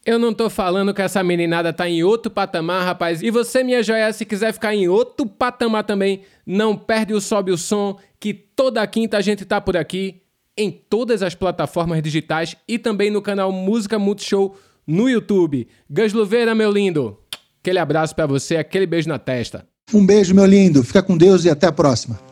Eu 0.04 0.18
não 0.18 0.34
tô 0.34 0.50
falando 0.50 0.92
que 0.92 1.00
essa 1.00 1.22
meninada 1.22 1.72
tá 1.72 1.88
em 1.88 2.02
outro 2.02 2.30
patamar, 2.30 2.84
rapaz. 2.84 3.22
E 3.22 3.30
você, 3.30 3.62
minha 3.62 3.82
joia, 3.84 4.12
se 4.12 4.24
quiser 4.24 4.52
ficar 4.52 4.74
em 4.74 4.88
outro 4.88 5.24
patamar 5.26 5.84
também, 5.84 6.22
não 6.44 6.76
perde 6.76 7.14
o 7.14 7.20
Sobe 7.20 7.52
o 7.52 7.58
Som, 7.58 7.96
que 8.18 8.34
toda 8.34 8.84
quinta 8.86 9.16
a 9.16 9.20
gente 9.20 9.44
tá 9.44 9.60
por 9.60 9.76
aqui, 9.76 10.22
em 10.56 10.70
todas 10.70 11.22
as 11.22 11.36
plataformas 11.36 12.02
digitais 12.02 12.56
e 12.66 12.78
também 12.78 13.10
no 13.10 13.22
canal 13.22 13.52
Música 13.52 13.96
Multishow 13.98 14.56
no 14.84 15.08
YouTube. 15.08 15.68
Gus 15.88 16.12
Luveira, 16.12 16.52
meu 16.52 16.72
lindo, 16.72 17.16
aquele 17.60 17.78
abraço 17.78 18.14
pra 18.14 18.26
você, 18.26 18.56
aquele 18.56 18.86
beijo 18.86 19.08
na 19.08 19.20
testa. 19.20 19.66
Um 19.94 20.04
beijo, 20.04 20.34
meu 20.34 20.46
lindo. 20.46 20.82
Fica 20.82 21.02
com 21.02 21.16
Deus 21.16 21.44
e 21.44 21.50
até 21.50 21.66
a 21.66 21.72
próxima. 21.72 22.31